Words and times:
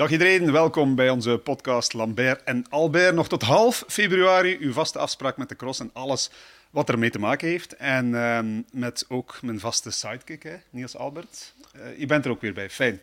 Dag 0.00 0.10
iedereen, 0.10 0.52
welkom 0.52 0.94
bij 0.94 1.10
onze 1.10 1.38
podcast 1.38 1.92
Lambert 1.92 2.42
en 2.42 2.64
Albert. 2.68 3.14
Nog 3.14 3.28
tot 3.28 3.42
half 3.42 3.84
februari 3.88 4.56
uw 4.60 4.72
vaste 4.72 4.98
afspraak 4.98 5.36
met 5.36 5.48
de 5.48 5.56
cross 5.56 5.80
en 5.80 5.90
alles 5.92 6.30
wat 6.70 6.88
ermee 6.88 7.10
te 7.10 7.18
maken 7.18 7.48
heeft. 7.48 7.76
En 7.76 8.14
ehm, 8.14 8.62
met 8.72 9.04
ook 9.08 9.38
mijn 9.42 9.60
vaste 9.60 9.90
sidekick, 9.90 10.42
hè, 10.42 10.56
Niels 10.70 10.96
Albert. 10.96 11.54
Uh, 11.76 11.98
je 11.98 12.06
bent 12.06 12.24
er 12.24 12.30
ook 12.30 12.40
weer 12.40 12.54
bij, 12.54 12.70
fijn. 12.70 13.00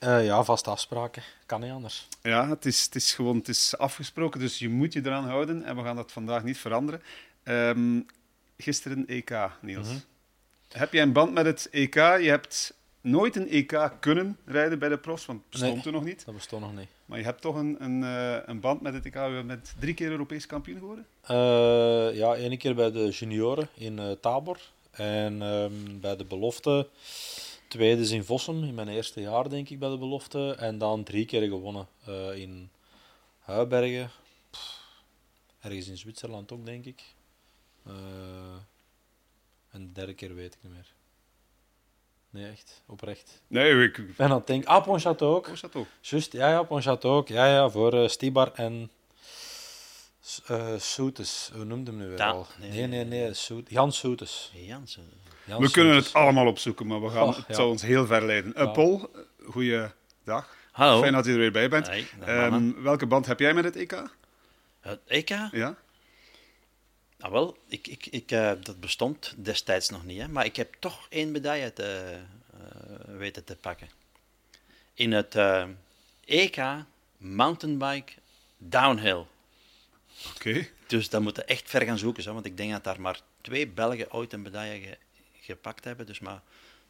Uh, 0.00 0.24
ja, 0.24 0.44
vaste 0.44 0.70
afspraken. 0.70 1.22
Kan 1.46 1.60
niet 1.60 1.72
anders. 1.72 2.08
Ja, 2.22 2.48
het 2.48 2.66
is, 2.66 2.84
het 2.84 2.94
is 2.94 3.14
gewoon 3.14 3.36
het 3.36 3.48
is 3.48 3.78
afgesproken, 3.78 4.40
dus 4.40 4.58
je 4.58 4.68
moet 4.68 4.92
je 4.92 5.00
eraan 5.04 5.28
houden. 5.28 5.64
En 5.64 5.76
we 5.76 5.82
gaan 5.82 5.96
dat 5.96 6.12
vandaag 6.12 6.42
niet 6.42 6.58
veranderen. 6.58 7.02
Um, 7.44 8.06
gisteren 8.60 9.06
EK, 9.06 9.50
Niels. 9.60 9.86
Mm 9.86 9.92
-hmm. 9.92 10.02
Heb 10.68 10.92
jij 10.92 11.02
een 11.02 11.12
band 11.12 11.32
met 11.32 11.46
het 11.46 11.68
EK? 11.70 11.94
Je 11.94 12.28
hebt 12.28 12.74
nooit 13.00 13.36
een 13.36 13.48
EK 13.48 13.90
kunnen 14.00 14.38
rijden 14.44 14.78
bij 14.78 14.88
de 14.88 14.98
profs, 14.98 15.26
want 15.26 15.40
het 15.40 15.50
bestond 15.50 15.74
nee, 15.74 15.84
er 15.84 15.92
nog 15.92 16.04
niet. 16.04 16.24
Dat 16.24 16.34
bestond 16.34 16.62
nog 16.62 16.74
niet. 16.74 16.88
Maar 17.04 17.18
je 17.18 17.24
hebt 17.24 17.40
toch 17.40 17.54
een, 17.54 17.76
een, 17.84 18.02
uh, 18.02 18.36
een 18.44 18.60
band 18.60 18.80
met 18.80 18.94
het 18.94 19.06
EK. 19.06 19.14
Je 19.14 19.42
bent 19.46 19.74
drie 19.78 19.94
keer 19.94 20.10
Europees 20.10 20.46
kampioen 20.46 20.78
geworden? 20.78 21.06
Uh, 21.30 22.16
ja, 22.16 22.34
één 22.34 22.58
keer 22.58 22.74
bij 22.74 22.90
de 22.90 23.08
junioren 23.08 23.68
in 23.74 23.98
uh, 23.98 24.10
Tabor. 24.10 24.58
En 24.90 25.42
um, 25.42 26.00
bij 26.00 26.16
de 26.16 26.24
belofte, 26.24 26.88
tweede 27.68 28.02
is 28.02 28.10
in 28.10 28.24
Vossum, 28.24 28.64
in 28.64 28.74
mijn 28.74 28.88
eerste 28.88 29.20
jaar 29.20 29.48
denk 29.48 29.68
ik 29.68 29.78
bij 29.78 29.88
de 29.88 29.98
belofte. 29.98 30.54
En 30.58 30.78
dan 30.78 31.02
drie 31.02 31.24
keer 31.24 31.48
gewonnen 31.48 31.86
in 32.34 32.70
Huibergen. 33.38 34.10
Pff, 34.50 34.80
ergens 35.60 35.88
in 35.88 35.98
Zwitserland 35.98 36.52
ook, 36.52 36.64
denk 36.64 36.84
ik. 36.84 37.02
En 39.70 39.86
de 39.86 39.92
derde 39.92 40.14
keer 40.14 40.34
weet 40.34 40.54
ik 40.54 40.58
niet 40.62 40.72
meer. 40.72 40.92
Nee, 42.30 42.50
echt. 42.50 42.82
Oprecht. 42.86 43.42
Nee, 43.46 43.82
ik... 43.84 43.98
ik 43.98 44.16
ben 44.16 44.28
aan 44.30 44.36
het 44.36 44.46
denken. 44.46 44.68
Ah, 44.68 44.84
Ponchat 44.84 45.22
ook. 45.22 45.44
Ponchat 45.46 45.74
ook. 45.74 45.86
Juist, 46.00 46.32
ja, 46.32 46.48
ja, 46.50 46.62
Ponchat 46.62 47.04
ook. 47.04 47.28
Ja, 47.28 47.46
ja, 47.46 47.68
voor 47.70 47.94
uh, 47.94 48.08
Stibar 48.08 48.52
en 48.52 48.90
uh, 50.50 50.66
Soetes. 50.78 51.50
Hoe 51.54 51.64
noemde 51.64 51.90
hem 51.90 52.00
nu 52.00 52.08
weer 52.08 52.16
Da 52.16 52.30
al? 52.30 52.46
nee, 52.58 52.70
Nee, 52.70 52.86
nee, 52.86 53.04
nee. 53.04 53.34
Soet 53.34 53.70
Jan 53.70 53.92
Soetes. 53.92 54.52
Jan, 54.54 54.86
We 55.58 55.70
kunnen 55.70 55.94
het 55.94 56.12
allemaal 56.12 56.46
opzoeken, 56.46 56.86
maar 56.86 57.02
we 57.02 57.08
gaan, 57.08 57.28
Oh, 57.28 57.36
het 57.36 57.44
ja. 57.48 57.54
zal 57.54 57.68
ons 57.68 57.82
heel 57.82 58.06
ver 58.06 58.26
leiden. 58.26 58.52
Uh. 58.56 58.72
Paul, 58.72 59.10
goeiedag. 59.46 60.56
Hallo. 60.70 61.00
Fijn 61.00 61.12
dat 61.12 61.24
je 61.24 61.32
er 61.32 61.38
weer 61.38 61.52
bij 61.52 61.68
bent. 61.68 61.86
Hey, 61.86 62.06
dag, 62.18 62.28
Ehm, 62.28 62.82
welke 62.82 63.06
band 63.06 63.26
heb 63.26 63.38
jij 63.40 63.54
met 63.54 63.64
het 63.64 63.76
EK? 63.76 64.02
Het 64.80 65.00
EK? 65.06 65.28
Ja? 65.50 65.76
Nou 67.20 67.32
wel, 67.32 67.56
ik, 67.68 67.86
ik, 67.86 68.06
ik, 68.06 68.30
eh, 68.30 68.52
dat 68.62 68.80
bestond 68.80 69.34
destijds 69.36 69.88
nog 69.88 70.04
niet, 70.04 70.20
hè, 70.20 70.28
maar 70.28 70.44
ik 70.44 70.56
heb 70.56 70.74
toch 70.78 71.06
één 71.08 71.30
medaille 71.30 71.72
te, 71.72 72.18
eh, 72.52 73.16
weten 73.16 73.44
te 73.44 73.56
pakken. 73.56 73.88
In 74.94 75.12
het 75.12 75.34
eh, 75.34 75.64
EK 76.24 76.60
mountainbike 77.16 78.12
downhill. 78.58 79.24
Oké. 80.34 80.68
Dus 80.86 81.08
dan 81.08 81.22
moeten 81.22 81.42
we 81.42 81.48
echt 81.48 81.70
ver 81.70 81.82
gaan 81.82 81.98
zoeken, 81.98 82.22
zo, 82.22 82.32
want 82.32 82.46
ik 82.46 82.56
denk 82.56 82.72
dat 82.72 82.84
daar 82.84 83.00
maar 83.00 83.20
twee 83.40 83.68
Belgen 83.68 84.12
ooit 84.12 84.32
een 84.32 84.42
medaille 84.42 84.80
ge- 84.86 84.98
gepakt 85.40 85.84
hebben. 85.84 86.06
Dus 86.06 86.18
maar 86.20 86.40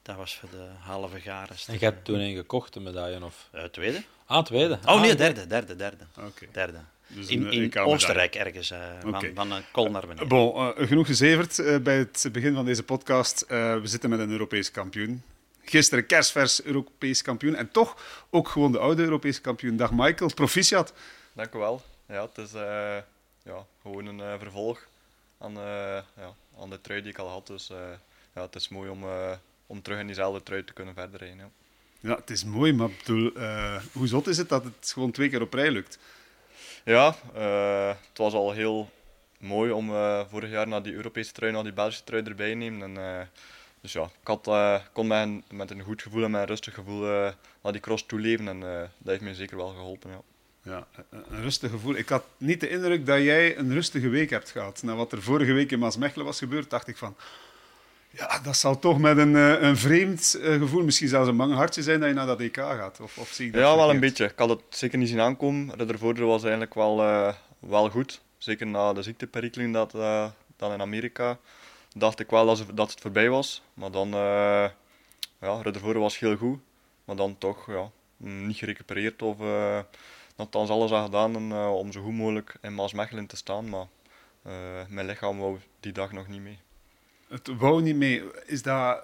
dat 0.03 0.17
was 0.17 0.37
voor 0.37 0.51
de 0.51 0.69
halve 0.79 1.21
garen. 1.21 1.57
En 1.67 1.73
je 1.75 1.85
hebt 1.85 2.05
toen 2.05 2.19
een 2.19 2.35
gekocht, 2.37 2.73
de 2.73 2.81
medaille, 2.81 3.25
of? 3.25 3.49
Eh, 3.53 3.65
tweede? 3.65 4.03
Ah, 4.27 4.45
tweede. 4.45 4.75
Oh 4.75 4.85
Ah, 4.87 5.01
nee, 5.01 5.15
derde, 5.15 5.47
derde, 5.47 5.77
derde. 5.77 6.05
Oké. 6.19 6.47
derde. 6.53 6.79
Dus 7.15 7.27
in 7.29 7.47
een 7.47 7.53
in. 7.53 7.79
Oostenrijk 7.79 8.35
ergens, 8.35 8.71
eh, 8.71 8.79
van, 9.01 9.25
van 9.35 9.53
een 9.53 9.63
kol 9.73 9.91
naar 9.91 10.07
beneden. 10.07 10.29
Bon, 10.29 10.55
eh, 10.77 10.87
genoeg 10.87 11.07
gezeverd 11.07 11.59
eh, 11.59 11.77
bij 11.79 11.97
het 11.99 12.29
begin 12.33 12.55
van 12.55 12.65
deze 12.65 12.83
podcast. 12.83 13.41
Eh, 13.41 13.75
we 13.81 13.87
zitten 13.87 14.11
met 14.11 14.19
een 14.19 14.31
Europees 14.31 14.71
kampioen. 14.71 15.23
Gisteren 15.65 16.07
kerstvers 16.07 16.63
Europees 16.63 17.23
kampioen. 17.23 17.55
En 17.55 17.71
toch 17.71 18.25
ook 18.31 18.49
gewoon 18.49 18.73
de 18.73 18.79
oude 18.79 19.03
Europese 19.03 19.41
kampioen. 19.41 19.77
Dag 19.77 19.91
Michael, 19.93 20.35
proficiat. 20.35 20.93
Dank 21.33 21.55
u 21.55 21.59
wel. 21.59 21.83
Ja, 22.09 22.23
het 22.23 22.39
is 22.39 22.55
eh, 22.55 22.97
ja, 23.43 23.67
gewoon 23.83 24.07
een 24.07 24.21
eh, 24.21 24.35
vervolg 24.39 24.87
aan, 25.39 25.57
eh, 25.57 25.63
ja, 26.17 26.35
aan 26.61 26.71
de 26.71 26.81
trui 26.81 27.03
die 27.03 27.11
ik 27.11 27.19
al 27.19 27.29
had. 27.29 27.47
Dus 27.47 27.71
eh, 27.71 27.77
ja, 28.35 28.43
het 28.43 28.55
is 28.55 28.69
mooi 28.69 28.91
om, 28.91 29.03
eh, 29.03 29.33
om 29.67 29.83
terug 29.83 29.99
in 29.99 30.07
diezelfde 30.07 30.43
trui 30.43 30.65
te 30.65 30.73
kunnen 30.73 30.95
verder 30.95 31.19
rijden. 31.19 31.39
Ja. 31.39 31.51
Ja, 32.01 32.17
het 32.17 32.31
is 32.31 32.45
mooi, 32.45 32.73
maar 32.73 32.89
bedoel, 32.99 33.33
eh, 33.35 33.77
hoe 33.93 34.07
zot 34.07 34.27
is 34.27 34.37
het 34.37 34.49
dat 34.49 34.65
het 34.65 34.91
gewoon 34.93 35.11
twee 35.11 35.29
keer 35.29 35.41
op 35.43 35.55
rij 35.55 35.71
lukt? 35.71 35.99
Ja, 36.85 37.15
eh, 37.35 37.89
het 37.89 38.19
was 38.19 38.33
al 38.33 38.53
heel 38.53 38.91
mooi 39.39 39.71
om 39.71 39.91
eh, 39.91 40.21
vorig 40.29 40.51
jaar 40.51 40.69
naar 40.69 40.83
die 40.83 40.95
Europese 40.95 41.33
trui, 41.33 41.53
naar 41.53 41.63
die 41.63 41.73
Belgische 41.73 42.05
trui 42.05 42.23
erbij 42.23 42.51
te 42.51 42.57
nemen. 42.57 42.83
En, 42.83 43.05
eh, 43.05 43.27
dus 43.81 43.93
ja, 43.93 44.03
ik 44.03 44.27
had, 44.27 44.51
kon 44.93 45.07
met 45.07 45.23
een, 45.23 45.45
met 45.51 45.71
een 45.71 45.83
goed 45.83 46.03
gevoel 46.03 46.25
en 46.25 46.31
met 46.31 46.41
een 46.41 46.47
rustig 46.47 46.75
gevoel 46.75 47.01
naar 47.63 47.73
die 47.73 47.81
cross 47.81 48.07
toeleven. 48.07 48.49
En 48.49 48.61
dat 48.61 48.89
heeft 49.05 49.21
me 49.21 49.35
zeker 49.35 49.57
wel 49.57 49.69
geholpen. 49.69 50.11
Ja. 50.11 50.23
Ja, 50.63 50.87
een 51.11 51.43
rustig 51.43 51.71
gevoel. 51.71 51.97
Ik 51.97 52.09
had 52.09 52.25
niet 52.37 52.61
de 52.61 52.69
indruk 52.69 53.07
dat 53.07 53.23
jij 53.23 53.59
een 53.59 53.73
rustige 53.73 54.09
week 54.09 54.31
hebt 54.31 54.51
gehad. 54.51 54.83
Na 54.83 54.95
wat 54.95 55.13
er 55.13 55.23
vorige 55.23 55.53
week 55.53 55.73
in 55.73 55.79
Maasmechelen 55.79 56.27
was 56.27 56.39
gebeurd, 56.39 56.71
dacht 56.71 56.89
ik 56.89 56.97
van... 56.97 57.17
Ja, 58.11 58.39
dat 58.39 58.57
zal 58.57 58.79
toch 58.79 58.99
met 58.99 59.19
een, 59.19 59.37
eh, 59.37 59.63
een 59.63 59.77
vreemd 59.77 60.35
eh, 60.35 60.55
gevoel, 60.59 60.85
misschien 60.85 61.09
zelfs 61.09 61.29
een 61.29 61.37
bang 61.37 61.55
hartje 61.55 61.83
zijn 61.83 62.01
dat 62.01 62.09
je 62.09 62.15
naar 62.15 62.27
dat 62.27 62.41
EK 62.41 62.57
gaat. 62.57 63.01
Of, 63.01 63.19
of 63.19 63.29
zie 63.29 63.47
ik 63.47 63.53
dat 63.53 63.63
Ja, 63.63 63.77
wel 63.77 63.91
een 63.91 64.01
beetje. 64.01 64.25
Ik 64.25 64.39
had 64.39 64.49
het 64.49 64.61
zeker 64.69 64.99
niet 64.99 65.09
zien 65.09 65.21
aankomen. 65.21 65.75
Ruddervoorde 65.77 66.23
was 66.23 66.43
eigenlijk 66.43 66.75
wel, 66.75 67.03
eh, 67.03 67.35
wel 67.59 67.91
goed. 67.91 68.21
Zeker 68.39 68.67
na 68.67 68.93
de 68.93 69.03
ziekteperikelen 69.03 69.73
dat, 69.73 69.91
dan 70.57 70.73
in 70.73 70.81
Amerika. 70.81 71.39
Dacht 71.97 72.21
ik 72.21 72.31
wel 72.31 72.47
dat, 72.47 72.57
ze- 72.59 72.75
dat 72.75 72.91
het 72.91 73.01
voorbij 73.01 73.29
was. 73.31 73.63
Maar 73.75 73.91
dan, 73.91 74.15
eh 74.15 74.69
ja, 75.41 75.63
was 75.83 76.19
heel 76.19 76.37
goed. 76.37 76.59
Maar 77.05 77.17
dan 77.17 77.39
toch 77.39 77.67
ja, 77.67 77.91
niet 78.17 78.57
gerecupereerd 78.57 79.23
of 79.23 79.41
uh, 79.41 79.79
nogthans 80.37 80.71
alles 80.71 80.93
aan 80.93 81.05
gedaan 81.05 81.35
en, 81.37 81.53
om 81.53 81.93
zo 81.93 82.03
goed 82.03 82.13
mogelijk 82.15 82.55
in 82.63 82.75
Maasmechelen 82.75 83.27
te 83.27 83.37
staan. 83.37 83.69
Maar 83.69 83.87
mijn 84.89 85.07
lichaam 85.07 85.39
wou 85.39 85.59
die 85.81 85.93
dag 85.93 86.13
nog 86.13 86.29
niet 86.29 86.41
mee. 86.41 86.59
Het 87.31 87.49
wou 87.59 87.83
niet 87.83 87.97
mee. 87.97 88.23
Is 88.47 88.63
dat, 88.63 88.99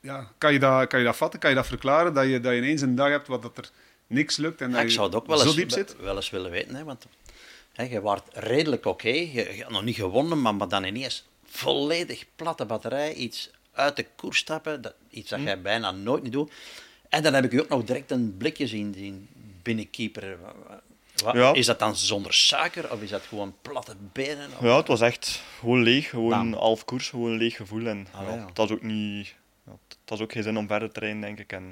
ja, 0.00 0.30
kan, 0.38 0.52
je 0.52 0.58
dat, 0.58 0.86
kan 0.86 0.98
je 0.98 1.04
dat 1.04 1.16
vatten? 1.16 1.40
Kan 1.40 1.50
je 1.50 1.56
dat 1.56 1.66
verklaren? 1.66 2.14
Dat 2.14 2.26
je, 2.26 2.40
dat 2.40 2.52
je 2.52 2.58
ineens 2.58 2.80
een 2.80 2.94
dag 2.94 3.08
hebt 3.08 3.28
wat 3.28 3.42
dat 3.42 3.58
er 3.58 3.70
niks 4.06 4.36
lukt 4.36 4.60
en 4.60 4.66
Ja, 4.68 4.72
dat 4.74 4.82
ik 4.82 4.88
je 4.88 4.94
zou 4.94 5.06
het 5.06 5.16
ook 5.16 5.26
wel 5.26 5.38
zo 5.38 5.46
eens, 5.46 5.54
diep 5.54 5.70
zit? 5.70 5.96
wel 6.00 6.16
eens 6.16 6.30
willen 6.30 6.50
weten. 6.50 6.74
Hè, 6.74 6.84
want 6.84 7.06
hè, 7.72 7.84
je 7.84 8.00
was 8.00 8.20
redelijk 8.32 8.86
oké. 8.86 9.08
Je, 9.08 9.52
je 9.56 9.62
had 9.62 9.72
nog 9.72 9.84
niet 9.84 9.96
gewonnen, 9.96 10.40
maar, 10.42 10.54
maar 10.54 10.68
dan 10.68 10.84
ineens 10.84 11.26
volledig 11.44 12.24
platte 12.36 12.64
batterij. 12.64 13.12
Iets 13.14 13.50
uit 13.72 13.96
de 13.96 14.06
koers 14.16 14.38
stappen. 14.38 14.82
Dat, 14.82 14.94
iets 15.10 15.30
Hm. 15.30 15.36
dat 15.36 15.44
jij 15.46 15.60
bijna 15.60 15.90
nooit 15.90 16.22
niet 16.22 16.32
doet. 16.32 16.52
En 17.08 17.22
dan 17.22 17.34
heb 17.34 17.44
ik 17.44 17.52
u 17.52 17.60
ook 17.60 17.68
nog 17.68 17.84
direct 17.84 18.10
een 18.10 18.34
blikje 18.38 18.66
zien, 18.66 18.94
zien 18.96 19.28
binnenkeeper. 19.62 20.38
Ja. 21.32 21.52
Is 21.52 21.66
dat 21.66 21.78
dan 21.78 21.96
zonder 21.96 22.34
suiker 22.34 22.92
of 22.92 23.02
is 23.02 23.10
dat 23.10 23.22
gewoon 23.22 23.54
platte 23.62 23.96
benen? 24.12 24.50
Of- 24.56 24.60
Ja, 24.62 24.76
het 24.76 24.88
was 24.88 25.00
echt 25.00 25.42
gewoon 25.58 25.82
leeg. 25.82 26.08
Gewoon 26.08 26.28
Bam. 26.50 26.52
half 26.52 26.84
koers, 26.84 27.08
gewoon 27.08 27.36
leeg 27.36 27.56
gevoel. 27.56 27.86
En 27.86 28.06
Ah, 28.12 28.26
ja, 28.26 28.34
ja. 28.34 28.46
het 28.46 28.56
was 28.56 28.70
ook 28.70 28.82
niet... 28.82 29.34
Het 29.88 30.18
was 30.18 30.20
ook 30.20 30.32
geen 30.32 30.42
zin 30.42 30.58
om 30.58 30.66
verder 30.66 30.92
te 30.92 31.00
rijden, 31.00 31.20
denk 31.20 31.38
ik. 31.38 31.52
En 31.52 31.64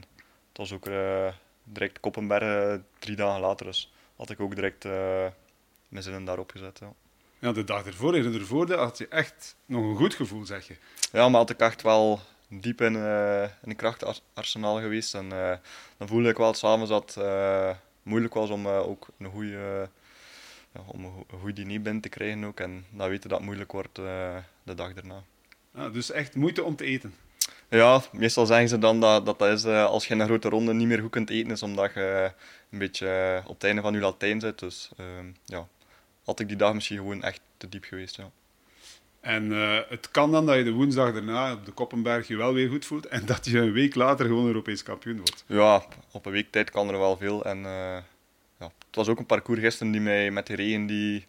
het 0.48 0.56
was 0.58 0.72
ook 0.72 0.86
eh, 0.86 1.26
direct 1.64 2.00
Koppenberg 2.00 2.42
eh, 2.74 2.80
drie 2.98 3.16
dagen 3.16 3.40
later. 3.40 3.66
Dus 3.66 3.92
had 4.16 4.30
ik 4.30 4.40
ook 4.40 4.54
direct 4.54 4.84
eh 4.84 5.26
mijn 5.88 6.02
zinnen 6.02 6.24
daarop 6.24 6.50
gezet. 6.50 6.78
Ja. 6.78 6.92
Ja, 7.38 7.52
de 7.52 7.64
dag 7.64 7.86
ervoor, 7.86 8.16
in 8.16 8.34
ervoor 8.34 8.72
had 8.72 8.98
je 8.98 9.08
echt 9.08 9.56
nog 9.66 9.82
een 9.84 9.96
goed 9.96 10.14
gevoel, 10.14 10.44
zeg 10.46 10.66
je. 10.66 10.76
ja, 11.12 11.28
maar 11.28 11.40
had 11.40 11.50
ik 11.50 11.60
echt 11.60 11.82
wel 11.82 12.20
diep 12.48 12.80
in, 12.80 12.96
eh 12.96 13.42
in 13.42 13.48
een 13.70 13.76
krachtarsenaal 13.76 14.80
geweest. 14.80 15.14
En 15.14 15.32
eh, 15.32 15.56
dan 15.96 16.08
voelde 16.08 16.28
ik 16.28 16.36
wel 16.36 16.54
s'avonds 16.54 16.90
dat 16.90 17.14
het 17.14 17.24
eh, 17.24 17.70
moeilijk 18.06 18.34
was 18.34 18.50
om 18.50 18.66
eh, 18.66 18.88
ook 18.88 19.08
een 19.18 19.30
goede... 19.30 19.88
ja, 20.74 20.80
om 20.86 21.04
een 21.04 21.12
go- 21.12 21.26
een 21.30 21.40
goed 21.40 21.56
diner 21.56 21.82
binnen 21.82 22.02
te 22.02 22.08
krijgen 22.08 22.44
ook. 22.44 22.60
En 22.60 22.84
dan 22.90 23.08
weten 23.08 23.28
dat 23.28 23.38
het 23.38 23.46
moeilijk 23.46 23.72
wordt 23.72 23.98
eh, 23.98 24.36
de 24.62 24.74
dag 24.74 24.92
daarna. 24.94 25.22
Ja, 25.74 25.88
dus 25.88 26.10
echt 26.10 26.34
moeite 26.34 26.62
om 26.64 26.76
te 26.76 26.84
eten. 26.84 27.14
Ja, 27.68 28.02
meestal 28.12 28.46
zeggen 28.46 28.68
ze 28.68 28.78
dan 28.78 29.00
dat 29.00 29.26
dat, 29.26 29.38
dat 29.38 29.52
is 29.58 29.64
eh, 29.64 29.84
als 29.84 30.06
je 30.06 30.14
in 30.14 30.20
een 30.20 30.26
grote 30.26 30.48
ronde 30.48 30.74
niet 30.74 30.86
meer 30.86 31.00
goed 31.00 31.10
kunt 31.10 31.30
eten, 31.30 31.50
is 31.52 31.62
omdat 31.62 31.94
je 31.94 32.32
een 32.70 32.78
beetje 32.78 33.42
op 33.46 33.54
het 33.54 33.64
einde 33.64 33.82
van 33.82 33.92
je 33.94 34.00
Latijn 34.00 34.40
zit. 34.40 34.58
Dus 34.58 34.90
ehm, 34.96 35.26
ja, 35.44 35.68
had 36.24 36.40
ik 36.40 36.48
die 36.48 36.56
dag 36.56 36.74
misschien 36.74 36.96
gewoon 36.96 37.22
echt 37.22 37.40
te 37.56 37.68
diep 37.68 37.84
geweest. 37.84 38.16
Ja. 38.16 38.30
En 39.26 39.52
eh, 39.52 39.78
het 39.88 40.10
kan 40.10 40.30
dan 40.32 40.46
dat 40.46 40.56
je 40.56 40.64
de 40.64 40.72
woensdag 40.72 41.12
daarna 41.12 41.52
op 41.52 41.64
de 41.64 41.72
Koppenberg 41.72 42.28
je 42.28 42.36
wel 42.36 42.52
weer 42.52 42.68
goed 42.68 42.84
voelt 42.84 43.06
en 43.06 43.26
dat 43.26 43.44
je 43.44 43.58
een 43.58 43.72
week 43.72 43.94
later 43.94 44.26
gewoon 44.26 44.46
Europees 44.46 44.82
kampioen 44.82 45.16
wordt. 45.16 45.44
ja, 45.46 45.84
op 46.10 46.26
een 46.26 46.32
week 46.32 46.50
tijd 46.50 46.70
kan 46.70 46.88
er 46.88 46.98
wel 46.98 47.16
veel. 47.16 47.44
En 47.44 47.56
eh, 47.56 47.98
ja, 48.58 48.72
het 48.86 48.94
was 48.94 49.08
ook 49.08 49.18
een 49.18 49.26
parcours 49.26 49.60
gisteren 49.60 49.92
die 49.92 50.00
mij 50.00 50.30
met 50.30 50.46
de 50.46 50.54
regen 50.54 50.86
die 50.86 51.26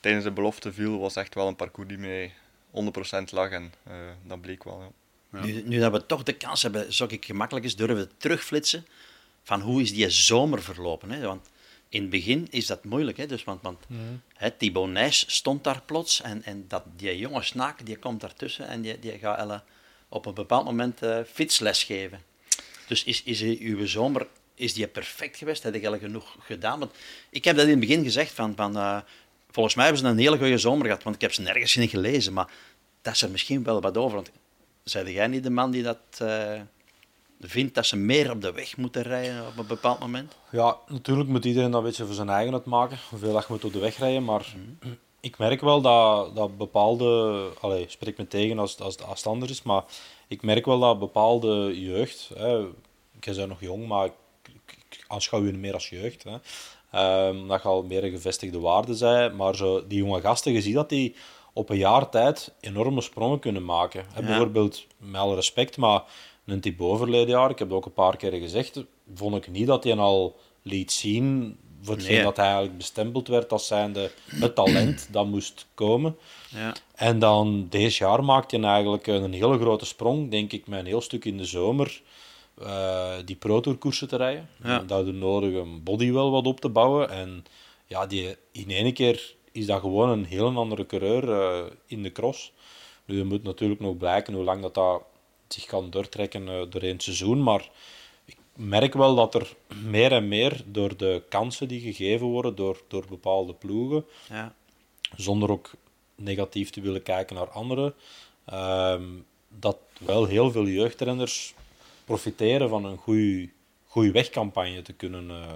tijdens 0.00 0.24
de 0.24 0.30
belofte 0.30 0.72
viel, 0.72 0.98
was 0.98 1.16
echt 1.16 1.34
wel 1.34 1.48
een 1.48 1.56
parcours 1.56 1.88
die 1.88 1.98
mij 1.98 2.32
100% 2.70 3.30
lag. 3.30 3.50
En 3.50 3.72
eh, 3.82 3.94
dat 4.26 4.40
bleek 4.40 4.64
wel. 4.64 4.80
Ja. 4.80 4.90
Ja. 5.38 5.44
Nu, 5.44 5.62
nu 5.64 5.78
dat 5.78 5.92
we 5.92 6.06
toch 6.06 6.22
de 6.22 6.36
kans 6.36 6.62
hebben, 6.62 6.92
zou 6.92 7.10
ik 7.12 7.24
gemakkelijk 7.24 7.64
eens 7.64 7.76
durven 7.76 8.10
terugflitsen 8.16 8.86
van 9.42 9.60
hoe 9.60 9.82
is 9.82 9.92
die 9.92 10.10
zomer 10.10 10.62
verlopen. 10.62 11.10
Hè? 11.10 11.26
Want 11.26 11.48
in 11.88 12.00
het 12.00 12.10
begin 12.10 12.46
is 12.50 12.66
dat 12.66 12.84
moeilijk, 12.84 13.16
hè? 13.16 13.26
Dus, 13.26 13.44
want, 13.44 13.62
want 13.62 13.84
hè, 14.34 14.50
Thibaut 14.50 14.88
Nijs 14.88 15.24
stond 15.34 15.64
daar 15.64 15.82
plots 15.82 16.20
en, 16.20 16.42
en 16.42 16.64
dat, 16.68 16.82
die 16.96 17.18
jonge 17.18 17.42
snaak 17.42 17.86
die 17.86 17.96
komt 17.96 18.20
daartussen 18.20 18.68
en 18.68 18.80
die, 18.80 18.98
die 18.98 19.18
gaat 19.18 19.38
Elle 19.38 19.62
op 20.08 20.26
een 20.26 20.34
bepaald 20.34 20.64
moment 20.64 21.02
eh 21.02 21.18
fietsles 21.32 21.82
geven. 21.84 22.22
Dus 22.86 23.04
is, 23.04 23.22
is 23.22 23.40
uw 23.42 23.86
zomer 23.86 24.26
is 24.58 24.74
die 24.74 24.86
perfect 24.86 25.36
geweest? 25.36 25.62
Heb 25.62 25.74
je 25.74 25.88
al 25.88 25.98
genoeg 25.98 26.36
gedaan? 26.40 26.78
Want 26.78 26.92
ik 27.30 27.44
heb 27.44 27.56
dat 27.56 27.64
in 27.64 27.70
het 27.70 27.80
begin 27.80 28.04
gezegd, 28.04 28.32
van, 28.32 28.54
van, 28.56 28.76
eh, 28.76 28.98
volgens 29.50 29.74
mij 29.74 29.84
hebben 29.84 30.02
ze 30.02 30.08
een 30.08 30.18
hele 30.18 30.38
goede 30.38 30.58
zomer 30.58 30.86
gehad, 30.86 31.02
want 31.02 31.14
ik 31.14 31.20
heb 31.20 31.32
ze 31.32 31.42
nergens 31.42 31.76
in 31.76 31.88
gelezen, 31.88 32.32
maar 32.32 32.50
dat 33.02 33.14
is 33.14 33.22
er 33.22 33.30
misschien 33.30 33.62
wel 33.62 33.80
wat 33.80 33.96
over. 33.96 34.14
Want 34.14 34.30
zei 34.84 35.12
jij 35.12 35.26
niet 35.26 35.42
de 35.42 35.50
man 35.50 35.70
die 35.70 35.82
dat 35.82 35.98
eh, 36.18 36.60
vindt 37.40 37.74
dat 37.74 37.86
ze 37.86 37.96
meer 37.96 38.30
op 38.30 38.42
de 38.42 38.52
weg 38.52 38.76
moeten 38.76 39.02
rijden 39.02 39.46
op 39.46 39.58
een 39.58 39.66
bepaald 39.66 39.98
moment? 39.98 40.36
Ja, 40.50 40.76
natuurlijk 40.86 41.28
moet 41.28 41.44
iedereen 41.44 41.70
dat 41.70 41.80
een 41.80 41.86
beetje 41.86 42.04
voor 42.04 42.14
zijn 42.14 42.28
eigen 42.28 42.52
uitmaken, 42.52 42.98
hoeveel 43.10 43.32
dat 43.32 43.42
je 43.42 43.52
moet 43.52 43.64
op 43.64 43.72
de 43.72 43.78
weg 43.78 43.98
rijden. 43.98 44.24
Maar 44.24 44.54
ik 45.20 45.38
merk 45.38 45.60
wel 45.60 45.80
dat, 45.80 46.36
dat 46.36 46.56
bepaalde, 46.56 47.50
allee, 47.60 47.84
spreek 47.88 48.18
me 48.18 48.26
tegen 48.26 48.58
als, 48.58 48.80
als, 48.80 49.02
als 49.02 49.18
het 49.18 49.26
anders 49.26 49.50
is, 49.50 49.62
maar 49.62 49.84
ik 50.28 50.42
merk 50.42 50.64
wel 50.64 50.78
dat 50.78 50.98
bepaalde 50.98 51.80
jeugd, 51.80 52.30
hè, 52.34 52.60
ik 53.20 53.34
ben 53.36 53.48
nog 53.48 53.60
jong, 53.60 53.86
maar 53.86 54.04
ik, 54.42 55.04
aanschouw 55.06 55.44
je 55.44 55.52
meer 55.52 55.74
als 55.74 55.88
jeugd, 55.88 56.24
hè, 56.24 56.36
ehm, 56.90 57.46
dat 57.46 57.62
je 57.62 57.68
al 57.68 57.82
meer 57.82 58.04
een 58.04 58.10
gevestigde 58.10 58.60
waarde 58.60 58.94
zijn, 58.94 59.36
maar 59.36 59.56
zo, 59.56 59.86
die 59.86 59.98
jonge 59.98 60.20
gasten, 60.20 60.52
je 60.52 60.62
ziet 60.62 60.74
dat 60.74 60.88
die 60.88 61.14
op 61.52 61.70
een 61.70 61.76
jaar 61.76 62.08
tijd 62.08 62.52
enorme 62.60 63.00
sprongen 63.00 63.38
kunnen 63.38 63.64
maken. 63.64 64.04
Ja. 64.14 64.22
Bijvoorbeeld, 64.22 64.86
met 64.96 65.20
alle 65.20 65.34
respect, 65.34 65.76
maar 65.76 66.02
een 66.48 66.60
Thibaut 66.60 66.98
verleden 66.98 67.28
jaar, 67.28 67.50
ik 67.50 67.58
heb 67.58 67.68
het 67.68 67.76
ook 67.76 67.86
een 67.86 67.92
paar 67.92 68.16
keer 68.16 68.32
gezegd, 68.32 68.84
vond 69.14 69.36
ik 69.36 69.50
niet 69.50 69.66
dat 69.66 69.84
hij 69.84 69.96
al 69.96 70.36
liet 70.62 70.92
zien 70.92 71.56
voor 71.82 71.94
hetgeen 71.94 72.14
Nee. 72.14 72.24
dat 72.24 72.36
hij 72.36 72.46
eigenlijk 72.46 72.76
bestempeld 72.76 73.28
werd 73.28 73.52
als 73.52 73.66
zijnde 73.66 74.10
het 74.24 74.54
talent 74.54 75.08
dat 75.12 75.26
moest 75.26 75.66
komen. 75.74 76.16
Ja. 76.50 76.74
En 76.94 77.18
dan 77.18 77.66
deze 77.70 78.04
jaar 78.04 78.24
maakte 78.24 78.58
hij 78.58 78.68
eigenlijk 78.68 79.06
een 79.06 79.32
hele 79.32 79.58
grote 79.58 79.84
sprong, 79.84 80.30
denk 80.30 80.52
ik, 80.52 80.66
met 80.66 80.80
een 80.80 80.86
heel 80.86 81.00
stuk 81.00 81.24
in 81.24 81.36
de 81.36 81.44
zomer 81.44 82.02
eh, 82.62 83.14
die 83.24 83.36
Pro 83.36 83.60
Tour 83.60 83.78
koersen 83.78 84.08
te 84.08 84.16
rijden. 84.16 84.48
Ja. 84.62 84.78
Dat 84.78 85.04
de 85.04 85.12
nodige 85.12 85.64
body 85.82 86.12
wel 86.12 86.30
wat 86.30 86.46
op 86.46 86.60
te 86.60 86.68
bouwen. 86.68 87.10
En 87.10 87.44
ja, 87.86 88.06
die, 88.06 88.36
in 88.52 88.70
één 88.70 88.92
keer 88.92 89.34
is 89.52 89.66
dat 89.66 89.80
gewoon 89.80 90.08
een 90.08 90.24
heel 90.24 90.56
andere 90.56 90.86
coureur 90.86 91.32
eh, 91.32 91.70
in 91.86 92.02
de 92.02 92.12
cross. 92.12 92.52
Nu, 93.04 93.18
het 93.18 93.28
moet 93.28 93.42
natuurlijk 93.42 93.80
nog 93.80 93.96
blijken 93.96 94.34
hoe 94.34 94.44
lang 94.44 94.62
dat, 94.62 94.74
dat 94.74 95.02
zich 95.48 95.64
kan 95.66 95.90
doortrekken 95.90 96.48
eh, 96.48 96.62
door 96.70 96.82
een 96.82 97.00
seizoen, 97.00 97.42
maar 97.42 97.68
ik 98.24 98.36
merk 98.54 98.94
wel 98.94 99.14
dat 99.14 99.34
er 99.34 99.54
meer 99.82 100.12
en 100.12 100.28
meer 100.28 100.62
door 100.66 100.96
de 100.96 101.22
kansen 101.28 101.68
die 101.68 101.80
gegeven 101.80 102.26
worden 102.26 102.54
door, 102.54 102.82
door 102.88 103.04
bepaalde 103.08 103.54
ploegen, 103.54 104.04
Ja. 104.28 104.54
zonder 105.16 105.50
ook 105.50 105.70
negatief 106.14 106.70
te 106.70 106.80
willen 106.80 107.02
kijken 107.02 107.36
naar 107.36 107.50
anderen, 107.50 107.94
ehm, 108.44 109.04
dat 109.48 109.78
wel 109.98 110.26
heel 110.26 110.50
veel 110.50 110.66
jeugdrenners 110.66 111.54
profiteren 112.04 112.68
van 112.68 112.84
een 112.84 112.96
goede 112.96 113.48
goede 113.88 114.10
wegcampagne 114.12 114.82
te 114.82 114.92
kunnen, 114.92 115.30
eh, 115.30 115.52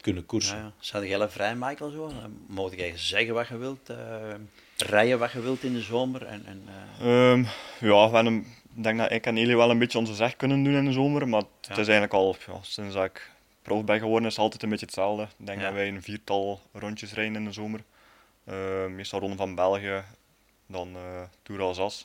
kunnen 0.00 0.26
koersen. 0.26 0.56
Ja, 0.56 0.62
ja. 0.62 0.72
Zou 0.78 1.06
jij 1.06 1.28
vrij, 1.28 1.54
Michael? 1.56 1.90
Zo? 1.90 2.12
Mocht 2.46 2.74
jij 2.76 2.92
zeggen 2.96 3.34
wat 3.34 3.48
je 3.48 3.56
wilt, 3.56 3.88
eh, 3.88 4.34
rijden 4.76 5.18
wat 5.18 5.32
je 5.32 5.40
wilt 5.40 5.62
in 5.62 5.72
de 5.72 5.80
zomer? 5.80 6.22
En, 6.26 6.46
en, 6.46 6.62
eh, 7.00 7.30
Ehm, 7.32 7.44
ja, 7.80 8.08
we 8.10 8.14
hebben, 8.14 8.36
ik 8.38 8.57
denk 8.84 8.98
dat 8.98 9.10
ik 9.12 9.26
en 9.26 9.36
Eli 9.36 9.56
wel 9.56 9.70
een 9.70 9.78
beetje 9.78 9.98
onze 9.98 10.14
zeg 10.14 10.36
kunnen 10.36 10.62
doen 10.64 10.74
in 10.74 10.84
de 10.84 10.92
zomer. 10.92 11.28
Maar 11.28 11.40
het 11.40 11.48
Ja. 11.66 11.70
is 11.70 11.76
eigenlijk 11.76 12.12
al, 12.12 12.36
ja, 12.46 12.58
sinds 12.62 12.94
dat 12.94 13.04
ik 13.04 13.30
prof 13.62 13.84
ben 13.84 13.98
geworden, 13.98 14.28
is 14.28 14.34
het 14.34 14.42
altijd 14.44 14.62
een 14.62 14.68
beetje 14.68 14.86
hetzelfde. 14.86 15.22
Ik 15.22 15.46
denk 15.46 15.58
Ja. 15.58 15.64
dat 15.64 15.74
wij 15.74 15.88
een 15.88 16.02
viertal 16.02 16.60
rondjes 16.72 17.12
rijden 17.12 17.34
in 17.36 17.44
de 17.44 17.52
zomer. 17.52 17.80
Ehm, 18.44 18.94
meestal 18.94 19.20
Ronde 19.20 19.36
van 19.36 19.54
België, 19.54 20.02
dan 20.66 20.88
eh 20.96 21.22
Tour 21.42 21.60
Alsace. 21.62 22.04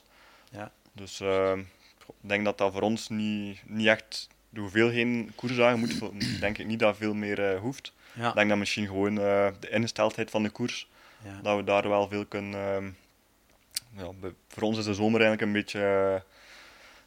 ja. 0.50 0.72
Dus 0.92 1.20
ehm, 1.20 1.58
ik 2.06 2.14
denk 2.20 2.44
dat 2.44 2.58
dat 2.58 2.72
voor 2.72 2.82
ons 2.82 3.08
niet, 3.08 3.62
niet 3.66 3.86
echt 3.86 4.28
de 4.48 4.60
hoeveelheid 4.60 5.28
koersdagen 5.34 5.78
moet. 5.78 6.00
Denk 6.40 6.58
ik 6.58 6.66
niet 6.66 6.78
dat 6.78 6.96
veel 6.96 7.14
meer 7.14 7.50
eh, 7.52 7.60
hoeft. 7.60 7.92
Ja. 8.12 8.28
Ik 8.28 8.34
denk 8.34 8.48
dat 8.48 8.58
misschien 8.58 8.86
gewoon 8.86 9.18
eh, 9.18 9.48
de 9.60 9.68
ingesteldheid 9.70 10.30
van 10.30 10.42
de 10.42 10.50
koers, 10.50 10.88
Ja. 11.24 11.40
dat 11.42 11.56
we 11.56 11.64
daar 11.64 11.88
wel 11.88 12.08
veel 12.08 12.26
kunnen. 12.26 12.54
ehm, 12.60 12.90
ja, 14.02 14.10
voor 14.48 14.62
ons 14.62 14.78
is 14.78 14.84
de 14.84 14.94
zomer 14.94 15.20
eigenlijk 15.20 15.40
een 15.42 15.52
beetje 15.52 15.80
eh, 15.80 16.20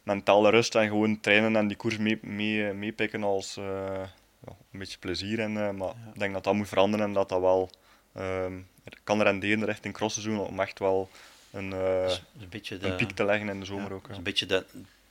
mentale 0.08 0.50
rust 0.50 0.74
en 0.74 0.88
gewoon 0.88 1.20
trainen 1.20 1.56
en 1.56 1.68
die 1.68 1.76
koers 1.76 1.96
mee, 1.98 2.18
mee, 2.22 2.72
meepikken 2.72 3.22
als 3.22 3.56
eh, 3.56 3.64
ja, 4.46 4.52
een 4.72 4.78
beetje 4.78 4.98
plezier. 4.98 5.38
En, 5.40 5.56
eh, 5.56 5.70
maar 5.70 5.92
ik 6.14 6.18
denk 6.18 6.32
dat 6.32 6.44
dat 6.44 6.54
moet 6.54 6.68
veranderen 6.68 7.06
en 7.06 7.12
dat 7.12 7.28
dat 7.28 7.40
wel 7.40 7.70
ehm, 8.14 8.52
kan 9.04 9.22
renderen 9.22 9.64
richting 9.64 9.94
crossseizoen 9.94 10.38
om 10.40 10.60
echt 10.60 10.78
wel 10.78 11.08
een, 11.50 11.72
is 12.06 12.22
een 12.40 12.48
beetje 12.48 12.78
de, 12.78 12.86
een 12.88 12.96
piek 12.96 13.10
te 13.10 13.24
leggen 13.24 13.48
in 13.48 13.60
de 13.60 13.66
zomer 13.66 13.92
ook. 13.92 14.08
een 14.08 14.22
beetje 14.22 14.46
de, 14.46 14.64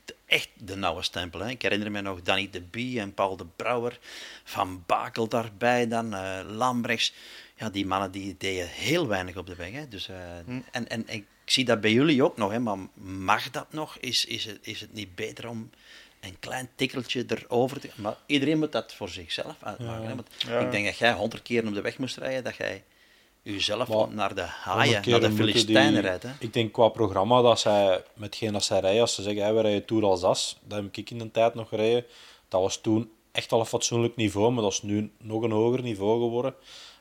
de- 0.05 0.15
echt 0.25 0.49
de 0.57 0.75
nauwe 0.75 1.03
stempel. 1.03 1.39
Hè. 1.39 1.49
Ik 1.49 1.61
herinner 1.61 1.91
me 1.91 2.01
nog 2.01 2.21
Danny 2.21 2.49
de 2.51 2.61
Bie 2.61 2.99
en 2.99 3.13
Paul 3.13 3.35
de 3.37 3.45
Brouwer, 3.55 3.99
Van 4.43 4.83
Bakel 4.85 5.27
daarbij, 5.27 5.87
dan 5.87 6.09
Lambrechts. 6.55 7.13
Ja, 7.55 7.69
die 7.69 7.85
mannen 7.85 8.11
die 8.11 8.35
deden 8.37 8.67
heel 8.67 9.07
weinig 9.07 9.37
op 9.37 9.45
de 9.47 9.55
weg. 9.55 9.71
Hè. 9.71 9.87
Dus, 9.87 10.09
Hm. 10.45 10.59
en, 10.71 10.87
en 10.89 11.03
ik 11.07 11.25
zie 11.51 11.65
dat 11.65 11.81
bij 11.81 11.91
jullie 11.91 12.23
ook 12.23 12.37
nog, 12.37 12.51
hè. 12.51 12.59
maar 12.59 12.77
mag 13.03 13.51
dat 13.51 13.67
nog? 13.69 13.97
Is, 13.97 14.25
is, 14.25 14.45
het, 14.45 14.59
is 14.61 14.81
het 14.81 14.93
niet 14.93 15.15
beter 15.15 15.49
om 15.49 15.69
een 16.19 16.39
klein 16.39 16.69
tikkeltje 16.75 17.25
erover 17.27 17.79
te... 17.79 17.89
Maar 17.95 18.17
iedereen 18.25 18.59
moet 18.59 18.71
dat 18.71 18.93
voor 18.93 19.09
zichzelf 19.09 19.55
uitmaken. 19.59 20.01
Ja. 20.01 20.07
Hè. 20.07 20.15
Want 20.15 20.27
Ja. 20.37 20.59
Ik 20.59 20.71
denk 20.71 20.85
dat 20.85 20.97
jij 20.97 21.13
honderd 21.13 21.41
keer 21.41 21.67
op 21.67 21.73
de 21.73 21.81
weg 21.81 21.97
moest 21.97 22.17
rijden, 22.17 22.43
dat 22.43 22.55
jij 22.55 22.83
jezelf 23.41 23.87
Maar 23.87 24.07
naar 24.09 24.35
de 24.35 24.41
haaien, 24.41 25.09
naar 25.09 25.19
de 25.19 25.31
Filistijnen 25.31 26.01
rijdt. 26.01 26.23
Hè. 26.23 26.29
Ik 26.39 26.53
denk 26.53 26.73
qua 26.73 26.89
programma 26.89 27.41
dat 27.41 27.59
zij, 27.59 28.03
met 28.13 28.29
hetgeen 28.29 28.53
dat 28.53 28.63
zij 28.63 28.79
rijden, 28.79 29.01
als 29.01 29.15
ze 29.15 29.21
zeggen, 29.21 29.43
hey, 29.43 29.53
we 29.53 29.61
rijden 29.61 29.85
Tour 29.85 30.03
Alsace, 30.03 30.55
dat 30.63 30.81
heb 30.81 30.97
ik 30.97 31.09
in 31.09 31.17
de 31.17 31.31
tijd 31.31 31.53
nog 31.53 31.69
gereden. 31.69 32.05
Dat 32.47 32.61
was 32.61 32.81
toen 32.81 33.11
echt 33.31 33.51
al 33.51 33.59
een 33.59 33.65
fatsoenlijk 33.65 34.15
niveau, 34.15 34.51
maar 34.51 34.63
dat 34.63 34.71
is 34.71 34.81
nu 34.81 35.11
nog 35.19 35.41
een 35.41 35.51
hoger 35.51 35.81
niveau 35.81 36.21
geworden. 36.21 36.55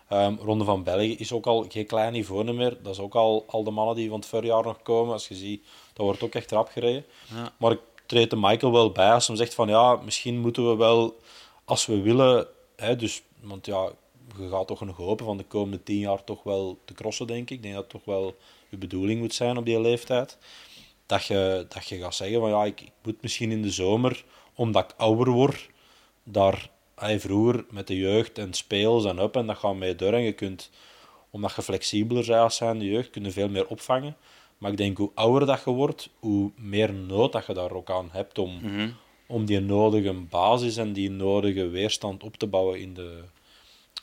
Ehm, 0.09 0.35
Ronde 0.35 0.65
van 0.65 0.83
België 0.83 1.17
is 1.17 1.33
ook 1.33 1.47
al 1.47 1.67
geen 1.69 1.87
klein 1.87 2.13
niveau 2.13 2.53
meer. 2.53 2.77
Dat 2.83 2.93
is 2.93 3.01
ook 3.01 3.15
al, 3.15 3.45
al 3.47 3.65
de 3.65 3.71
mannen 3.71 3.97
die 3.97 4.09
van 4.09 4.19
het 4.19 4.29
voorjaar 4.29 4.65
nog 4.65 4.83
komen. 4.83 5.13
Als 5.13 5.29
je 5.29 5.35
ziet, 5.35 5.65
dat 5.93 6.07
wordt 6.07 6.23
ook 6.23 6.35
echt 6.35 6.51
rap 6.51 6.69
gereden. 6.69 7.05
Ja. 7.35 7.53
Maar 7.57 7.73
ik 7.73 7.81
treed 8.07 8.31
de 8.31 8.37
Michael 8.37 8.73
wel 8.73 8.91
bij 8.91 9.13
als 9.13 9.27
hij 9.27 9.37
zegt 9.37 9.55
van 9.55 9.69
ja, 9.69 9.97
misschien 9.97 10.41
moeten 10.41 10.69
we 10.71 10.77
wel, 10.77 11.17
als 11.65 11.87
we 11.87 12.01
willen, 12.01 12.47
hè, 12.77 12.97
dus, 12.97 13.23
want 13.41 13.67
ja, 13.67 13.91
je 14.39 14.49
gaat 14.49 14.67
toch 14.67 14.85
nog 14.85 14.97
hopen 14.97 15.27
van 15.27 15.37
de 15.37 15.45
komende 15.45 15.83
tien 15.83 15.99
jaar 15.99 16.25
toch 16.25 16.43
wel 16.43 16.79
te 16.85 16.95
crossen, 16.95 17.27
denk 17.27 17.51
ik. 17.51 17.57
Ik 17.57 17.63
denk 17.63 17.75
dat 17.75 17.83
het 17.83 17.93
toch 17.93 18.05
wel 18.05 18.37
je 18.69 18.77
bedoeling 18.77 19.21
moet 19.21 19.35
zijn 19.35 19.57
op 19.57 19.65
die 19.65 19.81
leeftijd. 19.81 20.39
Dat 21.07 21.25
je, 21.25 21.67
dat 21.69 21.87
je 21.87 21.99
gaat 21.99 22.15
zeggen 22.15 22.41
van 22.41 22.51
ja, 22.51 22.65
ik, 22.65 22.81
ik 22.81 22.93
moet 23.03 23.23
misschien 23.23 23.51
in 23.51 23.63
de 23.63 23.71
zomer, 23.71 24.25
omdat 24.55 24.85
ik 24.85 24.95
ouder 24.97 25.29
word, 25.31 25.69
daar 26.23 26.71
hey, 26.97 27.21
vroeger 27.21 27.65
met 27.71 27.87
de 27.87 27.97
jeugd 27.97 28.39
en 28.39 28.53
speels 28.55 29.05
en 29.05 29.19
up 29.19 29.37
en 29.37 29.47
dat 29.47 29.57
gaat 29.59 29.75
mee 29.77 29.95
door 29.95 30.13
en 30.13 30.23
je 30.23 30.33
kunt, 30.33 30.71
omdat 31.31 31.55
je 31.57 31.63
flexibeler 31.63 32.27
bent 32.27 32.39
als 32.39 32.57
zijn 32.57 32.79
de 32.79 32.85
jeugd, 32.85 33.11
kun 33.11 33.25
je 33.25 33.31
veel 33.31 33.49
meer 33.49 33.67
opvangen. 33.67 34.17
Maar 34.59 34.71
ik 34.71 34.77
denk 34.77 34.97
hoe 34.97 35.11
ouder 35.15 35.47
dat 35.47 35.63
je 35.65 35.71
wordt, 35.71 36.09
hoe 36.19 36.51
meer 36.57 36.93
nood 36.93 37.33
dat 37.33 37.47
je 37.47 37.53
daar 37.55 37.73
ook 37.73 37.91
aan 37.91 38.09
hebt 38.13 38.39
om, 38.39 38.59
Mhm. 38.63 38.89
om 39.27 39.45
die 39.45 39.61
nodige 39.61 40.13
basis 40.13 40.77
en 40.77 40.93
die 40.93 41.11
nodige 41.11 41.69
weerstand 41.69 42.23
op 42.23 42.37
te 42.37 42.47
bouwen 42.47 42.81
in 42.81 42.95
de, 42.95 43.23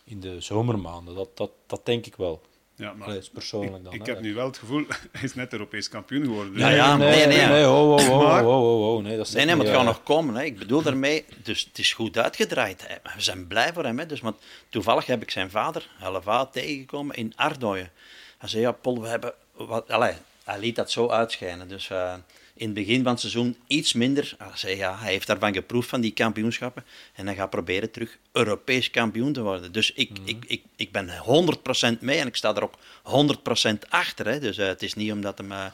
in 0.06 0.20
de 0.20 0.42
zomermaanden. 0.42 1.16
Dat, 1.16 1.38
dat, 1.38 1.52
dat 1.68 1.86
denk 1.86 2.06
ik 2.06 2.16
wel. 2.16 2.42
Ja, 2.76 2.94
maar 2.94 3.08
Allee, 3.08 3.20
is 3.20 3.30
persoonlijk 3.30 3.84
dan. 3.84 3.94
ik 3.94 4.06
hè. 4.06 4.12
heb 4.14 4.22
nu 4.22 4.34
wel 4.34 4.46
het 4.46 4.58
gevoel, 4.58 4.86
hij 5.12 5.22
is 5.24 5.34
net 5.34 5.52
Europees 5.52 5.90
kampioen 5.90 6.24
geworden. 6.24 6.54
Dus 6.54 6.62
Ja, 6.62 6.70
ja, 6.70 6.98
nee, 6.98 7.26
nee, 7.26 7.46
nee, 7.48 7.64
ho, 7.64 7.98
ho, 7.98 7.98
ho, 8.44 8.94
Maar- 8.94 9.04
nee, 9.04 9.18
dat 9.18 9.28
is 9.28 9.34
Nee, 9.34 9.46
echt 9.46 9.46
nee, 9.46 9.46
maar 9.46 9.48
het 9.48 9.58
niet, 9.58 9.68
gaat 9.68 9.80
eh, 9.80 9.86
nog 9.86 10.04
komen. 10.04 10.36
Hè. 10.36 10.44
Ik 10.44 10.60
bedoel 10.60 10.82
daarmee, 10.82 11.26
dus 11.44 11.64
het 11.64 11.78
is 11.80 11.94
goed 11.94 12.18
uitgedraaid. 12.18 12.88
Hè. 12.88 12.96
We 13.16 13.22
zijn 13.22 13.48
blij 13.48 13.74
voor 13.74 13.84
hem. 13.84 14.00
Hè. 14.00 14.06
Dus, 14.06 14.20
want 14.22 14.36
toevallig 14.70 15.06
heb 15.06 15.22
ik 15.22 15.32
zijn 15.32 15.50
vader, 15.50 15.90
Helva, 15.98 16.46
tegengekomen 16.46 17.16
in 17.16 17.34
Ardooien. 17.36 17.92
Hij 18.38 18.50
zei, 18.50 18.62
ja, 18.62 18.72
Paul, 18.72 19.02
we 19.02 19.08
hebben... 19.08 19.34
Wat, 19.54 19.92
allee, 19.92 20.14
hij 20.44 20.60
liet 20.60 20.76
dat 20.76 20.92
zo 20.92 21.10
uitschijnen. 21.10 21.68
Dus 21.68 21.90
eh, 21.90 22.14
in 22.64 22.70
het 22.70 22.78
begin 22.88 23.04
van 23.04 23.12
het 23.12 23.20
seizoen 23.20 23.56
iets 23.68 23.94
minder. 23.94 24.36
Hij 24.38 24.48
zei, 24.54 24.76
ja, 24.76 24.98
hij 24.98 25.12
heeft 25.12 25.28
daarvan 25.28 25.54
geproefd, 25.54 25.90
van 25.90 26.02
die 26.02 26.12
kampioenschappen. 26.12 26.84
En 27.14 27.26
hij 27.26 27.36
gaat 27.36 27.50
proberen 27.50 27.92
terug 27.92 28.18
Europees 28.32 28.90
kampioen 28.92 29.34
te 29.34 29.42
worden. 29.42 29.72
Dus 29.72 29.94
ik, 29.94 30.10
Mhm. 30.20 30.28
ik, 30.28 30.44
ik, 30.48 30.64
ik 30.76 30.92
ben 30.92 31.10
100% 31.96 32.00
mee 32.00 32.18
en 32.20 32.28
ik 32.28 32.36
sta 32.36 32.56
er 32.56 32.64
ook 32.64 32.78
100% 33.04 33.90
achter. 33.90 34.26
Hè. 34.28 34.40
Dus 34.40 34.58
eh, 34.58 34.68
het 34.68 34.84
is 34.84 34.94
niet 34.94 35.12
omdat 35.12 35.38
hem... 35.38 35.52
eh, 35.52 35.66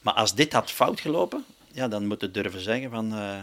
maar 0.00 0.14
als 0.14 0.34
dit 0.34 0.52
had 0.52 0.70
fout 0.70 1.00
gelopen, 1.00 1.44
ja, 1.72 1.88
dan 1.88 2.06
moet 2.06 2.20
je 2.20 2.30
durven 2.30 2.60
zeggen 2.60 2.90
van... 2.90 3.12
eh, 3.12 3.38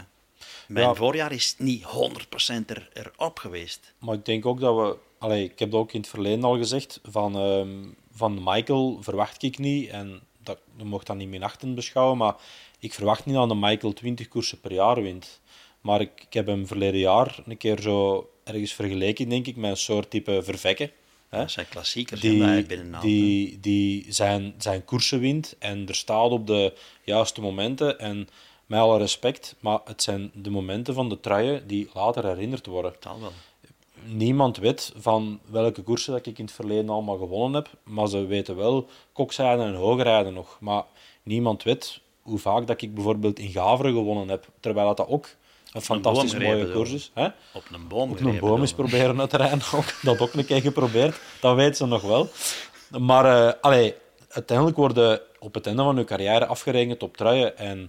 mijn 0.67 0.88
Ja. 0.88 0.93
voorjaar 0.93 1.31
is 1.31 1.55
niet 1.57 1.83
100% 1.83 2.69
er, 2.69 2.89
erop 2.93 3.39
geweest. 3.39 3.93
Maar 3.97 4.15
ik 4.15 4.25
denk 4.25 4.45
ook 4.45 4.59
dat 4.59 4.75
we... 4.75 4.95
Allee, 5.17 5.43
ik 5.43 5.59
heb 5.59 5.71
dat 5.71 5.79
ook 5.79 5.93
in 5.93 6.00
het 6.00 6.09
verleden 6.09 6.43
al 6.43 6.57
gezegd. 6.57 7.00
Van, 7.03 7.35
ehm, 7.35 7.69
van 8.15 8.41
Michael 8.43 8.97
verwacht 9.01 9.43
ik 9.43 9.57
niet. 9.57 9.89
En 9.89 10.21
dat, 10.43 10.57
je 10.77 10.83
mocht 10.83 11.07
dat 11.07 11.15
niet 11.15 11.27
minachtend 11.29 11.75
beschouwen. 11.75 12.17
Maar 12.17 12.35
ik 12.83 12.93
verwacht 12.93 13.25
niet 13.25 13.35
dat 13.35 13.49
de 13.49 13.55
Michael 13.55 13.93
20 13.93 14.27
koersen 14.27 14.59
per 14.59 14.73
jaar 14.73 15.01
wint. 15.01 15.41
Maar 15.81 16.01
ik, 16.01 16.11
ik 16.27 16.33
heb 16.33 16.47
hem 16.47 16.67
verleden 16.67 16.99
jaar 16.99 17.39
een 17.45 17.57
keer 17.57 17.81
zo 17.81 18.29
ergens 18.43 18.73
vergeleken, 18.73 19.29
denk 19.29 19.47
ik, 19.47 19.55
met 19.55 19.71
een 19.71 19.77
soort 19.77 20.09
type 20.09 20.43
vervekken. 20.43 20.91
Hè? 21.29 21.37
Dat 21.37 21.51
zijn 21.51 21.69
klassiekers 21.69 22.21
je 22.21 22.37
binnen 22.67 23.01
die, 23.01 23.01
die, 23.01 23.59
die 23.59 24.05
zijn, 24.09 24.53
zijn 24.57 24.85
koersen 24.85 25.19
wint 25.19 25.55
en 25.59 25.87
er 25.87 25.95
staat 25.95 26.31
op 26.31 26.47
de 26.47 26.73
juiste 27.03 27.41
momenten. 27.41 27.99
En 27.99 28.27
met 28.65 28.79
alle 28.79 28.97
respect, 28.97 29.55
maar 29.59 29.79
het 29.85 30.03
zijn 30.03 30.31
de 30.33 30.49
momenten 30.49 30.93
van 30.93 31.09
de 31.09 31.19
truien 31.19 31.67
die 31.67 31.89
later 31.93 32.25
herinnerd 32.25 32.65
worden. 32.65 32.93
Dat 32.99 33.19
wel. 33.19 33.31
Niemand 34.05 34.57
weet 34.57 34.93
van 34.95 35.39
welke 35.45 35.81
koersen 35.81 36.13
dat 36.13 36.25
ik 36.25 36.37
in 36.37 36.45
het 36.45 36.53
verleden 36.53 36.89
allemaal 36.89 37.17
gewonnen 37.17 37.63
heb, 37.63 37.77
maar 37.83 38.07
ze 38.07 38.25
weten 38.25 38.55
wel 38.55 38.89
kokzijden 39.13 39.65
en 39.65 39.73
hoogrijden 39.73 40.33
nog. 40.33 40.57
Maar 40.59 40.83
niemand 41.23 41.63
weet 41.63 42.01
hoe 42.23 42.39
vaak 42.39 42.67
dat 42.67 42.81
ik 42.81 42.93
bijvoorbeeld 42.93 43.39
in 43.39 43.51
Gaveren 43.51 43.93
gewonnen 43.93 44.29
heb, 44.29 44.47
terwijl 44.59 44.95
dat 44.95 45.07
ook 45.07 45.27
een 45.73 45.81
fantastisch 45.81 46.37
mooie 46.37 46.71
koers 46.71 46.91
is. 46.91 47.11
Hè? 47.13 47.25
Op 47.53 47.63
een 47.71 47.87
boom 47.87 48.11
Op 48.11 48.19
een 48.19 48.39
boom 48.39 48.63
is 48.63 48.73
proberen 48.73 49.19
uit 49.19 49.29
te 49.29 49.37
rijden 49.37 49.61
ook. 49.75 49.93
Dat 50.01 50.19
ook 50.19 50.33
een 50.33 50.45
keer 50.45 50.61
geprobeerd. 50.61 51.19
Dat 51.41 51.55
weet 51.55 51.77
ze 51.77 51.85
nog 51.85 52.01
wel. 52.01 52.29
Maar 52.99 53.55
allee, 53.55 53.95
uiteindelijk 54.29 54.77
worden 54.77 55.21
op 55.39 55.53
het 55.53 55.67
einde 55.67 55.83
van 55.83 55.95
je 55.95 56.03
carrière 56.03 56.45
afgerekend 56.45 57.03
op 57.03 57.17
truien. 57.17 57.57
En 57.57 57.79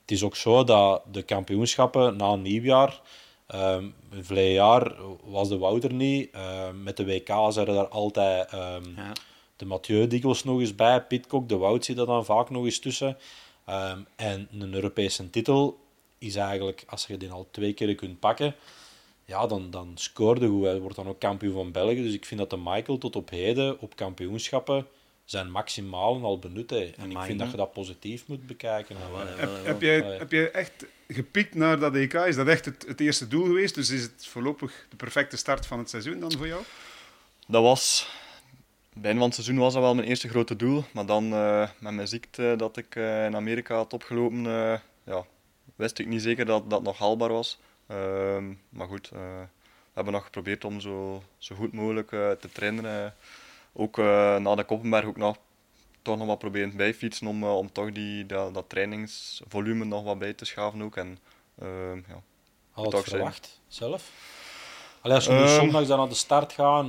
het 0.00 0.10
is 0.10 0.22
ook 0.22 0.36
zo 0.36 0.64
dat 0.64 1.02
de 1.12 1.22
kampioenschappen 1.22 2.16
na 2.16 2.34
nieuwjaar... 2.34 3.00
ehm 3.46 3.84
verleden 4.20 4.52
jaar 4.52 4.92
was 5.24 5.48
de 5.48 5.58
Wouter 5.58 5.92
niet. 5.92 6.30
Ehm, 6.32 6.82
met 6.82 6.96
de 6.96 7.04
WK 7.04 7.28
zijn 7.48 7.66
er 7.66 7.74
daar 7.74 7.88
altijd... 7.88 8.50
ehm, 8.50 8.82
Ja. 8.96 9.12
de 9.56 9.64
Mathieu 9.64 10.06
dikwijls 10.06 10.44
nog 10.44 10.60
eens 10.60 10.74
bij, 10.74 11.02
Pitcock, 11.02 11.48
de 11.48 11.56
Wout 11.56 11.84
zit 11.84 11.98
er 11.98 12.06
dan 12.06 12.24
vaak 12.24 12.50
nog 12.50 12.64
eens 12.64 12.78
tussen. 12.78 13.16
Ehm, 13.66 14.00
en 14.16 14.48
een 14.52 14.74
Europese 14.74 15.30
titel 15.30 15.80
is 16.18 16.34
eigenlijk, 16.34 16.84
als 16.86 17.06
je 17.06 17.16
die 17.16 17.30
al 17.30 17.48
twee 17.50 17.72
keer 17.72 17.94
kunt 17.94 18.20
pakken, 18.20 18.54
ja, 19.24 19.46
dan, 19.46 19.70
dan 19.70 19.92
scoorde 19.94 20.48
goed. 20.48 20.64
Hij 20.64 20.80
wordt 20.80 20.96
dan 20.96 21.08
ook 21.08 21.20
kampioen 21.20 21.54
van 21.54 21.72
België. 21.72 22.02
Dus 22.02 22.14
ik 22.14 22.24
vind 22.24 22.40
dat 22.40 22.50
de 22.50 22.56
Michael 22.56 22.98
tot 22.98 23.16
op 23.16 23.30
heden 23.30 23.80
op 23.80 23.96
kampioenschappen 23.96 24.86
zijn 25.24 25.50
maximalen 25.50 26.22
al 26.22 26.38
benut. 26.38 26.72
En 26.72 27.10
ik 27.10 27.18
vind 27.18 27.38
dat 27.38 27.50
je 27.50 27.56
dat 27.56 27.72
positief 27.72 28.26
moet 28.26 28.46
bekijken. 28.46 28.96
Heb, 29.36 29.50
heb, 29.64 29.80
jij, 29.80 30.04
Allee. 30.04 30.18
heb 30.18 30.32
jij 30.32 30.50
echt 30.50 30.86
gepiekt 31.08 31.54
naar 31.54 31.78
dat 31.78 31.94
EK? 31.94 32.12
Is 32.14 32.36
dat 32.36 32.46
echt 32.46 32.64
het, 32.64 32.84
het 32.86 33.00
eerste 33.00 33.28
doel 33.28 33.44
geweest? 33.44 33.74
Dus 33.74 33.90
is 33.90 34.02
het 34.02 34.26
voorlopig 34.26 34.86
de 34.90 34.96
perfecte 34.96 35.36
start 35.36 35.66
van 35.66 35.78
het 35.78 35.90
seizoen 35.90 36.20
dan 36.20 36.32
voor 36.32 36.46
jou? 36.46 36.62
Dat 37.46 37.62
was... 37.62 38.08
Einde 39.02 39.18
van 39.20 39.26
het 39.26 39.34
seizoen 39.34 39.58
was 39.58 39.72
dat 39.72 39.82
wel 39.82 39.94
mijn 39.94 40.08
eerste 40.08 40.28
grote 40.28 40.56
doel. 40.56 40.84
Maar 40.92 41.06
dan 41.06 41.32
eh, 41.32 41.68
met 41.78 41.92
mijn 41.92 42.08
ziekte 42.08 42.54
dat 42.56 42.76
ik 42.76 42.96
eh, 42.96 43.24
in 43.24 43.36
Amerika 43.36 43.74
had 43.74 43.92
opgelopen, 43.92 44.46
eh, 44.46 44.78
ja, 45.04 45.24
wist 45.74 45.98
ik 45.98 46.06
niet 46.06 46.22
zeker 46.22 46.44
dat 46.46 46.70
dat 46.70 46.82
nog 46.82 46.98
haalbaar 46.98 47.32
was. 47.32 47.58
Ehm, 47.86 48.52
maar 48.68 48.86
goed, 48.86 49.08
we 49.08 49.46
hebben 49.92 50.12
nog 50.12 50.24
geprobeerd 50.24 50.64
om 50.64 50.80
zo, 50.80 51.22
zo 51.38 51.54
goed 51.54 51.72
mogelijk 51.72 52.08
te 52.10 52.48
trainen. 52.52 53.14
ook 53.72 53.96
na 54.38 54.54
de 54.54 54.64
Koppenberg 54.64 55.04
ook 55.04 55.16
nog 55.16 55.36
toch 56.02 56.18
nog 56.18 56.26
wat 56.26 56.38
proberen 56.38 56.76
bijfietsen 56.76 57.26
om, 57.26 57.44
om 57.44 57.72
toch 57.72 57.92
die, 57.92 58.26
dat, 58.26 58.54
dat 58.54 58.68
trainingsvolume 58.68 59.84
nog 59.84 60.04
wat 60.04 60.18
bij 60.18 60.32
te 60.32 60.44
schaven 60.44 60.82
ook. 60.82 60.96
En, 60.96 61.18
ehm, 61.58 61.96
ja. 61.96 62.22
Had 62.70 62.84
het 62.84 62.92
zijn. 62.92 63.04
verwacht 63.04 63.60
zelf? 63.68 64.10
Allee, 65.00 65.16
als 65.16 65.24
je 65.24 65.32
nu 65.32 65.38
Ehm. 65.38 65.54
zondags 65.54 65.88
dan 65.88 66.00
aan 66.00 66.08
de 66.08 66.14
start 66.14 66.52
gaat, 66.52 66.86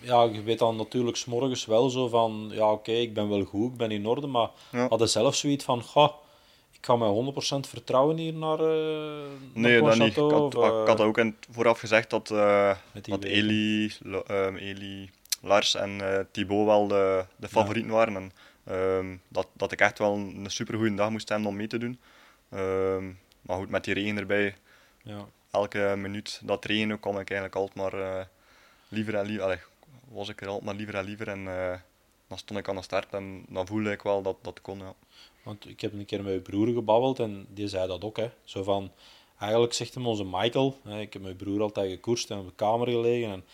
ja, 0.00 0.22
je 0.22 0.42
weet 0.42 0.58
dan 0.58 0.76
natuurlijk 0.76 1.16
s'morgens 1.16 1.66
wel 1.66 1.90
zo 1.90 2.08
van, 2.08 2.50
ja 2.52 2.72
oké, 2.72 2.92
ik 2.92 3.14
ben 3.14 3.28
wel 3.28 3.44
goed, 3.44 3.70
ik 3.72 3.76
ben 3.76 3.90
in 3.90 4.06
orde, 4.06 4.26
maar 4.26 4.50
Ja. 4.72 4.88
had 4.88 5.00
je 5.00 5.06
zelf 5.06 5.34
zoiets 5.34 5.64
van, 5.64 5.82
goh, 5.82 6.12
ik 6.72 6.86
ga 6.86 6.96
met 6.96 7.08
100% 7.08 7.68
vertrouwen 7.68 8.16
hier 8.16 8.32
naar, 8.32 8.58
eh 8.58 9.28
Nee, 9.52 9.80
naar 9.80 9.90
dat 9.90 9.98
niet. 9.98 10.16
Ik 10.16 10.30
had, 10.30 10.54
eh, 10.54 10.80
ik 10.80 10.86
had 10.88 11.00
ook 11.00 11.18
in, 11.18 11.36
vooraf 11.50 11.78
gezegd 11.78 12.10
dat, 12.10 12.26
die 12.26 13.02
dat. 13.02 13.24
Eli, 13.24 13.92
ehm, 14.26 14.56
Eli, 14.56 15.10
Lars 15.42 15.74
en 15.74 16.26
Thibaut 16.30 16.66
wel 16.66 16.86
de, 16.88 17.24
de 17.36 17.48
favorieten 17.48 17.92
waren. 17.92 18.16
En, 18.16 18.32
ehm, 18.64 19.16
dat, 19.28 19.46
dat 19.52 19.72
ik 19.72 19.80
echt 19.80 19.98
wel 19.98 20.14
een 20.14 20.46
supergoeie 20.48 20.94
dag 20.94 21.10
moest 21.10 21.28
hebben 21.28 21.48
om 21.48 21.56
mee 21.56 21.66
te 21.66 21.78
doen. 21.78 22.00
Ehm, 22.50 23.04
maar 23.42 23.56
goed, 23.56 23.70
met 23.70 23.84
die 23.84 23.94
regen 23.94 24.16
erbij, 24.16 24.54
ja. 25.02 25.26
elke 25.50 25.94
minuut 25.96 26.40
dat 26.44 26.64
regende, 26.64 26.98
kwam 26.98 27.18
ik 27.18 27.30
eigenlijk 27.30 27.54
altijd 27.54 27.92
maar 27.92 28.28
liever 28.88 29.14
en 29.14 29.26
liever. 29.26 29.68
Was 30.10 30.28
ik 30.28 30.40
er 30.40 30.46
altijd 30.46 30.64
maar 30.64 30.74
liever 30.74 30.94
en 30.94 31.04
liever. 31.04 31.28
En 31.28 31.48
eh, 31.48 31.78
dan 32.28 32.38
stond 32.38 32.58
ik 32.58 32.68
aan 32.68 32.76
de 32.76 32.82
start 32.82 33.12
en 33.12 33.44
dan 33.48 33.66
voelde 33.66 33.90
ik 33.90 34.02
wel 34.02 34.22
dat 34.22 34.36
dat 34.42 34.60
kon. 34.60 34.78
Ja. 34.78 34.94
Want 35.42 35.68
ik 35.68 35.80
heb 35.80 35.92
een 35.92 36.04
keer 36.04 36.22
met 36.22 36.32
je 36.32 36.40
broer 36.40 36.66
gebabbeld 36.68 37.18
en 37.18 37.46
die 37.48 37.68
zei 37.68 37.86
dat 37.86 38.04
ook. 38.04 38.16
Hè. 38.16 38.30
Zo 38.44 38.62
van, 38.62 38.92
eigenlijk 39.38 39.72
zegt 39.72 39.94
hem 39.94 40.06
onze 40.06 40.24
Michael, 40.24 40.78
hè, 40.84 41.00
ik 41.00 41.12
heb 41.12 41.22
mijn 41.22 41.36
broer 41.36 41.62
altijd 41.62 41.90
gekoerst 41.90 42.30
en 42.30 42.38
op 42.38 42.46
de 42.46 42.54
kamer 42.54 42.88
gelegen. 42.88 43.30
En 43.32 43.44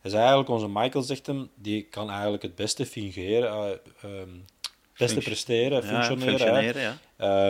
hij 0.00 0.10
zei 0.10 0.22
eigenlijk, 0.22 0.50
onze 0.50 0.68
Michael 0.68 1.04
zegt 1.04 1.26
hem, 1.26 1.50
die 1.54 1.82
kan 1.82 2.10
eigenlijk 2.10 2.42
het 2.42 2.54
beste 2.54 2.86
fingeren, 2.86 3.50
eh, 3.50 3.70
ehm, 4.10 4.30
het 4.30 4.98
beste 4.98 5.20
presteren, 5.20 5.82
Ja, 5.82 5.88
functioneren. 5.88 6.32
hè. 6.32 6.38
functioneren, 6.38 6.82
ja. 6.82 6.98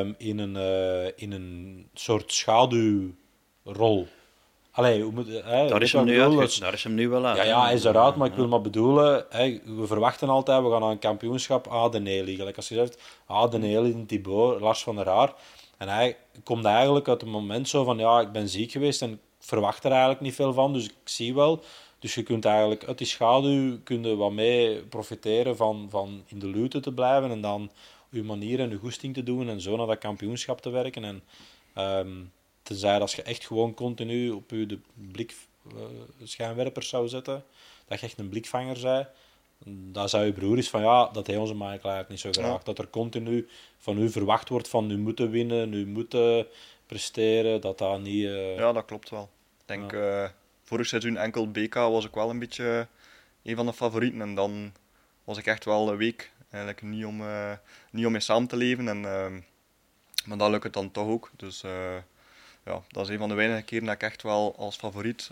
Ehm, 0.01 0.13
in, 0.19 0.39
een, 0.39 0.57
eh, 0.57 1.13
in 1.17 1.33
een 1.33 1.89
soort 1.95 2.33
schaduwrol. 2.33 4.07
Allee, 4.77 5.03
hoe 5.03 5.13
moet, 5.13 5.27
hè, 5.27 5.69
Daar 5.69 5.83
is, 5.83 5.93
hem 5.93 6.05
nu 6.05 6.21
uit, 6.21 6.33
Dus- 6.39 6.59
daar 6.59 6.73
is 6.73 6.85
hem 6.85 6.95
nu 6.95 7.09
wel 7.09 7.27
uit. 7.27 7.37
ja, 7.37 7.43
ja, 7.43 7.65
hij 7.65 7.75
is 7.75 7.85
eruit, 7.85 8.17
maar 8.17 8.29
ik 8.29 8.35
wil 8.35 8.49
maar 8.49 8.61
bedoelen, 8.61 9.27
hè, 9.29 9.61
we 9.65 9.87
verwachten 9.87 10.29
altijd, 10.29 10.63
we 10.63 10.71
gaan 10.71 10.81
naar 10.81 10.91
een 10.91 10.99
kampioenschap, 10.99 11.89
de 11.93 12.01
Nelly. 12.01 12.35
Gelijk 12.35 12.57
als 12.57 12.69
je 12.69 12.75
zegt, 12.75 12.99
de 13.51 13.59
Nelly, 13.59 14.05
Thibaut, 14.07 14.61
Lars 14.61 14.83
van 14.83 14.97
der 14.97 15.09
Haar. 15.09 15.35
En 15.77 15.89
hij 15.89 16.17
komt 16.45 16.65
eigenlijk 16.65 17.09
uit 17.09 17.21
het 17.21 17.31
moment 17.31 17.69
zo 17.69 17.85
van, 17.85 17.99
ja, 17.99 18.21
ik 18.21 18.33
ben 18.33 18.49
ziek 18.49 18.71
geweest 18.71 19.03
en 19.03 19.13
ik 19.13 19.19
verwacht 19.39 19.85
er 19.85 19.91
eigenlijk 19.91 20.21
niet 20.21 20.35
veel 20.35 20.53
van, 20.53 20.73
dus 20.73 20.85
ik 20.85 20.95
zie 21.05 21.35
wel. 21.35 21.63
Dus 21.99 22.15
je 22.15 22.23
kunt 22.23 22.45
eigenlijk 22.45 22.85
uit 22.85 22.99
die 22.99 23.07
schaduw 23.07 23.79
kun 23.85 24.05
je 24.05 24.17
wat 24.17 24.33
mee 24.33 24.83
profiteren 24.83 25.57
van, 25.57 25.87
van 25.91 26.23
in 26.27 26.39
de 26.39 26.47
lute 26.47 26.81
te 26.81 26.93
blijven 26.93 27.31
en 27.31 27.41
dan 27.41 27.71
je 28.11 28.23
manier 28.23 28.61
en 28.61 28.71
je 28.71 28.77
goesting 28.77 29.15
te 29.15 29.23
doen 29.23 29.49
en 29.49 29.61
zo 29.61 29.77
naar 29.77 29.87
dat 29.87 29.99
kampioenschap 29.99 30.61
te 30.61 30.71
werken. 30.71 31.05
En 31.05 31.23
ehm 31.75 32.09
tenzij 32.67 33.01
als 33.01 33.15
je 33.15 33.23
echt 33.23 33.47
gewoon 33.47 33.75
continu 33.75 34.31
op 34.31 34.51
je 34.51 34.67
de 34.67 34.79
blik 34.95 35.35
eh, 35.69 35.83
schijnwerpers 36.23 36.89
zou 36.89 37.09
zetten, 37.09 37.45
dat 37.87 38.01
je 38.01 38.07
echt 38.07 38.19
een 38.19 38.29
blikvanger 38.29 38.77
zij, 38.77 39.09
dan 39.65 40.09
zou 40.09 40.25
je 40.25 40.33
broer 40.33 40.59
is 40.59 40.71
van 40.71 40.83
ja, 40.83 41.09
dat 41.09 41.27
hij 41.27 41.37
onze 41.37 41.55
eigenlijk 41.61 42.09
niet 42.09 42.21
zo 42.21 42.31
graag. 42.33 42.59
Ja. 42.59 42.61
Dat 42.65 42.79
er 42.79 42.89
continu 42.89 43.49
van 43.79 43.99
u 43.99 44.11
verwacht 44.11 44.49
wordt 44.49 44.69
van 44.69 44.87
nu 44.87 44.99
moeten 44.99 45.31
winnen, 45.31 45.69
nu 45.69 45.87
moeten 45.87 46.47
presteren, 46.87 47.61
dat 47.61 47.79
dat 47.79 48.01
niet... 48.01 48.25
eh, 48.25 48.57
Ja, 48.57 48.73
dat 48.73 48.85
klopt 48.85 49.11
wel. 49.11 49.31
Ik 49.61 49.67
denk, 49.67 49.93
eh, 49.93 50.29
vorig 50.63 50.87
seizoen 50.87 51.17
enkel 51.17 51.51
BK 51.51 51.75
was 51.75 52.05
ik 52.05 52.15
wel 52.15 52.31
een 52.31 52.39
beetje 52.39 52.89
een 53.43 53.57
van 53.57 53.67
de 53.67 53.73
favorieten. 53.73 54.21
En 54.21 54.35
dan 54.35 54.73
was 55.25 55.39
ik 55.39 55.47
echt 55.47 55.65
wel 55.65 55.89
een 55.91 55.97
week 55.97 56.33
eigenlijk 56.51 56.83
niet 56.83 57.05
om, 57.05 57.23
niet 57.91 58.07
om 58.07 58.13
mee 58.13 58.21
samen 58.21 58.49
te 58.49 58.57
leven. 58.57 58.89
En, 58.89 59.05
ehm, 59.05 59.41
maar 60.27 60.39
dat 60.39 60.51
lukt 60.51 60.65
het 60.65 60.73
dan 60.73 60.91
toch 60.91 61.09
ook. 61.09 61.31
Dus 61.37 61.63
ja, 62.67 62.83
dat 62.89 63.05
is 63.05 63.13
een 63.13 63.19
van 63.19 63.29
de 63.29 63.35
weinige 63.35 63.63
keren 63.63 63.87
dat 63.87 63.95
ik 63.95 64.03
echt 64.03 64.23
wel 64.23 64.55
als 64.59 64.77
favoriet 64.77 65.31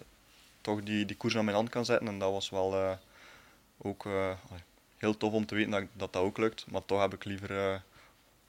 toch 0.61 0.83
die, 0.83 1.05
die 1.05 1.17
koers 1.17 1.37
aan 1.37 1.45
mijn 1.45 1.57
hand 1.57 1.69
kan 1.69 1.85
zetten. 1.85 2.09
En 2.09 2.19
dat 2.19 2.33
was 2.33 2.51
wel 2.51 2.75
eh, 2.75 2.91
ook 3.79 4.07
eh, 4.07 4.31
heel 4.97 5.17
tof 5.17 5.33
om 5.33 5.47
te 5.47 5.55
weten 5.55 5.71
dat, 5.71 5.85
dat 5.93 6.13
dat 6.13 6.23
ook 6.23 6.39
lukt. 6.39 6.65
Maar 6.69 6.85
toch 6.85 7.01
heb 7.01 7.15
ik 7.15 7.25
liever, 7.25 7.51
eh, 7.51 7.75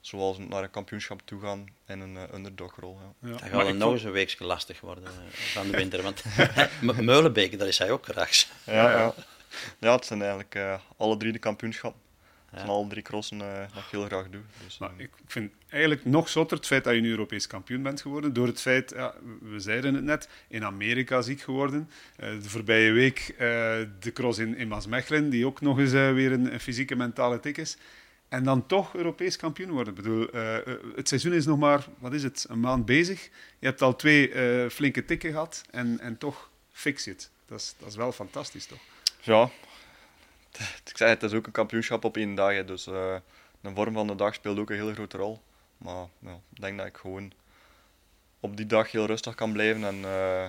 zoals 0.00 0.38
naar 0.38 0.62
een 0.62 0.70
kampioenschap 0.70 1.20
toe 1.24 1.40
gaan, 1.40 1.68
in 1.86 2.00
een 2.00 2.34
underdogrol. 2.34 2.98
Ja. 3.00 3.28
Ja. 3.28 3.36
Dat 3.36 3.50
Maar 3.52 3.64
gaat 3.64 3.74
nog 3.74 3.92
eens 3.92 4.02
een 4.02 4.10
weekje 4.10 4.44
lastig 4.44 4.80
worden 4.80 5.08
van 5.30 5.70
de 5.70 5.76
winter. 5.82 6.02
Want 6.02 6.24
Meulenbeek, 6.80 7.58
dat 7.58 7.68
is 7.68 7.78
hij 7.78 7.90
ook 7.90 8.04
graag. 8.04 8.46
Ja, 8.64 8.90
ja. 8.90 9.14
ja, 9.78 9.94
het 9.94 10.04
zijn 10.06 10.20
eigenlijk 10.20 10.54
eh, 10.54 10.78
alle 10.96 11.16
drie 11.16 11.32
de 11.32 11.38
kampioenschappen. 11.38 12.00
Het 12.46 12.54
Ja. 12.54 12.58
zijn 12.58 12.70
alle 12.70 12.88
drie 12.88 13.02
crossen 13.02 13.40
eh 13.40 13.58
dat 13.74 13.82
ik 13.84 13.90
heel 13.90 14.04
graag 14.04 14.28
doe. 14.30 14.40
Dus, 14.64 14.78
Maar 14.78 14.90
eh, 14.96 15.04
ik 15.04 15.10
vind 15.26 15.52
eigenlijk 15.68 16.04
nog 16.04 16.28
zotter 16.28 16.56
het 16.56 16.66
feit 16.66 16.84
dat 16.84 16.94
je 16.94 17.00
nu 17.00 17.10
Europees 17.10 17.46
kampioen 17.46 17.82
bent 17.82 18.00
geworden. 18.00 18.32
Door 18.32 18.46
het 18.46 18.60
feit, 18.60 18.90
ja, 18.90 19.14
we 19.40 19.60
zeiden 19.60 19.94
het 19.94 20.04
net, 20.04 20.28
in 20.48 20.64
Amerika 20.64 21.22
ziek 21.22 21.40
geworden. 21.40 21.90
Eh, 22.16 22.28
de 22.42 22.48
voorbije 22.48 22.92
week 22.92 23.18
eh, 23.28 23.38
de 24.00 24.12
cross 24.12 24.38
in, 24.38 24.56
in 24.56 24.68
Maasmechelen, 24.68 25.30
die 25.30 25.46
ook 25.46 25.60
nog 25.60 25.78
eens 25.78 25.92
eh, 25.92 26.12
weer 26.12 26.32
een, 26.32 26.52
een 26.52 26.60
fysieke 26.60 26.96
mentale 26.96 27.40
tik 27.40 27.56
is. 27.56 27.76
En 28.28 28.44
dan 28.44 28.66
toch 28.66 28.94
Europees 28.94 29.36
kampioen 29.36 29.70
worden. 29.70 29.94
Ik 29.96 30.02
bedoel, 30.02 30.28
het 30.96 31.08
seizoen 31.08 31.32
is 31.32 31.46
nog 31.46 31.58
maar, 31.58 31.86
wat 31.98 32.12
is 32.12 32.22
het, 32.22 32.46
een 32.48 32.60
maand 32.60 32.84
bezig. 32.86 33.22
Je 33.58 33.66
hebt 33.66 33.82
al 33.82 33.96
twee 33.96 34.30
eh, 34.30 34.70
flinke 34.70 35.04
tikken 35.04 35.30
gehad 35.30 35.62
en, 35.70 36.00
en 36.00 36.18
toch 36.18 36.50
fix 36.70 37.02
zit. 37.02 37.30
Dat 37.46 37.60
is, 37.60 37.74
dat 37.78 37.88
is 37.88 37.96
wel 37.96 38.12
fantastisch, 38.12 38.66
toch? 38.66 38.78
ja, 39.22 39.50
ik 40.90 40.96
zei 40.96 41.10
het, 41.10 41.20
het 41.20 41.30
is 41.30 41.36
ook 41.36 41.46
een 41.46 41.52
kampioenschap 41.52 42.04
op 42.04 42.16
één 42.16 42.34
dag. 42.34 42.52
hè, 42.52 42.64
dus 42.64 42.86
eh, 42.86 43.16
de 43.60 43.70
vorm 43.74 43.94
van 43.94 44.06
de 44.06 44.14
dag 44.14 44.34
speelt 44.34 44.58
ook 44.58 44.70
een 44.70 44.76
hele 44.76 44.94
grote 44.94 45.16
rol. 45.16 45.40
Maar 45.78 46.06
ja, 46.18 46.40
ik 46.54 46.60
denk 46.60 46.78
dat 46.78 46.86
ik 46.86 46.96
gewoon 46.96 47.32
op 48.40 48.56
die 48.56 48.66
dag 48.66 48.90
heel 48.90 49.06
rustig 49.06 49.34
kan 49.34 49.52
blijven 49.52 49.84
en 49.84 50.04
eh, 50.04 50.46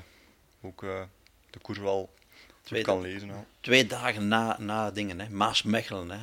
ook 0.62 0.84
eh, 0.84 1.02
de 1.50 1.60
koers 1.60 1.80
wel 1.80 2.14
Twee, 2.62 2.82
kan 2.82 3.02
lezen. 3.02 3.28
Ja. 3.28 3.46
twee 3.60 3.88
dagen 3.88 4.28
na, 4.28 4.56
na 4.60 4.92
dingen, 4.92 5.20
hè. 5.20 5.30
Maasmechelen. 5.30 6.12
Hè. 6.12 6.18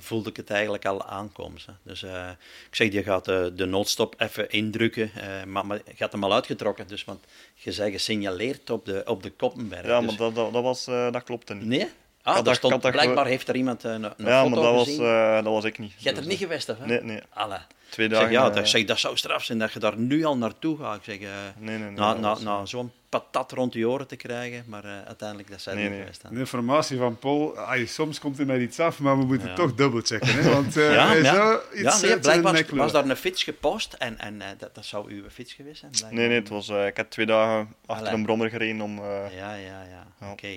voelde 0.00 0.30
ik 0.30 0.36
het 0.36 0.50
eigenlijk 0.50 0.84
al 0.84 1.04
aankomen. 1.04 1.60
Hè. 1.66 1.72
Dus 1.82 2.02
ik 2.02 2.74
zeg, 2.74 2.92
je 2.92 3.02
gaat 3.02 3.24
de, 3.24 3.52
de 3.54 3.64
noodstop 3.64 4.14
even 4.18 4.50
indrukken, 4.50 5.10
maar, 5.46 5.66
maar 5.66 5.80
je 5.84 5.96
gaat 5.96 6.12
hem 6.12 6.24
al 6.24 6.32
uitgetrokken. 6.32 6.88
Dus, 6.88 7.04
want 7.04 7.24
je 7.54 7.72
zei 7.72 7.90
gesignaleerd 7.90 8.70
op 8.70 8.84
de, 8.84 9.02
op 9.04 9.22
de 9.22 9.30
Koppenberg. 9.30 9.86
Ja, 9.86 10.00
dus, 10.00 10.08
maar 10.08 10.16
dat, 10.16 10.34
dat, 10.34 10.52
dat, 10.52 10.62
was, 10.62 10.84
dat 10.84 11.22
klopte 11.22 11.54
niet. 11.54 11.66
Nee? 11.66 11.88
Ah, 12.26 12.44
daar 12.44 12.54
stond, 12.54 12.80
blijkbaar 12.90 13.26
heeft 13.26 13.48
er 13.48 13.56
iemand 13.56 13.84
een, 13.84 14.02
een 14.04 14.12
ja, 14.16 14.42
foto 14.42 14.54
maar 14.54 14.64
dat 14.64 14.74
was, 14.74 14.84
gezien. 14.86 15.02
eh, 15.04 15.34
dat 15.34 15.44
was 15.52 15.64
ik 15.64 15.78
niet. 15.78 15.92
Je 15.96 16.04
hebt 16.04 16.16
er 16.16 16.22
Dus, 16.22 16.32
niet 16.32 16.40
geweest, 16.42 16.66
hè? 16.66 16.74
Nee, 16.86 17.00
nee. 17.02 17.20
Alle. 17.34 17.58
Twee 17.88 18.06
Ik 18.06 18.12
dagen. 18.12 18.28
zeg, 18.28 18.36
ja, 18.40 18.48
eh, 18.48 18.54
dat, 18.54 18.68
zeg, 18.68 18.84
dat 18.84 18.98
zou 18.98 19.16
straf 19.16 19.44
zijn 19.44 19.58
dat 19.58 19.72
je 19.72 19.78
daar 19.78 19.96
nu 19.98 20.24
al 20.24 20.36
naartoe 20.36 20.78
gaat. 20.78 20.96
Ik 20.96 21.04
zeg, 21.04 21.18
eh, 21.20 21.28
Nee, 21.58 21.78
nee, 21.78 21.86
nee. 21.88 21.90
na, 21.96 22.12
na, 22.14 22.28
was, 22.28 22.40
na 22.40 22.66
zo'n 22.66 22.92
patat 23.08 23.52
rond 23.52 23.72
je 23.74 23.88
oren 23.88 24.06
te 24.06 24.16
krijgen, 24.16 24.64
maar 24.66 24.84
eh, 24.84 24.90
uiteindelijk 25.06 25.50
dat 25.50 25.60
zijn 25.60 25.76
Nee, 25.76 25.84
niet 25.84 25.92
nee. 25.94 26.00
geweest. 26.02 26.22
hè. 26.22 26.28
De 26.30 26.38
informatie 26.38 26.98
van 26.98 27.18
Paul, 27.18 27.58
ai, 27.58 27.86
soms 27.86 28.18
komt 28.18 28.38
er 28.38 28.46
met 28.46 28.60
iets 28.60 28.80
af, 28.80 28.98
maar 28.98 29.18
we 29.18 29.24
moeten 29.24 29.48
Ja. 29.48 29.54
toch 29.54 29.74
dubbelchecken. 29.74 30.28
Hè? 30.34 30.50
Want 30.52 30.76
eh, 30.76 30.92
Ja, 30.94 31.06
hij 31.06 31.22
ja. 31.22 31.34
zou 31.34 31.60
iets 31.74 32.00
ja, 32.00 32.06
nee, 32.06 32.18
blijkbaar 32.18 32.64
was 32.76 32.92
daar 32.92 33.08
een 33.08 33.16
fiets 33.16 33.42
gepost 33.42 33.92
en, 33.92 34.18
en 34.18 34.40
eh, 34.42 34.48
dat, 34.58 34.74
dat 34.74 34.84
zou 34.84 35.10
uw 35.12 35.22
fiets 35.30 35.52
geweest 35.52 35.78
zijn. 35.78 35.90
blijkbaar. 35.90 36.18
Nee, 36.18 36.28
nee, 36.28 36.38
het 36.38 36.48
was, 36.48 36.68
eh, 36.68 36.86
ik 36.86 36.96
heb 36.96 37.10
twee 37.10 37.26
dagen 37.26 37.74
achter 37.86 38.06
Allee. 38.06 38.18
een 38.18 38.24
brommer 38.24 38.50
gereden 38.50 38.80
om... 38.80 38.98
eh, 38.98 39.04
Ja, 39.36 39.54
ja, 39.54 39.82
ja. 39.82 40.06
Ja. 40.20 40.30
Oké. 40.32 40.48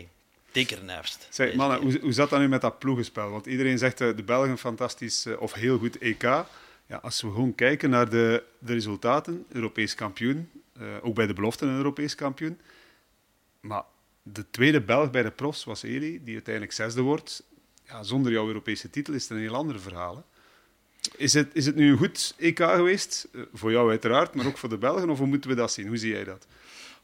Nerfst. 0.81 1.27
Zeg, 1.29 1.55
mannen, 1.55 1.81
hoe, 1.81 1.99
hoe 2.01 2.11
zat 2.11 2.29
dat 2.29 2.39
nu 2.39 2.47
met 2.47 2.61
dat 2.61 2.79
ploegenspel? 2.79 3.29
Want 3.29 3.45
iedereen 3.45 3.77
zegt 3.77 4.01
eh, 4.01 4.15
de 4.15 4.23
Belgen 4.23 4.57
fantastisch 4.57 5.25
eh, 5.25 5.41
of 5.41 5.53
heel 5.53 5.77
goed 5.77 5.97
EK. 5.97 6.21
Ja, 6.21 6.97
als 7.01 7.21
we 7.21 7.27
gewoon 7.27 7.55
kijken 7.55 7.89
naar 7.89 8.09
de, 8.09 8.43
de 8.59 8.73
resultaten, 8.73 9.45
Europees 9.51 9.95
kampioen, 9.95 10.49
eh, 10.73 10.83
ook 11.01 11.15
bij 11.15 11.27
de 11.27 11.33
belofte 11.33 11.65
een 11.65 11.75
Europees 11.75 12.15
kampioen. 12.15 12.59
Maar 13.59 13.83
de 14.23 14.45
tweede 14.49 14.81
Belg 14.81 15.11
bij 15.11 15.23
de 15.23 15.31
profs 15.31 15.63
was 15.63 15.83
Eli, 15.83 16.23
die 16.23 16.33
uiteindelijk 16.33 16.73
zesde 16.73 17.01
wordt. 17.01 17.43
Ja, 17.87 18.03
zonder 18.03 18.31
jouw 18.31 18.47
Europese 18.47 18.89
titel 18.89 19.13
is 19.13 19.21
het 19.21 19.31
een 19.31 19.37
heel 19.37 19.55
ander 19.55 19.79
verhaal. 19.79 20.15
Hè? 20.15 20.21
Is, 21.17 21.33
het, 21.33 21.49
is 21.53 21.65
het 21.65 21.75
nu 21.75 21.91
een 21.91 21.97
goed 21.97 22.33
EK 22.37 22.59
geweest? 22.59 23.27
Voor 23.53 23.71
jou 23.71 23.89
uiteraard, 23.89 24.33
maar 24.33 24.45
ook 24.45 24.57
voor 24.57 24.69
de 24.69 24.77
Belgen? 24.77 25.09
Of 25.09 25.17
hoe 25.17 25.27
moeten 25.27 25.49
we 25.49 25.55
dat 25.55 25.71
zien? 25.71 25.87
Hoe 25.87 25.97
zie 25.97 26.11
jij 26.11 26.23
dat? 26.23 26.47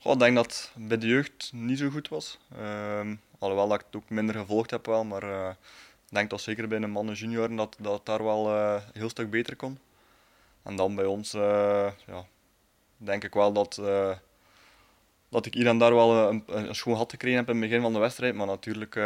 goh, 0.06 0.14
ik 0.14 0.20
denk 0.20 0.36
dat 0.36 0.72
het 0.74 0.88
bij 0.88 0.98
de 0.98 1.08
jeugd 1.08 1.50
niet 1.54 1.78
zo 1.78 1.90
goed 1.90 2.08
was. 2.08 2.40
Ehm, 2.58 3.16
alhoewel 3.40 3.68
dat 3.68 3.80
ik 3.80 3.86
het 3.86 3.96
ook 3.96 4.10
minder 4.10 4.36
gevolgd 4.36 4.72
heb 4.72 4.86
wel, 4.86 5.04
maar 5.04 5.24
eh, 5.24 5.50
ik 6.08 6.16
denk 6.16 6.30
toch 6.30 6.40
zeker 6.40 6.68
bij 6.68 6.80
de 6.80 6.88
mannen 6.88 7.16
junioren 7.16 7.56
dat, 7.56 7.76
dat 7.80 8.06
daar 8.06 8.24
wel 8.24 8.48
eh, 8.48 8.74
een 8.74 9.00
heel 9.00 9.10
stuk 9.10 9.30
beter 9.30 9.56
kon. 9.56 9.80
En 10.64 10.76
dan 10.76 10.96
bij 10.96 11.06
ons, 11.06 11.34
eh, 11.34 11.92
ja, 12.06 12.26
denk 12.98 13.24
ik 13.24 13.34
wel 13.34 13.54
dat, 13.54 13.82
dat 15.30 15.46
ik 15.46 15.54
hier 15.54 15.68
en 15.68 15.78
daar 15.78 15.96
wel 15.96 16.30
een, 16.30 16.44
een 16.46 16.76
schoon 16.76 16.96
had 16.96 17.12
gekregen 17.12 17.38
heb 17.38 17.50
in 17.50 17.56
het 17.56 17.70
begin 17.70 17.82
van 17.82 17.94
de 17.94 18.00
wedstrijd. 18.00 18.36
Maar 18.36 18.48
natuurlijk 18.48 19.00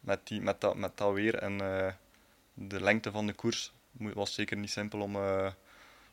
met, 0.00 0.20
die, 0.24 0.40
met, 0.40 0.60
dat, 0.60 0.76
met 0.76 0.92
dat 0.94 1.12
weer 1.12 1.34
en 1.34 1.58
de 2.54 2.80
lengte 2.80 3.10
van 3.10 3.26
de 3.26 3.32
koers 3.32 3.72
was 3.92 4.34
zeker 4.34 4.56
niet 4.56 4.70
simpel 4.70 5.00
om, 5.00 5.16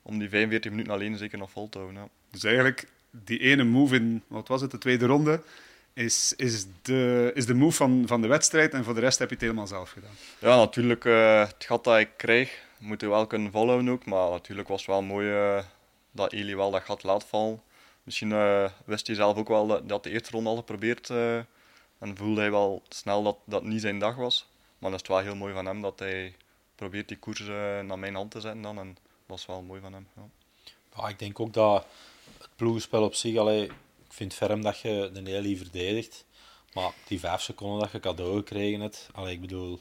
om 0.02 0.20
die 0.20 0.30
45 0.30 0.72
minuten 0.72 0.94
alleen 0.94 1.18
zeker 1.18 1.38
nog 1.38 1.52
vol 1.52 1.70
te 1.70 1.78
houden. 1.78 2.02
Ja. 2.02 2.10
Dus 2.30 2.44
eigenlijk, 2.44 2.88
die 3.12 3.40
ene 3.40 3.64
move 3.64 3.96
in, 3.96 4.24
wat 4.28 4.48
was 4.48 4.62
het, 4.62 4.72
de 4.72 4.78
tweede 4.78 5.06
ronde, 5.06 5.42
is, 5.94 6.34
is, 6.36 6.66
de, 6.82 7.32
is 7.34 7.46
de 7.46 7.54
move 7.54 7.76
van, 7.76 8.04
van 8.08 8.22
de 8.22 8.28
wedstrijd 8.28 8.74
en 8.74 8.84
voor 8.84 8.94
de 8.94 9.00
rest 9.00 9.20
heb 9.20 9.28
je 9.28 9.36
het 9.36 9.44
helemaal 9.44 9.68
zelf 9.68 9.90
gedaan. 9.90 10.16
Ja, 10.40 10.56
natuurlijk, 10.56 11.06
eh, 11.06 11.48
het 11.48 11.66
gat 11.66 11.84
dat 11.84 12.00
ik 12.00 12.10
krijg, 12.18 12.64
moet 12.78 13.02
je 13.02 13.08
wel 13.08 13.28
kunnen 13.28 13.52
volhouden 13.52 13.90
ook. 13.90 14.06
Maar 14.06 14.30
natuurlijk 14.30 14.68
was 14.68 14.82
het 14.82 14.90
wel 14.90 15.02
mooi 15.02 15.32
eh, 15.32 15.64
dat 16.12 16.32
Eli 16.32 16.56
wel 16.56 16.72
dat 16.72 16.84
gat 16.84 17.04
laat 17.04 17.24
vallen. 17.24 17.62
Misschien 18.04 18.32
eh, 18.32 18.70
wist 18.86 19.08
hij 19.08 19.16
zelf 19.16 19.38
ook 19.38 19.48
wel 19.48 19.68
dat, 19.68 19.90
dat 19.90 20.04
de 20.04 20.10
eerste 20.10 20.32
ronde 20.32 20.50
al 20.50 20.56
geprobeerd 20.56 21.10
eh 21.10 21.40
en 22.04 22.18
voelde 22.18 22.42
hij 22.42 22.52
wel 22.52 22.82
snel 22.90 23.24
dat 23.24 23.38
dat 23.46 23.64
niet 23.64 23.82
zijn 23.82 24.00
dag 24.00 24.16
was. 24.16 24.48
Maar 24.78 24.92
dan 24.92 24.94
is 24.94 24.98
het 24.98 25.08
wel 25.08 25.20
heel 25.20 25.36
mooi 25.36 25.54
van 25.54 25.66
hem 25.66 25.82
dat 25.82 26.00
hij 26.00 26.36
probeert 26.76 27.08
die 27.08 27.18
koers 27.18 27.40
eh, 27.40 27.80
naar 27.80 28.00
mijn 28.00 28.16
hand 28.16 28.32
te 28.32 28.42
zetten 28.42 28.62
dan. 28.62 28.80
En 28.80 28.88
dat 28.94 29.04
was 29.26 29.46
wel 29.46 29.62
mooi 29.62 29.82
van 29.82 29.94
hem. 29.94 30.08
Ja. 30.16 30.22
Ja, 30.96 31.08
ik 31.08 31.20
denk 31.20 31.40
ook 31.40 31.54
dat 31.54 31.86
het 32.38 32.50
ploegenspel 32.56 33.04
op 33.04 33.14
zich, 33.14 33.38
allee, 33.38 33.72
ik 34.13 34.20
vind 34.20 34.34
ferm 34.34 34.62
dat 34.62 34.79
je 34.79 35.10
de 35.13 35.22
Nelly 35.22 35.58
verdedigt. 35.58 36.25
Maar 36.74 36.93
die 37.08 37.20
vijf 37.20 37.41
seconden 37.41 37.79
dat 37.79 37.91
je 37.91 38.00
cadeau 38.00 38.38
gekregen 38.38 38.79
hebt, 38.82 39.10
allee, 39.13 39.34
ik 39.34 39.41
bedoel, 39.41 39.79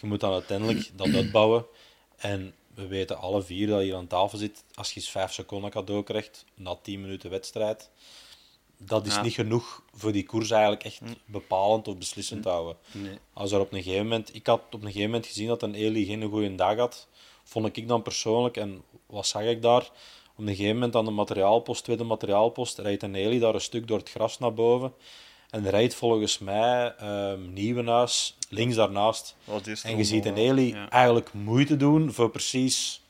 je 0.00 0.06
moet 0.06 0.20
dan 0.20 0.32
uiteindelijk 0.32 0.90
dat 0.96 1.14
uitbouwen. 1.22 1.66
En 2.16 2.54
we 2.74 2.86
weten 2.86 3.18
alle 3.18 3.42
vier 3.42 3.66
dat 3.66 3.78
je 3.78 3.84
hier 3.84 3.94
aan 3.94 4.06
tafel 4.06 4.38
zit, 4.38 4.64
als 4.74 4.88
je 4.92 5.00
eens 5.00 5.10
vijf 5.10 5.32
seconden 5.32 5.70
cadeau 5.70 6.02
krijgt 6.02 6.44
na 6.54 6.74
10 6.82 7.00
minuten 7.00 7.30
wedstrijd, 7.30 7.90
dat 8.76 9.06
is 9.06 9.14
Ja. 9.14 9.22
niet 9.22 9.34
genoeg 9.34 9.82
voor 9.92 10.12
die 10.12 10.24
koers 10.26 10.50
eigenlijk 10.50 10.84
echt 10.84 11.00
bepalend 11.24 11.88
of 11.88 11.98
beslissend 11.98 12.42
te 12.42 12.48
houden. 12.48 12.76
Nee. 12.92 13.18
Als 13.32 13.52
er 13.52 13.60
op 13.60 13.72
een 13.72 13.82
gegeven 13.82 14.02
moment, 14.06 14.34
ik 14.34 14.46
had 14.46 14.60
op 14.66 14.72
een 14.72 14.86
gegeven 14.86 15.06
moment 15.10 15.26
gezien 15.26 15.46
dat 15.48 15.62
een 15.62 15.74
Eli 15.74 16.04
geen 16.04 16.22
goede 16.30 16.54
dag 16.54 16.76
had, 16.76 17.08
vond 17.44 17.76
ik 17.76 17.88
dan 17.88 18.02
persoonlijk, 18.02 18.56
en 18.56 18.82
wat 19.06 19.26
zag 19.26 19.42
ik 19.42 19.62
daar? 19.62 19.90
Op 20.42 20.48
een 20.48 20.54
gegeven 20.54 20.74
moment 20.76 20.96
aan 20.96 21.04
de 21.04 21.10
materiaalpost, 21.10 21.84
tweede 21.84 22.04
materiaalpost, 22.04 22.78
rijdt 22.78 23.02
een 23.02 23.14
Eli 23.14 23.38
daar 23.38 23.54
een 23.54 23.60
stuk 23.60 23.88
door 23.88 23.98
het 23.98 24.10
gras 24.10 24.38
naar 24.38 24.54
boven. 24.54 24.92
En 25.50 25.70
rijdt 25.70 25.94
volgens 25.94 26.38
mij 26.38 26.94
ehm 26.98 27.52
Nieuwenhuis 27.52 28.36
links 28.48 28.74
daarnaast. 28.76 29.36
En 29.82 29.96
je 29.96 30.04
ziet 30.04 30.24
een 30.26 30.36
ja. 30.36 30.42
Eli 30.50 30.68
Ja. 30.68 30.88
eigenlijk 30.90 31.32
moeite 31.32 31.76
doen 31.76 32.12
voor 32.12 32.30
precies 32.30 33.02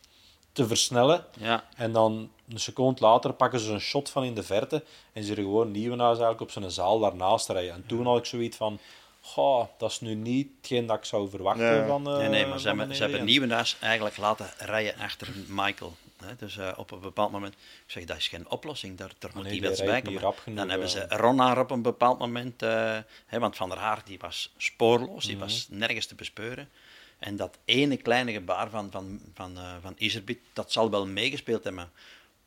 te 0.53 0.67
versnellen. 0.67 1.25
Ja, 1.39 1.65
En 1.77 1.93
dan 1.93 2.31
een 2.49 2.61
seconde 2.61 3.01
later 3.01 3.33
pakken 3.33 3.61
ze 3.61 3.73
een 3.73 3.81
shot 3.81 4.11
van 4.11 4.25
in 4.25 4.35
de 4.35 4.43
verte 4.43 4.85
en 5.13 5.25
zie 5.25 5.37
je 5.37 5.43
gewoon 5.43 5.71
Nieuwenhuis 5.71 6.19
eigenlijk 6.19 6.41
op 6.41 6.51
zijn 6.51 6.71
zaal 6.71 6.99
daarnaast 6.99 7.49
rijden. 7.49 7.75
En 7.75 7.85
toen 7.87 8.07
had 8.07 8.19
ik 8.19 8.25
zoiets 8.25 8.57
van, 8.57 8.79
goh, 9.21 9.67
dat 9.79 9.91
is 9.91 10.01
nu 10.01 10.15
niet 10.15 10.49
hetgeen 10.57 10.87
dat 10.87 10.97
ik 10.97 11.05
zou 11.05 11.31
verwachten 11.31 11.87
van 11.87 12.07
eh, 12.09 12.17
nee, 12.17 12.29
nee, 12.29 12.41
maar 12.43 12.51
van 12.51 12.61
ze 12.61 12.69
hebben, 12.69 12.97
ze 12.97 13.03
hebben. 13.03 13.25
Nieuwenhuis 13.25 13.77
eigenlijk 13.81 14.17
laten 14.17 14.51
rijden 14.59 14.95
achter 14.99 15.29
Michael. 15.49 15.93
Dus 16.39 16.57
eh, 16.57 16.73
op 16.77 16.91
een 16.91 17.01
bepaald 17.01 17.31
moment, 17.33 17.55
ik 17.55 17.61
zeg, 17.87 18.05
dat 18.05 18.17
is 18.17 18.29
geen 18.29 18.51
oplossing, 18.51 18.99
daar, 18.99 19.11
daar 19.19 19.31
moet 19.35 19.43
nee, 19.43 19.53
die 19.53 19.61
die 19.61 19.71
iets 19.71 19.83
bij 19.83 20.03
komen. 20.03 20.35
Dan 20.55 20.71
hebben 20.71 20.89
ze 20.89 21.07
Ronnaar 21.09 21.59
op 21.59 21.71
een 21.71 21.83
bepaald 21.83 22.19
moment, 22.19 22.63
eh, 22.63 22.99
hè, 23.27 23.39
want 23.39 23.57
Van 23.57 23.69
der 23.69 23.79
Haar 23.79 24.03
die 24.05 24.19
was 24.19 24.53
spoorloos, 24.57 25.25
die 25.25 25.37
Mhm. 25.37 25.45
was 25.45 25.67
nergens 25.71 26.07
te 26.07 26.15
bespeuren. 26.15 26.69
En 27.19 27.37
dat 27.37 27.59
ene 27.65 27.97
kleine 27.97 28.33
gebaar 28.33 28.71
van, 28.71 28.91
van, 28.91 29.21
van, 29.35 29.57
eh, 29.59 29.75
van 29.83 29.95
Iserbiet, 29.99 30.39
dat 30.53 30.73
zal 30.73 30.91
wel 30.91 31.07
meegespeeld 31.07 31.65
hebben. 31.65 31.91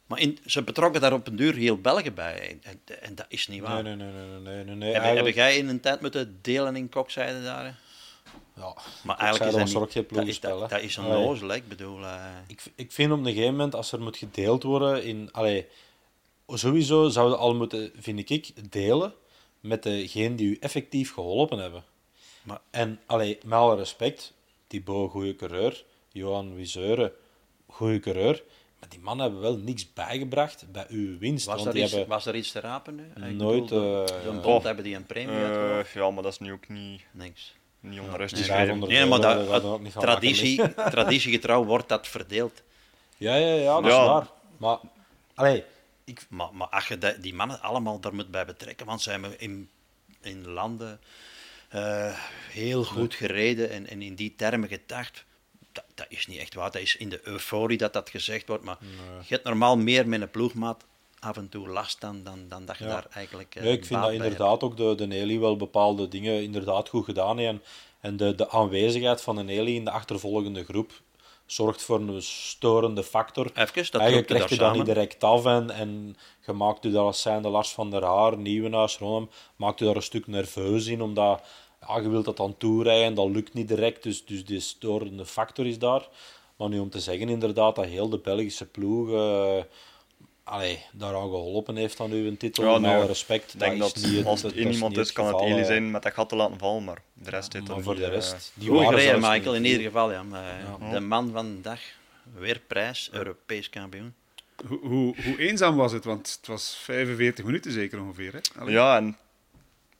Maar 0.08 0.20
in, 0.20 0.38
ze 0.46 0.64
betrokken 0.64 1.02
daar 1.02 1.14
op 1.14 1.28
een 1.28 1.36
duur 1.36 1.56
heel 1.56 1.82
Belgen 1.82 2.14
bij. 2.14 2.58
En, 2.64 2.82
en 3.02 3.16
dat 3.16 3.26
is 3.30 3.48
niet 3.48 3.62
waar. 3.62 3.84
Nee, 3.84 3.96
nee, 3.96 4.12
nee, 4.12 4.22
nee, 4.24 4.40
nee, 4.40 4.64
nee, 4.64 4.76
nee. 4.76 4.94
Heb, 4.94 5.26
heb 5.26 5.36
jij 5.36 5.58
in 5.58 5.68
een 5.68 5.80
tijd 5.80 6.02
moeten 6.02 6.40
delen 6.42 6.76
in 6.76 6.90
kokzijde 6.90 7.44
daar? 7.44 7.76
Ja, 8.56 8.76
Maar 9.04 9.18
eigenlijk 9.18 9.52
is 9.52 9.72
dat, 9.74 9.82
ook 9.82 9.92
geen 9.92 10.06
niet, 10.06 10.20
dat, 10.20 10.28
is, 10.28 10.40
dat, 10.40 10.60
hè? 10.62 10.68
dat 10.68 10.82
is 10.82 10.96
een 10.98 11.04
hè. 11.04 11.56
ik 11.56 11.68
bedoel... 11.68 12.04
eh, 12.04 12.26
ik, 12.48 12.64
ik 12.76 12.92
vind 12.92 13.12
op 13.12 13.18
een 13.20 13.26
gegeven 13.26 13.52
moment, 13.52 13.76
als 13.76 13.92
er 13.92 14.02
moet 14.02 14.18
gedeeld 14.18 14.64
worden 14.64 15.04
in... 15.04 15.30
Allee, 15.32 15.66
sowieso 16.48 17.10
zouden 17.10 17.38
al 17.38 17.56
moeten, 17.56 17.92
vind 18.00 18.30
ik, 18.30 18.72
delen 18.72 19.14
met 19.60 19.84
degene 19.84 20.36
die 20.36 20.48
u 20.48 20.58
effectief 20.60 21.14
geholpen 21.14 21.58
hebben. 21.60 21.84
Maar- 22.44 22.62
En 22.70 23.00
allee, 23.06 23.38
met 23.44 23.60
alle 23.60 23.76
respect, 23.76 24.34
Thibaut, 24.68 25.12
goede 25.12 25.36
coureur. 25.36 25.84
Johan 26.12 26.56
Wiseuren, 26.56 27.12
goede 27.68 28.00
coureur. 28.00 28.44
Maar 28.80 28.90
die 28.90 29.00
mannen 29.00 29.26
hebben 29.26 29.42
wel 29.44 29.58
niks 29.58 29.94
bijgebracht 29.94 30.66
bij 30.72 30.86
uw 30.90 31.18
winst. 31.18 31.46
was, 31.46 31.56
want 31.56 31.68
er 31.68 31.74
die 31.74 31.84
iets, 31.84 31.92
hebben 31.92 32.10
was 32.10 32.26
er 32.26 32.36
iets 32.36 32.52
te 32.52 32.60
rapen 32.60 32.96
nu? 32.96 33.04
Ik 33.28 33.36
Nooit, 33.36 33.62
bedoel, 33.62 34.06
eh, 34.06 34.24
Zo'n 34.24 34.36
ja. 34.36 34.42
bond 34.42 34.60
Oh. 34.60 34.64
hebben 34.64 34.84
die 34.84 34.96
een 34.96 35.06
premie 35.06 35.36
Eh, 35.36 35.44
uitgeloofd? 35.46 35.92
ja, 35.94 36.10
maar 36.12 36.24
dat 36.24 36.32
is 36.32 36.40
nu 36.40 36.52
ook 36.52 36.68
niet, 36.70 37.02
Niks. 37.12 37.54
Niet 37.90 38.00
onrustig. 38.00 38.46
500 38.46 38.92
Nee, 38.92 39.06
maar 39.06 39.20
dat, 39.22 39.48
dat 39.62 39.92
traditie, 39.92 40.74
traditiegetrouw 40.90 41.64
wordt 41.64 41.90
dat 41.90 42.08
verdeeld. 42.08 42.62
Ja, 43.18 43.36
ja, 43.36 43.54
ja, 43.54 43.82
dat 43.82 43.92
Ja. 43.92 44.02
is 44.02 44.08
waar. 44.08 44.28
Maar, 44.58 44.78
allee, 45.36 45.64
ik, 46.04 46.26
Maar, 46.30 46.48
maar 46.54 46.68
als 46.68 46.88
je 46.88 47.18
die, 47.20 47.34
mannen 47.34 47.62
allemaal 47.62 48.00
daar 48.00 48.16
moet 48.16 48.32
bij 48.32 48.46
betrekken, 48.46 48.86
want 48.86 49.02
ze 49.02 49.10
hebben 49.12 49.40
in, 49.40 49.70
in 50.22 50.48
landen 50.48 51.00
eh, 51.70 52.20
heel 52.50 52.84
goed 52.84 53.14
gereden 53.14 53.70
en, 53.70 53.88
en 53.90 54.02
in 54.02 54.16
die 54.16 54.34
termen 54.38 54.70
gedacht. 54.70 55.26
Dat, 55.72 55.84
dat 55.94 56.06
is 56.10 56.28
niet 56.28 56.40
echt 56.40 56.54
waar. 56.54 56.72
Dat 56.72 56.82
is 56.82 56.96
in 56.96 57.10
de 57.10 57.20
euforie 57.24 57.78
dat 57.78 57.94
dat 57.94 58.10
gezegd 58.10 58.48
wordt. 58.48 58.64
Maar 58.64 58.78
je 59.28 59.34
hebt 59.34 59.44
normaal 59.46 59.78
meer 59.78 60.08
met 60.08 60.22
een 60.22 60.30
ploegmaat 60.32 60.84
af 61.26 61.38
en 61.38 61.50
toe 61.50 61.68
last 61.70 62.02
dan, 62.02 62.24
dan, 62.24 62.48
dan 62.48 62.66
dat 62.66 62.78
je 62.78 62.84
Ja. 62.84 62.90
daar 62.90 63.06
eigenlijk. 63.14 63.56
eh, 63.56 63.64
Ja, 63.64 63.70
ik 63.72 63.86
vind 63.86 64.02
dat 64.02 64.12
hebt. 64.12 64.24
inderdaad 64.24 64.64
ook 64.64 64.78
de, 64.78 64.96
de 64.96 65.08
Nelly 65.08 65.40
wel 65.40 65.56
bepaalde 65.58 66.08
dingen 66.08 66.44
inderdaad 66.44 66.90
goed 66.90 67.06
gedaan 67.06 67.38
heeft. 67.38 67.50
En, 67.52 67.62
en 68.00 68.18
de, 68.18 68.36
de 68.36 68.50
aanwezigheid 68.50 69.22
van 69.22 69.36
de 69.36 69.44
Nelly 69.44 69.76
in 69.76 69.86
de 69.86 69.92
achtervolgende 69.92 70.64
groep 70.64 70.92
zorgt 71.46 71.82
voor 71.82 72.00
een 72.00 72.22
storende 72.22 73.04
factor. 73.04 73.46
Even, 73.54 73.74
dat 73.92 74.02
Eigenlijk 74.02 74.28
krijg 74.28 74.50
je 74.50 74.58
dat 74.58 74.74
niet 74.74 74.86
direct 74.86 75.24
af 75.24 75.46
en, 75.46 75.70
en 75.70 76.16
je 76.46 76.54
maakt 76.54 76.86
u 76.86 76.92
daar 76.92 77.04
als 77.04 77.22
zijnde 77.22 77.50
Lars 77.50 77.72
van 77.72 77.90
der 77.92 78.04
Haar, 78.06 78.38
Nieuwenhuis, 78.38 78.98
Ronem, 78.98 79.30
maakt 79.56 79.82
u 79.82 79.86
daar 79.86 79.96
een 79.96 80.02
stuk 80.02 80.28
nerveus 80.28 80.86
in, 80.88 81.02
omdat 81.02 81.44
ja, 81.88 81.98
je 82.00 82.10
wilt 82.10 82.26
dat 82.26 82.38
dan 82.38 82.58
toerijden, 82.58 83.14
dat 83.14 83.30
lukt 83.30 83.54
niet 83.54 83.68
direct, 83.68 84.04
dus, 84.04 84.26
dus 84.26 84.46
die 84.46 84.60
storende 84.60 85.26
factor 85.26 85.66
is 85.66 85.80
daar. 85.80 86.08
Maar 86.56 86.70
nu 86.70 86.80
om 86.80 86.90
te 86.90 87.00
zeggen 87.00 87.30
inderdaad 87.30 87.76
dat 87.76 87.86
heel 87.86 88.10
de 88.10 88.18
Belgische 88.20 88.66
ploeg, 88.66 89.12
eh, 89.12 89.64
allee, 90.46 90.86
daaraan 90.92 91.30
geholpen 91.30 91.76
heeft 91.76 92.00
aan 92.00 92.12
uw 92.12 92.38
titel. 92.38 92.64
Ja, 92.64 92.96
alle 92.96 93.06
respect. 93.06 93.54
Ik 93.54 93.60
denk 93.60 93.80
dat, 93.80 93.96
niet 93.96 94.26
als 94.26 94.42
het 94.42 94.56
is 94.56 94.74
iemand 94.74 94.98
is, 94.98 95.12
kan 95.12 95.28
het 95.28 95.42
Eli 95.42 95.60
eh. 95.60 95.66
zijn 95.66 95.92
met 95.92 96.04
dat 96.04 96.14
gat 96.14 96.30
te 96.30 96.36
laten 96.36 96.58
vallen, 96.58 96.84
maar 96.84 97.02
de 97.14 97.30
rest 97.30 97.54
heeft 97.54 97.68
Maar 97.68 97.82
voor 97.82 97.96
de 97.96 98.06
eh, 98.06 98.10
rest, 98.10 98.52
die 98.54 98.70
Goed 98.70 98.78
waren 98.78 99.00
gereden, 99.00 99.20
Michael, 99.20 99.56
in 99.56 99.66
ieder 99.66 99.82
geval. 99.82 100.12
Ja. 100.12 100.24
Maar, 100.24 100.44
Ja. 100.80 100.92
De 100.92 101.00
man 101.00 101.32
van 101.32 101.56
de 101.56 101.62
dag, 101.62 101.80
weer 102.34 102.62
prijs, 102.68 103.10
Europees 103.12 103.70
kampioen. 103.70 104.14
Hoe, 104.68 104.80
hoe, 104.80 105.16
hoe 105.24 105.38
eenzaam 105.38 105.76
was 105.76 105.92
het? 105.92 106.06
Want 106.06 106.36
het 106.38 106.48
was 106.48 106.76
45 106.76 107.46
minuten 107.46 107.72
zeker 107.72 108.02
ongeveer. 108.02 108.34
Hè? 108.34 108.40
Allee. 108.60 108.74
Ja, 108.74 108.98
en 108.98 109.18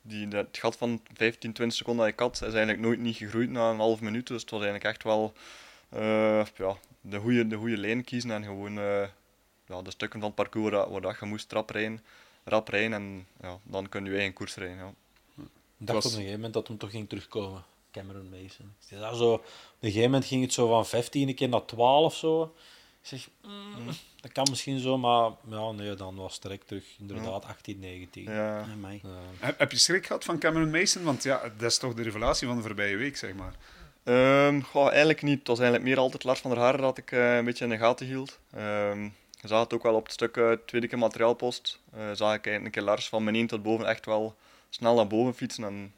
die, 0.02 0.28
dat 0.28 0.46
het 0.46 0.58
gat 0.58 0.76
van 0.76 1.00
15, 1.14 1.52
20 1.52 1.76
seconden 1.76 2.04
dat 2.04 2.14
ik 2.14 2.20
had, 2.20 2.34
is 2.34 2.40
eigenlijk 2.40 2.80
nooit 2.80 2.98
niet 2.98 3.16
gegroeid 3.16 3.50
na 3.50 3.70
een 3.70 3.78
half 3.78 4.00
minuut. 4.00 4.26
Dus 4.26 4.40
het 4.40 4.50
was 4.50 4.62
eigenlijk 4.62 4.94
echt 4.94 5.04
wel 5.04 5.32
eh, 5.88 6.44
ja, 6.56 6.76
de 7.00 7.18
goede 7.18 7.46
de 7.46 7.56
goede 7.56 7.76
lijn 7.76 8.04
kiezen 8.04 8.30
en 8.30 8.44
gewoon 8.44 8.78
eh, 8.78 9.02
ja, 9.66 9.82
de 9.82 9.90
stukken 9.90 10.20
van 10.20 10.28
het 10.28 10.36
parcours 10.36 10.70
waar, 10.74 10.90
waar 10.90 11.00
dat 11.00 11.16
je 11.20 11.26
moest 11.26 11.52
rap 11.52 11.70
rijden, 11.70 12.04
rap 12.44 12.68
rijden 12.68 12.92
en 12.92 13.26
ja, 13.40 13.58
dan 13.62 13.88
kun 13.88 14.04
je 14.04 14.10
je 14.10 14.16
eigen 14.16 14.34
koers 14.34 14.54
rijden. 14.54 14.76
Ja. 14.76 14.92
Ik 15.78 15.86
dacht 15.86 15.92
was- 16.02 16.04
op 16.04 16.10
een 16.10 16.16
gegeven 16.16 16.34
moment 16.34 16.54
dat 16.54 16.68
hem 16.68 16.78
toch 16.78 16.90
ging 16.90 17.08
terugkomen. 17.08 17.64
Cameron 17.92 18.28
Mason. 18.30 18.74
Ik 18.80 18.86
zei, 18.88 19.00
dat 19.00 19.16
zo, 19.16 19.32
op 19.32 19.40
een 19.42 19.48
gegeven 19.80 20.10
moment 20.10 20.24
ging 20.24 20.42
het 20.42 20.52
zo 20.52 20.68
van 20.68 20.86
15 20.86 21.28
een 21.28 21.34
keer 21.34 21.48
naar 21.48 21.64
12 21.64 22.14
zo. 22.16 22.54
Ik 23.02 23.08
zeg, 23.08 23.28
mm, 23.42 23.86
dat 24.20 24.32
kan 24.32 24.46
misschien 24.50 24.78
zo, 24.78 24.98
maar 24.98 25.30
ja, 25.50 25.70
nee, 25.70 25.94
dan 25.94 26.16
was 26.16 26.32
het 26.32 26.42
direct 26.42 26.66
terug. 26.66 26.84
Inderdaad, 26.98 27.44
18, 27.44 27.78
19. 27.78 28.22
Ja. 28.24 28.64
Heb, 29.38 29.58
heb 29.58 29.70
je 29.72 29.78
schrik 29.78 30.06
gehad 30.06 30.24
van 30.24 30.38
Cameron 30.38 30.70
Mason? 30.70 31.02
Want 31.04 31.22
ja, 31.22 31.52
dat 31.56 31.70
is 31.70 31.78
toch 31.78 31.94
de 31.94 32.02
revelatie 32.02 32.46
van 32.46 32.56
de 32.56 32.62
voorbije 32.62 32.96
week, 32.96 33.16
zeg 33.16 33.34
maar. 33.34 33.54
Ehm, 34.04 34.60
goh, 34.60 34.88
eigenlijk 34.88 35.22
niet. 35.22 35.38
Het 35.38 35.46
was 35.48 35.58
eigenlijk 35.58 35.88
meer 35.88 35.98
altijd 35.98 36.24
Lars 36.24 36.40
van 36.40 36.50
der 36.50 36.60
Haar 36.60 36.76
dat 36.76 36.98
ik 36.98 37.12
eh, 37.12 37.36
een 37.36 37.44
beetje 37.44 37.64
in 37.64 37.70
de 37.70 37.76
gaten 37.78 38.06
hield. 38.06 38.38
Ehm 38.52 39.08
zag 39.44 39.60
het 39.60 39.72
ook 39.72 39.82
wel 39.82 39.94
op 39.94 40.04
het 40.04 40.12
stuk 40.12 40.36
eh, 40.36 40.52
tweede 40.52 40.88
keer 40.88 40.98
materiaalpost. 40.98 41.80
eh 41.94 42.10
zag 42.12 42.34
ik 42.34 42.46
een 42.46 42.70
keer 42.70 42.82
Lars 42.82 43.08
van 43.08 43.24
beneden 43.24 43.46
tot 43.46 43.62
boven 43.62 43.86
echt 43.86 44.06
wel 44.06 44.36
snel 44.70 44.94
naar 44.94 45.06
boven 45.06 45.34
fietsen. 45.34 45.64
En 45.64 45.94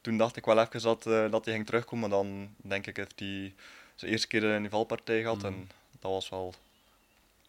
toen 0.00 0.16
dacht 0.16 0.36
ik 0.36 0.44
wel 0.44 0.60
even 0.60 0.82
dat, 0.82 1.06
eh, 1.06 1.30
dat 1.30 1.44
hij 1.44 1.54
ging 1.54 1.66
terugkomen. 1.66 2.08
Maar 2.10 2.18
dan 2.18 2.54
denk 2.56 2.86
ik 2.86 2.96
heeft 2.96 3.18
hij 3.20 3.54
zijn 3.94 4.10
eerste 4.10 4.26
keer 4.26 4.44
een 4.44 4.70
valpartij 4.70 5.20
gehad. 5.20 5.44
En 5.44 5.70
dat 6.00 6.10
was 6.10 6.28
wel 6.28 6.54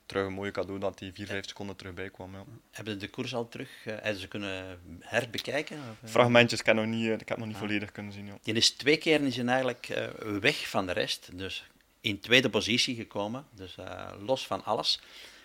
terug 0.05 0.25
een 0.25 0.33
mooie 0.33 0.51
cadeau 0.51 0.79
dat 0.79 0.99
hij 0.99 1.11
4, 1.13 1.25
5 1.25 1.47
seconden 1.47 1.75
terugbij 1.75 2.09
kwam. 2.09 2.31
Ja. 2.33 2.43
Hebben 2.71 2.93
ze 2.93 2.99
de 2.99 3.09
koers 3.09 3.35
al 3.35 3.47
terug 3.47 3.69
hebben 3.83 4.21
ze 4.21 4.27
kunnen 4.27 4.79
herbekijken? 4.99 5.77
Of? 6.03 6.09
Fragmentjes 6.09 6.61
heb 6.63 6.75
nog 6.75 6.85
niet, 6.85 7.21
ik 7.21 7.29
heb 7.29 7.37
nog 7.37 7.47
niet 7.47 7.55
Ah. 7.55 7.61
volledig 7.61 7.91
kunnen 7.91 8.13
zien. 8.13 8.25
Ja. 8.25 8.37
Die 8.43 8.53
is 8.53 8.69
twee 8.71 8.97
keer 8.97 9.21
is 9.21 9.37
eigenlijk 9.37 9.87
weg 10.39 10.69
van 10.69 10.85
de 10.85 10.91
rest. 10.91 11.29
Dus 11.33 11.67
in 12.01 12.19
tweede 12.19 12.49
positie 12.49 12.95
gekomen. 12.95 13.45
Dus 13.51 13.77
eh, 13.77 14.07
los 14.25 14.47
van 14.47 14.63
alles. 14.65 14.99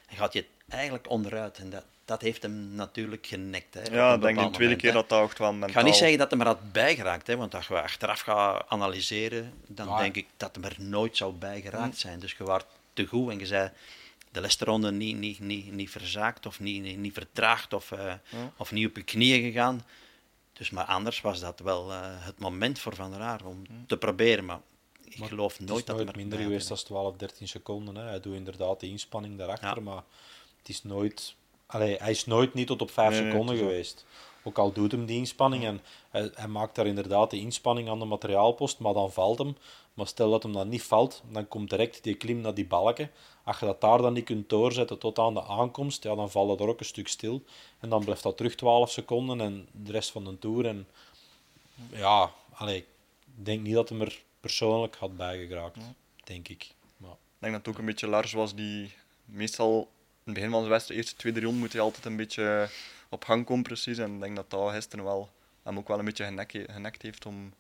En 0.07 0.17
gaat 0.17 0.33
je 0.33 0.45
eigenlijk 0.69 1.11
onderuit. 1.11 1.59
En 1.59 1.71
dat, 1.71 1.85
dat 2.05 2.21
heeft 2.21 2.43
hem 2.43 2.75
natuurlijk 2.75 3.27
genekt. 3.27 3.75
Hè, 3.75 3.81
Ja, 3.95 4.15
ik 4.15 4.21
denk 4.21 4.37
de 4.39 4.43
tweede 4.43 4.53
moment, 4.63 4.81
keer 4.81 4.91
hè. 4.91 4.97
dat 4.97 5.09
dat 5.09 5.21
ook 5.21 5.39
wel 5.39 5.51
mentaal... 5.53 5.69
Ik 5.69 5.75
ga 5.75 5.83
niet 5.83 5.95
zeggen 5.95 6.19
dat 6.19 6.31
hem 6.31 6.41
er 6.41 6.47
had 6.47 6.73
bijgeraakt. 6.73 7.27
Hè, 7.27 7.37
want 7.37 7.55
als 7.55 7.67
je 7.67 7.83
achteraf 7.83 8.21
gaat 8.21 8.65
analyseren, 8.69 9.53
dan 9.67 9.89
Ja. 9.89 9.99
denk 9.99 10.17
ik 10.17 10.27
dat 10.37 10.55
hem 10.55 10.65
er 10.65 10.77
nooit 10.79 11.17
zou 11.17 11.33
bijgeraakt 11.33 11.99
zijn. 11.99 12.19
Dus 12.19 12.33
je 12.39 12.45
was 12.45 12.63
te 12.93 13.07
goed 13.07 13.31
en 13.31 13.39
je 13.39 13.47
zei 13.47 13.71
de 14.33 14.41
laatste 14.41 14.65
ronde 14.65 14.93
niet, 14.93 15.17
niet, 15.17 15.41
niet, 15.41 15.73
niet 15.73 15.91
verzaakt 15.91 16.47
of 16.47 16.61
niet, 16.61 16.83
niet, 16.83 16.99
niet 16.99 17.13
vertraagd 17.13 17.73
of, 17.73 17.93
eh, 17.93 18.13
of 18.57 18.73
niet 18.73 18.87
op 18.89 18.97
je 18.97 19.03
knieën 19.03 19.43
gegaan. 19.43 19.85
Dus, 20.53 20.71
maar 20.71 20.85
anders 20.85 21.21
was 21.21 21.41
dat 21.41 21.61
wel 21.61 21.93
eh, 21.93 21.99
het 22.03 22.39
moment 22.39 22.79
voor 22.79 22.95
Van 22.95 23.11
der 23.11 23.21
Haar 23.21 23.45
om 23.45 23.63
te 23.87 23.97
proberen. 23.97 24.45
Maar 24.45 24.61
ik 25.05 25.19
Maar 25.19 25.29
geloof 25.29 25.53
het 25.53 25.63
is 25.63 25.69
nooit 25.69 25.87
dat 25.87 25.97
hij 25.97 26.05
nooit 26.05 26.17
er 26.17 26.23
minder 26.23 26.39
geweest 26.39 26.69
dan 26.69 26.77
12, 26.77 27.17
13 27.17 27.49
seconden. 27.49 27.95
Hè. 27.97 28.03
Hij 28.03 28.21
doet 28.21 28.35
inderdaad 28.35 28.81
de 28.81 28.89
inspanning 28.89 29.39
daarachter, 29.39 29.75
Ja. 29.75 29.81
maar 29.81 30.03
het 30.59 30.69
is 30.69 30.83
nooit, 30.83 31.35
allee, 31.67 31.97
hij 31.97 32.11
is 32.11 32.27
nooit 32.27 32.55
niet 32.55 32.67
tot 32.67 32.83
op 32.83 32.91
5 32.91 33.11
Nee, 33.11 33.21
nee, 33.21 33.31
seconden 33.31 33.57
het 33.57 33.65
geweest. 33.65 34.05
Ook 34.43 34.59
al 34.59 34.73
doet 34.73 34.93
hem 34.93 35.07
die 35.07 35.19
inspanning 35.19 35.65
en 35.65 35.81
hij, 36.11 36.31
hij 36.35 36.49
maakt 36.49 36.75
daar 36.75 36.87
inderdaad 36.87 37.31
de 37.31 37.39
inspanning 37.39 37.89
aan 37.89 37.99
de 37.99 38.05
materiaalpost, 38.05 38.79
maar 38.79 38.95
dan 38.95 39.13
valt 39.13 39.39
hem. 39.39 39.57
Maar 39.95 40.07
stel 40.07 40.31
dat 40.31 40.43
hem 40.43 40.53
dan 40.53 40.69
niet 40.69 40.83
valt, 40.83 41.23
dan 41.31 41.49
komt 41.49 41.71
direct 41.71 42.03
die 42.03 42.15
klim 42.15 42.41
naar 42.41 42.55
die 42.55 42.67
balken. 42.67 43.11
Als 43.45 43.59
je 43.59 43.67
dat 43.67 43.81
daar 43.81 43.99
dan 43.99 44.13
niet 44.13 44.25
kunt 44.25 44.49
doorzetten 44.49 44.99
tot 44.99 45.19
aan 45.19 45.35
de 45.35 45.43
aankomst, 45.45 46.03
ja, 46.03 46.15
dan 46.15 46.31
valt 46.31 46.49
dat 46.49 46.61
er 46.61 46.69
ook 46.69 46.81
een 46.81 46.85
stuk 46.87 47.09
stil. 47.09 47.43
En 47.81 47.89
dan 47.89 48.05
blijft 48.05 48.23
dat 48.23 48.37
terug 48.37 48.55
12 48.55 48.91
seconden 48.91 49.41
en 49.41 49.69
de 49.73 49.93
rest 49.93 50.11
van 50.11 50.25
de 50.25 50.39
tour. 50.39 50.67
En 50.67 50.89
ja, 51.91 52.33
allee, 52.53 52.77
ik 52.79 52.87
denk 53.45 53.63
niet 53.63 53.75
dat 53.75 53.89
hem 53.89 54.01
er 54.01 54.23
persoonlijk 54.49 54.97
had 54.97 55.17
bijgeraakt, 55.17 55.79
denk 56.25 56.49
ik. 56.49 56.67
Maar, 56.97 57.11
Ik 57.11 57.17
denk 57.39 57.53
dat 57.53 57.67
het 57.67 57.75
ook 57.75 57.79
een 57.81 57.87
beetje 57.87 58.07
Lars 58.07 58.33
was 58.33 58.55
die 58.55 58.95
meestal 59.25 59.79
in 59.81 60.23
het 60.25 60.35
begin 60.35 60.51
van 60.51 60.59
zijn 60.59 60.71
wedstrijd, 60.73 61.01
eerste, 61.01 61.17
tweede 61.17 61.41
ronde, 61.41 61.59
moet 61.59 61.73
hij 61.73 61.81
altijd 61.81 62.05
een 62.05 62.17
beetje 62.17 62.69
op 63.09 63.25
gang 63.25 63.45
komen 63.47 63.63
precies. 63.63 63.99
En 63.99 64.15
ik 64.15 64.21
denk 64.21 64.37
dat 64.37 64.51
dat 64.51 64.71
gisteren 64.73 65.05
wel, 65.05 65.31
hem 65.63 65.79
ook 65.79 65.89
wel 65.89 65.99
een 65.99 66.05
beetje 66.05 66.25
genek, 66.25 66.65
genekt 66.71 67.03
heeft 67.03 67.27
om, 67.27 67.53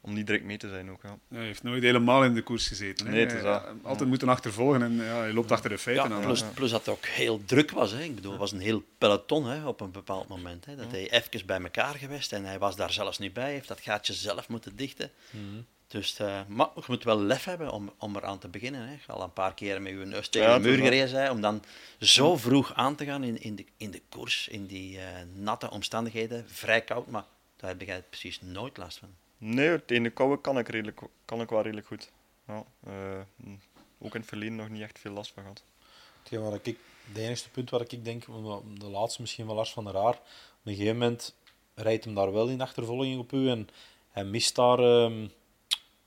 om 0.00 0.12
niet 0.12 0.26
direct 0.26 0.44
mee 0.44 0.56
te 0.56 0.68
zijn. 0.68 0.90
Ook, 0.90 1.02
ja. 1.02 1.18
Hij 1.28 1.44
heeft 1.44 1.62
nooit 1.62 1.82
helemaal 1.82 2.24
in 2.24 2.34
de 2.34 2.42
koers 2.42 2.66
gezeten. 2.68 3.06
Hè? 3.06 3.12
Nee, 3.12 3.20
het 3.20 3.32
is 3.32 3.42
dat. 3.42 3.62
Hij- 3.62 3.72
Altijd 3.82 4.08
moeten 4.08 4.28
achtervolgen 4.28 4.82
en 4.82 4.92
ja, 4.96 5.02
hij 5.18 5.32
loopt 5.32 5.52
achter 5.52 5.70
de 5.70 5.78
feiten 5.78 6.08
Ja, 6.08 6.14
aan. 6.16 6.22
plus, 6.22 6.44
plus 6.54 6.70
dat 6.70 6.80
het 6.86 6.94
ook 6.94 7.04
heel 7.06 7.44
druk 7.44 7.70
was. 7.70 7.90
Hè. 7.90 8.02
Ik 8.02 8.14
bedoel, 8.14 8.30
het 8.30 8.40
was 8.40 8.52
een 8.52 8.60
heel 8.60 8.82
peloton 8.98 9.46
hè, 9.46 9.66
op 9.66 9.80
een 9.80 9.90
bepaald 9.90 10.28
moment. 10.28 10.64
Hè. 10.64 10.76
Dat 10.76 10.90
hij 10.90 11.10
even 11.10 11.46
bij 11.46 11.60
elkaar 11.60 11.94
geweest 11.94 12.32
en 12.32 12.44
hij 12.44 12.58
was 12.58 12.76
daar 12.76 12.92
zelfs 12.92 13.18
niet 13.18 13.32
bij. 13.32 13.44
Hij 13.44 13.52
heeft 13.52 13.68
dat 13.68 13.80
gaatje 13.80 14.12
zelf 14.12 14.48
moeten 14.48 14.76
dichten. 14.76 15.10
Dus, 15.88 16.18
eh, 16.18 16.40
maar 16.46 16.68
je 16.74 16.82
moet 16.86 17.04
wel 17.04 17.20
lef 17.20 17.44
hebben 17.44 17.70
om, 17.70 17.92
om 17.98 18.16
eraan 18.16 18.38
te 18.38 18.48
beginnen. 18.48 18.88
Hè. 18.88 18.96
Al 19.06 19.22
een 19.22 19.32
paar 19.32 19.54
keer 19.54 19.82
met 19.82 19.92
je 19.92 19.98
neus 19.98 20.28
tegen 20.28 20.48
Ja, 20.48 20.58
de 20.58 20.68
muur 20.68 21.08
zijn, 21.08 21.30
om 21.30 21.40
dan 21.40 21.62
zo 21.98 22.36
vroeg 22.36 22.74
aan 22.74 22.94
te 22.94 23.04
gaan 23.04 23.24
in, 23.24 23.40
in, 23.40 23.56
de, 23.56 23.64
in 23.76 23.90
de 23.90 24.02
koers, 24.08 24.48
in 24.48 24.66
die 24.66 24.98
eh, 24.98 25.04
natte 25.34 25.70
omstandigheden. 25.70 26.44
Vrij 26.48 26.82
koud, 26.82 27.06
maar 27.06 27.24
daar 27.56 27.70
heb 27.70 27.80
jij 27.80 28.02
precies 28.02 28.40
nooit 28.40 28.76
last 28.76 28.98
van. 28.98 29.08
Nee, 29.38 29.68
het 29.68 29.90
ene 29.90 30.10
koude 30.10 30.40
kan 30.40 30.58
ik, 30.58 30.68
redelijk, 30.68 31.00
kan 31.24 31.40
ik 31.40 31.48
wel 31.48 31.62
redelijk 31.62 31.86
goed. 31.86 32.10
Ja, 32.46 32.64
eh, 32.84 33.52
ook 33.98 34.14
in 34.14 34.20
het 34.20 34.28
verleden 34.28 34.56
nog 34.56 34.68
niet 34.68 34.82
echt 34.82 34.98
veel 34.98 35.12
last 35.12 35.32
van 35.32 35.42
gehad. 35.42 35.62
Hetgeen 36.18 36.40
waar 36.40 36.58
ik, 36.62 36.76
de 37.12 37.20
enige 37.20 37.50
punt 37.50 37.70
waar 37.70 37.80
ik 37.80 38.04
denk, 38.04 38.24
de 38.78 38.86
laatste 38.86 39.20
misschien 39.20 39.46
wel 39.46 39.54
Lars 39.54 39.72
van 39.72 39.84
der 39.84 39.96
Haar, 39.96 40.14
op 40.14 40.60
een 40.64 40.74
gegeven 40.74 40.98
moment 40.98 41.34
rijdt 41.74 42.04
hem 42.04 42.14
daar 42.14 42.32
wel 42.32 42.48
in 42.48 42.60
achtervolging 42.60 43.18
op 43.18 43.32
u 43.32 43.50
en 43.50 43.68
hij 44.10 44.24
mist 44.24 44.54
daar 44.54 44.78
ehm, 44.78 45.26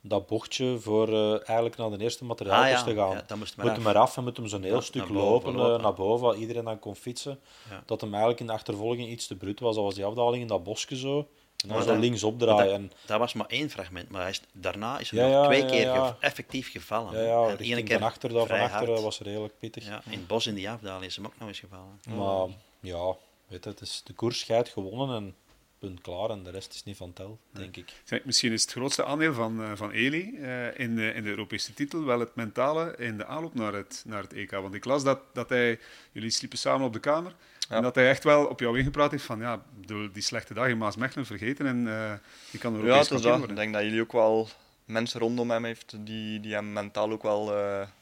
dat 0.02 0.28
bochtje 0.28 0.80
voor 0.80 1.08
eh, 1.08 1.32
eigenlijk 1.32 1.78
naar 1.78 1.90
de 1.90 1.98
eerste 2.04 2.26
materiaalpost 2.26 2.72
Ah, 2.74 2.80
ja. 2.80 2.84
te 2.84 2.96
gaan. 2.96 3.16
Ja, 3.18 3.24
dat 3.28 3.38
moest 3.38 3.56
maar 3.58 3.66
moet 3.66 3.76
af. 3.78 3.82
hem 3.84 3.92
eraf 3.92 4.18
en 4.18 4.24
moet 4.24 4.38
hem 4.38 4.48
zo'n 4.48 4.64
heel 4.64 4.76
Ja, 4.76 4.82
stuk 4.82 5.04
naar 5.04 5.14
boven 5.14 5.24
lopen, 5.32 5.54
eh, 5.54 5.68
lopen. 5.68 5.82
naar 5.82 5.94
boven, 5.94 6.26
waar 6.28 6.36
iedereen 6.36 6.64
dan 6.64 6.80
kon 6.80 6.96
fietsen. 6.96 7.40
Dat 7.86 8.02
hem 8.02 8.10
eigenlijk 8.10 8.40
in 8.42 8.48
de 8.48 8.54
achtervolging 8.54 9.10
iets 9.10 9.28
te 9.28 9.36
bruut 9.36 9.60
was. 9.60 9.76
Dat 9.76 9.84
was 9.84 9.96
die 9.96 10.06
afdaling 10.06 10.42
in 10.42 10.48
dat 10.48 10.64
bosje 10.64 10.98
zo. 10.98 11.28
En 11.64 11.68
dan 11.68 11.82
zo 11.82 11.88
dat- 11.88 11.98
links 12.00 12.24
opdraaien. 12.24 12.74
En, 12.74 12.92
Dat, 13.06 13.20
was 13.20 13.34
maar 13.34 13.46
één 13.48 13.70
fragment, 13.70 14.10
maar 14.10 14.22
hij 14.22 14.30
is, 14.30 14.42
daarna 14.54 15.00
is 15.00 15.10
hij 15.12 15.32
nog 15.32 15.46
twee 15.46 15.66
keer 15.66 15.94
ge- 15.96 16.14
effectief 16.20 16.72
gevallen. 16.72 17.14
ja, 17.18 17.24
ja, 17.24 17.48
En 17.76 17.84
keer 17.86 17.98
van 18.00 18.08
achter, 18.08 18.34
daar, 18.34 18.46
van 18.46 18.60
achter 18.60 19.02
was 19.02 19.20
redelijk 19.20 19.54
pittig. 19.60 19.86
Ja, 19.86 20.02
in 20.06 20.12
het 20.18 20.28
bos 20.28 20.48
in 20.48 20.54
die 20.56 20.70
afdaling 20.70 21.06
is 21.06 21.16
hem 21.16 21.26
ook 21.26 21.34
nog 21.40 21.48
eens 21.48 21.60
gevallen. 21.60 22.00
Maar 22.18 22.48
ja, 22.80 23.16
weet 23.48 23.66
het 23.66 23.82
is 23.82 24.02
de 24.06 24.14
koers 24.14 24.40
scheidt 24.40 24.70
gewonnen 24.70 25.16
en 25.16 25.36
punt 25.82 26.02
klaar. 26.02 26.30
En 26.30 26.44
de 26.44 26.50
rest 26.50 26.74
is 26.74 26.84
niet 26.84 26.98
van 26.98 27.13
tel, 27.13 27.39
denk 27.52 27.78
ik. 27.78 27.94
Zeg, 28.04 28.24
Misschien 28.24 28.52
is 28.52 28.62
het 28.62 28.72
grootste 28.72 29.06
aandeel 29.06 29.34
van, 29.34 29.63
eh, 29.63 29.72
van 29.76 29.91
Eli 29.91 30.38
eh, 30.41 30.80
in, 30.80 30.96
de, 30.96 31.13
in 31.13 31.24
de 31.24 31.30
Europese 31.30 31.74
titel 31.74 32.04
wel 32.04 32.20
het 32.20 32.36
mentale 32.36 32.96
in 32.98 33.17
de 33.17 33.26
aanloop 33.26 33.54
naar 33.54 33.74
het, 33.74 34.04
naar 34.08 34.22
het 34.22 34.34
EK. 34.34 34.52
Want 34.52 34.74
ik 34.74 34.86
las 34.86 35.04
dat, 35.04 35.20
dat 35.34 35.50
hij, 35.50 35.80
jullie 36.12 36.30
sliepen 36.30 36.58
samen 36.58 36.88
op 36.88 36.94
de 36.94 37.00
kamer, 37.00 37.36
en 37.70 37.82
dat 37.82 37.96
hij 37.96 38.10
echt 38.10 38.24
wel 38.24 38.46
op 38.46 38.60
jou 38.60 38.80
ingepraat 38.80 39.12
heeft 39.12 39.24
van 39.24 39.39
ja, 39.39 39.54
ik 39.54 39.82
bedoel, 39.82 40.12
die 40.12 40.24
slechte 40.24 40.54
dag 40.54 40.67
in 40.67 40.78
Maasmechelen 40.78 41.26
vergeten 41.26 41.65
en 41.65 41.88
eh, 41.88 42.13
die 42.52 42.60
kan 42.60 42.74
Ja, 42.74 42.80
Europees 42.80 43.10
het 43.10 43.20
is 43.20 43.26
kampioen 43.26 43.41
dat. 43.41 43.50
Ik 43.50 43.56
denk 43.56 43.74
dat 43.74 43.84
jullie 43.84 44.02
ook 44.02 44.12
wel 44.12 44.50
mensen 44.86 45.20
rondom 45.20 45.52
hem 45.52 45.65
heeft 45.65 45.96
die, 46.00 46.39
die 46.39 46.54
hem 46.54 46.74
mentaal 46.74 47.12
ook 47.12 47.24
wel, 47.24 47.46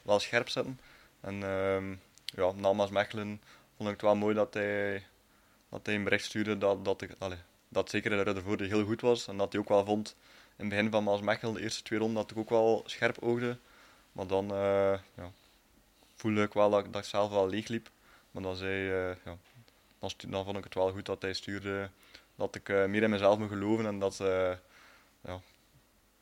wel 0.02 0.20
scherp 0.20 0.50
zetten. 0.50 0.80
En 1.22 1.44
ehm 1.44 1.94
ja, 2.36 2.52
na 2.52 2.74
Maasmechelen 2.74 3.42
vond 3.78 3.90
ik 3.90 3.96
het 3.96 4.02
wel 4.02 4.16
mooi 4.16 4.36
dat 4.36 4.54
hij, 4.54 5.04
dat 5.70 5.86
hij 5.86 5.96
een 5.96 6.04
bericht 6.04 6.26
stuurde 6.26 6.58
dat, 6.58 6.86
dat, 6.86 7.02
ik, 7.02 7.12
allee, 7.18 7.38
dat 7.70 7.90
zeker 7.90 8.10
de 8.10 8.22
Ruddervoorde 8.22 8.66
heel 8.66 8.84
goed 8.86 9.02
was. 9.02 9.28
En 9.28 9.38
dat 9.38 9.52
hij 9.52 9.62
ook 9.62 9.70
wel 9.70 9.86
vond 9.86 10.16
in 10.58 10.66
het 10.66 10.70
begin 10.70 10.92
van 10.92 11.04
Maasmechelen, 11.04 11.54
de 11.54 11.62
eerste 11.62 11.84
twee 11.84 12.00
ronden, 12.00 12.16
dat 12.22 12.32
ik 12.32 12.38
ook 12.38 12.50
wel 12.50 12.84
scherp 12.86 13.18
oogde. 13.20 13.58
Maar 14.12 14.28
dan 14.28 14.52
eh, 14.52 14.94
ja, 15.16 15.32
voelde 16.16 16.42
ik 16.44 16.54
wel 16.54 16.70
dat, 16.70 16.86
ik- 16.86 16.94
dat 16.94 17.02
ik 17.04 17.08
zelf 17.10 17.32
wel 17.32 17.50
leeg 17.50 17.68
liep. 17.68 17.90
Maar 18.32 18.44
dan, 18.44 18.56
zei, 18.56 18.90
eh, 18.90 19.16
ja, 19.26 19.38
dan, 20.00 20.12
dan 20.28 20.44
vond 20.46 20.58
ik 20.58 20.64
het 20.64 20.74
wel 20.74 20.92
goed 20.92 21.06
dat 21.06 21.22
hij 21.22 21.34
stuurde 21.34 21.90
dat 22.36 22.56
ik 22.56 22.70
eh, 22.70 22.86
meer 22.86 23.04
in 23.04 23.10
mezelf 23.10 23.38
moet 23.38 23.50
geloven 23.50 23.86
en 23.86 24.00
dat, 24.00 24.16
ja, 24.18 24.60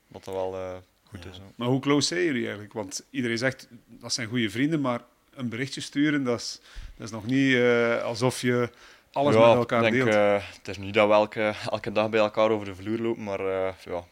dat 0.08 0.26
dat 0.26 0.34
wel 0.34 0.82
goed 1.04 1.26
is. 1.26 1.40
Maar 1.56 1.68
hoe 1.68 1.80
close 1.80 2.08
zijn 2.08 2.24
jullie 2.24 2.42
eigenlijk? 2.44 2.74
Want 2.74 3.04
iedereen 3.10 3.38
zegt 3.38 3.68
dat 3.88 4.14
zijn 4.14 4.28
goede 4.28 4.50
vrienden, 4.50 4.82
maar 4.82 5.02
een 5.34 5.50
berichtje 5.50 5.82
sturen, 5.82 6.24
dat 6.24 6.40
is, 6.40 6.60
dat 6.96 7.06
is 7.06 7.12
nog 7.14 7.26
niet 7.26 7.58
alsof 8.04 8.42
je 8.42 8.70
alles 9.18 9.36
ja, 9.36 9.48
met 9.48 9.58
elkaar 9.58 9.86
ik 9.86 9.92
denk, 9.92 10.04
deelt. 10.04 10.16
eh, 10.42 10.48
het 10.58 10.68
is 10.68 10.78
niet 10.78 10.94
dat 10.94 11.08
we 11.08 11.14
elke, 11.14 11.54
elke 11.70 11.92
dag 11.92 12.10
bij 12.10 12.20
elkaar 12.20 12.50
over 12.50 12.66
de 12.66 12.76
vloer 12.76 12.98
lopen, 13.00 13.24
maar 13.24 13.40
eh, 13.40 13.74
ja, 13.86 13.98
ik 13.98 14.04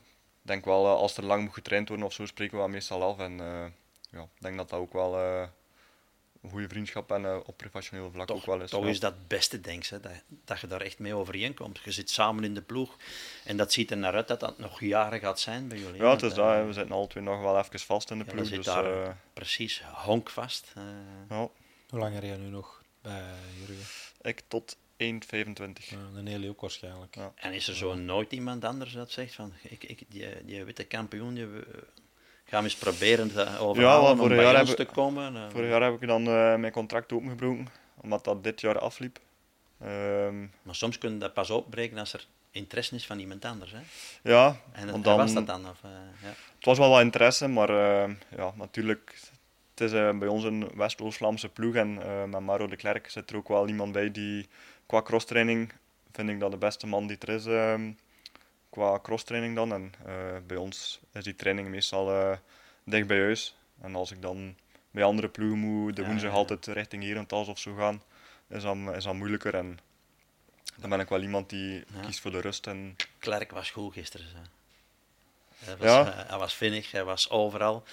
denk 0.41 0.65
wel, 0.65 0.85
eh, 0.85 0.91
als 0.91 1.17
er 1.17 1.23
lang 1.25 1.43
moet 1.43 1.53
getraind 1.53 1.87
worden 1.87 2.05
of 2.05 2.13
zo, 2.13 2.25
spreken 2.25 2.55
we 2.55 2.61
dat 2.63 2.71
meestal 2.71 3.03
af. 3.03 3.17
En 3.19 3.39
eh, 3.39 3.65
ja, 4.11 4.21
ik 4.21 4.41
denk 4.41 4.57
dat 4.57 4.69
dat 4.69 4.79
ook 4.79 4.93
wel, 4.93 5.17
eh, 5.17 5.47
een 6.43 6.49
goede 6.51 6.67
vriendschap 6.67 7.11
en 7.11 7.25
eh, 7.25 7.37
op 7.45 7.57
professioneel 7.57 8.11
vlak 8.11 8.31
ook 8.31 8.45
wel 8.45 8.61
eens. 8.61 8.71
Toch 8.71 8.83
ja. 8.83 8.89
is 8.89 8.99
dat 8.99 9.13
het 9.13 9.27
beste, 9.27 9.61
denk 9.61 9.83
ik, 9.83 9.89
hè, 9.89 9.99
dat, 9.99 10.11
dat 10.45 10.59
je 10.59 10.67
daar 10.67 10.81
echt 10.81 10.99
mee 10.99 11.13
overeenkomt. 11.15 11.79
Je 11.83 11.91
zit 11.91 12.09
samen 12.09 12.43
in 12.43 12.53
de 12.53 12.61
ploeg 12.61 12.95
en 13.45 13.57
dat 13.57 13.73
ziet 13.73 13.91
er 13.91 13.97
naar 13.97 14.13
uit 14.13 14.27
dat 14.27 14.39
dat 14.39 14.57
nog 14.57 14.79
jaren 14.79 15.19
gaat 15.19 15.39
zijn 15.39 15.67
bij 15.67 15.77
jullie. 15.77 16.01
Ja, 16.01 16.09
het 16.11 16.21
is 16.23 16.33
dat. 16.33 16.65
We 16.65 16.73
zitten 16.73 16.95
alle 16.95 17.07
twee 17.07 17.23
nog 17.23 17.41
wel 17.41 17.57
even 17.59 17.79
vast 17.79 18.11
in 18.11 18.17
de 18.19 18.25
ja, 18.25 18.31
ploeg. 18.31 18.43
je 18.43 18.49
zit 18.55 18.63
dus, 18.63 18.73
daar 18.73 19.03
eh, 19.03 19.09
precies 19.33 19.83
honkvast. 19.93 20.71
eh. 20.75 20.83
ja, 21.29 21.47
Hoe 21.89 21.99
lang 21.99 22.19
rij 22.19 22.29
je 22.29 22.35
nu 22.35 22.47
nog 22.49 22.81
bij 23.01 23.23
Jurgen? 23.59 23.85
ik 24.21 24.41
tot 24.47 24.77
1,25. 24.97 25.89
Ja, 25.89 25.97
de 26.15 26.21
Nelly 26.21 26.49
ook 26.49 26.61
waarschijnlijk. 26.61 27.15
Ja. 27.15 27.31
En 27.35 27.53
is 27.53 27.67
er 27.67 27.75
zo 27.75 27.93
nooit 27.95 28.31
iemand 28.31 28.65
anders 28.65 28.93
dat 28.93 29.11
zegt 29.11 29.33
van, 29.35 29.53
ik, 29.61 29.83
ik, 29.83 30.01
die, 30.07 30.27
die 30.45 30.63
witte 30.63 30.83
kampioen, 30.83 31.33
die, 31.33 31.45
we- 31.45 31.83
gaan 32.45 32.63
we 32.63 32.69
eens 32.69 32.75
proberen 32.77 33.31
te 33.33 33.57
overhalen 33.59 34.03
Ja, 34.05 34.11
om 34.11 34.17
vorig 34.17 34.35
bij 34.37 34.51
jaar 34.51 34.59
ons 34.61 34.75
te 34.75 34.85
komen? 34.85 35.35
eh. 35.35 35.49
Vorig 35.49 35.69
jaar 35.69 35.81
heb 35.83 36.01
ik 36.01 36.07
dan 36.07 36.27
eh, 36.27 36.55
mijn 36.55 36.71
contract 36.71 37.11
opengebroken, 37.11 37.67
omdat 38.01 38.23
dat 38.23 38.43
dit 38.43 38.61
jaar 38.61 38.79
afliep. 38.79 39.19
Ehm, 39.81 40.39
Maar 40.61 40.75
soms 40.75 40.97
kun 40.97 41.11
je 41.13 41.17
dat 41.17 41.33
pas 41.33 41.49
opbreken 41.49 41.97
als 41.97 42.13
er 42.13 42.25
interesse 42.51 42.95
is 42.95 43.05
van 43.05 43.19
iemand 43.19 43.45
anders. 43.45 43.71
Hè? 43.71 43.79
ja, 44.31 44.57
En, 44.71 45.01
dan, 45.01 45.17
was 45.17 45.33
dat 45.33 45.47
dan? 45.47 45.69
Of, 45.69 45.79
eh, 45.83 45.89
ja. 46.21 46.27
het 46.55 46.65
was 46.65 46.77
wel 46.77 46.89
wat 46.89 47.01
interesse, 47.01 47.47
maar 47.47 47.69
eh, 47.69 48.13
ja, 48.37 48.53
natuurlijk, 48.55 49.15
het 49.71 49.81
is 49.81 49.91
eh, 49.91 50.17
bij 50.17 50.27
ons 50.27 50.43
een 50.43 50.69
West-Oost-Vlaamse 50.75 51.49
ploeg 51.49 51.75
en 51.75 52.01
eh, 52.03 52.23
met 52.23 52.39
Maro 52.41 52.67
de 52.67 52.75
Klerk 52.75 53.09
zit 53.09 53.29
er 53.29 53.35
ook 53.35 53.47
wel 53.47 53.67
iemand 53.67 53.91
bij 53.91 54.11
die 54.11 54.47
qua 54.85 55.01
crosstraining, 55.01 55.71
vind 56.11 56.29
ik 56.29 56.39
dat 56.39 56.51
de 56.51 56.57
beste 56.57 56.87
man 56.87 57.07
die 57.07 57.17
er 57.17 57.29
is 57.29 57.45
ehm, 57.45 57.91
qua 58.69 58.99
crosstraining 58.99 59.55
dan. 59.55 59.73
En 59.73 59.93
eh, 60.05 60.37
bij 60.47 60.57
ons 60.57 60.99
is 61.13 61.23
die 61.23 61.35
training 61.35 61.67
meestal 61.67 62.11
eh, 62.11 62.37
dicht 62.83 63.07
bij 63.07 63.19
huis. 63.19 63.55
En 63.81 63.95
als 63.95 64.11
ik 64.11 64.21
dan 64.21 64.55
bij 64.91 65.03
andere 65.03 65.29
ploegen 65.29 65.57
moet 65.59 65.95
de 65.95 66.01
Ja, 66.01 66.07
woensdag 66.07 66.31
ja, 66.31 66.35
altijd 66.37 66.65
richting 66.65 67.03
Herentals 67.03 67.47
of 67.47 67.59
zo 67.59 67.75
gaan, 67.75 68.01
is 68.47 68.61
dat, 68.63 68.77
is 68.95 69.03
dat 69.03 69.13
moeilijker. 69.13 69.55
En 69.55 69.79
dan 70.75 70.89
ben 70.89 70.99
ik 70.99 71.09
wel 71.09 71.21
iemand 71.21 71.49
die 71.49 71.73
Ja. 71.93 72.01
kiest 72.05 72.19
voor 72.19 72.31
de 72.31 72.39
rust. 72.41 72.67
En, 72.67 72.95
Klerk 73.19 73.51
was 73.51 73.69
goed 73.71 73.93
gisteren. 73.93 74.27
Zo. 74.29 74.37
Hij, 75.65 75.77
was, 75.77 75.89
Ja. 75.89 76.11
eh, 76.23 76.29
hij 76.29 76.37
was 76.37 76.53
vinnig, 76.55 76.91
hij 76.91 77.03
was 77.03 77.29
overal. 77.29 77.83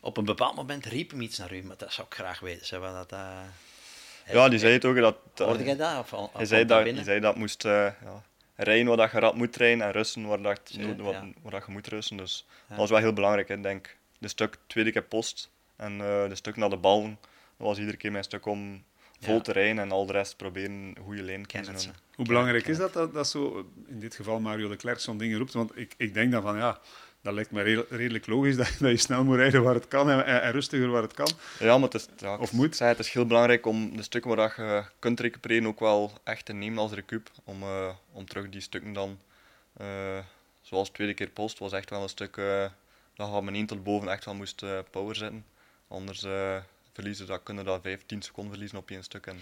Op 0.00 0.16
een 0.16 0.24
bepaald 0.24 0.54
moment 0.56 0.84
riep 0.86 1.10
hem 1.10 1.20
iets 1.20 1.38
naar 1.38 1.54
u, 1.54 1.62
maar 1.62 1.76
dat 1.76 1.92
zou 1.92 2.06
ik 2.06 2.14
graag 2.14 2.40
weten. 2.40 2.66
Zeg, 2.66 2.80
wat 2.80 3.08
dat, 3.08 3.18
ja, 4.32 4.48
die 4.48 4.58
zei 4.58 4.72
het 4.72 4.84
ook. 4.84 4.96
Dat, 4.96 5.16
Hoorde 5.34 5.64
jij 5.64 5.76
dat? 5.76 5.98
Of, 5.98 6.12
of 6.12 6.32
Hij 6.32 6.44
zei 6.46 6.64
dat 6.64 6.84
hij 6.84 7.02
zei 7.04 7.20
dat 7.20 7.36
moest 7.36 7.64
eh, 7.64 7.72
ja, 7.72 8.22
rijden 8.56 8.86
waar 8.86 8.96
dat 8.96 9.10
je 9.10 9.18
rad 9.18 9.34
moet 9.34 9.52
trainen 9.52 9.86
en 9.86 9.92
rusten 9.92 10.26
waar, 10.26 10.42
dat, 10.42 10.60
Zo, 10.64 10.80
nood- 10.80 11.00
waar, 11.00 11.12
ja. 11.12 11.26
waar 11.42 11.52
dat 11.52 11.66
je 11.66 11.72
moet 11.72 11.86
rusten. 11.86 12.16
Dus 12.16 12.46
Ja. 12.48 12.54
dat 12.68 12.78
was 12.78 12.90
wel 12.90 12.98
heel 12.98 13.12
belangrijk. 13.12 13.48
Ik 13.48 13.62
denk, 13.62 13.96
de 14.18 14.28
stuk 14.28 14.56
tweede 14.66 14.92
keer 14.92 15.02
post 15.02 15.50
en 15.76 15.92
eh, 15.92 16.28
de 16.28 16.34
stuk 16.34 16.56
naar 16.56 16.70
de 16.70 16.76
bal, 16.76 17.02
dat 17.02 17.66
was 17.66 17.78
iedere 17.78 17.96
keer 17.96 18.12
mijn 18.12 18.24
stuk 18.24 18.46
om 18.46 18.84
vol 19.20 19.34
Ja. 19.34 19.40
te 19.40 19.52
rijden 19.52 19.78
en 19.78 19.90
al 19.92 20.06
de 20.06 20.12
rest 20.12 20.36
proberen 20.36 20.70
een 20.72 20.96
goede 21.04 21.22
lijn 21.22 21.42
te 21.46 21.56
kiezen. 21.56 21.78
ze. 21.80 21.88
Hoe 22.14 22.26
belangrijk 22.26 22.66
is 22.66 22.76
dat, 22.76 22.92
dat 22.92 23.12
dat 23.14 23.28
zo, 23.28 23.66
in 23.88 24.00
dit 24.00 24.14
geval 24.14 24.40
Mario 24.40 24.68
de 24.68 24.76
Klerk, 24.76 24.98
zo'n 25.00 25.18
dingen 25.18 25.38
roept? 25.38 25.52
Want 25.52 25.78
ik, 25.78 25.94
ik 25.96 26.14
denk 26.14 26.32
dan 26.32 26.42
van, 26.42 26.56
ja, 26.56 26.78
dat 27.24 27.34
lijkt 27.34 27.50
me 27.50 27.62
re- 27.62 27.86
redelijk 27.88 28.26
logisch 28.26 28.56
dat, 28.62 28.66
dat 28.78 28.90
je 28.90 28.96
snel 28.96 29.24
moet 29.24 29.36
rijden 29.36 29.62
waar 29.62 29.74
het 29.74 29.88
kan 29.88 30.10
en, 30.10 30.24
en- 30.26 30.42
en 30.42 30.52
rustiger 30.52 30.88
waar 30.90 31.02
het 31.02 31.14
kan. 31.14 31.28
Ja, 31.58 31.74
maar 31.78 31.88
het 31.90 31.94
is, 31.94 32.06
ja, 32.16 32.36
Of 32.36 32.52
moet? 32.52 32.76
zei, 32.76 32.90
het 32.90 32.98
is 32.98 33.10
heel 33.12 33.26
belangrijk 33.26 33.66
om 33.66 33.96
de 33.96 34.02
stukken 34.02 34.36
waar 34.36 34.54
je 34.56 34.84
kunt 34.98 35.20
recupereren 35.20 35.66
ook 35.66 35.80
wel 35.80 36.12
echt 36.24 36.44
te 36.44 36.52
nemen 36.52 36.78
als 36.78 36.92
recup. 36.92 37.30
Om, 37.44 37.62
eh, 37.62 37.88
om 38.12 38.26
terug 38.26 38.48
die 38.48 38.60
stukken 38.60 38.92
dan, 38.92 39.18
eh, 39.76 40.18
zoals 40.60 40.88
de 40.88 40.94
tweede 40.94 41.14
keer 41.14 41.30
post, 41.30 41.58
was 41.58 41.72
echt 41.72 41.90
wel 41.90 42.02
een 42.02 42.08
stuk 42.08 42.36
eh, 42.36 42.60
dat 43.16 43.26
je 43.26 43.32
van 43.32 43.54
1 43.54 43.66
tot 43.66 43.84
boven 43.84 44.08
echt 44.08 44.24
wel 44.24 44.34
moest 44.34 44.64
power 44.90 45.16
zetten. 45.16 45.44
Anders 45.88 46.26
verliezen, 46.92 47.26
dat 47.26 47.40
kunnen 47.42 47.64
dat 47.64 47.82
5, 47.82 48.00
10 48.06 48.22
seconden 48.22 48.52
verliezen 48.52 48.78
op 48.78 48.90
één 48.90 49.02
stuk. 49.02 49.26
En 49.26 49.38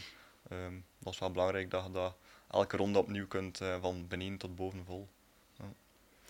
ehm, 0.50 0.72
dat 0.98 1.12
is 1.12 1.18
wel 1.18 1.30
belangrijk 1.30 1.70
dat 1.70 1.84
je 1.86 1.92
dat 1.92 2.14
elke 2.50 2.76
ronde 2.76 2.98
opnieuw 2.98 3.26
kunt 3.26 3.60
van 3.80 4.06
beneden 4.08 4.38
tot 4.38 4.56
boven 4.56 4.84
vol. 4.86 5.08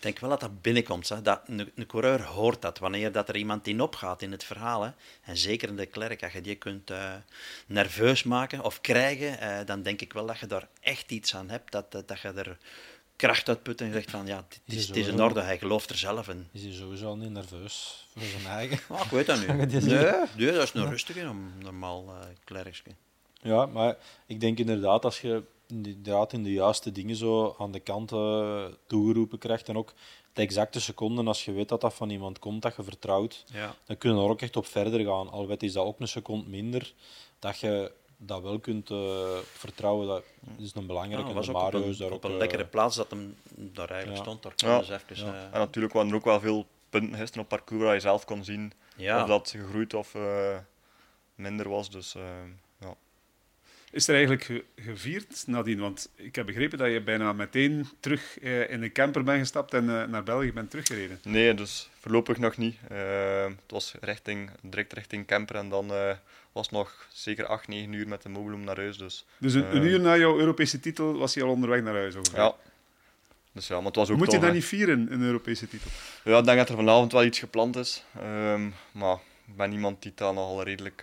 Ik 0.03 0.09
denk 0.09 0.21
wel 0.21 0.31
dat 0.31 0.41
dat 0.41 0.63
binnenkomt. 0.63 1.09
Hè. 1.09 1.23
Dat, 1.23 1.41
een, 1.47 1.71
een 1.75 1.87
coureur 1.87 2.23
hoort 2.23 2.63
dat 2.63 2.79
wanneer 2.79 3.13
dat 3.13 3.29
er 3.29 3.37
iemand 3.37 3.67
in 3.67 3.81
opgaat 3.81 4.23
in 4.23 4.33
het 4.33 4.45
verhaal. 4.45 4.83
Hè. 4.83 4.91
En 5.23 5.37
zeker 5.37 5.69
in 5.69 5.77
de 5.77 5.87
klerk, 5.87 6.23
als 6.23 6.33
je 6.33 6.41
die 6.41 6.55
kunt 6.55 6.91
eh, 6.91 7.15
nerveus 7.67 8.23
maken 8.23 8.65
of 8.65 8.81
krijgen, 8.81 9.39
eh, 9.39 9.67
dan 9.67 9.83
denk 9.83 10.01
ik 10.01 10.13
wel 10.13 10.27
dat 10.27 10.39
je 10.39 10.47
daar 10.47 10.69
echt 10.81 11.11
iets 11.11 11.35
aan 11.35 11.51
hebt. 11.51 11.73
Dat, 11.73 11.93
dat, 11.93 12.09
dat 12.09 12.21
je 12.21 12.29
er 12.29 12.59
kracht 13.17 13.49
uit 13.49 13.63
put 13.63 13.81
en 13.81 13.93
zegt 13.93 14.11
van 14.11 14.27
ja, 14.27 14.37
het 14.37 14.61
is, 14.65 14.91
is 14.91 15.07
in 15.07 15.23
orde. 15.23 15.41
Hij 15.41 15.59
gelooft 15.59 15.91
er 15.91 15.99
zelf 15.99 16.29
in. 16.29 16.49
Is 16.53 16.63
hij 16.63 16.73
sowieso 16.73 17.07
al 17.07 17.17
niet 17.17 17.31
nerveus 17.31 18.07
voor 18.17 18.27
zijn 18.41 18.47
eigen? 18.47 18.77
Ik 19.05 19.11
weet 19.11 19.27
dat 19.27 19.39
nu. 19.39 19.47
Nee, 20.37 20.53
dat 20.53 20.63
is 20.63 20.73
een 20.75 20.89
rustige, 20.89 21.21
een 21.21 21.53
normaal 21.59 22.05
uh, 22.09 22.19
klerkje. 22.45 22.91
Ja, 23.43 23.67
maar 23.67 23.97
ik 24.27 24.41
denk 24.41 24.59
inderdaad, 24.59 25.05
als 25.05 25.21
je 25.21 25.43
inderdaad 25.73 26.33
in 26.33 26.43
de 26.43 26.53
juiste 26.53 26.93
dingen 26.93 27.17
zo 27.17 27.55
aan 27.59 27.73
de 27.73 27.81
kant 27.81 28.13
eh, 28.13 28.65
toegeroepen 28.87 29.39
krijgt 29.39 29.69
en 29.69 29.77
ook 29.77 29.93
de 30.33 30.43
exacte 30.43 30.81
seconden, 30.81 31.27
als 31.27 31.45
je 31.45 31.53
weet 31.53 31.69
dat 31.69 31.81
dat 31.81 31.95
van 31.95 32.11
iemand 32.11 32.39
komt 32.39 32.63
dat 32.63 32.77
je 32.77 32.83
vertrouwt, 32.83 33.45
Ja. 33.53 33.75
dan 33.85 33.97
kun 33.99 34.15
je 34.15 34.23
er 34.23 34.29
ook 34.29 34.41
echt 34.43 34.57
op 34.57 34.67
verder 34.67 35.01
gaan. 35.05 35.31
Al 35.31 35.47
weet 35.47 35.63
is 35.63 35.73
dat 35.73 35.85
ook 35.87 36.01
een 36.01 36.09
seconde 36.09 36.49
minder, 36.49 36.93
dat 37.39 37.59
je 37.59 37.93
dat 38.17 38.43
wel 38.43 38.59
kunt 38.59 38.91
eh, 38.91 39.37
vertrouwen. 39.53 40.07
Dat 40.07 40.23
is 40.59 40.75
een 40.75 40.87
belangrijke. 40.87 41.29
Ja, 41.29 41.35
was 41.35 41.49
ook 41.49 41.63
op 41.63 41.75
een, 41.75 41.85
is 41.85 41.97
daar 41.97 42.11
op 42.11 42.15
ook, 42.15 42.25
een 42.25 42.31
eh, 42.31 42.37
lekkere 42.37 42.67
plaats 42.67 42.97
dat 42.97 43.11
hem 43.11 43.37
daar 43.57 43.91
eigenlijk 43.91 44.25
ja. 44.25 44.33
stond. 44.33 44.43
Daar 44.43 44.55
Ja. 44.57 44.81
even... 44.81 45.27
Ja. 45.27 45.49
En 45.53 45.59
natuurlijk 45.59 45.95
waren 45.95 46.11
er 46.11 46.17
ook 46.17 46.25
wel 46.25 46.41
veel 46.41 46.67
punten 46.91 47.19
gisteren 47.19 47.43
op 47.43 47.49
parcours 47.49 47.83
waar 47.83 47.95
je 47.95 48.01
zelf 48.01 48.25
kon 48.25 48.45
zien 48.45 48.73
ja. 48.97 49.23
of 49.23 49.29
dat 49.29 49.51
gegroeid 49.51 49.95
of 49.95 50.15
eh, 50.15 50.57
minder 51.35 51.69
was. 51.69 51.91
Dus. 51.91 52.17
Is 53.93 54.09
er 54.09 54.13
eigenlijk 54.15 54.45
ge- 54.45 54.65
gevierd 54.77 55.45
nadien? 55.47 55.79
Want 55.79 56.09
ik 56.15 56.35
heb 56.35 56.47
begrepen 56.47 56.79
dat 56.79 56.93
je 56.93 57.01
bijna 57.03 57.33
meteen 57.33 57.89
terug 58.01 58.39
eh, 58.39 58.71
in 58.71 58.81
de 58.81 58.93
camper 58.93 59.25
bent 59.25 59.39
gestapt 59.39 59.75
en 59.75 60.01
eh, 60.03 60.09
naar 60.09 60.23
België 60.23 60.53
bent 60.53 60.71
teruggereden. 60.71 61.19
Nee, 61.23 61.55
dus 61.55 61.89
voorlopig 62.01 62.39
nog 62.39 62.57
niet. 62.57 62.77
Eh, 62.89 63.45
het 63.45 63.55
was 63.71 63.95
richting, 64.01 64.51
direct 64.63 64.93
richting 64.93 65.27
camper 65.27 65.57
en 65.57 65.69
dan 65.69 65.87
was 66.53 66.67
het 66.67 66.71
nog 66.75 67.07
zeker 67.13 67.47
8, 67.47 67.69
9 67.69 67.93
uur 67.93 68.09
met 68.09 68.23
de 68.23 68.29
mobiloom 68.29 68.65
naar 68.65 68.77
huis. 68.77 68.99
Dus 68.99 69.27
Dus 69.39 69.55
een, 69.55 69.77
een 69.77 69.83
uur 69.83 70.01
na 70.01 70.17
jouw 70.17 70.39
Europese 70.39 70.81
titel 70.81 71.19
was 71.19 71.35
je 71.35 71.43
al 71.43 71.51
onderweg 71.51 71.83
naar 71.83 71.95
huis. 71.95 72.15
Ongeveer. 72.15 72.39
ja. 72.39 72.55
Dus 73.53 73.67
ja, 73.67 73.77
maar 73.77 73.85
het 73.87 73.97
was 73.97 74.11
ook 74.11 74.17
Moet 74.17 74.33
je 74.33 74.39
dat 74.39 74.53
niet 74.53 74.65
vieren, 74.65 75.13
een 75.13 75.23
Europese 75.23 75.69
titel? 75.69 75.91
Ja, 76.25 76.39
ik 76.39 76.45
denk 76.45 76.59
dat 76.59 76.69
er 76.69 76.75
vanavond 76.77 77.13
wel 77.13 77.25
iets 77.25 77.39
gepland 77.39 77.77
is. 77.77 78.05
Ehm, 78.21 78.69
maar 78.93 79.17
ik 79.47 79.57
ben 79.57 79.73
iemand 79.73 80.03
die 80.03 80.13
daar 80.15 80.35
nogal 80.35 80.63
redelijk... 80.63 81.03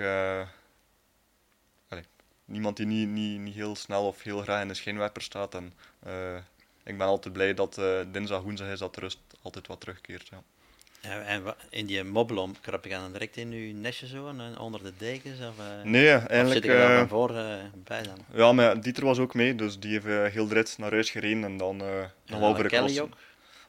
eh, 2.49 2.53
niemand 2.53 2.77
die 2.77 2.85
niet, 2.85 3.07
niet, 3.09 3.39
niet 3.39 3.55
heel 3.55 3.75
snel 3.75 4.07
of 4.07 4.23
heel 4.23 4.41
graag 4.41 4.61
in 4.61 4.67
de 4.67 4.73
schijnwerper 4.73 5.21
staat. 5.21 5.55
En 5.55 5.73
eh, 5.99 6.35
ik 6.83 6.97
ben 6.97 7.07
altijd 7.07 7.33
blij 7.33 7.53
dat 7.53 7.77
eh, 7.77 7.99
dinsdag, 8.11 8.41
woensdag 8.41 8.67
is 8.67 8.79
dat 8.79 8.93
de 8.95 8.99
rust 9.01 9.19
altijd 9.41 9.67
wat 9.67 9.79
terugkeert. 9.79 10.27
Ja. 10.27 10.41
En, 11.01 11.25
en 11.25 11.55
in 11.69 11.85
die 11.85 12.03
mobbelom 12.03 12.55
krap 12.61 12.83
je 12.83 12.89
dan 12.89 13.11
direct 13.11 13.37
in 13.37 13.51
je 13.51 13.73
nestje 13.73 14.07
zo, 14.07 14.27
en 14.27 14.57
onder 14.57 14.83
de 14.83 14.93
dekens? 14.97 15.39
Of, 15.39 15.59
eh, 15.59 15.83
Nee, 15.83 16.15
of 16.15 16.25
eigenlijk... 16.25 16.65
zit 16.65 16.71
je 16.73 16.77
daar 16.79 16.91
eh, 16.91 16.97
van 16.97 17.07
voor 17.07 17.35
eh, 17.37 17.55
bij 17.83 18.03
dan? 18.03 18.17
Ja, 18.33 18.51
maar 18.51 18.81
Dieter 18.81 19.05
was 19.05 19.19
ook 19.19 19.33
mee, 19.33 19.55
dus 19.55 19.79
die 19.79 19.91
heeft 19.91 20.05
eh, 20.05 20.25
heel 20.25 20.47
de 20.47 20.53
rit 20.53 20.75
naar 20.77 20.91
huis 20.91 21.09
gereden 21.09 21.43
en 21.43 21.57
dan 21.57 21.81
eh 21.81 21.87
nog 22.25 22.55
voor 22.55 22.63
de 22.63 22.69
Kelly 22.69 22.99
ook? 22.99 23.13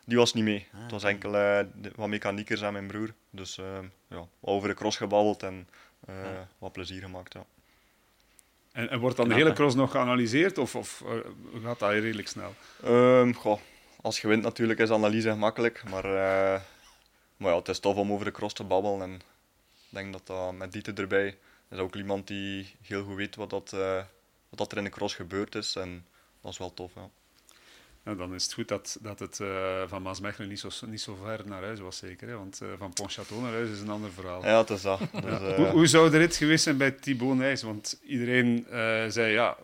Die 0.05 0.17
was 0.19 0.33
niet 0.35 0.45
mee. 0.45 0.67
Ah, 0.75 0.83
het 0.83 0.91
was 0.91 1.05
enkel 1.05 1.37
eh, 1.37 1.61
de- 1.75 1.91
wat 1.97 2.09
mechaniekers 2.09 2.61
en 2.61 2.73
mijn 2.73 2.87
broer. 2.87 3.15
Dus 3.31 3.59
eh, 3.59 3.65
ja, 4.09 4.25
over 4.41 4.69
de 4.69 4.75
cross 4.75 4.97
gebabbeld 4.97 5.43
en 5.43 5.69
eh, 6.07 6.15
Ja. 6.15 6.49
wat 6.59 6.73
plezier 6.73 7.01
gemaakt. 7.03 7.33
Ja. 7.33 7.45
En, 8.73 8.91
en 8.91 8.99
wordt 8.99 9.17
dan 9.17 9.29
de 9.29 9.35
hele 9.35 9.53
cross 9.53 9.75
nog 9.75 9.91
geanalyseerd 9.91 10.59
of, 10.59 10.75
of 10.77 11.03
eh, 11.07 11.63
gaat 11.65 11.79
dat 11.79 11.91
redelijk 11.91 12.29
snel? 12.29 12.55
Ehm, 12.83 13.33
goh, 13.33 13.61
als 14.01 14.21
je 14.21 14.29
wint 14.29 14.43
natuurlijk 14.43 14.79
is 14.79 14.91
analyse 14.91 15.31
gemakkelijk, 15.31 15.83
maar, 15.91 16.05
eh, 16.05 16.61
maar 17.37 17.51
ja, 17.51 17.57
het 17.57 17.69
is 17.69 17.79
tof 17.79 17.97
om 17.97 18.13
over 18.13 18.25
de 18.25 18.31
cross 18.31 18.55
te 18.55 18.65
babbelen. 18.65 19.03
En 19.03 19.15
ik 19.15 19.89
denk 19.89 20.13
dat 20.13 20.27
dat 20.27 20.53
met 20.53 20.73
Dieter 20.73 20.99
erbij 20.99 21.39
is 21.71 21.79
ook 21.79 21.95
iemand 21.95 22.27
die 22.27 22.75
heel 22.83 23.05
goed 23.05 23.17
weet 23.17 23.37
wat, 23.37 23.51
dat, 23.51 23.73
eh, 23.73 24.03
wat 24.49 24.59
dat 24.59 24.73
er 24.73 24.79
in 24.79 24.85
de 24.85 24.91
cross 24.91 25.15
gebeurd 25.15 25.55
is. 25.55 25.77
En 25.77 26.07
dat 26.41 26.53
is 26.53 26.59
wel 26.59 26.75
tof. 26.75 26.93
Ja. 26.95 27.11
Nou, 28.03 28.17
dan 28.17 28.35
is 28.35 28.43
het 28.45 28.53
goed 28.53 28.69
dat, 28.69 28.99
dat 29.01 29.19
het 29.19 29.41
eh, 29.41 29.83
van 29.87 30.03
Maasmechelen 30.03 30.49
niet 30.49 30.61
zo, 30.61 30.69
niet 30.87 31.01
zo 31.01 31.17
ver 31.25 31.43
naar 31.47 31.63
huis 31.63 31.81
was, 31.81 31.97
zeker. 31.97 32.29
Hè? 32.29 32.37
Want 32.37 32.61
eh, 32.63 32.69
van 32.79 32.93
Pontchâteau 32.93 33.41
naar 33.43 33.53
huis 33.53 33.71
is 33.71 33.81
een 33.81 33.91
ander 33.91 34.11
verhaal. 34.13 34.45
ja, 34.45 34.59
het 34.59 34.71
is 34.71 34.83
dat. 34.83 34.99
Dus, 34.99 35.09
Ja. 35.23 35.41
eh, 35.41 35.55
Hoe, 35.57 35.67
hoe 35.67 35.87
zou 35.87 36.11
de 36.11 36.19
rit 36.19 36.37
geweest 36.37 36.63
zijn 36.65 36.77
bij 36.77 36.91
Thibaut 36.91 37.37
Nijs? 37.37 37.63
Want 37.63 38.01
iedereen 38.03 38.67
eh, 38.67 39.05
zei, 39.09 39.33
ja, 39.33 39.57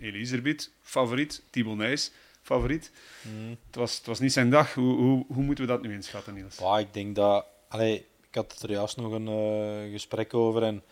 Elisabeth, 0.00 0.70
favoriet. 0.82 1.42
Thibaut 1.50 1.76
Nijs, 1.76 2.10
favoriet. 2.42 2.90
mm. 3.22 3.56
Het 3.66 3.76
was, 3.76 3.96
het 3.96 4.06
was 4.06 4.18
niet 4.20 4.32
zijn 4.32 4.50
dag. 4.50 4.74
Hoe, 4.74 4.96
hoe, 4.96 5.24
hoe 5.28 5.42
moeten 5.44 5.64
we 5.66 5.70
dat 5.70 5.82
nu 5.82 5.92
inschatten, 5.94 6.34
Niels? 6.34 6.56
Ja, 6.58 6.78
ik 6.78 6.92
denk 6.94 7.14
dat. 7.16 7.44
Allee, 7.68 7.94
ik 8.28 8.34
had 8.34 8.62
er 8.62 8.70
juist 8.70 8.96
nog 8.96 9.12
een 9.12 9.90
gesprek 9.90 10.34
over. 10.34 10.62
En 10.62 10.82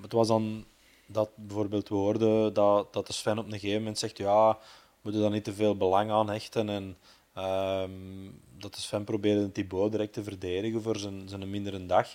het 0.00 0.12
was 0.12 0.28
dan 0.28 0.64
dat 1.06 1.30
bijvoorbeeld 1.34 1.88
we 1.88 1.94
hoorden 1.94 2.54
dat, 2.54 2.92
dat 2.92 3.06
de 3.06 3.12
Sven 3.12 3.38
op 3.38 3.44
een 3.46 3.52
gegeven 3.52 3.78
moment 3.78 3.98
zegt: 3.98 4.18
Ja, 4.18 4.58
we 5.02 5.08
moeten 5.10 5.20
daar 5.20 5.30
niet 5.30 5.44
te 5.44 5.54
veel 5.54 5.76
belang 5.76 6.10
aan 6.10 6.30
hechten. 6.30 6.68
En 6.68 6.96
ehm, 7.34 7.90
dat 8.58 8.74
de 8.74 8.80
Sven 8.80 9.04
probeerde 9.04 9.52
Thibaut 9.52 9.90
direct 9.90 10.12
te 10.12 10.22
verdedigen 10.22 10.82
voor 10.82 10.96
zijn, 10.96 11.28
zijn 11.28 11.50
mindere 11.50 11.86
dag. 11.86 12.08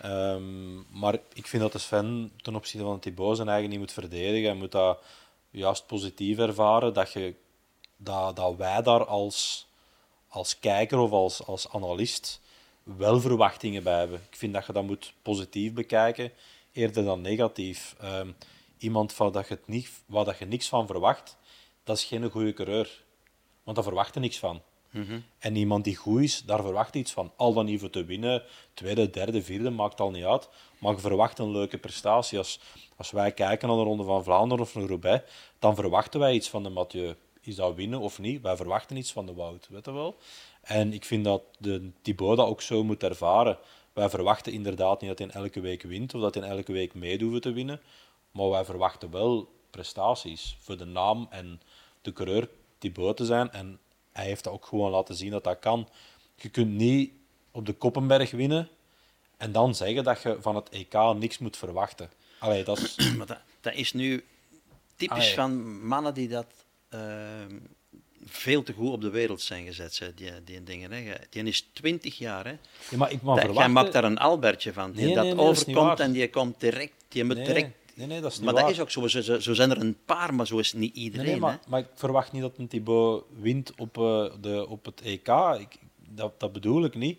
Ehm, 0.00 0.98
maar 0.98 1.18
ik 1.32 1.46
vind 1.46 1.62
dat 1.62 1.72
de 1.72 1.78
Sven 1.78 2.32
ten 2.42 2.54
opzichte 2.54 2.86
van 2.86 2.98
Thibaut 2.98 3.36
zijn 3.36 3.48
eigen 3.48 3.70
niet 3.70 3.78
moet 3.78 3.92
verdedigen. 3.92 4.48
Hij 4.48 4.58
moet 4.58 4.72
dat 4.72 5.02
juist 5.50 5.86
positief 5.86 6.38
ervaren. 6.38 6.94
Dat, 6.94 7.12
je, 7.12 7.34
dat, 7.96 8.36
dat 8.36 8.56
wij 8.56 8.82
daar 8.82 9.06
als, 9.06 9.66
als 10.28 10.58
kijker 10.58 10.98
of 10.98 11.10
als, 11.10 11.46
als 11.46 11.68
analist 11.68 12.40
wel 12.82 13.20
verwachtingen 13.20 13.82
bij 13.82 13.98
hebben. 13.98 14.20
Ik 14.30 14.36
vind 14.36 14.52
dat 14.54 14.66
je 14.66 14.72
dat 14.72 14.84
moet 14.84 15.12
positief 15.22 15.72
bekijken, 15.72 16.32
eerder 16.72 17.04
dan 17.04 17.20
negatief. 17.20 17.94
Ehm, 18.00 18.30
iemand 18.78 19.12
van 19.12 19.32
dat 19.32 19.48
je 19.48 19.54
het 19.54 19.68
niet, 19.68 19.90
waar 20.06 20.24
dat 20.24 20.38
je 20.38 20.44
niks 20.44 20.68
van 20.68 20.86
verwacht, 20.86 21.36
dat 21.88 21.96
is 21.96 22.04
geen 22.04 22.30
goede 22.30 22.52
coureur. 22.52 23.04
Want 23.62 23.76
daar 23.76 23.86
verwacht 23.86 24.14
je 24.14 24.20
niks 24.20 24.38
van. 24.38 24.62
En 25.38 25.56
iemand 25.56 25.84
die 25.84 25.96
goed 25.96 26.22
is, 26.22 26.42
daar 26.42 26.62
verwacht 26.62 26.94
je 26.94 27.00
iets 27.00 27.12
van. 27.12 27.32
Al 27.36 27.52
dan 27.52 27.64
niet 27.64 27.80
voor 27.80 27.90
te 27.90 28.04
winnen, 28.04 28.42
tweede, 28.74 29.10
derde, 29.10 29.42
vierde, 29.42 29.70
maakt 29.70 30.00
al 30.00 30.10
niet 30.10 30.24
uit. 30.24 30.48
Maar 30.78 30.92
je 30.92 30.98
verwacht 30.98 31.38
een 31.38 31.50
leuke 31.50 31.78
prestatie. 31.78 32.38
Als, 32.38 32.60
als 32.96 33.10
wij 33.10 33.32
kijken 33.32 33.68
naar 33.68 33.76
de 33.76 33.82
Ronde 33.82 34.04
van 34.04 34.24
Vlaanderen 34.24 34.64
of 34.64 34.74
naar 34.74 34.84
Roubaix, 34.84 35.30
dan 35.58 35.74
verwachten 35.74 36.20
wij 36.20 36.34
iets 36.34 36.48
van 36.48 36.62
de 36.62 36.68
Mathieu. 36.68 37.14
Is 37.40 37.54
dat 37.54 37.74
winnen 37.74 38.00
of 38.00 38.18
niet? 38.18 38.42
Wij 38.42 38.56
verwachten 38.56 38.96
iets 38.96 39.12
van 39.12 39.26
de 39.26 39.34
Wout, 39.34 39.68
weet 39.70 39.84
je 39.84 39.92
wel? 39.92 40.16
En 40.60 40.92
ik 40.92 41.04
vind 41.04 41.24
dat 41.24 41.42
de 41.58 41.90
Thibaut 42.02 42.36
dat 42.36 42.46
ook 42.46 42.62
zo 42.62 42.84
moet 42.84 43.02
ervaren. 43.02 43.58
Wij 43.92 44.08
verwachten 44.08 44.52
inderdaad 44.52 45.00
niet 45.00 45.16
dat 45.16 45.18
hij 45.18 45.42
elke 45.42 45.60
week 45.60 45.82
wint 45.82 46.14
of 46.14 46.20
dat 46.20 46.34
hij 46.34 46.48
elke 46.48 46.72
week 46.72 46.94
meedoet 46.94 47.42
te 47.42 47.52
winnen. 47.52 47.80
Maar 48.30 48.50
wij 48.50 48.64
verwachten 48.64 49.10
wel 49.10 49.48
prestaties 49.70 50.56
voor 50.60 50.76
de 50.76 50.84
naam 50.84 51.26
en 51.30 51.60
de 52.08 52.14
coureur 52.14 52.48
Thibaut 52.78 53.16
te 53.16 53.24
zijn. 53.24 53.52
En 53.52 53.78
hij 54.12 54.24
heeft 54.24 54.44
dat 54.44 54.52
ook 54.52 54.66
gewoon 54.66 54.90
laten 54.90 55.14
zien 55.14 55.30
dat 55.30 55.44
dat 55.44 55.58
kan. 55.58 55.88
Je 56.34 56.48
kunt 56.48 56.70
niet 56.70 57.12
op 57.50 57.66
de 57.66 57.72
Koppenberg 57.72 58.30
winnen 58.30 58.68
en 59.36 59.52
dan 59.52 59.74
zeggen 59.74 60.04
dat 60.04 60.22
je 60.22 60.36
van 60.40 60.56
het 60.56 60.68
EK 60.68 60.94
niks 61.16 61.38
moet 61.38 61.56
verwachten. 61.56 62.10
Allee, 62.38 62.64
dat 62.64 62.78
is... 62.78 62.96
Maar 63.16 63.26
dat, 63.26 63.38
dat 63.60 63.74
is 63.74 63.92
nu 63.92 64.24
typisch 64.96 65.16
Allee. 65.18 65.34
van 65.34 65.86
mannen 65.86 66.14
die 66.14 66.28
dat 66.28 66.46
ehm, 66.88 67.56
veel 68.24 68.62
te 68.62 68.72
goed 68.72 68.92
op 68.92 69.00
de 69.00 69.10
wereld 69.10 69.40
zijn 69.40 69.66
gezet, 69.66 69.98
hè, 69.98 70.14
die, 70.14 70.30
die 70.44 70.62
dingen. 70.64 70.92
Hè. 70.92 71.14
Die 71.30 71.42
is 71.42 71.68
20 71.72 72.18
jaar. 72.18 72.44
Hè. 72.44 72.50
Ja, 72.90 72.96
maar 72.96 73.12
ik 73.12 73.22
mag 73.22 73.42
Dat- 73.42 73.56
Jij 73.56 73.68
maakt 73.68 73.92
daar 73.92 74.04
een 74.04 74.18
Albertje 74.18 74.72
van, 74.72 74.92
die 74.92 75.04
Nee, 75.04 75.14
dat 75.14 75.24
nee, 75.24 75.34
nee, 75.34 75.44
overkomt 75.44 76.00
en 76.00 76.12
die 76.12 76.30
komt 76.30 76.60
direct, 76.60 76.94
die 77.08 77.24
moet 77.24 77.36
direct... 77.36 77.76
nee, 77.98 78.06
nee, 78.06 78.20
dat 78.20 78.30
is 78.30 78.36
niet 78.36 78.44
Maar 78.44 78.54
waar. 78.54 78.62
dat 78.62 78.72
is 78.72 78.80
ook 78.80 78.90
zo. 78.90 79.06
Zo, 79.40 79.54
zijn 79.54 79.70
er 79.70 79.80
een 79.80 79.98
paar, 80.04 80.34
maar 80.34 80.46
zo 80.46 80.58
is 80.58 80.72
niet 80.72 80.94
iedereen. 80.96 81.26
nee, 81.26 81.36
maar, 81.36 81.60
maar 81.68 81.80
ik 81.80 81.88
verwacht 81.94 82.32
niet 82.32 82.42
dat 82.42 82.58
een 82.58 82.68
Thibaut 82.68 83.24
wint 83.40 83.72
op, 83.76 83.98
eh, 83.98 84.24
de, 84.40 84.66
op 84.68 84.84
het 84.84 85.00
EK. 85.00 85.28
Ik, 85.58 85.78
dat, 86.08 86.40
dat 86.40 86.52
bedoel 86.52 86.84
ik 86.84 86.94
niet. 86.94 87.18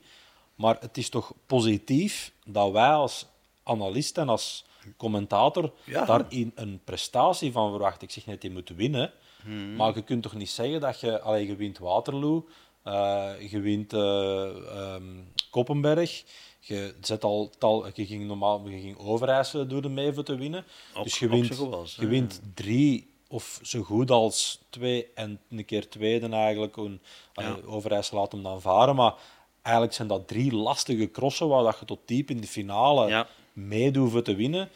Maar 0.56 0.78
het 0.80 0.98
is 0.98 1.10
toch 1.10 1.34
positief 1.46 2.32
dat 2.46 2.72
wij 2.72 2.92
als 2.94 3.26
analist 3.64 4.18
en 4.18 4.30
als 4.30 4.66
commentator 4.98 5.74
Ja. 5.84 6.06
daarin 6.06 6.52
een 6.56 6.82
prestatie 6.84 7.52
van 7.52 7.70
verwachten. 7.70 8.08
Ik 8.08 8.14
zeg 8.14 8.26
net, 8.26 8.44
je 8.44 8.52
moet 8.52 8.70
winnen. 8.70 9.12
Hmm. 9.44 9.76
Maar 9.76 9.96
je 9.96 10.02
kunt 10.04 10.24
toch 10.24 10.36
niet 10.36 10.50
zeggen 10.50 10.80
dat 10.80 11.00
je... 11.00 11.22
Allee, 11.22 11.48
je 11.48 11.56
wint 11.56 11.78
Waterloo, 11.78 12.48
eh, 12.84 13.32
je 13.50 13.60
wint 13.60 13.94
eh, 13.94 14.50
ehm, 14.78 15.04
Koppenberg... 15.50 16.24
Je, 16.70 16.96
zet 17.02 17.24
al, 17.24 17.52
tal, 17.58 17.86
je 17.94 18.06
ging 18.06 18.26
normaal 18.28 18.70
je 18.70 18.80
ging 18.80 18.98
Overijssel 18.98 19.68
door 19.68 19.82
de 19.82 19.90
mee 19.90 20.14
voor 20.14 20.24
te 20.24 20.36
winnen. 20.36 20.66
Dus 21.04 21.20
je 21.20 21.28
wint, 21.30 21.60
als, 21.60 21.96
je 21.96 22.08
wint 22.08 22.42
drie 22.54 23.10
of 23.28 23.60
zo 23.62 23.82
goed 23.84 24.12
als 24.12 24.60
twee 24.70 25.08
en 25.16 25.40
een 25.50 25.66
keer 25.66 25.90
tweede 25.90 26.30
eigenlijk. 26.30 26.78
Een, 26.78 27.02
Ja. 27.34 27.58
Overijssel 27.66 28.18
laat 28.18 28.32
hem 28.32 28.44
dan 28.44 28.62
varen, 28.62 28.96
maar 28.96 29.14
eigenlijk 29.62 29.96
zijn 29.96 30.08
dat 30.08 30.28
drie 30.28 30.54
lastige 30.54 31.12
crossen 31.12 31.48
waar 31.48 31.64
dat 31.64 31.80
je 31.80 31.86
tot 31.86 32.00
diep 32.06 32.30
in 32.30 32.42
de 32.42 32.48
finale 32.48 33.08
Ja. 33.08 33.28
meedoet 33.54 34.12
voor 34.12 34.22
te 34.22 34.36
winnen. 34.36 34.70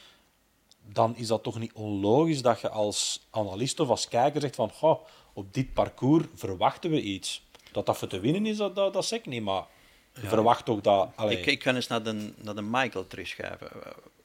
Dan 0.94 1.16
is 1.16 1.28
dat 1.28 1.44
toch 1.44 1.60
niet 1.60 1.74
onlogisch 1.74 2.42
dat 2.42 2.62
je 2.62 2.70
als 2.70 3.28
analist 3.30 3.80
of 3.80 3.90
als 3.90 4.08
kijker 4.08 4.42
zegt 4.42 4.56
van 4.56 4.72
goh, 4.72 5.00
op 5.34 5.54
dit 5.54 5.74
parcours 5.74 6.26
verwachten 6.36 6.90
we 6.90 7.02
iets. 7.02 7.44
Dat 7.72 7.86
dat 7.86 7.98
voor 7.98 8.08
te 8.08 8.20
winnen 8.20 8.46
is, 8.46 8.58
dat, 8.58 8.76
dat, 8.76 8.94
dat 8.94 9.06
zeg 9.06 9.20
ik 9.20 9.26
niet, 9.26 9.44
maar 9.44 9.66
verwacht 10.14 10.66
toch 10.66 10.82
dat... 10.82 11.10
Allee, 11.16 11.40
Ik, 11.40 11.46
ik 11.46 11.60
kan 11.60 11.76
eens 11.76 11.88
naar 11.88 12.04
de, 12.04 12.34
naar 12.38 12.56
de 12.56 12.62
Michael 12.62 13.08
terugschuiven. 13.08 13.70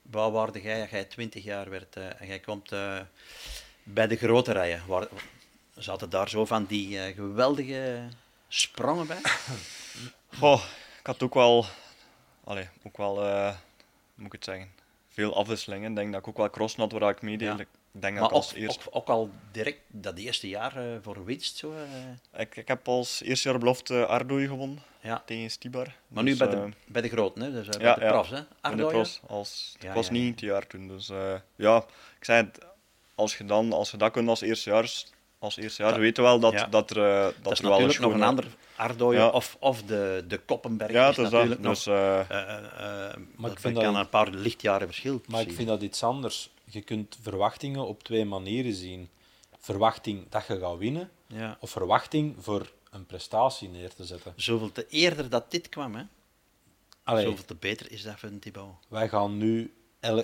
Waar 0.03 0.31
waarde 0.31 0.63
jij 0.63 0.81
als 0.81 0.91
jij 0.91 1.05
20 1.05 1.45
jaar 1.45 1.71
werd 1.71 1.97
eh, 1.97 2.21
en 2.21 2.27
jij 2.27 2.39
komt 2.39 2.73
eh, 2.73 3.01
bij 3.83 4.07
de 4.07 4.17
grote 4.17 4.53
rijen? 4.53 4.83
Waar, 4.87 5.09
zaten 5.83 6.11
daar 6.11 6.29
zo 6.29 6.45
van 6.45 6.65
die 6.65 7.01
eh, 7.01 7.15
geweldige 7.15 8.09
sprongen 8.49 9.07
bij? 9.07 9.21
Goh, 10.39 10.63
ik 11.01 11.07
had 11.07 11.23
ook 11.23 11.35
wel, 11.35 11.65
allee, 12.45 12.69
ook 12.83 12.97
wel, 12.97 13.25
eh, 13.25 13.47
hoe 13.47 13.57
moet 14.15 14.27
ik 14.27 14.33
het 14.33 14.45
zeggen, 14.45 14.71
veel 15.09 15.37
afwisselingen. 15.37 15.91
Ik 15.91 15.97
denk 15.97 16.13
dat 16.13 16.21
ik 16.21 16.29
ook 16.29 16.37
wel 16.37 16.51
crossen 16.51 16.81
had 16.81 16.93
waar 16.93 17.11
ik 17.11 17.23
meedeed. 17.23 17.59
Ja. 17.59 17.65
Denk 17.93 18.13
dat 18.13 18.23
Maar 18.23 18.31
ik 18.31 18.37
als 18.37 18.51
ook, 18.51 18.57
eerst... 18.59 18.87
ook, 18.87 18.97
ook 18.97 19.09
al 19.09 19.31
direct 19.53 19.81
dat 19.89 20.17
eerste 20.19 20.49
jaar 20.49 20.77
eh, 20.77 20.85
voor 21.03 21.25
winst. 21.25 21.57
Zo, 21.57 21.73
eh, 22.33 22.41
Ik, 22.41 22.57
ik 22.57 22.69
heb 22.69 22.89
als 22.89 23.23
eerste 23.23 23.49
jaar 23.49 23.59
belofte 23.59 24.07
Ardooi 24.07 24.47
gewonnen 24.47 24.79
ja. 25.01 25.23
tegen 25.27 25.51
Stibar. 25.51 25.95
Maar 26.09 26.23
nu 26.23 26.31
Dus, 26.31 26.39
bij 26.39 26.49
eh, 26.49 26.55
de, 26.55 26.69
bij 26.87 27.03
de 27.03 27.09
groten, 27.09 27.43
hè? 27.43 27.53
dus 27.53 27.69
eh, 27.69 27.81
ja, 27.81 27.95
bij 27.95 28.05
de 28.05 28.13
profs. 28.13 28.29
Hè? 28.31 28.35
bij 28.37 28.45
de 28.51 28.57
Ardooien? 28.61 28.91
pros. 28.93 29.21
Als, 29.27 29.77
Ja, 29.81 29.89
ik 29.89 29.95
was 29.95 30.07
ja, 30.09 30.13
ja. 30.15 30.19
19 30.21 30.47
jaar 30.49 30.67
toen. 30.67 30.89
Dus 30.89 31.09
eh, 31.09 31.35
ja, 31.57 31.77
ik 32.19 32.25
zei 32.25 32.45
het, 32.45 32.59
als 33.15 33.37
je, 33.39 33.45
dan, 33.45 33.73
als 33.73 33.91
je 33.91 33.97
dat 33.97 34.11
kunt 34.13 34.29
als 34.29 34.41
eerstejaars, 34.41 35.07
als 35.39 35.57
eerstejaars, 35.57 35.93
Dat- 35.93 36.01
we 36.03 36.07
weten 36.07 36.23
wel 36.23 36.39
dat, 36.41 36.53
ja. 36.53 36.67
dat 36.67 36.91
er, 36.91 36.97
eh, 37.17 37.23
dat 37.25 37.35
Dat 37.43 37.53
is 37.53 37.59
er 37.59 37.65
wel 37.69 37.79
natuurlijk 37.81 38.05
nog 38.07 38.15
een 38.15 38.23
ander 38.29 38.47
Ardooien 38.77 39.21
Ja. 39.21 39.29
of, 39.29 39.57
of 39.61 39.83
de, 39.83 40.25
de 40.29 40.39
Koppenberg. 40.39 40.93
Ja, 40.93 41.09
is 41.09 41.09
is 41.09 41.17
dat. 41.17 41.33
natuurlijk 41.33 41.63
Dus, 41.63 41.85
nog... 41.85 41.95
eh, 41.97 42.21
eh, 42.21 42.29
eh, 42.31 43.05
eh, 43.11 43.17
dat 43.39 43.51
ik 43.53 43.59
vind 43.59 43.75
kan 43.79 43.93
dat- 43.93 44.03
een 44.03 44.09
paar 44.09 44.29
lichtjaren 44.31 44.87
verschil 44.87 45.21
Maar 45.27 45.41
ik 45.41 45.53
vind 45.53 45.69
dat 45.69 45.83
iets 45.83 46.03
anders. 46.03 46.51
Je 46.71 46.81
kunt 46.83 47.19
verwachtingen 47.23 47.87
op 47.87 48.03
twee 48.03 48.25
manieren 48.25 48.73
zien. 48.75 49.09
Verwachting 49.59 50.29
dat 50.29 50.47
je 50.47 50.59
gaat 50.59 50.79
winnen, 50.79 51.11
Ja. 51.27 51.57
of 51.61 51.71
verwachting 51.71 52.35
voor 52.39 52.73
een 52.91 53.07
prestatie 53.07 53.69
neer 53.69 53.95
te 53.95 54.05
zetten. 54.05 54.33
Zoveel 54.37 54.73
te 54.73 54.87
eerder 54.89 55.29
dat 55.31 55.51
dit 55.51 55.69
kwam, 55.69 55.95
hè? 55.95 56.03
Allee, 57.03 57.25
zoveel 57.25 57.45
te 57.45 57.55
beter 57.55 57.91
is 57.93 58.03
dat 58.03 58.19
voor 58.19 58.29
een 58.29 58.39
Thibaut. 58.39 58.75
wij 58.89 59.09
gaan 59.09 59.37
nu... 59.37 59.73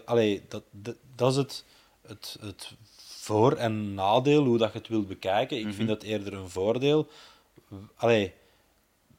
Allee, 0.04 0.42
dat, 0.48 0.62
dat, 0.70 0.96
dat 1.14 1.30
is 1.30 1.36
het, 1.36 1.64
het, 2.06 2.36
het 2.40 2.72
voor- 2.96 3.56
en 3.56 3.94
nadeel, 3.94 4.44
hoe 4.44 4.58
dat 4.58 4.72
je 4.72 4.78
het 4.78 4.88
wilt 4.88 5.08
bekijken. 5.08 5.58
Ik 5.58 5.74
vind 5.74 5.88
dat 5.88 6.02
eerder 6.02 6.32
een 6.32 6.48
voordeel. 6.50 7.08
Allee, 7.96 8.32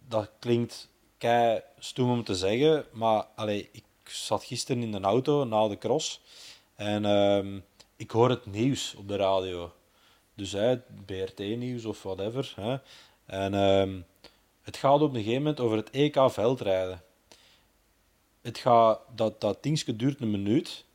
dat 0.08 0.30
klinkt 0.40 0.90
kei 1.18 1.62
stoem 1.80 2.10
om 2.12 2.24
te 2.24 2.36
zeggen, 2.36 2.86
maar 2.92 3.24
allee, 3.36 3.70
ik 3.72 3.84
zat 4.04 4.44
gisteren 4.44 4.82
in 4.84 4.92
de 4.92 5.00
auto 5.00 5.44
na 5.44 5.68
de 5.68 5.78
cross 5.78 6.22
en 6.76 7.06
ehm, 7.06 7.60
ik 7.96 8.12
hoor 8.12 8.30
het 8.30 8.46
nieuws 8.46 8.96
op 8.96 9.08
de 9.08 9.16
radio. 9.16 9.72
Dus 10.34 10.52
hè, 10.52 10.78
BRT-nieuws 11.06 11.86
of 11.86 12.04
whatever. 12.04 12.54
Hè. 12.56 12.78
En 13.26 13.54
ehm, 13.54 14.00
het 14.62 14.78
gaat 14.78 15.02
op 15.02 15.10
een 15.10 15.20
gegeven 15.20 15.42
moment 15.42 15.60
over 15.60 15.78
het 15.78 15.90
EK 15.90 16.32
veldrijden. 16.32 17.02
Het 18.42 18.58
gaat, 18.58 19.00
dat, 19.16 19.42
dat 19.42 19.64
dingetje 19.64 19.96
duurt 19.96 20.22
een 20.22 20.32
minuut. 20.32 20.86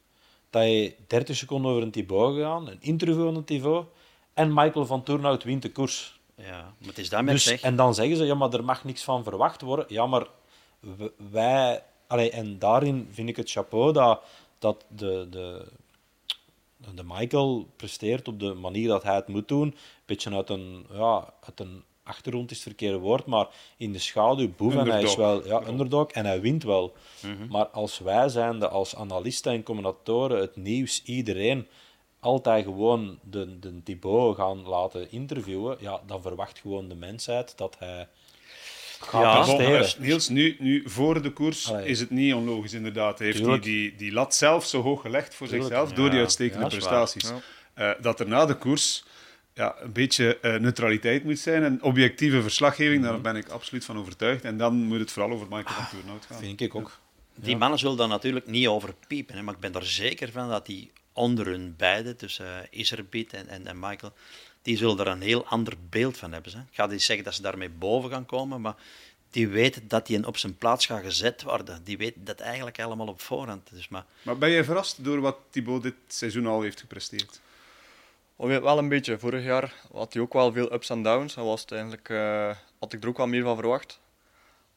Dat 0.50 0.62
je 0.62 0.94
30 1.06 1.36
seconden 1.36 1.70
over 1.70 1.82
een 1.82 1.90
Thibaut 1.90 2.34
gegaan, 2.34 2.68
een 2.68 2.80
interview 2.80 3.24
van 3.24 3.36
een 3.36 3.44
Thibaut. 3.44 3.86
En 4.34 4.54
Michael 4.54 4.86
van 4.86 5.02
Toornhout 5.02 5.44
wint 5.44 5.62
de 5.62 5.72
koers. 5.72 6.20
Ja, 6.34 6.74
maar 6.78 6.88
het 6.88 6.98
is 6.98 7.08
daarmee 7.08 7.34
Dus, 7.34 7.44
zeg. 7.44 7.60
en 7.60 7.76
dan 7.76 7.94
zeggen 7.94 8.16
ze, 8.16 8.24
ja, 8.24 8.34
maar 8.34 8.52
er 8.52 8.64
mag 8.64 8.84
niks 8.84 9.04
van 9.04 9.24
verwacht 9.24 9.60
worden. 9.60 9.84
Ja, 9.88 10.06
maar 10.06 10.26
wij... 11.30 11.82
Allee, 12.06 12.30
en 12.30 12.58
daarin 12.58 13.08
vind 13.12 13.28
ik 13.28 13.36
het 13.36 13.50
chapeau 13.50 13.92
dat, 13.92 14.22
dat 14.60 14.84
de, 14.88 15.26
de, 15.30 15.66
de 16.94 17.04
Michael 17.04 17.68
presteert 17.76 18.28
op 18.28 18.40
de 18.40 18.54
manier 18.54 18.88
dat 18.88 19.02
hij 19.02 19.14
het 19.14 19.28
moet 19.28 19.48
doen. 19.48 19.74
beetje 20.04 20.34
uit 20.34 20.48
een, 20.48 20.86
ja, 20.92 21.34
uit 21.40 21.60
een 21.60 21.82
achtergrond 22.02 22.50
is 22.50 22.56
het 22.56 22.66
verkeerde 22.66 22.98
woord, 22.98 23.26
maar 23.26 23.48
in 23.76 23.92
de 23.92 23.98
schaduw 23.98 24.50
boef. 24.56 24.74
En 24.74 24.90
hij 24.90 25.02
is 25.02 25.16
wel 25.16 25.46
ja, 25.46 25.66
underdog 25.66 26.06
en 26.06 26.26
hij 26.26 26.40
wint 26.40 26.62
wel. 26.62 26.92
Mhm. 27.22 27.46
Maar 27.48 27.66
als 27.66 27.98
wij 27.98 28.28
zijnde, 28.28 28.68
als 28.68 28.96
analisten 28.96 29.52
en 29.52 29.62
commentatoren, 29.62 30.40
het 30.40 30.56
nieuws, 30.56 31.02
iedereen 31.04 31.66
altijd 32.20 32.64
gewoon 32.64 33.18
de, 33.22 33.58
de 33.58 33.82
Thibaut 33.82 34.36
gaan 34.36 34.62
laten 34.62 35.12
interviewen, 35.12 35.76
ja, 35.80 36.00
dan 36.06 36.22
verwacht 36.22 36.58
gewoon 36.58 36.88
de 36.88 36.94
mensheid 36.94 37.58
dat 37.58 37.76
hij 37.78 38.08
Ja, 39.12 39.86
Niels, 39.98 40.28
nu, 40.28 40.56
nu 40.58 40.82
voor 40.86 41.22
de 41.22 41.30
koers 41.30 41.70
Allee. 41.70 41.86
is 41.86 42.00
het 42.00 42.10
niet 42.10 42.34
onlogisch, 42.34 42.72
inderdaad. 42.72 43.18
Hij 43.18 43.26
heeft 43.26 43.44
die, 43.44 43.58
die, 43.58 43.94
die 43.96 44.12
lat 44.12 44.34
zelf 44.34 44.66
zo 44.66 44.82
hoog 44.82 45.00
gelegd 45.00 45.34
voor 45.34 45.46
Tuurlijk. 45.46 45.68
zichzelf 45.68 45.92
door 45.92 46.10
die 46.10 46.18
uitstekende 46.18 46.62
ja, 46.64 46.68
prestaties. 46.70 47.32
Eh, 47.74 47.90
dat 48.00 48.20
er 48.20 48.28
na 48.28 48.46
de 48.46 48.54
koers 48.56 49.04
ja, 49.54 49.74
een 49.80 49.92
beetje 49.92 50.38
eh, 50.40 50.54
neutraliteit 50.56 51.24
moet 51.24 51.38
zijn 51.38 51.62
en 51.62 51.82
objectieve 51.82 52.42
verslaggeving, 52.42 53.02
Mhm. 53.02 53.10
daar 53.12 53.20
ben 53.20 53.36
ik 53.36 53.48
absoluut 53.48 53.84
van 53.84 53.98
overtuigd. 53.98 54.44
En 54.44 54.56
dan 54.56 54.74
moet 54.74 54.98
het 55.00 55.12
vooral 55.12 55.32
over 55.32 55.46
Michael 55.50 55.74
van 55.74 55.88
Toornhout 55.90 56.26
gaan. 56.26 56.38
Vind 56.38 56.60
ik 56.60 56.74
ook. 56.74 56.98
Die 57.34 57.56
mannen 57.56 57.78
zullen 57.78 57.96
daar 57.96 58.08
natuurlijk 58.08 58.46
niet 58.46 58.66
over 58.66 58.94
piepen, 59.06 59.36
hè, 59.36 59.42
maar 59.42 59.54
ik 59.54 59.60
ben 59.60 59.74
er 59.74 59.86
zeker 59.86 60.30
van 60.32 60.48
dat 60.48 60.66
die 60.66 60.90
onder 61.12 61.46
hun 61.46 61.74
beiden, 61.76 62.16
tussen 62.16 62.46
uh, 62.46 62.80
Iserbiet 62.80 63.32
en, 63.32 63.48
en, 63.48 63.66
en 63.66 63.78
Michael, 63.78 64.12
die 64.62 64.76
zullen 64.76 64.98
er 64.98 65.06
een 65.06 65.22
heel 65.22 65.46
ander 65.46 65.74
beeld 65.90 66.16
van 66.16 66.32
hebben. 66.32 66.52
Hè. 66.52 66.58
Ik 66.58 66.66
ga 66.70 66.86
niet 66.86 67.02
zeggen 67.02 67.24
dat 67.24 67.34
ze 67.34 67.42
daarmee 67.42 67.70
boven 67.70 68.10
gaan 68.10 68.26
komen, 68.26 68.60
maar 68.60 68.74
die 69.30 69.48
weet 69.48 69.80
dat 69.82 70.08
hij 70.08 70.24
op 70.24 70.36
zijn 70.36 70.56
plaats 70.56 70.86
gaat 70.86 71.02
gezet 71.02 71.42
worden. 71.42 71.84
Die 71.84 71.98
weet 71.98 72.14
dat 72.16 72.40
eigenlijk 72.40 72.80
allemaal 72.80 73.06
op 73.06 73.20
voorhand. 73.20 73.70
Dus, 73.72 73.88
maar 73.88 74.04
Maar 74.22 74.38
ben 74.38 74.50
je 74.50 74.64
verrast 74.64 75.04
door 75.04 75.20
wat 75.20 75.36
Thibaut 75.50 75.82
dit 75.82 75.94
seizoen 76.06 76.46
al 76.46 76.62
heeft 76.62 76.80
gepresteerd? 76.80 77.40
Oh, 78.36 78.58
wel 78.58 78.78
een 78.78 78.88
beetje. 78.88 79.18
Vorig 79.18 79.44
jaar 79.44 79.74
had 79.92 80.12
hij 80.12 80.22
ook 80.22 80.32
wel 80.32 80.52
veel 80.52 80.72
ups 80.72 80.90
en 80.90 81.02
downs. 81.02 81.36
En 81.36 81.44
was 81.44 81.60
het 81.60 81.72
eigenlijk, 81.72 82.08
eh, 82.08 82.56
had 82.78 82.92
ik 82.92 83.02
er 83.02 83.08
ook 83.08 83.16
wel 83.16 83.26
meer 83.26 83.42
van 83.42 83.56
verwacht. 83.56 84.00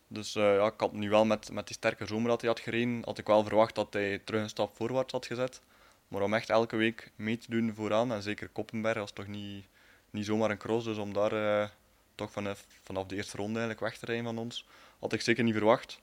Dus 0.07 0.35
eh, 0.35 0.55
ja, 0.55 0.65
ik 0.65 0.73
had 0.77 0.93
nu 0.93 1.09
wel 1.09 1.25
met, 1.25 1.51
met 1.51 1.67
die 1.67 1.75
sterke 1.75 2.05
zomer 2.05 2.29
dat 2.29 2.41
hij 2.41 2.49
had 2.49 2.59
gereden, 2.59 3.01
had 3.03 3.17
ik 3.17 3.27
wel 3.27 3.43
verwacht 3.43 3.75
dat 3.75 3.93
hij 3.93 4.21
terug 4.23 4.41
een 4.41 4.49
stap 4.49 4.75
voorwaarts 4.75 5.11
had 5.11 5.25
gezet. 5.25 5.61
Maar 6.07 6.21
om 6.21 6.33
echt 6.33 6.49
elke 6.49 6.75
week 6.75 7.11
mee 7.15 7.37
te 7.37 7.49
doen 7.49 7.73
vooraan, 7.75 8.11
en 8.11 8.21
zeker 8.21 8.49
Koppenberg, 8.49 8.97
was 8.97 9.11
toch 9.11 9.27
niet, 9.27 9.65
niet 10.13 10.25
zomaar 10.25 10.49
een 10.49 10.57
cross. 10.57 10.85
Dus 10.85 10.97
om 10.97 11.13
daar 11.13 11.61
eh, 11.61 11.69
toch 12.15 12.31
vanaf, 12.31 12.65
vanaf 12.83 13.05
de 13.05 13.15
eerste 13.15 13.37
ronde 13.37 13.59
eigenlijk 13.59 13.79
weg 13.79 13.97
te 13.97 14.05
rijden 14.05 14.25
van 14.25 14.37
ons, 14.37 14.67
had 14.99 15.13
ik 15.13 15.21
zeker 15.21 15.43
niet 15.43 15.55
verwacht. 15.55 16.01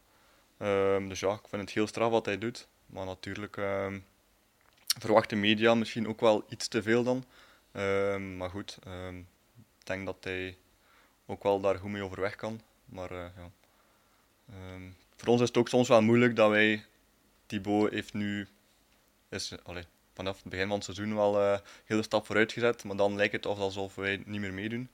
Ehm, 0.59 1.09
dus 1.09 1.21
ja, 1.21 1.33
ik 1.33 1.49
vind 1.49 1.63
het 1.63 1.71
heel 1.71 1.87
straf 1.87 2.11
wat 2.11 2.27
hij 2.27 2.39
doet. 2.39 2.69
Maar 2.87 3.07
natuurlijk 3.07 3.57
ehm 3.57 3.99
verwacht 4.99 5.31
de 5.31 5.37
media 5.37 5.75
misschien 5.75 6.09
ook 6.09 6.21
wel 6.21 6.45
iets 6.49 6.69
te 6.69 6.83
veel 6.83 7.03
dan. 7.03 7.25
Ehm, 7.73 8.37
maar 8.37 8.51
goed, 8.51 8.79
ik 9.79 9.87
denk 9.87 10.07
dat 10.07 10.17
hij 10.21 10.57
ook 11.27 11.43
wel 11.43 11.61
daar 11.61 11.79
goed 11.79 11.91
mee 11.91 12.05
overweg 12.05 12.37
kan. 12.37 12.61
Maar 12.85 13.11
eh, 13.11 13.27
ja. 13.37 13.51
Voor 15.17 15.29
ons 15.29 15.41
is 15.41 15.49
het 15.49 15.57
ook 15.57 15.69
soms 15.69 15.89
wel 15.89 16.03
moeilijk 16.03 16.37
dat 16.37 16.51
wij... 16.51 16.85
Thibaut 17.47 17.91
heeft 17.91 18.13
nu... 18.13 18.49
Is, 19.29 19.55
allee, 19.63 19.85
vanaf 20.15 20.37
het 20.43 20.51
begin 20.51 20.67
van 20.67 20.77
het 20.77 20.85
seizoen 20.85 21.15
wel 21.15 21.41
eh, 21.41 21.51
een 21.51 21.61
hele 21.85 22.03
stap 22.03 22.27
vooruit 22.27 22.53
gezet. 22.53 22.85
Maar 22.85 22.97
dan 22.97 23.17
lijkt 23.17 23.33
het 23.33 23.47
alsof 23.47 23.95
wij 23.95 24.23
niet 24.27 24.41
meer 24.41 24.55
meedoen. 24.55 24.89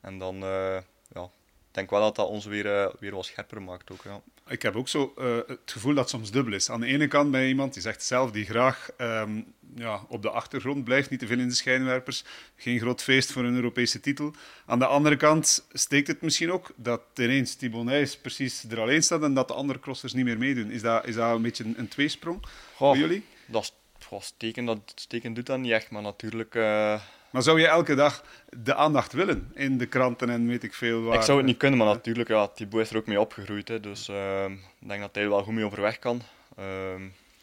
En 0.00 0.18
dan... 0.18 0.42
eh, 0.42 0.78
ja, 1.14 1.30
ik 1.70 1.76
denk 1.76 1.90
wel 1.90 2.00
dat 2.00 2.16
dat 2.16 2.28
ons 2.28 2.44
weer, 2.44 2.76
eh, 2.76 2.94
weer 2.98 3.14
wat 3.14 3.24
scherper 3.24 3.62
maakt 3.62 3.90
ook, 3.90 4.02
ja. 4.04 4.20
Ik 4.48 4.62
heb 4.62 4.76
ook 4.76 4.88
zo 4.88 5.12
eh, 5.16 5.36
het 5.46 5.72
gevoel 5.72 5.94
dat 5.94 6.02
het 6.02 6.10
soms 6.10 6.30
dubbel 6.30 6.52
is. 6.52 6.70
Aan 6.70 6.80
de 6.80 6.86
ene 6.86 7.08
kant 7.08 7.30
ben 7.30 7.40
je 7.40 7.48
iemand 7.48 7.72
die 7.72 7.82
zegt 7.82 8.02
zelf 8.02 8.30
die 8.30 8.44
graag 8.44 8.90
ehm, 8.96 9.40
ja, 9.74 10.04
op 10.08 10.22
de 10.22 10.30
achtergrond 10.30 10.84
blijft, 10.84 11.10
niet 11.10 11.18
te 11.18 11.26
veel 11.26 11.38
in 11.38 11.48
de 11.48 11.54
schijnwerpers. 11.54 12.24
Geen 12.56 12.78
groot 12.78 13.02
feest 13.02 13.32
voor 13.32 13.44
een 13.44 13.54
Europese 13.54 14.00
titel. 14.00 14.34
Aan 14.66 14.78
de 14.78 14.86
andere 14.86 15.16
kant 15.16 15.66
steekt 15.72 16.06
het 16.06 16.20
misschien 16.20 16.52
ook 16.52 16.72
dat 16.76 17.02
ineens 17.14 17.54
Thibaut 17.54 17.84
Nijs 17.84 18.16
precies 18.16 18.64
er 18.70 18.80
alleen 18.80 19.02
staat 19.02 19.22
en 19.22 19.34
dat 19.34 19.48
de 19.48 19.54
andere 19.54 19.80
crossers 19.80 20.12
niet 20.12 20.24
meer 20.24 20.38
meedoen. 20.38 20.70
Is 20.70 20.82
dat, 20.82 21.06
is 21.06 21.14
dat 21.14 21.34
een 21.34 21.42
beetje 21.42 21.64
een, 21.64 21.74
een 21.78 21.88
tweesprong 21.88 22.46
voor 22.74 22.96
jullie? 22.96 23.24
Dat 23.46 23.62
is, 23.62 23.72
goh, 24.10 24.20
steken, 24.20 24.64
dat, 24.64 24.78
steken 24.94 25.34
doet 25.34 25.46
dat 25.46 25.58
niet 25.58 25.72
echt, 25.72 25.90
maar 25.90 26.02
natuurlijk... 26.02 26.54
eh, 26.54 27.00
Maar 27.30 27.42
zou 27.42 27.60
je 27.60 27.66
elke 27.66 27.94
dag 27.94 28.24
de 28.48 28.74
aandacht 28.74 29.12
willen 29.12 29.50
in 29.54 29.78
de 29.78 29.86
kranten 29.86 30.30
en 30.30 30.46
weet 30.46 30.62
ik 30.62 30.74
veel 30.74 31.02
waar? 31.02 31.14
Ik 31.16 31.22
zou 31.22 31.38
het 31.38 31.46
niet 31.46 31.56
kunnen, 31.56 31.78
maar 31.78 31.88
natuurlijk, 31.88 32.28
ja, 32.28 32.48
Thibaut 32.48 32.82
is 32.82 32.90
er 32.90 32.96
ook 32.96 33.06
mee 33.06 33.20
opgegroeid. 33.20 33.68
Hè, 33.68 33.80
dus 33.80 34.08
ehm, 34.08 34.52
ik 34.52 34.88
denk 34.88 35.00
dat 35.00 35.14
hij 35.14 35.22
er 35.24 35.28
wel 35.30 35.42
goed 35.42 35.54
mee 35.54 35.64
overweg 35.64 35.98
kan. 35.98 36.22
Ehm, 36.56 37.02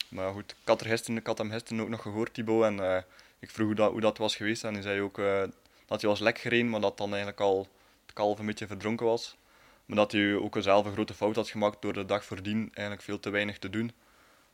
maar 0.09 0.31
goed, 0.31 0.51
ik 0.51 0.67
had, 0.67 0.81
er 0.81 0.87
gisteren, 0.87 1.17
ik 1.19 1.27
had 1.27 1.37
hem 1.37 1.51
gisteren 1.51 1.83
ook 1.83 1.89
nog 1.89 2.01
gehoord, 2.01 2.33
Thibaut. 2.33 2.63
En 2.63 2.79
eh, 2.79 3.01
ik 3.39 3.49
vroeg 3.49 3.65
hoe 3.65 3.75
dat, 3.75 3.91
hoe 3.91 4.01
dat 4.01 4.17
was 4.17 4.35
geweest. 4.35 4.63
En 4.63 4.73
hij 4.73 4.81
zei 4.81 5.01
ook 5.01 5.19
eh, 5.19 5.43
dat 5.85 6.01
hij 6.01 6.09
was 6.09 6.19
lek 6.19 6.37
gereden, 6.37 6.69
maar 6.69 6.81
dat 6.81 6.97
dan 6.97 7.09
eigenlijk 7.09 7.39
al 7.39 7.67
het 8.05 8.13
kalf 8.13 8.39
een 8.39 8.45
beetje 8.45 8.67
verdronken 8.67 9.05
was. 9.05 9.35
Maar 9.85 9.97
dat 9.97 10.11
hij 10.11 10.35
ook 10.35 10.57
zelf 10.59 10.85
een 10.85 10.93
grote 10.93 11.13
fout 11.13 11.35
had 11.35 11.49
gemaakt 11.49 11.81
door 11.81 11.93
de 11.93 12.05
dag 12.05 12.25
voordien 12.25 12.69
eigenlijk 12.73 13.01
veel 13.01 13.19
te 13.19 13.29
weinig 13.29 13.59
te 13.59 13.69
doen. 13.69 13.91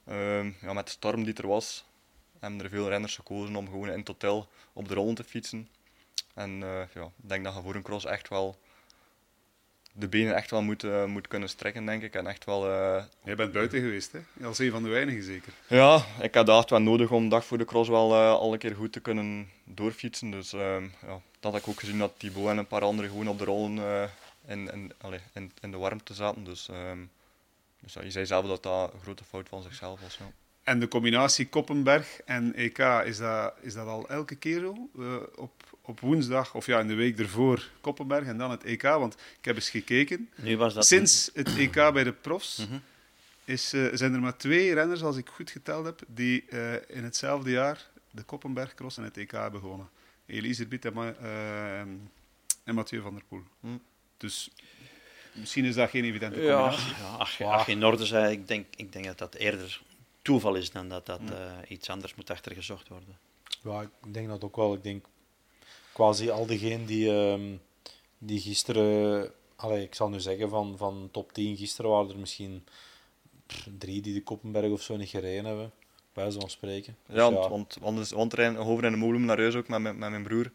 Ehm, 0.07 0.51
ja, 0.61 0.74
met 0.74 0.86
de 0.86 0.91
storm 0.91 1.24
die 1.24 1.34
er 1.34 1.47
was, 1.47 1.86
hebben 2.43 2.63
er 2.63 2.69
veel 2.69 2.89
renners 2.89 3.15
gekozen 3.15 3.55
om 3.55 3.65
gewoon 3.65 3.89
in 3.89 3.99
het 3.99 4.07
hotel 4.07 4.47
op 4.73 4.87
de 4.87 4.93
rollen 4.93 5.15
te 5.15 5.23
fietsen. 5.23 5.69
En 6.33 6.49
eh, 6.63 6.81
ja, 6.93 7.03
ik 7.03 7.29
denk 7.29 7.43
dat 7.43 7.53
je 7.55 7.61
voor 7.61 7.75
een 7.75 7.81
cross 7.81 8.05
echt 8.05 8.29
wel 8.29 8.57
de 9.95 10.07
benen 10.07 10.35
echt 10.35 10.51
wel 10.51 10.61
moet, 10.61 10.83
eh, 10.83 11.05
moet 11.05 11.27
kunnen 11.27 11.49
strekken, 11.49 11.85
denk 11.85 12.03
ik. 12.03 12.13
En 12.15 12.27
echt 12.27 12.45
wel... 12.45 12.69
eh, 12.71 13.03
Jij 13.23 13.35
bent 13.35 13.51
buiten 13.51 13.79
geweest, 13.79 14.11
hè? 14.11 14.45
Als 14.45 14.59
een 14.59 14.71
van 14.71 14.83
de 14.83 14.89
weinigen 14.89 15.23
zeker. 15.23 15.53
ja, 15.67 16.05
ik 16.21 16.33
had 16.35 16.45
dat 16.45 16.69
wel 16.69 16.81
nodig 16.81 17.11
om 17.11 17.29
dag 17.29 17.45
voor 17.45 17.57
de 17.57 17.65
cross 17.65 17.89
wel 17.89 18.15
al 18.15 18.53
een 18.53 18.59
keer 18.59 18.75
goed 18.75 18.91
te 18.91 18.99
kunnen 18.99 19.49
doorfietsen. 19.63 20.31
Dus 20.31 20.53
ehm, 20.53 20.83
ja, 20.83 21.21
dat 21.39 21.51
had 21.51 21.55
ik 21.61 21.67
ook 21.67 21.79
gezien 21.79 21.97
dat 21.99 22.13
Thibaut 22.17 22.49
en 22.49 22.57
een 22.57 22.67
paar 22.67 22.81
anderen 22.81 23.09
gewoon 23.09 23.27
op 23.27 23.37
de 23.39 23.45
rollen 23.45 24.09
in, 24.47 24.71
in, 24.73 24.93
allee, 24.97 25.19
in, 25.33 25.51
in 25.61 25.71
de 25.71 25.77
warmte 25.77 26.13
zaten. 26.13 26.43
Dus, 26.43 26.69
ehm, 26.69 26.99
dus 27.79 27.93
ja, 27.93 28.01
je 28.01 28.11
zei 28.11 28.25
zelf 28.25 28.45
dat 28.45 28.63
dat 28.63 28.93
een 28.93 28.99
grote 29.01 29.23
fout 29.23 29.49
van 29.49 29.61
zichzelf 29.63 30.01
was. 30.01 30.17
Ja. 30.17 30.31
En 30.64 30.80
de 30.80 30.88
combinatie 30.88 31.47
Koppenberg 31.47 32.20
en 32.26 32.53
EK, 32.55 32.78
is 33.05 33.18
dat, 33.18 33.53
is 33.61 33.74
dat 33.74 33.88
al 33.88 34.09
elke 34.09 34.36
keer 34.36 34.59
zo? 34.59 34.89
Eh, 34.99 35.16
op, 35.36 35.51
op 35.82 35.99
woensdag, 35.99 36.55
of 36.55 36.66
ja, 36.66 36.80
in 36.80 36.88
de 36.88 36.93
week 36.93 37.20
ervoor 37.20 37.70
Koppenberg 37.82 38.26
en 38.28 38.38
dan 38.38 38.51
het 38.51 38.64
EK? 38.64 38.82
Want 38.82 39.14
ik 39.14 39.45
heb 39.45 39.55
eens 39.55 39.70
gekeken. 39.70 40.30
nu 40.36 40.57
was 40.57 40.74
dat... 40.74 40.86
Sinds 40.86 41.30
het 41.34 41.57
EK 41.57 41.74
bij 41.74 42.03
de 42.03 42.14
profs 42.14 42.57
Mhm. 42.57 42.78
is, 43.45 43.74
eh, 43.74 43.86
zijn 43.93 44.14
er 44.14 44.20
maar 44.20 44.38
twee 44.38 44.74
renners, 44.74 45.03
als 45.03 45.18
ik 45.18 45.30
goed 45.30 45.51
geteld 45.51 45.86
heb, 45.86 46.01
die 46.07 46.45
eh, 46.49 46.74
in 46.88 47.03
hetzelfde 47.03 47.51
jaar 47.51 47.88
de 48.11 48.24
Koppenberg 48.24 48.74
Cross 48.74 48.97
en 48.97 49.03
het 49.03 49.18
EK 49.18 49.32
hebben 49.32 49.59
gewonnen. 49.59 49.89
Elise 50.26 50.66
Biet 50.68 50.86
en, 50.86 52.11
en 52.64 52.76
Mathieu 52.76 53.01
van 53.01 53.14
der 53.14 53.24
Poel. 53.28 53.43
Hm. 53.59 53.68
Dus 54.18 54.49
misschien 55.32 55.66
is 55.66 55.76
dat 55.76 55.89
geen 55.89 56.03
evidente 56.03 56.41
Ja, 56.41 56.57
combinatie. 56.70 57.45
ja 57.45 57.64
je 57.66 57.72
in 57.72 57.84
orde 57.84 58.05
zei, 58.05 58.32
ik 58.32 58.47
denk, 58.47 58.66
ik 58.76 58.91
denk 58.91 59.05
dat 59.05 59.18
dat 59.18 59.36
eerder 59.36 59.82
toeval 60.24 60.55
is 60.55 60.71
dan 60.71 60.89
dat 60.89 61.05
dat 61.05 61.19
eh, 61.32 61.51
iets 61.67 61.89
anders 61.89 62.15
moet 62.15 62.30
achtergezocht 62.30 62.88
worden. 62.88 63.17
Ja, 63.63 63.82
ik 63.82 64.13
denk 64.13 64.28
dat 64.28 64.43
ook 64.43 64.55
wel. 64.55 64.74
Ik 64.74 64.84
denk 64.84 65.05
quasi 65.93 66.30
al 66.30 66.45
diegenen 66.45 66.86
die, 66.86 67.11
ehm, 67.15 67.55
die 68.17 68.39
gisteren, 68.39 69.32
allee, 69.55 69.84
ik 69.84 69.95
zal 69.95 70.09
nu 70.09 70.19
zeggen 70.19 70.49
van, 70.49 70.78
van 70.78 71.09
top 71.11 71.34
10 71.34 71.57
gisteren 71.57 71.91
waren 71.91 72.09
er 72.09 72.17
misschien 72.17 72.63
pff, 73.47 73.67
drie 73.78 74.01
die 74.01 74.13
de 74.13 74.24
Koppenberg 74.24 74.71
of 74.71 74.82
zo 74.82 74.95
niet 74.97 75.09
gereden 75.09 75.45
hebben, 75.45 75.71
bij 76.13 76.32
zo'n 76.32 76.49
spreken. 76.49 76.97
Dus 77.07 77.15
Ja, 77.15 77.32
want, 77.32 77.47
want, 77.49 77.78
want, 77.82 77.97
dus- 77.97 78.11
want 78.11 78.34
er 78.34 78.57
over 78.57 78.84
in 78.86 78.91
de 78.91 78.97
molen 78.97 79.26
naar 79.26 79.38
huis 79.38 79.55
ook 79.55 79.67
met, 79.67 79.82
mijn- 79.82 79.97
met 79.97 80.09
mijn 80.09 80.24
broer. 80.24 80.51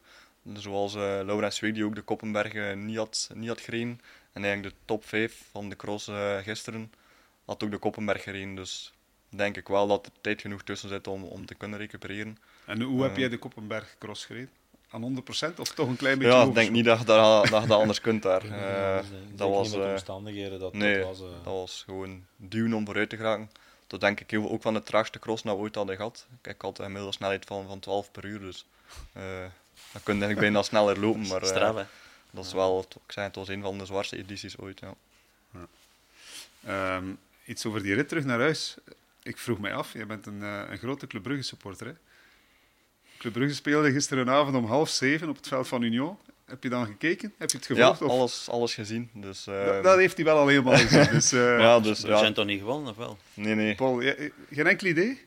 Zoals 0.55 0.95
eh 0.95 1.01
Laura 1.01 1.51
Zweek, 1.51 1.75
die 1.75 1.85
ook 1.85 1.95
de 1.95 2.03
Koppenbergen 2.03 2.87
niet 2.87 2.97
had, 2.97 3.31
niet 3.35 3.49
had 3.49 3.61
gereden. 3.61 4.01
En 4.33 4.45
eigenlijk 4.45 4.75
de 4.75 4.81
top 4.85 5.05
5 5.05 5.49
van 5.51 5.69
de 5.69 5.77
cross 5.77 6.09
eh, 6.09 6.37
gisteren 6.39 6.93
had 7.45 7.63
ook 7.65 7.71
de 7.71 7.79
Koppenberg 7.79 8.23
gereden. 8.23 8.55
Dus 8.55 8.93
denk 9.29 9.57
ik 9.57 9.69
wel 9.69 9.87
dat 9.87 10.07
er 10.07 10.13
tijd 10.21 10.41
genoeg 10.41 10.63
tussen 10.63 10.89
zit 10.89 11.07
om, 11.07 11.25
om 11.25 11.47
te 11.47 11.55
kunnen 11.55 11.79
recupereren. 11.79 12.39
En 12.65 12.81
hoe 12.83 13.03
heb 13.03 13.13
Eh. 13.13 13.19
jij 13.19 13.29
de 13.29 13.39
Koppenberg 13.39 13.97
Cross 13.99 14.25
gereden? 14.25 14.51
Aan 14.91 15.03
100% 15.03 15.55
of 15.59 15.69
toch 15.75 15.89
een 15.89 15.97
klein 15.97 16.19
beetje 16.19 16.33
Ja, 16.35 16.43
ik 16.45 16.55
denk 16.55 16.71
niet 16.71 16.85
dat 16.85 16.99
je 16.99 17.05
dat, 17.05 17.49
dat, 17.49 17.63
je 17.63 17.69
dat 17.69 17.81
anders 17.81 18.01
kunt 18.01 18.23
daar. 18.23 18.47
Ja, 18.47 18.99
Eh, 18.99 19.05
dat, 19.35 19.49
was, 19.51 19.63
niet 19.69 19.71
met 19.77 19.81
de 19.83 19.87
eh, 19.87 19.93
omstandigheden. 19.93 20.59
Dat, 20.61 20.73
nee, 20.73 20.99
dat 20.99 21.07
was, 21.07 21.21
eh, 21.21 21.27
dat 21.45 21.53
was 21.53 21.83
gewoon 21.87 22.25
duwen 22.37 22.73
om 22.73 22.85
vooruit 22.85 23.11
te 23.11 23.17
geraken. 23.17 23.51
Dat 23.87 24.01
denk 24.01 24.21
ik 24.21 24.31
heel- 24.31 24.51
ook 24.51 24.63
van 24.63 24.75
de 24.75 24.83
traagste 24.83 25.19
cross 25.19 25.43
nou 25.43 25.59
ooit 25.59 25.75
hadden 25.75 25.97
gehad. 25.97 26.27
Kijk, 26.41 26.57
ik 26.57 26.63
had 26.63 26.79
een 26.79 26.85
gemiddelde 26.85 27.15
snelheid 27.15 27.45
van, 27.45 27.67
van 27.67 27.79
12 27.79 28.11
per 28.11 28.25
uur, 28.25 28.39
dus 28.41 28.67
eh, 29.13 29.23
dan 29.93 30.03
kun 30.03 30.15
je 30.15 30.21
eigenlijk 30.25 30.39
bijna 30.41 30.63
sneller 30.63 31.01
lopen. 31.01 31.27
Maar 31.27 31.43
eh, 31.43 31.49
Straf, 31.49 31.77
hè? 31.77 31.83
dat 32.31 32.45
is 32.45 32.53
wel, 32.53 32.87
ik 33.07 33.13
zei 33.13 33.27
het 33.27 33.37
was 33.37 33.49
een 33.49 33.63
van 33.63 33.79
de 33.79 33.87
zwaarste 33.87 34.17
edities 34.17 34.59
ooit. 34.59 34.81
Ja. 34.81 34.95
Ehm, 36.65 37.05
iets 37.45 37.67
over 37.67 37.83
die 37.83 37.95
rit 37.95 38.09
terug 38.09 38.25
naar 38.25 38.39
huis. 38.41 38.77
Ik 39.29 39.39
vroeg 39.39 39.59
mij 39.59 39.75
af, 39.75 39.93
jij 39.93 40.07
bent 40.07 40.27
een, 40.27 40.43
eh, 40.43 40.63
een 40.71 40.79
grote 40.79 41.07
Club 41.07 41.23
Brugge 41.23 41.43
supporter. 41.43 41.87
Hè? 41.87 41.93
Club 43.19 43.33
Brugge 43.33 43.55
speelde 43.55 43.93
gisterenavond 43.93 44.57
om 44.57 44.65
half 44.65 44.89
zeven 44.89 45.29
op 45.29 45.37
het 45.37 45.49
veld 45.49 45.69
van 45.69 45.83
Union. 45.83 46.19
Heb 46.45 46.63
je 46.63 46.69
dan 46.69 46.87
gekeken? 46.87 47.33
Heb 47.39 47.51
je 47.51 47.57
het 47.59 47.67
Ja, 47.67 47.75
gevolgd? 47.75 48.03
of- 48.03 48.11
alles, 48.11 48.49
alles 48.51 48.75
gezien. 48.75 49.11
Dus, 49.15 49.47
eh, 49.47 49.65
dat, 49.65 49.83
dat 49.85 49.97
heeft 49.99 50.17
hij 50.17 50.25
wel 50.25 50.37
al 50.39 50.47
helemaal 50.47 50.77
gezien. 50.77 51.07
Dus, 51.17 51.33
eh, 51.33 51.59
ja, 51.61 51.81
dus, 51.81 52.01
We 52.01 52.09
ja, 52.09 52.19
zijn 52.19 52.35
toch 52.35 52.45
niet 52.47 52.59
gewonnen, 52.61 52.91
of 52.91 52.97
wel? 52.97 53.19
nee, 53.35 53.55
nee. 53.55 53.75
Paul, 53.75 54.03
jij- 54.03 54.33
geen 54.51 54.67
enkel 54.67 54.87
idee? 54.87 55.21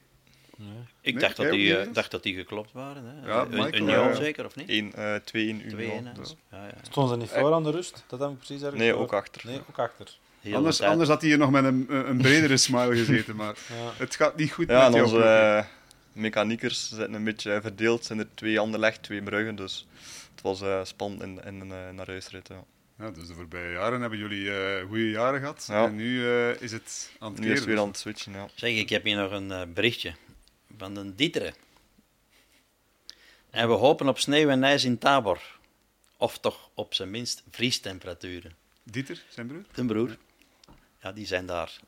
nee. 0.58 0.70
Ik 1.02 1.14
Nee, 1.14 1.22
dacht, 1.24 1.36
dat 1.36 1.50
die, 1.50 1.78
eh, 1.78 1.94
dacht 1.94 2.12
dat 2.12 2.24
die 2.24 2.36
geklopt 2.36 2.72
waren. 2.72 3.04
Hè? 3.06 3.28
Ja, 3.28 3.42
Een- 3.42 3.50
Michael, 3.50 3.74
Union 3.74 3.88
ja, 3.90 4.08
ja. 4.10 4.16
zeker, 4.16 4.46
of 4.46 4.56
niet? 4.56 4.70
1, 4.70 4.94
eh 4.94 5.16
2 5.16 5.48
in 5.48 5.68
Twee, 5.70 5.86
Union. 5.88 6.14
Dus. 6.14 6.36
Ja, 6.52 6.66
ja. 6.66 6.74
Stonden 6.82 7.14
ze 7.14 7.20
niet 7.20 7.30
voor 7.30 7.54
aan 7.54 7.64
de 7.64 7.72
rust? 7.72 8.04
Dat 8.08 8.20
heb 8.20 8.30
ik 8.30 8.38
precies 8.38 8.62
ergens 8.62 8.80
Nee, 8.80 8.90
gehoord. 8.90 9.12
ook 9.12 9.20
achter. 9.20 9.42
Nee, 9.46 9.60
ook 9.70 9.80
achter. 9.80 10.18
Heel 10.42 10.56
Anders, 10.56 10.78
tijd. 10.78 10.90
anders 10.90 11.10
had 11.10 11.20
hij 11.22 11.30
hier 11.30 11.38
nog 11.40 11.52
met 11.52 11.64
een, 11.64 11.86
een 12.10 12.18
bredere 12.18 12.58
smile 12.58 12.96
gezeten. 12.96 13.36
Maar 13.36 13.56
Ja. 13.80 13.92
het 13.98 14.16
gaat 14.16 14.36
niet 14.36 14.52
goed 14.52 14.68
Ja, 14.68 14.76
met 14.76 14.86
en 14.86 14.92
jou. 14.94 15.04
onze 15.06 15.24
eh, 15.24 15.66
mechaniekers 16.14 16.90
zitten 16.90 17.14
een 17.14 17.24
beetje 17.24 17.54
eh, 17.54 17.62
verdeeld. 17.62 18.06
zijn 18.06 18.20
er 18.20 18.28
twee 18.34 18.60
Anderlecht, 18.60 19.04
twee 19.04 19.22
Bruggen. 19.24 19.56
Dus 19.56 19.88
het 20.34 20.42
was 20.42 20.62
eh, 20.62 20.84
spannend 20.84 21.22
in, 21.22 21.40
in, 21.46 21.60
een 21.72 21.96
naar 21.96 22.08
huisrit. 22.08 22.48
Ja. 22.48 22.64
Ja, 23.00 23.12
dus 23.12 23.28
de 23.28 23.34
voorbije 23.34 23.72
jaren 23.72 24.02
hebben 24.02 24.20
jullie 24.20 24.52
eh 24.54 24.86
goede 24.88 25.10
jaren 25.10 25.40
gehad. 25.40 25.66
Ja. 25.70 25.86
En 25.86 25.96
nu 25.96 26.28
eh, 26.28 26.62
is 26.62 26.72
het 26.72 27.12
aan 27.20 27.32
het 27.32 27.40
Nu 27.42 27.46
is 27.46 27.52
het 27.52 27.60
keren. 27.60 27.74
weer 27.76 27.84
aan 27.84 27.88
het 27.90 27.98
switchen. 28.00 28.34
Ja. 28.34 28.48
Zeg, 28.56 28.72
ik 28.76 28.90
heb 28.90 29.04
hier 29.04 29.16
nog 29.18 29.32
een 29.32 29.52
eh, 29.52 29.62
berichtje 29.74 30.14
van 30.78 30.94
de 30.94 31.16
Dieteren. 31.16 31.54
En 33.50 33.68
we 33.68 33.74
hopen 33.74 34.08
op 34.08 34.20
sneeuw 34.20 34.50
en 34.50 34.64
ijs 34.64 34.84
in 34.84 34.98
Tabor. 34.98 35.42
Of 36.18 36.38
toch 36.40 36.70
op 36.74 36.94
zijn 36.94 37.12
minst 37.12 37.44
vriestemperaturen. 37.52 38.56
Dieter, 38.84 39.24
zijn 39.30 39.48
broer? 39.48 39.64
Zijn 39.74 39.88
broer. 39.88 40.18
Ja, 41.02 41.12
die 41.12 41.26
zijn 41.26 41.46
daar, 41.46 41.80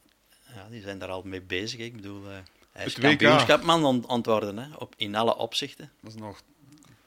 ja, 0.53 0.68
die 0.70 0.82
zijn 0.82 0.99
daar 0.99 1.09
al 1.09 1.22
mee 1.24 1.41
bezig. 1.41 1.80
Ik 1.80 1.95
bedoel, 1.95 2.30
eh, 2.30 2.38
hij 2.72 2.86
is 2.86 2.93
kampioenschapman 2.93 3.86
aan 3.86 4.09
aan 4.09 4.18
het 4.18 4.26
worden, 4.26 4.57
hè, 4.57 4.76
op, 4.76 4.93
in 4.97 5.16
alle 5.16 5.36
opzichten. 5.36 5.91
Dat 5.99 6.14
is 6.14 6.20
nog 6.20 6.41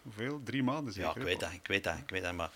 hoeveel? 0.02 0.40
Drie 0.44 0.62
maanden 0.62 0.92
zeker? 0.92 1.10
Ja, 1.10 1.16
ik 1.16 1.22
weet 1.22 1.40
dat, 1.40 1.52
ik 1.52 1.66
weet 1.66 1.84
dat, 1.84 1.96
ik 1.96 2.10
weet 2.10 2.22
dat, 2.22 2.32
maar... 2.34 2.50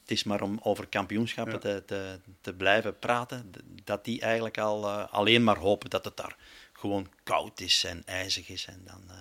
Het 0.00 0.18
is 0.18 0.24
maar 0.24 0.42
om 0.42 0.58
over 0.62 0.86
kampioenschappen 0.86 1.52
Ja. 1.54 1.58
te, 1.58 1.82
te, 1.86 2.18
te 2.40 2.52
blijven 2.52 2.98
praten, 2.98 3.52
dat 3.84 4.04
die 4.04 4.20
eigenlijk 4.20 4.58
al 4.58 4.84
eh, 4.86 5.12
alleen 5.12 5.44
maar 5.44 5.56
hopen 5.56 5.90
dat 5.90 6.04
het 6.04 6.16
daar 6.16 6.36
gewoon 6.72 7.08
koud 7.22 7.60
is 7.60 7.84
en 7.84 8.02
ijzig 8.06 8.48
is. 8.48 8.66
En 8.66 8.82
dan, 8.84 9.02
eh, 9.08 9.16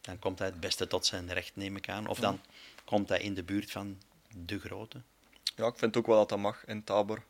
dan 0.00 0.18
komt 0.18 0.38
hij 0.38 0.48
het 0.48 0.60
beste 0.60 0.86
tot 0.86 1.06
zijn 1.06 1.32
recht, 1.32 1.56
neem 1.56 1.76
ik 1.76 1.88
aan. 1.88 2.06
Of 2.06 2.18
dan 2.18 2.40
komt 2.84 3.08
hij 3.08 3.20
in 3.20 3.34
de 3.34 3.42
buurt 3.42 3.70
van 3.70 3.98
de 4.36 4.58
grote. 4.58 5.00
Ja, 5.56 5.66
ik 5.66 5.78
vind 5.78 5.96
ook 5.96 6.06
wel 6.06 6.16
dat 6.16 6.28
dat 6.28 6.38
mag 6.38 6.64
in 6.66 6.84
Tabor. 6.84 7.22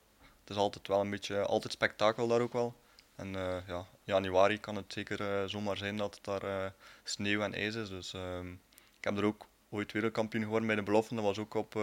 Het 0.45 0.53
is 0.53 0.57
altijd 0.63 0.89
wel 0.89 1.01
een 1.01 1.11
beetje, 1.11 1.43
altijd 1.43 1.73
spektakel 1.73 2.29
daar 2.29 2.41
ook 2.41 2.53
wel. 2.53 2.75
En 3.15 3.35
eh, 3.35 3.67
ja, 3.67 3.87
januari 4.05 4.61
kan 4.61 4.77
het 4.77 4.93
zeker 4.93 5.21
eh, 5.21 5.49
zomaar 5.49 5.77
zijn 5.77 5.97
dat 5.97 6.15
het 6.15 6.25
daar 6.25 6.43
eh, 6.43 6.71
sneeuw 7.05 7.41
en 7.41 7.55
ijs 7.55 7.75
is. 7.75 7.89
Dus 7.89 8.13
ehm, 8.15 8.53
ik 8.99 9.05
heb 9.05 9.17
er 9.17 9.25
ook 9.25 9.47
ooit 9.69 9.93
wereldkampioen 9.93 10.43
geworden 10.43 10.67
bij 10.67 10.77
de 10.77 10.83
belofte. 10.83 11.15
Dat 11.15 11.25
was 11.25 11.39
ook 11.39 11.55
op, 11.55 11.77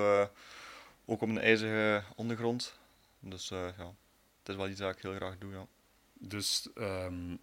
ook 1.05 1.21
op 1.21 1.29
een 1.29 1.39
ijzige 1.39 2.03
ondergrond. 2.15 2.79
Dus 3.19 3.47
ja, 3.49 3.93
het 4.39 4.49
is 4.49 4.55
wel 4.55 4.67
iets 4.67 4.79
dat 4.79 4.95
ik 4.95 5.01
heel 5.01 5.15
graag 5.15 5.37
doe, 5.37 5.51
ja. 5.53 5.65
Dus 6.13 6.69
ehm, 6.75 7.35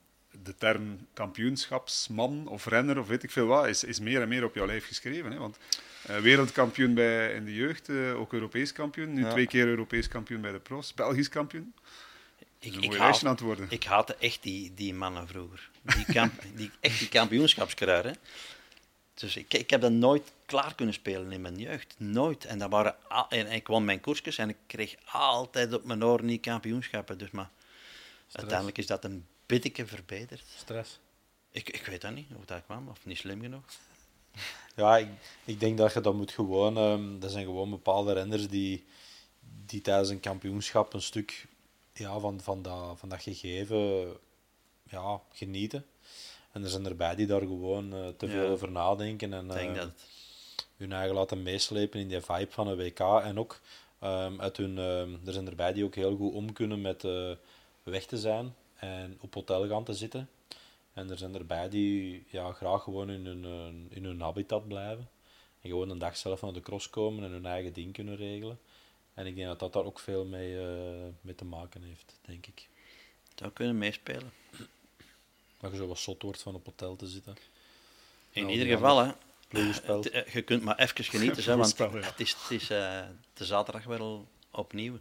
de 0.42 0.54
term 0.56 1.06
kampioenschapsman 1.12 2.46
of 2.48 2.66
renner 2.66 2.98
of 2.98 3.06
weet 3.06 3.22
ik 3.22 3.30
veel 3.30 3.46
wat, 3.46 3.66
is, 3.66 3.84
is 3.84 4.00
meer 4.00 4.22
en 4.22 4.28
meer 4.28 4.44
op 4.44 4.54
jouw 4.54 4.66
lijf 4.66 4.86
geschreven. 4.86 5.32
Hè? 5.32 5.38
Want 5.38 5.58
eh, 6.02 6.18
wereldkampioen 6.18 6.94
bij, 6.94 7.32
in 7.32 7.44
de 7.44 7.54
jeugd, 7.54 7.88
eh, 7.88 8.20
ook 8.20 8.32
Europees 8.32 8.72
kampioen. 8.72 9.12
Nu 9.12 9.24
Ja. 9.24 9.30
twee 9.30 9.46
keer 9.46 9.66
Europees 9.66 10.08
kampioen 10.08 10.40
bij 10.40 10.52
de 10.52 10.58
pros. 10.58 10.94
Belgisch 10.94 11.28
kampioen. 11.28 11.74
Ik, 12.58 12.74
ik, 12.74 12.94
haat, 12.94 13.24
aan 13.24 13.30
het 13.30 13.40
worden. 13.40 13.66
ik 13.68 13.84
haatte 13.84 14.16
echt 14.16 14.42
die, 14.42 14.74
die 14.74 14.94
mannen 14.94 15.28
vroeger. 15.28 15.70
Die, 15.82 16.04
kamp, 16.04 16.32
die, 16.56 16.70
echt 16.80 16.98
die 16.98 17.08
kampioenschapskruiden. 17.08 18.16
Dus 19.14 19.36
ik, 19.36 19.54
ik 19.54 19.70
heb 19.70 19.80
dat 19.80 19.92
nooit 19.92 20.32
klaar 20.46 20.74
kunnen 20.74 20.94
spelen 20.94 21.32
in 21.32 21.40
mijn 21.40 21.58
jeugd. 21.58 21.94
Nooit. 21.98 22.44
En, 22.44 22.58
dat 22.58 22.70
waren 22.70 22.96
al, 23.08 23.26
en 23.28 23.52
ik 23.52 23.66
won 23.66 23.84
mijn 23.84 24.00
koersjes 24.00 24.38
en 24.38 24.48
ik 24.48 24.56
kreeg 24.66 24.94
altijd 25.04 25.72
op 25.72 25.84
mijn 25.84 26.04
oren 26.04 26.26
die 26.26 26.38
kampioenschappen. 26.38 27.18
Dus, 27.18 27.30
maar 27.30 27.50
uiteindelijk 28.32 28.78
is 28.78 28.86
dat 28.86 29.04
een 29.04 29.26
beetje 29.48 29.86
verbeterd. 29.86 30.42
Stress. 30.56 30.98
Ik, 31.50 31.68
ik 31.70 31.86
weet 31.86 32.00
dat 32.00 32.14
niet, 32.14 32.26
hoe 32.34 32.44
dat 32.44 32.64
kwam. 32.64 32.88
Of 32.88 33.06
niet 33.06 33.16
slim 33.18 33.40
genoeg. 33.40 33.64
Ja, 34.76 34.96
ik, 34.96 35.08
ik 35.44 35.60
denk 35.60 35.78
dat 35.78 35.92
je 35.92 36.00
dat 36.00 36.14
moet 36.14 36.30
gewoon... 36.32 36.76
ehm 36.76 37.22
er 37.22 37.30
zijn 37.30 37.44
gewoon 37.44 37.70
bepaalde 37.70 38.12
renners 38.12 38.48
die, 38.48 38.84
die 39.66 39.80
tijdens 39.80 40.08
een 40.08 40.20
kampioenschap 40.20 40.92
een 40.92 41.02
stuk 41.02 41.46
ja, 41.92 42.18
van, 42.18 42.40
van, 42.40 42.62
dat, 42.62 42.98
van 42.98 43.08
dat 43.08 43.22
gegeven 43.22 44.12
ja, 44.90 45.20
genieten. 45.32 45.86
En 46.52 46.62
er 46.62 46.70
zijn 46.70 46.86
erbij 46.86 47.14
die 47.14 47.26
daar 47.26 47.40
gewoon 47.40 47.92
eh, 47.94 48.08
te 48.16 48.26
Ja. 48.26 48.32
veel 48.32 48.48
over 48.48 48.70
nadenken. 48.70 49.32
En, 49.32 49.44
Ik 49.46 49.52
denk 49.52 49.76
eh, 49.76 49.82
dat... 49.82 49.90
hun 50.76 50.92
eigen 50.92 51.14
laten 51.14 51.42
meeslepen 51.42 52.00
in 52.00 52.08
die 52.08 52.20
vibe 52.20 52.50
van 52.50 52.66
een 52.68 52.76
WK. 52.76 53.00
En 53.00 53.38
ook 53.38 53.60
ehm, 53.98 54.40
uit 54.40 54.56
hun, 54.56 54.78
ehm, 54.78 55.26
er 55.26 55.32
zijn 55.32 55.48
erbij 55.48 55.72
die 55.72 55.84
ook 55.84 55.94
heel 55.94 56.16
goed 56.16 56.32
om 56.34 56.52
kunnen 56.52 56.80
met 56.80 57.04
eh, 57.04 57.30
weg 57.82 58.06
te 58.06 58.18
zijn 58.18 58.54
en 58.78 59.18
op 59.20 59.34
hotel 59.34 59.68
gaan 59.68 59.84
te 59.84 59.94
zitten. 59.94 60.28
En 60.92 61.10
er 61.10 61.18
zijn 61.18 61.34
erbij 61.34 61.68
die 61.68 62.24
ja, 62.28 62.52
graag 62.52 62.82
gewoon 62.82 63.10
in 63.10 63.26
hun, 63.26 63.44
eh, 63.44 63.96
in 63.96 64.04
hun 64.04 64.20
habitat 64.20 64.68
blijven. 64.68 65.08
En 65.60 65.70
gewoon 65.70 65.90
een 65.90 65.98
dag 65.98 66.16
zelf 66.16 66.42
naar 66.42 66.52
de 66.52 66.60
cross 66.60 66.90
komen 66.90 67.24
en 67.24 67.30
hun 67.30 67.46
eigen 67.46 67.72
ding 67.72 67.92
kunnen 67.92 68.16
regelen. 68.16 68.58
En 69.14 69.26
ik 69.26 69.34
denk 69.34 69.46
dat 69.48 69.58
dat 69.58 69.72
daar 69.72 69.84
ook 69.84 69.98
veel 69.98 70.24
mee, 70.24 70.58
eh, 70.58 71.06
mee 71.20 71.34
te 71.34 71.44
maken 71.44 71.82
heeft, 71.82 72.18
denk 72.24 72.46
ik. 72.46 72.68
zou 73.34 73.50
kunnen 73.50 73.78
meespelen. 73.78 74.32
Dat 75.60 75.70
je 75.70 75.76
zo 75.76 75.86
wat 75.86 75.98
zot 75.98 76.22
wordt 76.22 76.42
van 76.42 76.54
op 76.54 76.64
hotel 76.64 76.96
te 76.96 77.06
zitten. 77.06 77.36
In 78.30 78.42
Nou, 78.42 78.54
ieder 78.54 78.72
geval, 78.76 78.98
hè, 78.98 79.12
eh, 79.48 80.32
je 80.32 80.42
kunt 80.42 80.62
maar 80.62 80.78
even 80.78 81.04
genieten, 81.04 81.44
hè, 81.44 81.56
want 81.62 81.78
het 81.78 82.20
is, 82.20 82.32
het 82.32 82.50
is 82.50 82.70
eh, 82.70 83.02
de 83.34 83.44
zaterdag 83.44 83.84
wel 83.84 84.28
opnieuw. 84.50 84.98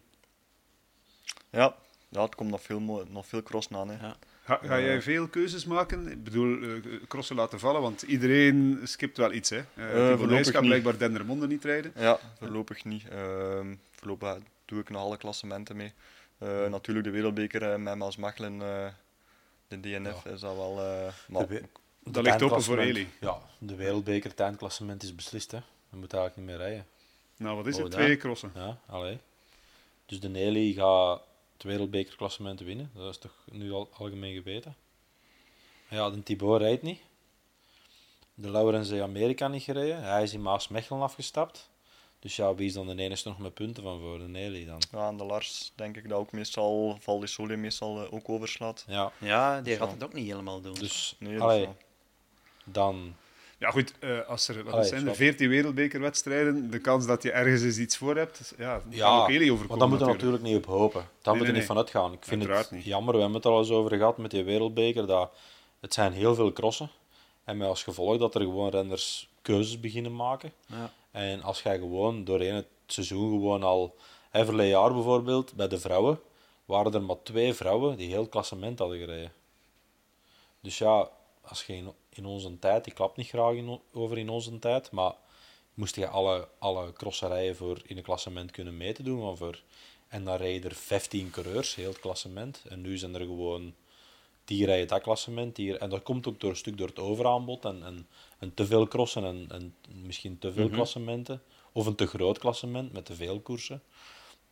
Ja, 1.49 1.75
ja 2.09 2.21
het 2.23 2.35
komt 2.35 2.49
nog 2.49 2.61
veel, 2.61 3.05
nog 3.09 3.25
veel 3.27 3.43
crossen 3.43 3.75
aan. 3.75 3.89
Hè. 3.89 4.05
Ja. 4.07 4.15
Ga, 4.43 4.59
ga 4.63 4.79
jij 4.79 5.01
veel 5.01 5.27
keuzes 5.27 5.65
maken? 5.65 6.07
Ik 6.11 6.23
bedoel, 6.23 6.61
eh, 6.61 6.69
crossen 7.07 7.35
laten 7.35 7.59
vallen, 7.59 7.81
want 7.81 8.01
iedereen 8.01 8.79
skipt 8.83 9.17
wel 9.17 9.31
iets. 9.31 9.49
Hè? 9.49 9.57
Uh, 9.57 10.17
voorlopig 10.17 10.45
gaat 10.45 10.53
niet. 10.61 10.69
blijkbaar 10.69 10.97
Dendermonde 10.97 11.47
niet 11.47 11.63
rijden. 11.63 11.91
Ja, 11.95 12.19
voorlopig 12.39 12.85
niet. 12.85 13.07
Ehm, 13.09 13.75
voorlopig 13.91 14.37
doe 14.65 14.79
ik 14.79 14.89
nog 14.89 15.01
alle 15.01 15.17
klassementen 15.17 15.75
mee. 15.75 15.93
Eh, 16.37 16.67
natuurlijk 16.67 17.05
de 17.05 17.11
wereldbeker 17.11 17.71
eh, 17.71 17.77
met 17.79 17.95
Maas 17.95 18.15
Mechelen, 18.17 18.61
eh, 18.61 18.87
de 19.67 19.79
DNF, 19.79 20.25
is 20.25 20.39
dat 20.39 20.55
wel... 20.55 20.79
eh, 20.79 21.13
maar, 21.27 21.47
De 21.47 21.53
we- 22.03 22.11
Dat 22.11 22.23
ligt 22.23 22.41
open 22.41 22.61
voor 22.63 22.77
Eli. 22.77 23.07
Ja, 23.19 23.37
de 23.57 23.75
wereldbeker, 23.75 24.29
het 24.29 24.39
eindklassement 24.39 25.03
is 25.03 25.15
beslist. 25.15 25.51
Hè. 25.51 25.57
Je 25.89 25.97
moet 25.97 26.13
eigenlijk 26.13 26.35
niet 26.35 26.45
meer 26.57 26.67
rijden. 26.67 26.85
Nou, 27.37 27.55
wat 27.55 27.67
is 27.67 27.75
Oh, 27.77 27.83
het? 27.83 27.91
Twee 27.91 28.17
crossen. 28.17 28.51
Ja, 28.55 28.77
allee. 28.85 29.19
Dus 30.05 30.19
de 30.19 30.29
Nelly 30.29 30.73
gaat 30.73 31.21
het 31.57 31.65
wereldbekerklassement 31.65 32.59
winnen. 32.59 32.91
Dat 32.93 33.09
is 33.09 33.17
toch 33.17 33.35
nu 33.51 33.71
al 33.71 33.89
algemeen 33.93 34.33
geweten. 34.33 34.75
Ja, 35.89 36.09
de 36.09 36.23
Thibaut 36.23 36.61
rijdt 36.61 36.81
niet. 36.81 36.99
De 38.33 38.49
Laurens 38.49 38.89
heeft 38.89 39.01
Amerika 39.01 39.47
niet 39.47 39.63
gereden. 39.63 40.03
Hij 40.03 40.23
is 40.23 40.33
in 40.33 40.41
Maas-Mechelen 40.41 41.01
afgestapt. 41.01 41.69
Dus 42.19 42.35
ja, 42.35 42.55
wie 42.55 42.67
is 42.67 42.73
dan 42.73 42.87
de 42.87 43.03
enige 43.03 43.27
nog 43.27 43.37
met 43.39 43.53
punten 43.53 43.83
van 43.83 43.99
voor? 43.99 44.17
De 44.17 44.27
Nelly 44.27 44.65
dan. 44.65 44.81
ja, 44.91 45.07
en 45.07 45.17
de 45.17 45.23
Lars 45.23 45.71
denk 45.75 45.97
ik 45.97 46.09
dat 46.09 46.17
ook 46.19 46.31
meestal, 46.31 46.97
Val 46.99 47.19
di 47.19 47.27
Sole 47.27 47.55
meestal 47.55 48.03
eh, 48.03 48.13
ook 48.13 48.29
overslaat. 48.29 48.85
Ja, 48.87 49.11
Ja, 49.17 49.61
die 49.61 49.73
Zo. 49.73 49.79
gaat 49.79 49.91
het 49.91 50.03
ook 50.03 50.13
niet 50.13 50.27
helemaal 50.27 50.61
doen. 50.61 50.73
dus 50.73 51.15
Nee, 51.19 51.33
dus 51.33 51.41
allee, 51.41 51.67
dan... 52.63 53.15
Ja, 53.59 53.71
goed, 53.71 53.93
eh, 53.99 54.27
als 54.27 54.47
er 54.47 54.63
wat 54.63 54.85
zijn 54.85 54.93
er 54.95 55.01
snap. 55.01 55.15
14 55.15 55.49
wereldbekerwedstrijden, 55.49 56.71
de 56.71 56.79
kans 56.79 57.05
dat 57.05 57.23
je 57.23 57.31
ergens 57.31 57.61
eens 57.61 57.77
iets 57.77 57.97
voor 57.97 58.15
hebt, 58.15 58.53
ja, 58.57 58.77
kan 58.79 58.91
Ja, 58.91 59.21
ook 59.21 59.29
Eli 59.29 59.51
overkomen. 59.51 59.67
maar 59.67 59.77
daar 59.77 59.87
moeten 59.87 60.07
we 60.07 60.13
natuurlijk. 60.13 60.43
niet 60.43 60.55
op 60.55 60.65
hopen. 60.65 61.01
Daar 61.01 61.03
Nee, 61.03 61.11
moeten 61.23 61.39
we 61.39 61.43
nee, 61.45 61.53
niet 61.53 61.65
van 61.65 61.77
uitgaan. 61.77 62.13
Ik 62.13 62.23
vind 62.23 62.41
Uiteraard 62.41 62.69
het 62.69 62.77
niet. 62.77 62.85
jammer, 62.85 63.13
we 63.13 63.19
hebben 63.19 63.35
het 63.37 63.45
er 63.45 63.51
al 63.51 63.59
eens 63.59 63.69
over 63.69 63.97
gehad 63.97 64.17
met 64.17 64.31
die 64.31 64.43
wereldbeker, 64.43 65.07
dat 65.07 65.31
het 65.79 65.93
zijn 65.93 66.13
heel 66.13 66.35
veel 66.35 66.53
crossen. 66.53 66.89
En 67.43 67.57
met 67.57 67.67
als 67.67 67.83
gevolg 67.83 68.17
dat 68.17 68.35
er 68.35 68.41
gewoon 68.41 68.69
renners 68.69 69.29
keuzes 69.41 69.79
beginnen 69.79 70.15
maken. 70.15 70.53
Ja. 70.65 70.91
En 71.11 71.41
als 71.41 71.61
jij 71.61 71.77
gewoon 71.77 72.23
doorheen 72.23 72.53
het 72.55 72.67
seizoen 72.87 73.29
gewoon 73.29 73.63
al... 73.63 73.95
Hè, 74.29 74.45
verleden 74.45 74.71
jaar 74.71 74.93
bijvoorbeeld, 74.93 75.53
bij 75.53 75.67
de 75.67 75.79
vrouwen, 75.79 76.19
waren 76.65 76.93
er 76.93 77.01
maar 77.01 77.15
twee 77.23 77.53
vrouwen 77.53 77.97
die 77.97 78.09
heel 78.09 78.27
klassement 78.27 78.79
hadden 78.79 78.97
gereden. 78.97 79.31
Dus 80.61 80.77
ja, 80.77 81.09
als 81.41 81.63
je 81.65 81.73
in, 81.73 81.91
in 82.17 82.25
onze 82.25 82.59
tijd, 82.59 82.87
ik 82.87 82.93
klap 82.93 83.17
niet 83.17 83.27
graag 83.27 83.53
in, 83.53 83.79
over 83.93 84.17
in 84.17 84.29
onze 84.29 84.59
tijd, 84.59 84.91
maar 84.91 85.13
moest 85.73 85.95
je 85.95 86.07
alle, 86.07 86.47
alle 86.59 86.93
crosserijen 86.93 87.55
voor 87.55 87.81
in 87.85 87.97
een 87.97 88.03
klassement 88.03 88.51
kunnen 88.51 88.77
mee 88.77 88.93
te 88.93 89.03
doen. 89.03 89.37
Voor, 89.37 89.61
en 90.07 90.23
dan 90.23 90.35
rijden 90.35 90.69
er 90.69 90.75
15 90.75 91.29
coureurs, 91.29 91.75
heel 91.75 91.89
het 91.89 91.99
klassement. 91.99 92.63
En 92.69 92.81
nu 92.81 92.97
zijn 92.97 93.15
er 93.15 93.19
gewoon 93.19 93.73
die 94.45 94.65
rijden 94.65 94.87
dat 94.87 95.01
klassement. 95.01 95.55
Die, 95.55 95.77
en 95.77 95.89
dat 95.89 96.03
komt 96.03 96.27
ook 96.27 96.39
door 96.39 96.49
een 96.49 96.55
stuk 96.55 96.77
door 96.77 96.87
het 96.87 96.99
overaanbod 96.99 97.65
en, 97.65 97.83
en, 97.83 98.07
en 98.39 98.53
te 98.53 98.65
veel 98.65 98.87
crossen 98.87 99.23
en, 99.23 99.45
en 99.49 99.75
misschien 100.03 100.39
te 100.39 100.53
veel 100.53 100.69
klassementen. 100.69 101.41
Of 101.71 101.85
een 101.85 101.95
te 101.95 102.07
groot 102.07 102.37
klassement 102.37 102.93
met 102.93 103.05
te 103.05 103.15
veel 103.15 103.39
koersen. 103.39 103.83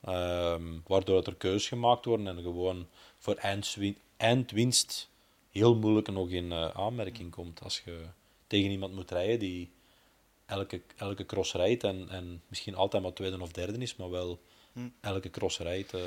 Ehm, 0.02 0.80
waardoor 0.88 1.24
er 1.24 1.36
keuzes 1.36 1.68
gemaakt 1.68 2.06
worden 2.06 2.28
en 2.28 2.44
gewoon 2.44 2.88
voor 3.18 3.36
eindwin- 3.36 3.98
eindwinst 4.18 5.10
heel 5.60 5.76
moeilijk 5.76 6.12
nog 6.12 6.30
in 6.30 6.52
eh, 6.52 6.68
aanmerking 6.70 7.32
komt. 7.32 7.64
Als 7.64 7.82
je 7.86 8.06
tegen 8.48 8.72
iemand 8.72 8.94
moet 8.94 9.12
rijden 9.12 9.40
die 9.40 9.72
elke, 10.46 10.82
elke 10.96 11.26
cross 11.26 11.54
rijdt 11.54 11.84
en, 11.84 12.10
en 12.10 12.42
misschien 12.48 12.76
altijd 12.76 13.04
maar 13.04 13.14
tweede 13.14 13.42
of 13.42 13.52
derde 13.52 13.78
is, 13.78 13.96
maar 13.96 14.10
wel 14.10 14.40
elke 15.02 15.30
cross 15.30 15.60
rijdt. 15.60 15.94
eh, 15.94 16.02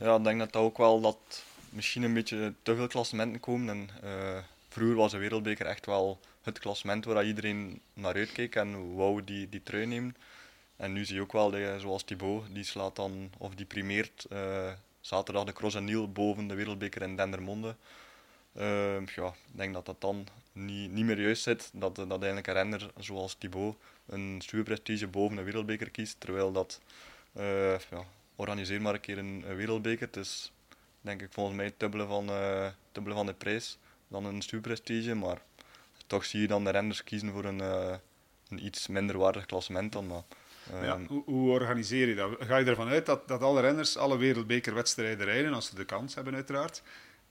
Ja, 0.00 0.16
ik 0.16 0.24
denk 0.24 0.38
dat 0.38 0.52
dat 0.52 0.62
ook 0.62 0.78
wel 0.78 1.00
dat 1.00 1.44
misschien 1.70 2.02
een 2.02 2.14
beetje 2.14 2.54
te 2.62 2.76
veel 2.76 2.86
klassementen 2.86 3.40
komen. 3.40 3.68
En, 3.68 3.90
eh, 4.02 4.38
vroeger 4.68 4.96
was 4.96 5.10
de 5.10 5.18
wereldbeker 5.18 5.66
echt 5.66 5.86
wel 5.86 6.20
het 6.42 6.58
klassement 6.58 7.04
waar 7.04 7.26
iedereen 7.26 7.80
naar 7.92 8.14
uitkeek 8.14 8.54
en 8.54 8.94
wou 8.94 9.24
die, 9.24 9.48
die 9.48 9.62
trui 9.62 9.86
nemen. 9.86 10.16
En 10.76 10.92
nu 10.92 11.04
zie 11.04 11.14
je 11.14 11.20
ook 11.20 11.32
wel, 11.32 11.50
dat 11.50 11.80
zoals 11.80 12.02
Thibaut, 12.02 12.44
die 12.52 12.64
slaat 12.64 12.96
dan, 12.96 13.30
of 13.38 13.54
die 13.54 13.66
primeert 13.66 14.26
zaterdag 15.00 15.44
de 15.44 15.52
Cross 15.52 15.74
en 15.74 15.84
Niel 15.84 16.12
boven 16.12 16.48
de 16.48 16.54
wereldbeker 16.54 17.02
in 17.02 17.16
Dendermonde. 17.16 17.76
Eh, 18.52 19.06
ja, 19.06 19.26
ik 19.26 19.56
denk 19.56 19.74
dat 19.74 19.86
dat 19.86 20.00
dan 20.00 20.26
niet, 20.52 20.92
niet 20.92 21.04
meer 21.04 21.20
juist 21.20 21.42
zit, 21.42 21.70
dat, 21.72 21.96
dat 21.96 22.10
eigenlijk 22.10 22.46
een 22.46 22.54
renner 22.54 22.90
zoals 22.98 23.34
Thibaut 23.34 23.76
een 24.06 24.42
prestige 24.64 25.06
boven 25.06 25.36
een 25.36 25.44
wereldbeker 25.44 25.90
kiest, 25.90 26.20
terwijl 26.20 26.52
dat, 26.52 26.80
eh, 27.32 27.78
ja, 27.78 28.04
organiseer 28.36 28.82
maar 28.82 28.94
een 28.94 29.00
keer 29.00 29.18
een, 29.18 29.44
een 29.46 29.56
wereldbeker, 29.56 30.06
het 30.06 30.16
is 30.16 30.52
denk 31.00 31.22
ik 31.22 31.32
volgens 31.32 31.56
mij 31.56 31.64
het 31.64 31.80
dubbele 31.80 32.06
van, 32.06 32.28
eh, 32.28 32.66
dubbele 32.92 33.14
van 33.14 33.26
de 33.26 33.34
prijs 33.34 33.78
dan 34.08 34.24
een 34.24 34.60
prestige, 34.60 35.14
maar 35.14 35.42
toch 36.06 36.24
zie 36.24 36.40
je 36.40 36.46
dan 36.46 36.64
de 36.64 36.70
renners 36.70 37.04
kiezen 37.04 37.32
voor 37.32 37.44
een, 37.44 37.60
eh, 37.60 37.96
een 38.48 38.64
iets 38.64 38.86
minder 38.86 39.18
waardig 39.18 39.46
klassement 39.46 39.92
dan. 39.92 40.06
Maar, 40.06 40.22
Maar 40.72 40.84
ja, 40.84 40.94
ehm, 40.94 41.06
hoe, 41.06 41.22
hoe 41.24 41.50
organiseer 41.50 42.08
je 42.08 42.14
dat? 42.14 42.36
Ga 42.38 42.56
je 42.56 42.64
ervan 42.64 42.88
uit 42.88 43.06
dat, 43.06 43.28
dat 43.28 43.42
alle 43.42 43.60
renners 43.60 43.96
alle 43.96 44.16
wereldbekerwedstrijden 44.16 45.26
rijden, 45.26 45.54
als 45.54 45.66
ze 45.66 45.74
de 45.74 45.84
kans 45.84 46.14
hebben 46.14 46.34
uiteraard? 46.34 46.82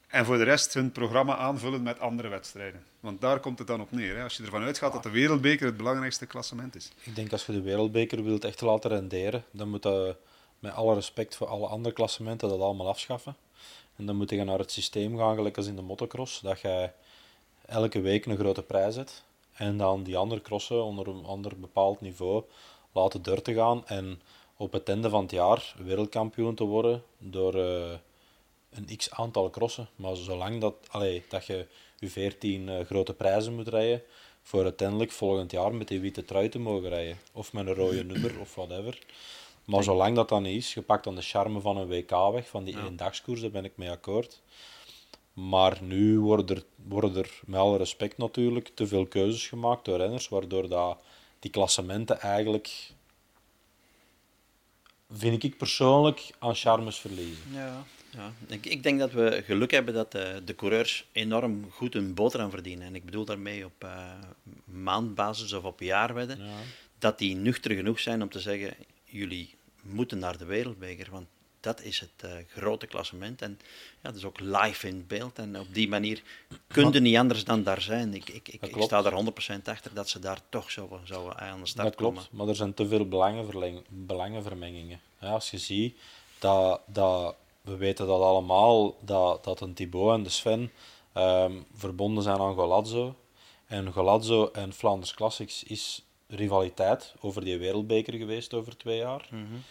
En 0.08 0.26
voor 0.26 0.38
de 0.38 0.44
rest 0.44 0.74
hun 0.74 0.92
programma 0.92 1.36
aanvullen 1.36 1.84
met 1.84 2.00
andere 2.00 2.28
wedstrijden. 2.28 2.84
Want 3.00 3.22
daar 3.22 3.40
komt 3.40 3.60
het 3.60 3.68
dan 3.68 3.82
op 3.82 3.92
neer. 3.92 4.16
Hè? 4.16 4.24
Als 4.24 4.38
je 4.38 4.44
ervan 4.44 4.64
uitgaat 4.64 4.94
dat 4.94 5.04
de 5.04 5.10
wereldbeker 5.10 5.66
het 5.66 5.78
belangrijkste 5.78 6.26
klassement 6.26 6.76
is. 6.76 6.92
Ik 7.04 7.16
denk 7.16 7.32
als 7.32 7.46
je 7.46 7.52
de 7.52 7.62
wereldbeker 7.62 8.24
wilt 8.24 8.46
echt 8.46 8.62
laten 8.62 8.90
renderen, 8.90 9.44
dan 9.52 9.70
moet 9.70 9.84
je 9.84 10.16
met 10.60 10.74
alle 10.74 10.94
respect 10.94 11.36
voor 11.36 11.48
alle 11.48 11.68
andere 11.68 11.96
klassementen 11.96 12.50
dat 12.50 12.60
allemaal 12.60 12.88
afschaffen. 12.88 13.36
En 13.96 14.06
dan 14.06 14.16
moet 14.16 14.30
je 14.30 14.44
naar 14.44 14.60
het 14.60 14.72
systeem 14.72 15.18
gaan, 15.18 15.36
gelijk 15.36 15.58
als 15.58 15.68
in 15.68 15.76
de 15.76 15.82
motocross, 15.82 16.40
dat 16.40 16.60
je 16.62 16.90
elke 17.66 18.02
week 18.02 18.26
een 18.26 18.38
grote 18.38 18.64
prijs 18.64 18.96
hebt. 18.96 19.26
En 19.54 19.78
dan 19.78 20.04
die 20.04 20.18
andere 20.18 20.42
crossen 20.42 20.84
onder 20.84 21.08
een 21.08 21.26
ander 21.26 21.60
bepaald 21.60 22.02
niveau 22.02 22.44
laten 22.92 23.22
door 23.22 23.42
te 23.42 23.54
gaan. 23.54 23.88
En 23.88 24.22
op 24.58 24.72
het 24.72 24.90
einde 24.90 25.10
van 25.10 25.22
het 25.22 25.32
jaar 25.32 25.76
wereldkampioen 25.84 26.56
te 26.56 26.64
worden 26.64 27.04
door 27.18 27.56
uh, 27.56 27.94
een 28.70 28.98
x 28.98 29.12
aantal 29.12 29.50
crossen. 29.50 29.90
Maar 29.96 30.16
zolang 30.16 30.62
dat, 30.62 30.76
allee, 30.90 31.24
dat 31.30 31.46
je 31.46 31.68
je 32.00 32.10
14 32.10 32.68
uh, 32.68 32.80
grote 32.86 33.14
prijzen 33.14 33.56
moet 33.56 33.68
rijden, 33.68 34.04
voor 34.42 34.64
uiteindelijk 34.64 35.12
volgend 35.12 35.52
jaar 35.52 35.74
met 35.74 35.88
die 35.88 36.00
witte 36.00 36.26
trui 36.26 36.50
te 36.50 36.60
mogen 36.60 36.90
rijden. 36.90 37.18
Of 37.34 37.54
met 37.54 37.68
een 37.68 37.74
rode 37.74 38.04
nummer 38.04 38.40
of 38.40 38.56
whatever. 38.56 39.00
Maar 39.66 39.84
zolang 39.84 40.16
dat 40.16 40.30
dan 40.30 40.46
is, 40.46 40.74
je 40.74 40.82
pakt 40.82 41.04
dan 41.04 41.16
de 41.16 41.22
charme 41.22 41.60
van 41.60 41.78
een 41.78 41.88
WK 41.88 42.12
weg, 42.32 42.48
van 42.48 42.64
die 42.64 42.76
ja. 42.76 42.84
eendagskoers, 42.84 43.42
daar 43.42 43.52
ben 43.52 43.66
ik 43.66 43.78
mee 43.78 43.90
akkoord. 43.90 44.42
Maar 45.34 45.78
nu 45.82 46.20
worden 46.20 46.56
er, 46.56 46.64
worden 46.88 47.16
er, 47.16 47.40
met 47.46 47.60
alle 47.60 47.78
respect 47.78 48.18
natuurlijk, 48.18 48.72
te 48.74 48.88
veel 48.88 49.06
keuzes 49.06 49.48
gemaakt 49.48 49.86
door 49.86 49.98
renners, 49.98 50.30
waardoor 50.30 50.70
dat 50.70 50.98
die 51.40 51.52
klassementen 51.52 52.20
eigenlijk, 52.20 52.92
vind 55.12 55.44
ik 55.44 55.58
persoonlijk, 55.58 56.30
aan 56.40 56.56
charmes 56.56 56.98
verliezen. 56.98 57.44
Ja, 57.52 57.86
ja. 58.18 58.34
Ik, 58.48 58.66
ik 58.66 58.84
denk 58.84 59.00
dat 59.00 59.12
we 59.12 59.44
geluk 59.46 59.72
hebben 59.72 59.94
dat 59.94 60.12
de, 60.12 60.42
de 60.46 60.56
coureurs 60.56 61.08
enorm 61.12 61.72
goed 61.72 61.94
hun 61.94 62.14
boterham 62.14 62.50
verdienen. 62.50 62.88
En 62.88 62.96
ik 62.96 63.06
bedoel 63.06 63.26
daarmee 63.26 63.66
op 63.66 63.84
uh, 63.84 64.12
maandbasis 64.64 65.54
of 65.54 65.64
op 65.64 65.80
jaarwedden. 65.80 66.38
Ja. 66.38 66.54
Dat 67.00 67.18
die 67.18 67.36
nuchter 67.36 67.72
genoeg 67.72 68.00
zijn 68.00 68.22
om 68.22 68.30
te 68.30 68.40
zeggen, 68.40 68.74
jullie 69.04 69.56
moeten 69.82 70.20
naar 70.20 70.38
de 70.38 70.46
wereldbeker. 70.46 71.08
Want 71.12 71.28
dat 71.60 71.82
is 71.82 72.00
het 72.00 72.24
uh, 72.26 72.32
grote 72.48 72.88
klassement. 72.88 73.42
En 73.42 73.60
ja, 74.02 74.10
dat 74.10 74.16
is 74.16 74.26
ook 74.26 74.40
live 74.40 74.88
in 74.88 75.06
beeld. 75.08 75.38
En 75.40 75.60
op 75.60 75.74
die 75.74 75.90
manier 75.90 76.22
kun 76.68 76.92
je 76.92 77.00
niet 77.00 77.18
anders 77.18 77.44
dan 77.44 77.64
daar 77.64 77.82
zijn. 77.82 78.14
Ik, 78.14 78.30
ik, 78.30 78.48
ik, 78.48 78.66
ik 78.66 78.82
sta 78.82 79.04
er 79.04 79.26
100% 79.60 79.62
achter 79.64 79.94
dat 79.94 80.10
ze 80.10 80.20
daar 80.20 80.40
toch 80.50 80.72
zo, 80.72 81.00
zo 81.04 81.30
aan 81.30 81.60
de 81.60 81.68
start 81.68 81.88
dat 81.88 81.96
klopt, 81.96 82.16
komen. 82.16 82.30
maar 82.32 82.48
er 82.48 82.56
zijn 82.56 82.74
te 82.74 82.88
veel 82.88 83.08
belangenvermengingen. 83.90 85.00
Ja, 85.20 85.30
als 85.30 85.52
je 85.52 85.58
ziet 85.58 85.98
dat, 86.40 86.82
dat 86.86 87.36
we 87.68 87.76
weten 87.78 88.08
dat 88.08 88.22
allemaal, 88.22 88.98
dat, 89.02 89.44
dat 89.44 89.62
een 89.62 89.74
Thibaut 89.74 90.14
en 90.14 90.24
de 90.24 90.30
Sven 90.30 90.72
um, 91.14 91.66
verbonden 91.74 92.24
zijn 92.24 92.40
aan 92.40 92.54
Golazzo. 92.54 93.16
En 93.66 93.92
Golazzo 93.92 94.50
en 94.54 94.74
Flanders 94.74 95.14
Classics 95.14 95.64
is 95.64 96.06
rivaliteit 96.28 97.14
over 97.20 97.44
die 97.44 97.58
wereldbeker 97.58 98.14
geweest 98.14 98.54
over 98.54 98.78
twee 98.78 98.98
jaar. 98.98 99.28
Mm 99.32 99.48
-hmm. 99.50 99.64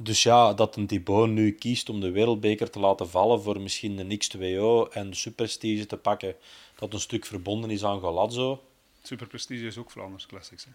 Dus 0.00 0.22
ja, 0.22 0.54
dat 0.54 0.76
een 0.76 0.86
Thibaut 0.86 1.28
nu 1.28 1.52
kiest 1.52 1.88
om 1.88 2.00
de 2.00 2.10
wereldbeker 2.10 2.70
te 2.70 2.78
laten 2.78 3.08
vallen 3.10 3.42
voor 3.42 3.60
misschien 3.60 3.98
een 3.98 4.20
X2O 4.22 4.92
en 4.92 5.10
de 5.10 5.16
superprestige 5.16 5.86
te 5.86 5.96
pakken, 5.96 6.36
dat 6.78 6.92
een 6.92 7.00
stuk 7.00 7.26
verbonden 7.26 7.70
is 7.70 7.84
aan 7.84 8.00
Golazzo. 8.00 8.62
Superprestige 9.02 9.66
is 9.66 9.78
ook 9.78 9.90
Flanders 9.90 10.26
Classics. 10.26 10.64
Hè? 10.64 10.70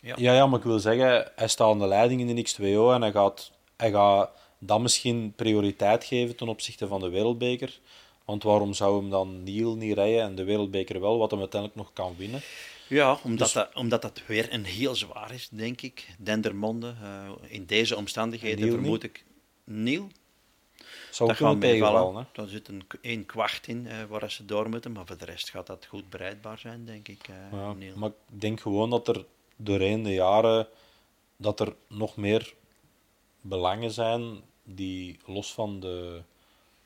Ja. 0.00 0.14
ja. 0.16 0.32
Ja, 0.32 0.46
maar 0.46 0.58
ik 0.58 0.64
wil 0.64 0.78
zeggen, 0.78 1.32
hij 1.34 1.48
staat 1.48 1.70
aan 1.70 1.78
de 1.78 1.86
leiding 1.86 2.20
in 2.20 2.34
de 2.34 2.48
X2O 2.48 2.94
en 2.94 3.02
hij 3.02 3.12
gaat, 3.12 3.52
hij 3.76 3.90
gaat 3.90 4.30
dat 4.66 4.80
misschien 4.80 5.32
prioriteit 5.36 6.04
geven 6.04 6.36
ten 6.36 6.48
opzichte 6.48 6.86
van 6.86 7.00
de 7.00 7.08
wereldbeker. 7.08 7.80
Want 8.24 8.42
waarom 8.42 8.74
zou 8.74 9.00
hem 9.00 9.10
dan 9.10 9.42
Niel 9.42 9.76
niet 9.76 9.94
rijden 9.94 10.22
en 10.22 10.34
de 10.34 10.44
wereldbeker 10.44 11.00
wel, 11.00 11.18
wat 11.18 11.30
hem 11.30 11.40
uiteindelijk 11.40 11.80
nog 11.80 11.92
kan 11.92 12.14
winnen? 12.16 12.40
Ja, 12.88 13.18
omdat, 13.22 13.38
dus... 13.38 13.52
dat, 13.52 13.74
omdat 13.74 14.02
dat 14.02 14.22
weer 14.26 14.52
een 14.52 14.64
heel 14.64 14.94
zwaar 14.94 15.32
is, 15.32 15.48
denk 15.48 15.80
ik. 15.80 16.08
Dendermonde. 16.18 16.94
Uh, 17.02 17.30
in 17.46 17.66
deze 17.66 17.96
omstandigheden 17.96 18.70
vermoed 18.70 19.02
ik. 19.02 19.24
Niel? 19.64 20.08
Zou 21.10 21.28
dat 21.28 21.38
gaan 21.38 21.58
meevallen. 21.58 22.28
Daar 22.32 22.48
zit 22.48 22.68
een, 22.68 22.82
een 23.00 23.26
kwart 23.26 23.66
in 23.66 23.86
uh, 23.86 24.04
waar 24.08 24.30
ze 24.30 24.44
door 24.44 24.68
moeten, 24.68 24.92
maar 24.92 25.06
voor 25.06 25.18
de 25.18 25.24
rest 25.24 25.50
gaat 25.50 25.66
dat 25.66 25.86
goed 25.86 26.10
bereidbaar 26.10 26.58
zijn, 26.58 26.84
denk 26.84 27.08
ik. 27.08 27.28
Uh, 27.28 27.60
ja, 27.60 27.72
Niel. 27.72 27.96
Maar 27.96 28.08
ik 28.08 28.40
denk 28.40 28.60
gewoon 28.60 28.90
dat 28.90 29.08
er 29.08 29.24
doorheen 29.56 30.02
de 30.02 30.12
jaren 30.12 30.68
dat 31.36 31.60
er 31.60 31.74
nog 31.88 32.16
meer 32.16 32.54
belangen 33.40 33.90
zijn 33.90 34.40
die 34.64 35.18
los 35.24 35.52
van 35.52 35.80
de 35.80 36.22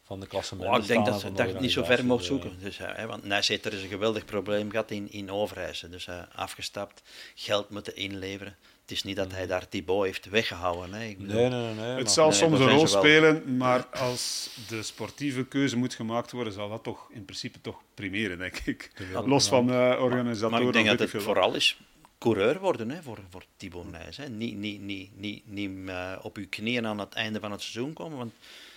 van 0.08 0.20
de 0.20 0.26
klassementen 0.26 0.74
oh, 0.74 0.80
Ik 0.80 0.86
denk 0.86 1.06
dat 1.06 1.20
ze 1.20 1.32
dat 1.32 1.60
niet 1.60 1.72
zo 1.72 1.84
ver 1.84 2.04
mogen 2.04 2.24
zoeken. 2.24 2.58
Dus, 2.60 2.78
hè, 2.78 3.06
want 3.06 3.24
Nijzeter 3.24 3.72
is 3.72 3.82
een 3.82 3.88
geweldig 3.88 4.24
probleem 4.24 4.70
gehad 4.70 4.90
in, 4.90 5.12
in 5.12 5.30
Overijse. 5.30 5.88
Dus 5.88 6.06
uh, 6.06 6.22
afgestapt, 6.34 7.02
geld 7.34 7.70
moeten 7.70 7.96
inleveren. 7.96 8.56
Het 8.82 8.90
is 8.90 9.02
niet 9.02 9.16
dat 9.16 9.32
hij 9.32 9.46
daar 9.46 9.68
Thibaut 9.68 10.04
heeft 10.04 10.28
weggehouden. 10.28 10.94
Hè. 10.94 11.04
Ik 11.04 11.18
bedoel, 11.18 11.48
nee, 11.48 11.48
nee, 11.48 11.74
nee. 11.74 11.96
Het 11.96 12.10
zal 12.10 12.32
soms 12.32 12.60
een 12.60 12.68
rol 12.68 12.86
spelen, 12.86 13.56
maar 13.56 13.86
als 13.86 14.50
de 14.68 14.82
sportieve 14.82 15.44
keuze 15.44 15.76
moet 15.76 15.94
gemaakt 15.94 16.32
worden, 16.32 16.52
zal 16.52 16.68
dat 16.68 16.82
toch 16.82 17.08
in 17.12 17.24
principe 17.24 17.60
toch 17.60 17.80
primeren, 17.94 18.38
denk 18.38 18.58
ik. 18.58 18.90
Los 19.24 19.48
van 19.48 19.70
uh, 19.70 19.96
organisatoren. 20.00 20.50
Maar 20.50 20.62
ik 20.62 20.72
denk 20.72 20.98
dat 20.98 21.12
het 21.12 21.22
vooral 21.22 21.54
is 21.54 21.78
coureur 22.18 22.58
worden 22.58 22.90
hè, 22.90 23.02
voor, 23.02 23.18
voor 23.30 23.44
Thibaut 23.56 23.90
Nijs. 23.90 24.16
Hè. 24.16 24.28
Niet, 24.28 24.56
niet, 24.56 24.80
niet, 24.80 25.18
niet, 25.18 25.50
niet 25.50 25.70
uh, 25.70 26.18
op 26.22 26.36
uw 26.36 26.48
knieën 26.48 26.86
aan 26.86 26.98
het 26.98 27.14
einde 27.14 27.40
van 27.40 27.50
het 27.50 27.62
seizoen 27.62 27.92
komen, 27.92 28.18
want 28.18 28.32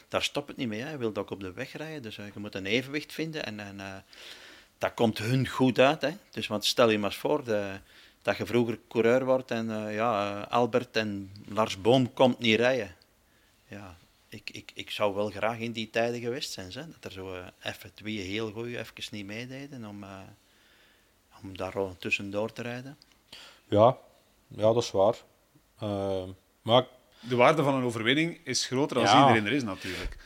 daar 0.08 0.24
stopt 0.24 0.48
het 0.48 0.58
niet 0.58 0.68
mee. 0.68 0.82
Hè. 0.82 0.92
Je 0.92 0.98
wilt 0.98 1.18
ook 1.18 1.30
op 1.30 1.40
de 1.40 1.54
weg 1.54 1.74
rijden, 1.74 2.02
dus 2.02 2.18
uh, 2.18 2.26
je 2.34 2.40
moet 2.40 2.56
een 2.56 2.66
evenwicht 2.66 3.14
vinden. 3.14 3.46
En, 3.46 3.60
en 3.60 3.76
uh, 3.76 3.96
dat 4.78 4.94
komt 4.94 5.18
hun 5.18 5.48
goed 5.48 5.80
uit. 5.80 6.02
Hè. 6.02 6.12
Dus 6.32 6.48
want 6.48 6.66
stel 6.66 6.90
je 6.90 7.00
maar 7.00 7.10
eens 7.10 7.20
voor 7.20 7.44
dat 8.22 8.38
je 8.38 8.46
vroeger 8.46 8.80
coureur 8.88 9.26
wordt 9.26 9.52
en 9.52 9.92
ja, 9.92 10.42
Albert 10.42 10.96
en 10.96 11.32
Lars 11.48 11.82
Boom 11.82 12.14
komt 12.14 12.40
niet 12.40 12.60
rijden. 12.60 12.96
Ja, 13.68 13.98
ik, 14.30 14.50
ik, 14.50 14.72
ik 14.74 14.92
zou 14.92 15.16
wel 15.16 15.30
graag 15.30 15.60
in 15.60 15.72
die 15.72 15.90
tijden 15.90 16.22
geweest 16.22 16.52
zijn. 16.52 16.72
Hè. 16.72 16.88
Dat 16.88 17.04
er 17.04 17.12
zo 17.12 17.44
even 17.62 17.94
twee 17.94 18.20
heel 18.20 18.52
goeie 18.52 18.80
even 18.80 19.04
niet 19.12 19.26
meededen 19.26 19.86
om, 19.86 20.06
om 21.42 21.58
daar 21.58 21.98
tussendoor 21.98 22.54
te 22.54 22.62
rijden. 22.62 22.98
Ja, 23.72 23.98
ja 24.48 24.74
dat 24.74 24.84
is 24.84 24.92
waar. 24.92 25.16
maar 26.62 26.86
de 27.20 27.36
waarde 27.36 27.64
van 27.64 27.74
een 27.74 27.84
overwinning 27.84 28.40
is 28.44 28.66
groter 28.66 29.00
als 29.00 29.12
ja. 29.12 29.22
iedereen 29.22 29.46
er 29.46 29.52
is, 29.52 29.64
natuurlijk. 29.64 30.18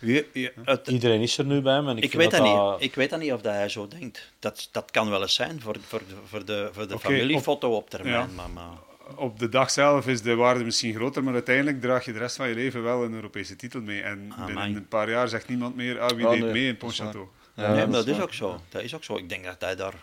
Het, 0.63 0.87
iedereen 0.87 1.21
is 1.21 1.37
er 1.37 1.45
nu 1.45 1.61
bij 1.61 1.73
hem. 1.73 1.87
En 1.87 1.97
ik, 1.97 2.03
ik 2.03 2.13
weet 2.13 2.31
dat, 2.31 2.45
dat, 2.45 2.71
niet. 2.71 2.89
Ik 2.89 2.95
weet 2.95 3.09
dat 3.09 3.19
niet 3.19 3.31
of 3.31 3.41
dat 3.41 3.53
hij 3.53 3.69
zo 3.69 3.87
denkt. 3.87 4.33
Dat, 4.39 4.69
dat 4.71 4.91
kan 4.91 5.09
wel 5.09 5.21
eens 5.21 5.35
zijn 5.35 5.61
voor, 5.61 5.77
voor, 5.81 6.01
voor 6.25 6.45
de, 6.45 6.69
voor 6.71 6.87
de 6.87 6.93
okay, 6.93 7.11
familiefoto 7.11 7.69
op, 7.69 7.83
op 7.83 7.89
termijn. 7.89 8.35
Maar, 8.35 8.49
maar, 8.49 8.71
Op 9.15 9.39
de 9.39 9.49
dag 9.49 9.71
zelf 9.71 10.07
is 10.07 10.21
de 10.21 10.35
waarde 10.35 10.63
misschien 10.63 10.93
groter, 10.93 11.23
maar 11.23 11.33
uiteindelijk 11.33 11.81
draag 11.81 12.05
je 12.05 12.13
de 12.13 12.19
rest 12.19 12.35
van 12.35 12.49
je 12.49 12.55
leven 12.55 12.83
wel 12.83 13.03
een 13.03 13.13
Europese 13.13 13.55
titel 13.55 13.81
mee. 13.81 14.01
En 14.01 14.31
ah, 14.31 14.45
binnen 14.45 14.63
man. 14.63 14.75
een 14.75 14.87
paar 14.87 15.09
jaar 15.09 15.27
zegt 15.27 15.47
niemand 15.47 15.75
meer, 15.75 15.99
ah, 15.99 16.15
wie 16.15 16.25
oh, 16.25 16.31
deed 16.31 16.41
nee, 16.41 16.51
mee 16.51 16.67
in 16.67 16.77
Pontchâteau. 16.77 17.43
Ja, 17.55 17.73
nee, 17.73 17.87
dat, 17.87 18.07
is 18.07 18.21
ook 18.21 18.33
zo. 18.33 18.59
Dat 18.69 18.81
is 18.81 18.95
ook 18.95 19.03
zo. 19.03 19.17
Ik 19.17 19.29
denk 19.29 19.43
dat 19.43 19.55
hij 19.59 19.75
daar 19.75 19.93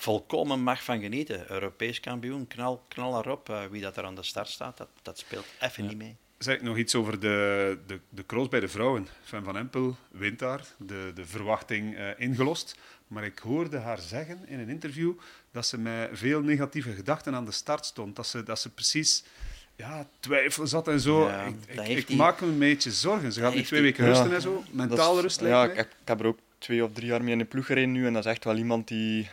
volkomen 0.00 0.62
mag 0.62 0.84
van 0.84 1.00
genieten. 1.00 1.50
Europees 1.50 2.00
kampioen, 2.00 2.46
knal, 2.46 2.84
knal 2.88 3.18
erop. 3.18 3.48
Uh, 3.48 3.64
wie 3.64 3.82
dat 3.82 3.96
er 3.96 4.04
aan 4.04 4.14
de 4.14 4.22
start 4.22 4.48
staat, 4.48 4.76
dat, 4.76 4.88
dat 5.02 5.18
speelt 5.18 5.46
even 5.60 5.86
niet 5.86 5.96
mee 5.96 6.16
zeg 6.42 6.60
nog 6.60 6.76
iets 6.76 6.94
over 6.94 7.20
de, 7.20 7.78
de, 7.86 8.00
de 8.08 8.26
cross 8.26 8.48
bij 8.48 8.60
de 8.60 8.68
vrouwen. 8.68 9.08
Van 9.22 9.44
Van 9.44 9.56
Empel 9.56 9.96
wint 10.10 10.38
daar, 10.38 10.64
de, 10.78 11.12
de 11.14 11.26
verwachting 11.26 11.98
uh, 11.98 12.08
ingelost. 12.16 12.76
Maar 13.06 13.24
ik 13.24 13.38
hoorde 13.38 13.78
haar 13.78 13.98
zeggen 13.98 14.38
in 14.46 14.58
een 14.58 14.68
interview 14.68 15.12
dat 15.50 15.66
ze 15.66 15.78
met 15.78 16.10
veel 16.12 16.40
negatieve 16.40 16.92
gedachten 16.92 17.34
aan 17.34 17.44
de 17.44 17.52
start 17.52 17.86
stond. 17.86 18.16
Dat 18.16 18.26
ze, 18.26 18.42
dat 18.42 18.60
ze 18.60 18.70
precies 18.70 19.24
ja, 19.76 20.08
twijfel 20.20 20.66
zat 20.66 20.88
en 20.88 21.00
zo. 21.00 21.28
Ja, 21.28 21.42
ik 21.42 21.54
ik, 21.66 21.98
ik 21.98 22.06
die... 22.06 22.16
maak 22.16 22.40
me 22.40 22.46
een 22.46 22.58
beetje 22.58 22.90
zorgen. 22.90 23.32
Ze 23.32 23.40
gaat 23.40 23.54
nu 23.54 23.62
twee 23.62 23.82
weken 23.82 24.04
rusten 24.04 24.28
ja. 24.28 24.34
en 24.34 24.40
zo. 24.40 24.64
Mentaal 24.70 25.16
is, 25.16 25.22
rust 25.22 25.40
Ja, 25.40 25.64
ik, 25.64 25.76
ik, 25.76 25.88
heb 26.04 26.20
er 26.20 26.26
ook 26.26 26.38
twee 26.58 26.84
of 26.84 26.92
drie 26.92 27.06
jaar 27.06 27.22
mee 27.22 27.32
in 27.32 27.38
de 27.38 27.44
ploeg 27.44 27.66
gereden 27.66 27.92
nu. 27.92 28.06
En 28.06 28.12
dat 28.12 28.24
is 28.24 28.30
echt 28.30 28.44
wel 28.44 28.56
iemand 28.56 28.88
die 28.88 29.28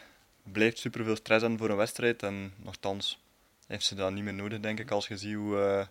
blijft 0.52 0.78
superveel 0.78 1.16
stress 1.16 1.41
hebben 1.41 1.60
voor 1.60 1.70
een 1.70 1.76
wedstrijd. 1.76 2.24
En 2.24 2.54
nogthans 2.58 3.20
heeft 3.68 3.86
ze 3.86 3.95
dat 3.95 4.12
niet 4.12 4.24
meer 4.24 4.34
nodig, 4.34 4.60
denk 4.60 4.80
ik, 4.80 4.91
als 4.91 5.08
je 5.08 5.18
ziet 5.18 5.36
hoe... 5.36 5.56
Uh, 5.56 5.86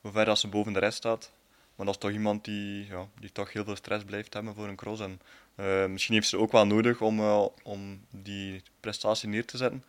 hoe 0.00 0.12
ver 0.12 0.24
dat 0.24 0.38
ze 0.38 0.48
boven 0.48 0.72
de 0.72 0.78
rest 0.78 0.96
staat. 0.96 1.32
Maar 1.76 1.86
dat 1.86 1.94
is 1.94 2.00
toch 2.00 2.10
iemand 2.10 2.44
die, 2.44 2.86
ja, 2.86 3.08
die 3.18 3.32
toch 3.32 3.52
heel 3.52 3.64
veel 3.64 3.76
stress 3.76 4.04
blijft 4.04 4.34
hebben 4.34 4.54
voor 4.54 4.68
een 4.68 4.76
cross. 4.76 5.00
En 5.00 5.20
uh, 5.56 5.86
misschien 5.86 6.14
heeft 6.14 6.28
ze 6.28 6.38
ook 6.38 6.52
wel 6.52 6.66
nodig 6.66 7.00
om, 7.00 7.20
uh, 7.20 7.46
om 7.62 8.06
die 8.10 8.62
prestatie 8.80 9.28
neer 9.28 9.44
te 9.44 9.56
zetten. 9.56 9.84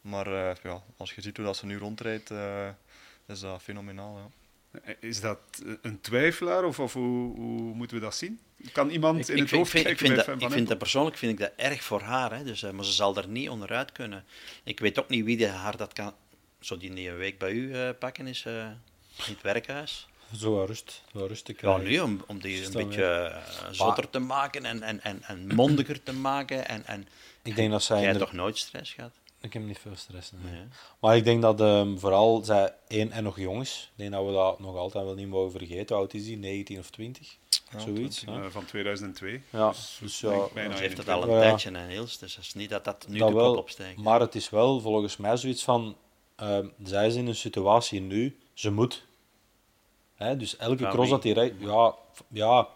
Maar 0.00 0.28
ja, 0.62 0.82
als 0.96 1.14
je 1.14 1.20
ziet 1.20 1.36
hoe 1.36 1.46
dat 1.46 1.56
ze 1.56 1.66
nu 1.66 1.78
rondrijdt, 1.78 2.30
is 3.26 3.40
dat 3.40 3.62
fenomenaal. 3.62 4.16
Ja. 4.16 4.39
Is 5.00 5.20
dat 5.20 5.38
een 5.82 6.00
twijfelaar 6.00 6.64
of, 6.64 6.78
of 6.78 6.92
hoe, 6.92 7.36
hoe, 7.36 7.74
moeten 7.74 7.96
we 7.96 8.02
dat 8.02 8.14
zien? 8.14 8.40
Kan 8.72 8.90
iemand 8.90 9.18
ik, 9.18 9.28
in 9.28 9.42
het 9.42 9.52
ik, 9.52 9.58
hoofd 9.58 9.74
ik 9.74 9.86
vind, 9.86 9.98
vind, 9.98 10.16
dat, 10.16 10.42
ik 10.42 10.50
vind 10.50 10.68
dat 10.68 10.78
persoonlijk 10.78 11.16
vind 11.16 11.32
ik 11.32 11.38
dat 11.38 11.52
erg 11.56 11.82
voor 11.82 12.00
haar, 12.00 12.36
hè. 12.36 12.44
Dus, 12.44 12.62
maar 12.62 12.84
ze 12.84 12.92
zal 12.92 13.16
er 13.16 13.28
niet 13.28 13.48
onderuit 13.48 13.92
kunnen. 13.92 14.24
Ik 14.64 14.80
weet 14.80 14.98
ook 14.98 15.08
niet 15.08 15.24
wie 15.24 15.36
de 15.36 15.48
haar 15.48 15.76
dat 15.76 15.92
kan. 15.92 16.14
Zo 16.60 16.76
die 16.76 17.10
een 17.10 17.16
week 17.16 17.38
bij 17.38 17.50
u 17.50 17.92
pakken 17.92 18.26
is 18.26 18.44
in 18.46 19.32
het 19.32 19.42
werkhuis? 19.42 20.08
Zo 20.36 20.64
rust, 20.64 21.02
zo 21.12 21.18
wat 21.18 21.28
rust 21.28 21.44
te 21.44 21.54
Ja, 21.60 21.76
nu 21.76 22.00
om, 22.00 22.24
om 22.26 22.40
die 22.40 22.64
een 22.64 22.72
beetje 22.72 23.04
eh, 23.04 23.70
zotter 23.70 24.10
te 24.10 24.18
maken 24.18 24.64
en, 24.64 24.82
en, 24.82 25.02
en, 25.02 25.22
en 25.22 25.46
mondiger 25.46 26.02
te 26.02 26.12
maken. 26.12 26.68
En, 26.68 26.86
en 26.86 27.08
Ik 27.42 27.56
denk 27.56 27.70
dat 27.70 27.82
zij... 27.82 28.02
jij 28.02 28.14
toch 28.14 28.32
nooit 28.32 28.58
stress 28.58 28.92
gehad? 28.92 29.12
Ik 29.40 29.52
heb 29.52 29.62
niet 29.62 29.78
veel 29.78 29.96
stress. 29.96 30.32
nee. 30.32 30.62
Maar 31.00 31.16
ik 31.16 31.24
denk 31.24 31.42
dat 31.42 31.60
ehm, 31.60 31.96
vooral 31.96 32.44
zij 32.44 32.74
één 32.88 33.10
en 33.12 33.22
nog 33.24 33.38
jong 33.38 33.60
is. 33.60 33.88
Ik 33.92 33.98
denk 33.98 34.12
dat 34.12 34.26
we 34.26 34.32
dat 34.32 34.58
nog 34.60 34.76
altijd 34.76 35.04
wel 35.04 35.14
niet 35.14 35.28
mogen 35.28 35.50
vergeten. 35.50 35.96
Hoe 35.96 36.04
oud 36.04 36.14
is 36.14 36.24
die? 36.24 36.36
19 36.36 36.78
of 36.78 36.90
20? 36.90 37.36
Zoiets. 37.76 38.24
Eh, 38.24 38.44
van 38.48 38.64
2002. 38.64 39.42
Ja, 39.50 39.68
Dus, 39.68 39.98
dus 40.00 40.20
ja, 40.20 40.28
bijna 40.54 40.74
heeft 40.76 40.96
het 40.96 41.08
21. 41.08 41.14
al 41.14 41.22
een 41.22 41.30
Ja. 41.30 41.40
tijdje 41.40 41.70
en 41.70 41.88
Niels, 41.88 42.18
dus 42.18 42.36
het 42.36 42.44
is 42.44 42.54
niet 42.54 42.70
dat 42.70 42.84
dat 42.84 43.06
nu 43.08 43.18
dat 43.18 43.28
de 43.28 43.34
wel, 43.34 43.48
kop 43.50 43.56
opsteekt. 43.58 43.96
Maar 43.98 44.20
het 44.20 44.34
is 44.34 44.50
wel 44.50 44.80
volgens 44.80 45.16
mij 45.16 45.36
zoiets 45.36 45.64
van... 45.64 45.96
ehm, 46.36 46.68
zij 46.84 47.06
is 47.06 47.14
in 47.14 47.26
een 47.26 47.34
situatie 47.34 48.00
nu, 48.00 48.38
ze 48.54 48.70
moet. 48.70 49.04
Hè, 50.14 50.36
dus 50.36 50.56
elke 50.56 50.82
Van 50.82 50.90
cross 50.90 51.02
wie? 51.10 51.14
dat 51.14 51.22
hij 51.24 51.32
rijdt... 51.32 51.54
Ja, 51.60 51.94
ja, 52.28 52.68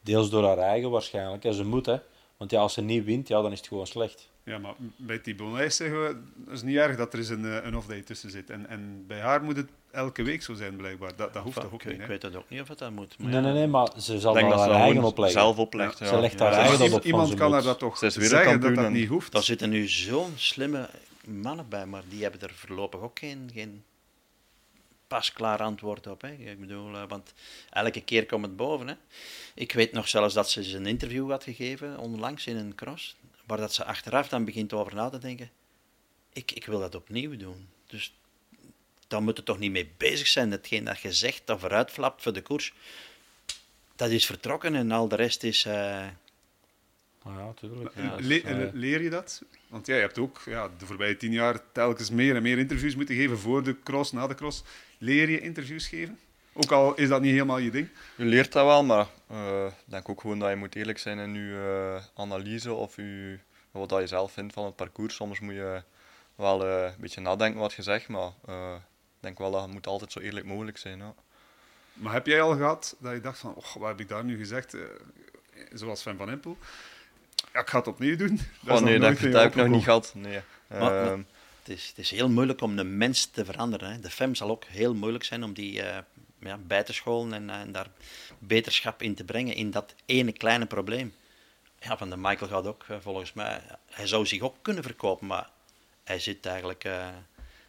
deels 0.00 0.30
door 0.30 0.44
haar 0.46 0.58
eigen 0.58 0.90
waarschijnlijk. 0.90 1.42
Hè, 1.42 1.52
ze 1.52 1.64
moet, 1.64 1.86
hè. 1.86 1.96
Want 2.36 2.50
ja, 2.50 2.60
als 2.60 2.72
ze 2.72 2.80
niet 2.80 3.04
wint, 3.04 3.28
ja, 3.28 3.42
dan 3.42 3.52
is 3.52 3.58
het 3.58 3.68
gewoon 3.68 3.86
slecht. 3.86 4.28
Ja, 4.48 4.58
maar 4.58 4.74
bij 4.96 5.18
Thibonais 5.18 5.76
zeggen 5.76 6.00
we, 6.02 6.16
het 6.44 6.54
is 6.54 6.62
niet 6.62 6.76
erg 6.76 6.96
dat 6.96 7.12
er 7.12 7.18
eens 7.18 7.28
een, 7.28 7.44
eh, 7.44 7.64
een 7.64 7.76
off-day 7.76 8.02
tussen 8.02 8.30
zit. 8.30 8.50
En, 8.50 8.68
en 8.68 9.04
bij 9.06 9.20
haar 9.20 9.42
moet 9.42 9.56
het 9.56 9.68
elke 9.90 10.22
week 10.22 10.42
zo 10.42 10.54
zijn, 10.54 10.76
blijkbaar. 10.76 11.16
Dat, 11.16 11.32
dat 11.32 11.42
hoeft 11.42 11.60
toch 11.60 11.72
ook 11.72 11.82
ik, 11.82 11.84
niet, 11.84 11.94
ik 11.94 12.00
hè? 12.00 12.06
weet 12.06 12.22
het 12.22 12.36
ook 12.36 12.48
niet 12.50 12.60
of 12.60 12.68
het 12.68 12.78
dat 12.78 12.90
moet. 12.90 13.18
maar 13.18 13.30
Nee, 13.30 13.40
nee, 13.40 13.52
nee, 13.52 13.66
maar 13.66 13.90
ze 14.00 14.18
zal 14.18 14.34
Ik 14.34 14.38
denk 14.40 14.50
dat 14.50 14.58
dat 14.58 14.66
ze 14.66 14.72
haar 14.72 14.78
dat 14.78 14.88
eigen 14.88 15.04
opleggen. 15.04 15.40
zelf 15.40 15.56
oplegt. 15.58 15.98
Ja. 15.98 16.04
Ja. 16.06 16.12
Ze 16.12 16.20
legt 16.20 16.38
haar 16.38 16.52
Ja, 16.52 16.58
eigen 16.58 16.78
dat 16.78 16.92
op 16.92 17.04
iemand 17.04 17.34
kan 17.34 17.52
haar 17.52 17.62
dat 17.62 17.78
toch 17.78 17.98
zeggen 17.98 18.60
dat 18.60 18.74
dat 18.74 18.90
niet 18.90 19.08
hoeft. 19.08 19.32
Daar 19.32 19.42
zitten 19.42 19.70
nu 19.70 19.88
zo'n 19.88 20.32
slimme 20.34 20.88
mannen 21.24 21.68
bij, 21.68 21.86
maar 21.86 22.02
die 22.08 22.22
hebben 22.22 22.40
er 22.40 22.52
voorlopig 22.54 23.00
ook 23.00 23.18
geen, 23.18 23.50
geen 23.54 23.82
pasklaar 25.06 25.58
antwoord 25.58 26.06
op. 26.06 26.20
Hè. 26.22 26.32
Ik 26.32 26.60
bedoel, 26.60 26.94
eh, 26.94 27.02
want 27.08 27.32
elke 27.70 28.00
keer 28.00 28.26
komt 28.26 28.44
het 28.44 28.56
boven. 28.56 28.88
Hè. 28.88 28.94
Ik 29.54 29.72
weet 29.72 29.92
nog 29.92 30.08
zelfs 30.08 30.34
dat 30.34 30.50
ze 30.50 30.58
eens 30.60 30.72
een 30.72 30.86
interview 30.86 31.30
had 31.30 31.44
gegeven, 31.44 31.98
onlangs 31.98 32.46
in 32.46 32.56
een 32.56 32.74
cross, 32.74 33.16
waar 33.48 33.58
dat 33.58 33.74
ze 33.74 33.84
achteraf 33.84 34.28
dan 34.28 34.44
begint 34.44 34.72
over 34.72 34.94
na 34.94 35.08
te 35.08 35.18
denken. 35.18 35.50
Ik, 36.32 36.52
ik 36.52 36.66
wil 36.66 36.78
dat 36.80 36.94
opnieuw 36.94 37.36
doen. 37.36 37.68
Dus 37.86 38.14
dan 39.08 39.24
moet 39.24 39.36
je 39.36 39.42
toch 39.42 39.58
niet 39.58 39.70
mee 39.70 39.90
bezig 39.96 40.26
zijn. 40.26 40.50
Hetgeen 40.50 40.84
dat 40.84 41.00
je 41.00 41.12
zegt, 41.12 41.42
dat 41.44 41.60
vooruitflapt 41.60 42.22
voor 42.22 42.32
de 42.32 42.42
koers, 42.42 42.72
dat 43.96 44.10
is 44.10 44.26
vertrokken 44.26 44.74
en 44.74 44.90
al 44.90 45.08
de 45.08 45.16
rest 45.16 45.42
is... 45.42 45.64
eh, 45.64 46.06
Ah, 47.22 47.34
ja, 47.36 47.52
tuurlijk. 47.52 47.94
Ja, 47.96 48.16
Le- 48.20 48.40
Eh, 48.40 48.56
le- 48.56 48.70
leer 48.74 49.02
je 49.02 49.10
dat? 49.10 49.42
Want 49.68 49.86
ja, 49.86 49.94
je 49.94 50.00
hebt 50.00 50.18
ook 50.18 50.42
ja, 50.46 50.70
de 50.78 50.86
voorbije 50.86 51.16
tien 51.16 51.32
jaar 51.32 51.72
telkens 51.72 52.10
meer 52.10 52.36
en 52.36 52.42
meer 52.42 52.58
interviews 52.58 52.94
moeten 52.94 53.14
geven 53.14 53.38
voor 53.38 53.62
de 53.62 53.76
cross, 53.82 54.12
na 54.12 54.26
de 54.26 54.34
cross. 54.34 54.62
Leer 54.98 55.30
je 55.30 55.40
interviews 55.40 55.88
geven? 55.88 56.18
Ook 56.64 56.72
al 56.72 56.94
is 56.94 57.08
dat 57.08 57.20
niet 57.20 57.32
helemaal 57.32 57.58
je 57.58 57.70
ding. 57.70 57.88
Je 58.16 58.24
leert 58.24 58.52
dat 58.52 58.64
wel, 58.64 58.84
maar 58.84 59.06
eh, 59.26 59.64
ik 59.66 59.84
denk 59.84 60.08
ook 60.08 60.20
gewoon 60.20 60.38
dat 60.38 60.48
je 60.50 60.56
moet 60.56 60.74
eerlijk 60.74 60.98
zijn 60.98 61.18
in 61.18 61.34
je 61.34 61.94
eh, 61.96 62.22
analyse 62.22 62.72
of 62.72 62.96
je, 62.96 63.38
wat 63.70 63.88
dat 63.88 64.00
je 64.00 64.06
zelf 64.06 64.32
vindt 64.32 64.52
van 64.52 64.64
het 64.64 64.76
parcours. 64.76 65.14
Soms 65.14 65.40
moet 65.40 65.54
je 65.54 65.82
wel 66.34 66.64
eh, 66.66 66.82
een 66.84 66.94
beetje 67.00 67.20
nadenken 67.20 67.60
wat 67.60 67.72
je 67.72 67.82
zegt, 67.82 68.08
maar 68.08 68.30
eh, 68.46 68.74
ik 69.16 69.20
denk 69.20 69.38
wel 69.38 69.50
dat 69.50 69.62
het 69.62 69.70
moet 69.72 69.86
altijd 69.86 70.12
zo 70.12 70.20
eerlijk 70.20 70.46
mogelijk 70.46 70.78
zijn. 70.78 70.98
Ja. 70.98 71.14
Maar 71.92 72.12
heb 72.12 72.26
jij 72.26 72.40
al 72.42 72.56
gehad 72.56 72.96
dat 72.98 73.12
je 73.12 73.20
dacht 73.20 73.38
van, 73.38 73.54
oh, 73.54 73.74
wat 73.76 73.88
heb 73.88 74.00
ik 74.00 74.08
daar 74.08 74.24
nu 74.24 74.36
gezegd? 74.38 74.74
Eh, 74.74 74.80
zoals 75.72 76.00
Sven 76.00 76.16
van 76.16 76.30
Empel. 76.30 76.58
Ja, 77.52 77.60
ik 77.60 77.68
ga 77.68 77.78
het 77.78 77.86
opnieuw 77.86 78.16
doen. 78.16 78.36
Dat 78.36 78.46
is 78.46 78.50
Oh, 78.64 78.68
nog 78.68 78.80
nee, 78.80 78.98
dat, 78.98 79.18
heb 79.18 79.50
ik 79.50 79.54
nog 79.54 79.68
niet 79.68 79.84
gehad. 79.84 80.12
Nee. 80.14 80.40
Maar- 80.68 80.80
maar- 80.80 81.06
Ehm, 81.06 81.22
Het 81.58 81.76
is, 81.76 81.88
het 81.88 81.98
is 81.98 82.10
heel 82.10 82.28
moeilijk 82.28 82.60
om 82.60 82.78
een 82.78 82.96
mens 82.96 83.26
te 83.26 83.44
veranderen. 83.44 83.92
Hè. 83.92 84.00
De 84.00 84.10
FEM 84.10 84.34
zal 84.34 84.50
ook 84.50 84.64
heel 84.64 84.94
moeilijk 84.94 85.24
zijn 85.24 85.44
om 85.44 85.52
die 85.52 85.82
eh, 85.82 85.98
ja, 86.40 86.56
bij 86.66 86.82
te 86.82 86.92
scholen 86.92 87.32
en, 87.32 87.50
eh, 87.50 87.60
en 87.60 87.72
daar 87.72 87.86
beterschap 88.38 89.02
in 89.02 89.14
te 89.14 89.24
brengen 89.24 89.54
in 89.54 89.70
dat 89.70 89.94
ene 90.06 90.32
kleine 90.32 90.66
probleem. 90.66 91.14
Ja, 91.80 91.96
van 91.96 92.10
de 92.10 92.16
Michael 92.16 92.50
gaat 92.50 92.66
ook, 92.66 92.84
eh, 92.88 92.96
volgens 93.00 93.32
mij, 93.32 93.60
hij 93.90 94.06
zou 94.06 94.26
zich 94.26 94.40
ook 94.40 94.54
kunnen 94.62 94.82
verkopen, 94.82 95.26
maar 95.26 95.50
hij 96.04 96.18
zit 96.18 96.46
eigenlijk 96.46 96.84
eh, 96.84 97.06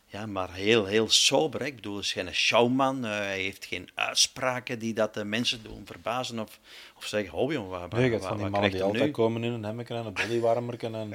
ja, 0.06 0.26
maar 0.26 0.54
heel, 0.54 0.86
heel 0.86 1.10
sober. 1.10 1.60
Hè. 1.60 1.66
Ik 1.66 1.76
bedoel, 1.76 1.94
hij 1.94 2.02
is 2.02 2.12
geen 2.12 2.34
showman, 2.34 3.06
eh, 3.06 3.12
hij 3.12 3.40
heeft 3.42 3.66
geen 3.66 3.90
uitspraken 3.96 4.80
die 4.80 4.94
dat 4.94 5.14
de 5.14 5.24
mensen 5.24 5.64
doen 5.64 5.82
verbazen 5.86 6.40
of, 6.40 6.60
of 6.98 7.06
zeggen, 7.06 7.34
oh 7.34 7.52
jong, 7.52 7.70
wat, 7.70 7.92
Nee, 7.92 8.20
van 8.20 8.38
die 8.38 8.50
mannen 8.50 8.72
die 8.72 8.84
altijd 8.84 9.04
nu? 9.04 9.12
komen 9.12 9.44
in 9.44 9.52
een 9.52 9.64
hemmetje 9.64 9.96
en 9.96 10.06
een 10.06 10.14
bodywarmer. 10.14 10.84
En 10.84 11.10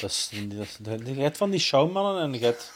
dat 0.00 0.10
is, 0.10 0.30
dat 0.48 0.78
dat- 1.16 1.36
van 1.36 1.50
die 1.50 1.60
showmannen 1.60 2.22
en 2.22 2.32
je 2.32 2.44
hebt 2.44 2.72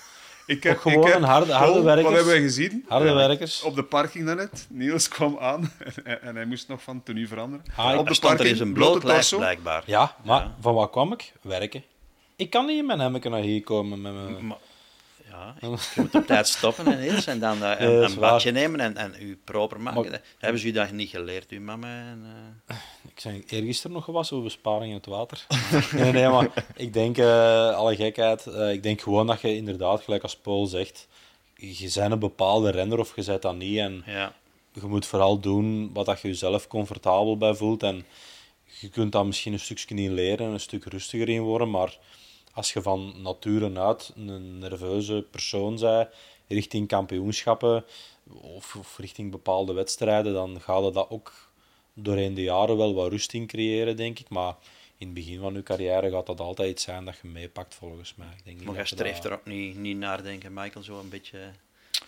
Ik 0.50 0.66
Ook 0.66 0.80
gewoon 0.80 1.06
een 1.12 1.22
harde- 1.22 1.52
harde 1.52 1.82
werkers. 1.82 2.04
Wat 2.06 2.14
hebben 2.14 2.32
wij 2.32 2.40
gezien? 2.42 2.84
harde 2.88 3.06
Ja, 3.08 3.14
werkers. 3.14 3.62
Op 3.62 3.74
de 3.74 3.82
parking 3.82 4.26
daarnet. 4.26 4.66
Niels 4.70 5.08
kwam 5.08 5.38
aan 5.38 5.72
en, 6.04 6.22
en 6.22 6.36
hij 6.36 6.44
moest 6.44 6.68
nog 6.68 6.82
van 6.82 7.02
tenue 7.02 7.26
veranderen. 7.26 7.64
Ah, 7.76 7.98
op 7.98 8.08
Er 8.08 8.14
stond 8.14 8.40
er 8.40 8.46
eens 8.46 8.60
een 8.60 8.72
bloot 8.72 9.02
lijf, 9.04 9.16
torso. 9.18 9.36
blijkbaar. 9.36 9.82
Ja, 9.86 10.16
maar 10.24 10.40
Ja. 10.42 10.54
van 10.60 10.74
wat 10.74 10.90
kwam 10.90 11.12
ik? 11.12 11.32
Werken. 11.42 11.82
Ik 12.36 12.50
kan 12.50 12.66
niet 12.66 12.78
in 12.78 12.86
mijn 12.86 13.00
hemmetje 13.00 13.30
naar 13.30 13.40
hier 13.40 13.62
komen 13.62 14.00
met 14.00 14.12
mijn... 14.14 14.46
Maar, 14.46 14.56
ja, 15.60 15.78
je 15.94 16.00
moet 16.00 16.14
op 16.14 16.26
tijd 16.26 16.48
stoppen 16.48 16.86
en 16.86 16.98
heel 16.98 17.22
en 17.26 17.38
dan 17.38 17.64
eh, 17.64 18.02
een, 18.02 18.14
badje 18.18 18.50
nemen 18.50 18.80
en, 18.80 18.96
en 18.96 19.14
u 19.20 19.38
proper 19.44 19.80
maken. 19.80 20.10
Maar- 20.10 20.22
Hebben 20.38 20.60
ze 20.60 20.66
u 20.66 20.70
dat 20.70 20.92
niet 20.92 21.10
geleerd, 21.10 21.50
uw 21.50 21.60
mama? 21.60 21.88
En, 21.88 22.24
eh? 22.66 22.76
Ik 23.06 23.22
ben 23.22 23.42
eergisteren 23.48 23.92
nog 23.92 24.04
gewassen 24.04 24.36
over 24.36 24.48
besparing 24.48 24.90
in 24.90 24.96
het 24.96 25.06
water. 25.06 25.46
nee, 25.92 26.12
nee, 26.12 26.28
maar 26.28 26.48
ik 26.76 26.92
denk, 26.92 27.18
eh, 27.18 27.74
alle 27.74 27.96
gekheid, 27.96 28.46
ik 28.46 28.82
denk 28.82 29.00
gewoon 29.00 29.26
dat 29.26 29.40
je 29.40 29.56
inderdaad, 29.56 30.02
gelijk 30.02 30.22
als 30.22 30.36
Paul 30.36 30.66
zegt, 30.66 31.08
je 31.54 31.90
bent 31.94 32.12
een 32.12 32.18
bepaalde 32.18 32.70
renner 32.70 32.98
of 32.98 33.16
je 33.16 33.24
bent 33.24 33.42
dat 33.42 33.56
niet. 33.56 33.78
En 33.78 34.02
ja. 34.06 34.32
je 34.72 34.86
moet 34.86 35.06
vooral 35.06 35.40
doen 35.40 35.90
wat 35.92 36.06
dat 36.06 36.20
je 36.20 36.28
jezelf 36.28 36.66
comfortabel 36.66 37.36
bij 37.36 37.54
voelt. 37.54 37.82
En 37.82 38.06
je 38.80 38.88
kunt 38.88 39.12
dat 39.12 39.26
misschien 39.26 39.52
een 39.52 39.60
stukje 39.60 39.94
in 39.94 40.14
leren 40.14 40.46
en 40.46 40.52
een 40.52 40.60
stuk 40.60 40.84
rustiger 40.84 41.28
in 41.28 41.42
worden. 41.42 41.70
Maar 41.70 41.98
als 42.52 42.72
je 42.72 42.82
van 42.82 43.14
nature 43.22 43.80
uit 43.80 44.12
een 44.16 44.58
nerveuze 44.58 45.26
persoon 45.30 45.76
bent, 45.78 46.08
richting 46.48 46.88
kampioenschappen 46.88 47.84
of, 48.40 48.76
of 48.76 48.98
richting 48.98 49.30
bepaalde 49.30 49.72
wedstrijden, 49.72 50.32
dan 50.32 50.60
gaat 50.60 50.84
je 50.84 50.90
dat 50.90 51.10
ook 51.10 51.32
doorheen 51.94 52.34
de 52.34 52.42
jaren 52.42 52.76
wel 52.76 52.94
wat 52.94 53.10
rust 53.10 53.32
in 53.32 53.46
creëren, 53.46 53.96
denk 53.96 54.18
ik. 54.18 54.28
Maar 54.28 54.54
in 54.98 55.06
het 55.06 55.14
begin 55.14 55.40
van 55.40 55.54
je 55.54 55.62
carrière 55.62 56.10
gaat 56.10 56.26
dat 56.26 56.40
altijd 56.40 56.70
iets 56.70 56.82
zijn 56.82 57.04
dat 57.04 57.14
je 57.22 57.28
meepakt, 57.28 57.74
volgens 57.74 58.14
mij. 58.14 58.26
Ik 58.36 58.44
denk 58.44 58.62
Maar 58.62 58.74
jij 58.74 58.84
streeft 58.84 59.22
dat- 59.22 59.32
er 59.32 59.38
ook 59.38 59.46
niet, 59.46 59.76
niet 59.76 59.96
naar, 59.96 60.22
denken, 60.22 60.52
Michael, 60.52 60.84
zo 60.84 60.98
een 61.00 61.08
beetje 61.08 61.38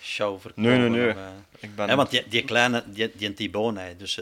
show 0.01 0.41
verkopen. 0.41 0.63
Nee, 0.71 0.79
nee, 0.79 0.89
nee. 0.89 1.11
of, 1.11 1.17
eh. 1.17 1.29
Ik 1.61 1.75
ben... 1.77 1.87
Ja, 1.87 1.97
want 1.97 2.11
die, 2.11 2.29
die 2.29 2.45
kleine, 2.45 2.85
die, 2.87 3.11
die 3.15 3.35
Thibaut, 3.35 3.77
hè, 3.77 3.97
dus, 3.97 4.19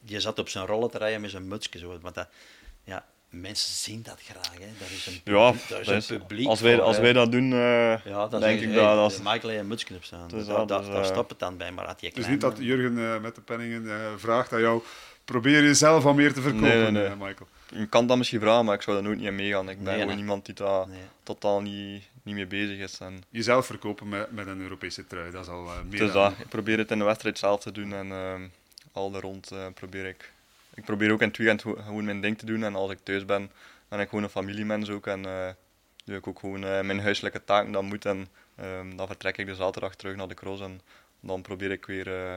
die 0.00 0.20
zat 0.20 0.38
op 0.38 0.48
zijn 0.48 0.66
rollen 0.66 0.90
te 0.90 0.98
rijden 0.98 1.20
met 1.20 1.30
zijn 1.30 1.48
mutsje. 1.48 1.78
Zo, 1.78 1.98
want 2.00 2.14
dat, 2.14 2.28
ja, 2.84 3.06
mensen 3.30 3.72
zien 3.72 4.02
dat 4.02 4.20
graag. 4.24 4.52
Hè. 4.52 4.66
Daar 4.78 4.90
is 4.90 5.06
een, 5.06 5.20
Ja, 5.24 5.52
daar 5.68 5.80
is 5.80 5.86
dat 5.86 5.86
een 5.88 5.96
is- 5.96 6.06
publiek 6.06 6.46
als, 6.48 6.60
wij, 6.60 6.74
voor, 6.74 6.82
als 6.84 6.98
wij 6.98 7.12
dat 7.12 7.32
doen, 7.32 7.52
eh, 7.52 8.04
Ja, 8.04 8.26
dan 8.28 8.40
denk 8.40 8.60
ik 8.60 8.74
dat... 8.74 8.84
hey, 8.84 8.94
dat 8.94 9.10
de 9.12 9.20
Michael 9.22 9.64
mutsje 9.64 9.94
op 9.94 10.04
staan. 10.04 10.28
Dus 10.28 10.46
daar, 10.46 10.56
dat- 10.56 10.68
daar, 10.68 10.80
dus, 10.80 10.88
daar 10.88 11.04
stopt 11.04 11.30
het 11.30 11.38
dan 11.38 11.56
bij. 11.56 11.72
Maar 11.72 11.86
had 11.86 12.00
je 12.00 12.06
Het 12.06 12.16
is 12.16 12.24
klein, 12.24 12.38
niet 12.38 12.40
dat 12.48 12.58
Jurgen 12.58 12.98
eh, 13.14 13.20
met 13.20 13.34
de 13.34 13.40
penningen 13.40 13.90
eh, 13.90 13.96
vraagt 14.16 14.52
aan 14.52 14.60
jou, 14.60 14.82
probeer 15.24 15.62
jezelf 15.62 16.02
wat 16.02 16.14
meer 16.14 16.32
te 16.32 16.40
verkopen, 16.40 16.68
Nee, 16.68 16.90
nee, 16.90 17.08
nee. 17.08 17.16
Michael. 17.16 17.48
Je 17.74 17.86
kan 17.86 18.06
dat 18.06 18.16
misschien 18.16 18.40
vragen, 18.40 18.64
maar 18.64 18.74
ik 18.74 18.82
zou 18.82 18.96
daar 18.96 19.04
nooit 19.06 19.18
niet 19.18 19.28
aan 19.28 19.34
meegaan. 19.34 19.68
Ik 19.68 19.76
ben 19.76 19.84
Nee, 19.84 19.94
gewoon 19.94 20.08
nee. 20.08 20.18
iemand 20.18 20.44
die 20.46 20.54
daar 20.54 20.88
Nee. 20.88 20.98
totaal 21.22 21.60
niet, 21.60 22.02
niet 22.22 22.34
mee 22.34 22.46
bezig 22.46 22.78
is. 22.78 22.98
En 23.00 23.22
Jezelf 23.30 23.66
verkopen 23.66 24.08
met, 24.08 24.32
met 24.32 24.46
een 24.46 24.60
Europese 24.60 25.06
trui, 25.06 25.30
dat 25.30 25.42
is 25.44 25.50
al 25.50 25.64
eh, 25.66 25.72
meer 25.88 25.98
dus 25.98 26.12
dan 26.12 26.22
dat, 26.30 26.32
ik 26.38 26.48
probeer 26.48 26.78
het 26.78 26.90
in 26.90 26.98
de 26.98 27.04
wedstrijd 27.04 27.38
zelf 27.38 27.60
te 27.60 27.72
doen 27.72 27.92
en 27.92 28.10
ehm, 28.12 28.42
al 28.92 29.10
de 29.10 29.20
rond 29.20 29.50
eh, 29.50 29.58
probeer 29.74 30.06
ik. 30.06 30.32
Ik 30.78 30.84
probeer 30.84 31.12
ook 31.12 31.20
in 31.20 31.28
het 31.28 31.36
weekend 31.36 31.62
gewoon 31.62 32.04
mijn 32.04 32.20
ding 32.20 32.38
te 32.38 32.46
doen 32.46 32.62
en 32.64 32.74
als 32.74 32.90
ik 32.90 32.98
thuis 33.02 33.24
ben, 33.24 33.50
ben 33.88 34.00
ik 34.00 34.08
gewoon 34.08 34.24
een 34.24 34.30
familiemens 34.30 34.90
ook 34.90 35.06
en 35.06 35.24
eh, 35.24 35.48
doe 36.04 36.16
ik 36.16 36.26
ook 36.26 36.38
gewoon 36.38 36.64
eh, 36.64 36.80
mijn 36.80 37.00
huiselijke 37.00 37.44
taken 37.44 37.72
dat 37.72 37.82
moet 37.82 38.04
en 38.04 38.28
ehm, 38.56 38.96
dan 38.96 39.06
vertrek 39.06 39.36
ik 39.36 39.46
de 39.46 39.54
zaterdag 39.54 39.94
terug 39.94 40.16
naar 40.16 40.28
de 40.28 40.34
cross 40.34 40.62
en 40.62 40.80
dan 41.20 41.42
probeer 41.42 41.70
ik 41.70 41.86
weer 41.86 42.14
eh, 42.14 42.36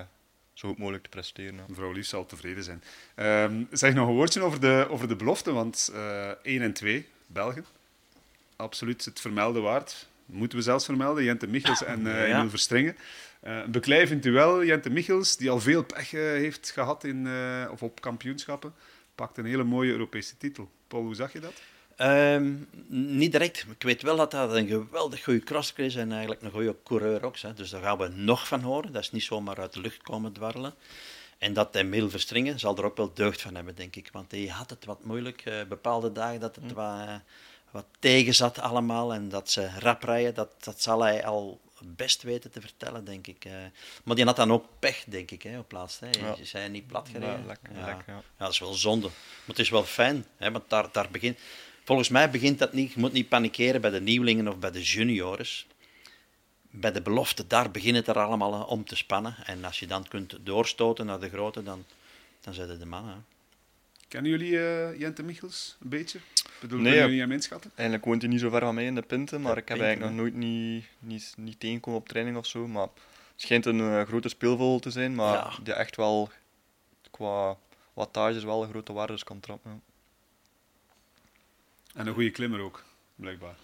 zo 0.54 0.68
goed 0.68 0.78
mogelijk 0.78 1.04
te 1.04 1.10
presteren. 1.10 1.56
ja. 1.56 1.64
Mevrouw 1.68 1.92
Lies 1.92 2.10
zal 2.10 2.26
tevreden 2.26 2.64
zijn. 2.64 2.84
Ehm, 3.16 3.64
zeg 3.72 3.94
nog 3.94 4.08
een 4.08 4.14
woordje 4.14 4.42
over 4.42 4.60
de, 4.60 4.88
over 4.90 5.08
de 5.08 5.16
belofte, 5.16 5.52
want 5.52 5.92
eh 5.94 6.30
1 6.44 6.62
en 6.62 6.74
2, 6.74 7.08
Belgen. 7.28 7.66
Absoluut 8.56 9.06
het 9.06 9.20
vermelden 9.20 9.62
waard. 9.62 10.08
Moeten 10.26 10.58
we 10.58 10.64
zelfs 10.64 10.86
vermelden, 10.86 11.24
Jente 11.24 11.48
Michels 11.48 11.84
en 11.84 12.08
eh 12.08 12.28
Ja. 12.28 12.38
Emil 12.38 12.50
Verstrengen. 12.50 12.98
Eh, 13.42 13.58
een 13.58 13.72
beklijvend 13.72 14.24
duel, 14.24 14.64
Jente 14.64 14.90
Michels, 14.90 15.38
die 15.38 15.50
al 15.50 15.60
veel 15.60 15.84
pech 15.84 16.14
eh, 16.14 16.22
heeft 16.22 16.72
gehad 16.72 17.04
in, 17.04 17.28
eh, 17.28 17.72
of 17.72 17.84
op 17.84 18.02
kampioenschappen, 18.02 18.74
pakt 19.16 19.38
een 19.38 19.46
hele 19.46 19.64
mooie 19.64 19.92
Europese 19.92 20.38
titel. 20.38 20.70
Paul, 20.88 21.04
hoe 21.04 21.16
zag 21.16 21.34
je 21.34 21.40
dat? 21.40 21.54
Ehm, 21.96 22.54
niet 23.18 23.32
direct. 23.32 23.66
Ik 23.78 23.84
weet 23.84 24.02
wel 24.02 24.16
dat 24.16 24.32
dat 24.32 24.56
een 24.56 24.68
geweldig 24.68 25.24
goede 25.24 25.40
crosser 25.40 25.80
is 25.80 25.96
en 25.96 26.12
eigenlijk 26.12 26.42
een 26.42 26.52
goede 26.52 26.76
coureur 26.84 27.24
ook. 27.24 27.38
Hè. 27.38 27.54
Dus 27.54 27.70
daar 27.70 27.82
gaan 27.82 27.98
we 27.98 28.08
nog 28.08 28.48
van 28.48 28.62
horen. 28.62 28.92
Dat 28.92 29.02
is 29.02 29.12
niet 29.12 29.24
zomaar 29.24 29.60
uit 29.60 29.74
de 29.74 29.82
lucht 29.82 30.02
komen 30.02 30.34
dwarrelen. 30.34 30.74
En 31.38 31.54
dat 31.54 31.76
Emil 31.76 32.10
Verstringen 32.10 32.60
zal 32.60 32.78
er 32.78 32.84
ook 32.84 32.98
wel 32.98 33.14
deugd 33.14 33.42
van 33.42 33.56
hebben, 33.56 33.76
denk 33.76 33.96
ik. 33.96 34.10
Want 34.12 34.32
hij 34.32 34.46
had 34.46 34.70
het 34.70 34.86
wat 34.86 35.04
moeilijk. 35.04 35.42
eh, 35.46 35.64
bepaalde 35.70 36.12
dagen 36.12 36.40
dat 36.40 36.56
het 36.56 36.74
wat, 36.74 37.00
eh, 37.00 37.16
wat 37.72 37.86
tegen 38.00 38.34
zat 38.34 38.60
allemaal. 38.60 39.14
En 39.14 39.30
dat 39.30 39.50
ze 39.50 39.70
rap 39.80 40.04
rijden, 40.04 40.34
dat, 40.34 40.64
dat 40.64 40.82
zal 40.82 41.02
hij 41.02 41.26
al 41.26 41.60
best 41.84 42.24
weten 42.24 42.52
te 42.52 42.62
vertellen, 42.62 43.06
denk 43.06 43.28
ik. 43.28 43.46
eh. 43.46 43.54
maar 44.04 44.16
die 44.16 44.26
had 44.26 44.36
dan 44.36 44.52
ook 44.52 44.66
pech, 44.80 45.04
denk 45.08 45.32
ik, 45.32 45.42
hè, 45.42 45.60
op 45.60 45.72
laatst. 45.72 46.00
Hè. 46.00 46.10
Ja. 46.10 46.36
Ze 46.36 46.46
zijn 46.46 46.72
niet 46.72 46.88
plat 46.88 47.10
gereden. 47.12 47.40
Ja, 47.40 47.46
lekker, 47.46 47.76
ja. 47.76 47.86
lekker, 47.86 48.14
ja. 48.14 48.16
Ja, 48.16 48.24
dat 48.38 48.52
is 48.52 48.60
wel 48.60 48.74
zonde. 48.74 49.08
Maar 49.08 49.46
het 49.46 49.60
is 49.60 49.70
wel 49.70 49.84
fijn, 49.84 50.26
hè, 50.38 50.52
want 50.52 50.70
daar, 50.70 50.92
daar 50.92 51.08
begint... 51.12 51.40
Volgens 51.84 52.10
mij 52.10 52.30
begint 52.30 52.60
dat 52.60 52.74
niet... 52.74 52.94
Je 52.94 53.00
moet 53.00 53.12
niet 53.14 53.30
panikeren 53.30 53.82
bij 53.82 53.90
de 53.90 54.02
nieuwelingen 54.02 54.48
of 54.48 54.58
bij 54.58 54.72
de 54.72 54.82
juniors. 54.82 55.68
Bij 56.70 56.92
de 56.92 57.02
belofte, 57.02 57.48
daar 57.48 57.72
begint 57.72 57.96
het 57.96 58.08
er 58.08 58.20
allemaal 58.20 58.64
om 58.64 58.86
te 58.86 58.96
spannen. 58.96 59.36
En 59.46 59.66
als 59.66 59.80
je 59.80 59.88
dan 59.88 60.08
kunt 60.08 60.38
doorstoten 60.42 61.06
naar 61.06 61.20
de 61.20 61.30
grote, 61.30 61.64
dan, 61.64 61.86
dan 62.42 62.54
zijn 62.54 62.70
het 62.70 62.80
de 62.80 62.86
mannen. 62.86 63.26
Kennen 64.12 64.32
jullie 64.32 64.60
eh, 64.60 65.00
Jente 65.00 65.24
Michels 65.24 65.78
een 65.82 65.90
beetje? 65.90 66.18
Ik 66.18 66.52
bedoel, 66.60 66.80
Nee, 66.80 66.88
kunnen 66.92 67.06
jullie 67.08 67.22
hem 67.22 67.32
inschatten? 67.32 67.72
Eigenlijk 67.76 68.06
woont 68.08 68.22
hij 68.22 68.32
niet 68.32 68.40
zo 68.40 68.50
ver 68.50 68.60
van 68.62 68.76
mij 68.76 68.86
in 68.86 68.96
de 68.96 69.02
Pinten, 69.02 69.42
maar 69.42 69.56
De 69.56 69.62
ik 69.62 69.68
heb 69.68 69.78
Pinten, 69.78 69.96
eigenlijk 69.98 70.16
nog 70.16 70.22
nooit 70.22 70.50
niet, 70.50 70.86
niet, 71.00 71.34
niet 71.38 71.60
tegengekomen 71.60 72.00
op 72.00 72.08
training 72.08 72.38
of 72.38 72.46
zo. 72.46 72.68
Maar 72.68 72.82
het 72.82 72.92
schijnt 73.36 73.66
een 73.66 73.80
eh, 73.80 74.02
grote 74.02 74.30
speelvogel 74.30 74.80
te 74.80 74.92
zijn, 74.92 75.16
maar 75.16 75.34
Ja. 75.34 75.52
die 75.64 75.74
echt 75.74 75.96
wel 75.96 76.30
qua 77.12 77.58
wattages 77.94 78.44
wel 78.44 78.64
grote 78.64 78.94
waardes 78.94 79.24
kan 79.24 79.40
trappen. 79.40 79.72
ja. 79.72 79.80
En 82.00 82.08
een 82.08 82.14
goede 82.14 82.32
klimmer 82.32 82.60
ook, 82.60 82.84
blijkbaar. 83.16 83.56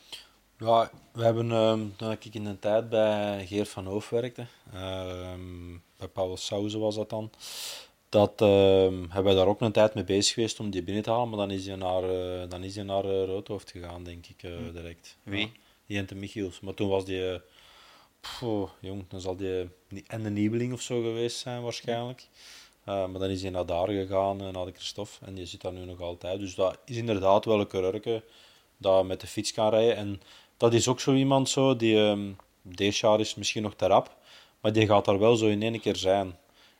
Ja, 0.58 0.92
we 1.12 1.24
hebben, 1.24 1.52
ehm, 1.52 1.86
toen 1.96 2.12
ik 2.12 2.26
in 2.26 2.46
een 2.46 2.60
tijd 2.60 2.90
bij 2.90 3.46
Geert 3.48 3.70
van 3.70 3.86
Hoof 3.86 4.10
werkte, 4.10 4.46
ehm, 4.74 5.78
bij 5.98 6.08
Paul 6.08 6.38
Sauze 6.38 6.78
was 6.78 6.96
dat 6.96 7.10
dan, 7.10 7.32
dat 8.10 8.42
ehm, 8.42 8.94
hebben 9.02 9.24
wij 9.24 9.34
daar 9.36 9.48
ook 9.48 9.62
een 9.62 9.72
tijd 9.72 9.94
mee 9.94 10.04
bezig 10.04 10.34
geweest 10.34 10.60
om 10.60 10.70
die 10.70 10.84
binnen 10.84 11.04
te 11.04 11.10
halen, 11.12 11.30
maar 11.30 11.38
dan 11.38 11.52
is 11.52 11.66
hij 11.66 11.76
naar, 11.76 12.04
eh, 12.04 12.50
dan 12.50 12.64
is 12.64 12.76
hij 12.76 12.84
naar 12.84 13.04
eh, 13.06 13.26
Roodhoofd 13.26 13.72
gegaan, 13.72 14.04
denk 14.04 14.26
ik, 14.28 14.44
eh, 14.44 14.52
direct. 14.74 15.18
Wie? 15.24 15.40
Ja, 15.40 15.48
Jente 15.86 16.16
Michiels. 16.16 16.60
Maar 16.60 16.74
toen 16.74 16.90
was 16.90 17.06
die, 17.06 17.42
oh, 18.42 18.70
jong, 18.80 19.06
dan 19.08 19.22
zal 19.22 19.36
die 19.36 19.70
niet- 19.90 20.08
en 20.08 20.24
de 20.24 20.30
nieuweling 20.30 20.74
of 20.74 20.82
zo 20.82 21.02
geweest 21.02 21.38
zijn 21.38 21.62
waarschijnlijk. 21.62 22.28
Eh, 22.84 23.08
maar 23.08 23.20
dan 23.20 23.30
is 23.30 23.42
hij 23.42 23.52
naar 23.52 23.66
daar 23.66 23.88
gegaan, 23.88 24.38
naar 24.38 24.66
de 24.66 24.72
Christophe, 24.76 25.26
en 25.26 25.34
die 25.34 25.46
zit 25.46 25.62
daar 25.62 25.74
nu 25.74 25.86
nog 25.86 26.02
altijd. 26.02 26.40
Dus 26.40 26.56
dat 26.56 26.78
is 26.86 26.98
inderdaad 26.98 27.46
wel 27.46 27.60
een 27.60 27.68
kurke 27.68 28.24
dat 28.78 29.06
met 29.06 29.22
de 29.22 29.28
fiets 29.28 29.54
kan 29.54 29.70
rijden. 29.70 29.96
En 29.96 30.22
dat 30.58 30.74
is 30.74 30.88
ook 30.88 31.00
zo 31.00 31.14
iemand 31.14 31.50
zo, 31.50 31.76
die 31.76 31.98
ehm 31.98 32.32
deze 32.62 33.08
jaar 33.08 33.20
is 33.20 33.36
misschien 33.36 33.62
nog 33.64 33.76
te 33.76 33.86
rap, 33.88 34.16
maar 34.60 34.74
die 34.74 34.86
gaat 34.86 35.06
daar 35.06 35.20
wel 35.20 35.36
zo 35.36 35.48
in 35.48 35.62
één 35.64 35.80
keer 35.80 35.96
zijn. 35.96 36.38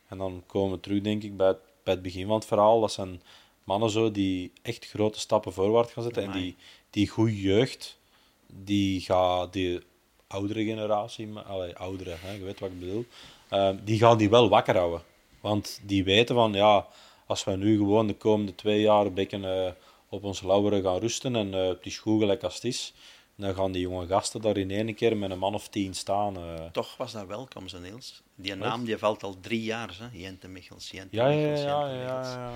En 0.08 0.18
dan 0.18 0.42
komen 0.46 0.72
we 0.72 0.80
terug, 0.80 1.00
denk 1.02 1.22
ik, 1.22 1.36
bij 1.36 1.46
het, 1.46 1.58
bij 1.82 1.94
het 1.94 2.02
begin 2.02 2.26
van 2.26 2.34
het 2.34 2.44
verhaal. 2.44 2.80
Dat 2.80 2.92
zijn 2.92 3.22
mannen 3.64 3.90
zo 3.90 4.10
die 4.10 4.52
echt 4.62 4.86
grote 4.86 5.18
stappen 5.20 5.52
voorwaarts 5.52 5.92
gaan 5.92 6.02
zetten. 6.02 6.22
En 6.22 6.32
die, 6.32 6.56
die 6.90 7.08
goede 7.08 7.40
jeugd, 7.40 7.98
die 8.46 9.00
gaat 9.00 9.52
die 9.52 9.80
oudere 10.26 10.64
generatie, 10.64 11.38
allee, 11.38 11.76
oudere, 11.76 12.14
hè, 12.18 12.32
je 12.32 12.44
weet 12.44 12.60
wat 12.60 12.70
ik 12.70 12.80
bedoel, 12.80 13.04
ehm, 13.48 13.76
die 13.84 13.98
gaan 13.98 14.18
die 14.18 14.30
wel 14.30 14.48
wakker 14.48 14.76
houden. 14.76 15.02
Want 15.40 15.80
die 15.82 16.04
weten 16.04 16.34
van, 16.34 16.52
ja, 16.52 16.86
als 17.26 17.44
we 17.44 17.56
nu 17.56 17.76
gewoon 17.76 18.06
de 18.06 18.14
komende 18.14 18.54
twee 18.54 18.80
jaar 18.80 19.06
een 19.06 19.14
beetje 19.14 19.38
eh, 19.38 19.72
op 20.08 20.24
onze 20.24 20.46
lauweren 20.46 20.82
gaan 20.82 20.98
rusten 20.98 21.36
en 21.36 21.54
eh, 21.54 21.68
het 21.68 21.86
is 21.86 21.98
goed 21.98 22.20
gelijk 22.20 22.42
als 22.42 22.54
het 22.54 22.64
is, 22.64 22.94
dan 23.38 23.54
gaan 23.54 23.72
die 23.72 23.80
jonge 23.82 24.06
gasten 24.06 24.40
daar 24.40 24.56
in 24.56 24.70
één 24.70 24.94
keer 24.94 25.16
met 25.16 25.30
een 25.30 25.38
man 25.38 25.54
of 25.54 25.68
tien 25.68 25.94
staan. 25.94 26.36
eh. 26.36 26.64
Toch 26.72 26.96
was 26.96 27.12
dat 27.12 27.26
welkom, 27.26 27.68
zo 27.68 27.78
Niels. 27.78 28.22
Die 28.34 28.54
naam 28.54 28.84
die 28.84 28.96
valt 28.98 29.22
al 29.22 29.40
drie 29.40 29.62
jaar, 29.62 29.96
hè? 29.98 30.18
Jente 30.18 30.48
Michels, 30.48 30.90
Jente 30.90 31.16
Ja, 31.16 31.28
ja, 31.28 31.38
ja, 31.38 31.46
Michels, 31.50 31.60
ja, 31.64 31.80
Jente 31.88 31.96
ja, 32.04 32.18
Michels. 32.18 32.34
ja, 32.34 32.50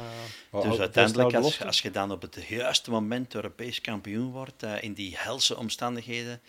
ja. 0.52 0.60
Dus 0.60 0.68
Wat- 0.70 0.78
uiteindelijk, 0.80 1.34
als, 1.34 1.64
als 1.64 1.80
je 1.80 1.90
dan 1.90 2.10
op 2.10 2.22
het 2.22 2.44
juiste 2.48 2.90
moment 2.90 3.34
Europees 3.34 3.80
kampioen 3.80 4.30
wordt, 4.30 4.62
eh, 4.62 4.82
in 4.82 4.92
die 4.92 5.14
helse 5.18 5.56
omstandigheden, 5.56 6.40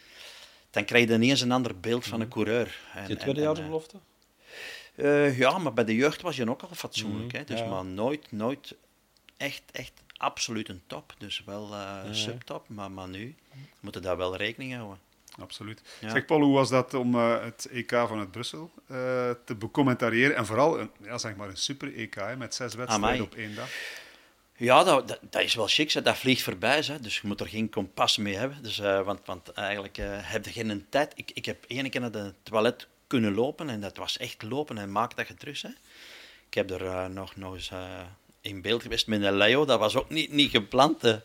dan 0.70 0.86
krijg 0.86 1.08
je 1.08 1.14
ineens 1.14 1.42
een 1.42 1.52
ander 1.52 1.80
beeld 1.80 2.06
van 2.06 2.22
een 2.22 2.30
coureur. 2.30 2.80
En, 2.94 3.04
Je 3.04 3.10
en- 3.10 3.18
tweede 3.18 3.42
jaar 3.42 3.58
eh, 3.58 3.66
belofte? 3.66 3.98
eh, 4.96 5.38
ja, 5.38 5.58
maar 5.58 5.74
bij 5.74 5.84
de 5.86 5.96
jeugd 5.96 6.22
was 6.22 6.36
je 6.36 6.50
ook 6.50 6.62
al 6.62 6.70
fatsoenlijk. 6.76 7.28
Mhm, 7.32 7.38
hè? 7.38 7.44
Dus 7.44 7.64
maar 7.66 7.86
nooit, 7.86 8.32
nooit 8.32 8.76
echt, 9.38 9.64
echt 9.72 10.03
absoluut 10.24 10.70
een 10.70 10.82
top. 10.88 11.14
Dus 11.18 11.44
wel 11.46 11.68
ja. 11.72 12.14
subtop, 12.14 12.70
maar, 12.70 12.92
maar 12.92 13.08
nu 13.08 13.36
moeten 13.80 14.02
we 14.02 14.08
daar 14.08 14.18
wel 14.18 14.36
rekening 14.36 14.76
houden. 14.76 15.00
Absoluut. 15.40 15.82
Ja. 16.00 16.10
Zeg 16.10 16.26
Paul, 16.26 16.42
hoe 16.42 16.54
was 16.54 16.70
dat 16.70 16.94
om 16.94 17.16
eh, 17.16 17.44
het 17.44 17.68
EK 17.72 17.90
vanuit 17.90 18.32
Brussel 18.32 18.72
eh, 18.88 18.96
te 19.46 19.56
becommentariëren? 19.56 20.36
En 20.36 20.46
vooral 20.46 20.80
een, 20.80 20.92
ja, 21.02 21.18
zeg 21.18 21.36
maar 21.36 21.50
een 21.50 21.58
super 21.58 21.96
EK 21.96 22.16
hè, 22.16 22.38
met 22.38 22.56
zes 22.56 22.76
wedstrijden 22.76 23.26
op 23.26 23.36
één 23.36 23.56
dag. 23.56 23.70
Ja, 24.56 24.84
dat, 24.84 25.08
dat, 25.08 25.20
dat 25.30 25.42
is 25.42 25.56
wel 25.56 25.68
chic. 25.68 25.92
Hè. 25.92 26.02
Dat 26.02 26.18
vliegt 26.18 26.42
voorbij. 26.42 26.80
Hè. 26.80 27.00
Dus 27.00 27.20
je 27.20 27.28
moet 27.28 27.40
er 27.40 27.48
geen 27.48 27.70
kompas 27.70 28.18
mee 28.18 28.36
hebben. 28.36 28.64
Dus, 28.64 28.78
want, 28.78 29.20
want 29.26 29.52
eigenlijk 29.52 29.98
heb 30.02 30.46
je 30.46 30.52
geen 30.52 30.86
tijd. 30.90 31.14
Ik, 31.16 31.32
ik 31.34 31.46
heb 31.46 31.66
één 31.68 31.90
keer 31.90 32.02
naar 32.02 32.12
de 32.12 32.34
toilet 32.44 32.88
kunnen 33.08 33.34
lopen. 33.34 33.70
En 33.70 33.82
dat 33.82 33.98
was 33.98 34.18
echt 34.18 34.44
lopen 34.44 34.78
en 34.78 34.92
maak 34.92 35.16
dat 35.16 35.28
je 35.28 35.34
terug. 35.34 35.62
Hè. 35.62 35.70
Ik 36.48 36.54
heb 36.54 36.72
er 36.72 37.10
nog, 37.10 37.36
nog 37.36 37.54
eens 37.54 37.72
in 38.44 38.62
beeld 38.62 38.82
geweest 38.82 39.08
met 39.08 39.22
een 39.24 39.36
Leo. 39.38 39.66
Dat 39.66 39.80
was 39.80 39.96
ook 39.96 40.10
niet, 40.10 40.32
niet 40.32 40.50
gepland. 40.52 41.04
eh. 41.04 41.16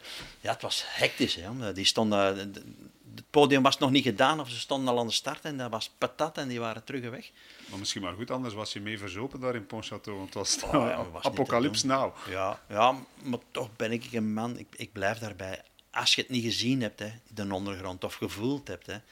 ja, 0.41 0.53
het 0.53 0.63
was 0.63 0.83
hectisch. 0.87 1.35
Hè. 1.35 1.73
Die 1.73 1.85
stonden, 1.85 2.37
de- 2.37 2.51
de- 2.51 2.65
het 3.15 3.31
podium 3.31 3.63
was 3.63 3.79
nog 3.79 3.91
niet 3.91 4.03
gedaan. 4.05 4.41
Of 4.41 4.51
ze 4.51 4.59
stonden 4.59 4.93
al 4.95 4.99
aan 5.01 5.07
de 5.07 5.13
start. 5.13 5.45
En 5.45 5.57
dat 5.57 5.71
was 5.71 5.91
patat. 5.99 6.39
En 6.39 6.49
die 6.49 6.61
waren 6.61 6.85
terug 6.85 7.11
weg. 7.11 7.31
Maar 7.71 7.79
misschien 7.79 8.03
maar 8.03 8.13
goed, 8.15 8.31
anders 8.31 8.55
was 8.55 8.73
je 8.73 8.81
mee 8.81 8.99
verzopen 8.99 9.41
daar 9.41 9.55
in 9.55 9.67
Pontchâteau. 9.67 10.03
Want 10.17 10.25
het 10.25 10.35
was, 10.35 10.63
Oh, 10.63 10.73
ja, 10.91 11.05
was 11.11 11.25
apocalyps 11.25 11.83
nou. 11.83 12.13
Ja, 12.29 12.61
ja, 12.69 12.97
maar 13.23 13.39
toch 13.51 13.69
ben 13.77 13.93
ik 13.93 14.13
een 14.13 14.33
man, 14.33 14.59
ik, 14.59 14.67
ik 14.77 14.93
blijf 14.93 15.19
daarbij. 15.19 15.63
Als 15.91 16.15
je 16.15 16.21
het 16.21 16.31
niet 16.31 16.45
gezien 16.45 16.81
hebt, 16.83 16.99
hè, 16.99 17.11
de 17.35 17.55
ondergrond, 17.55 18.05
of 18.05 18.15
gevoeld 18.15 18.69
hebt, 18.69 18.87
hè, 18.87 18.93
het 18.93 19.03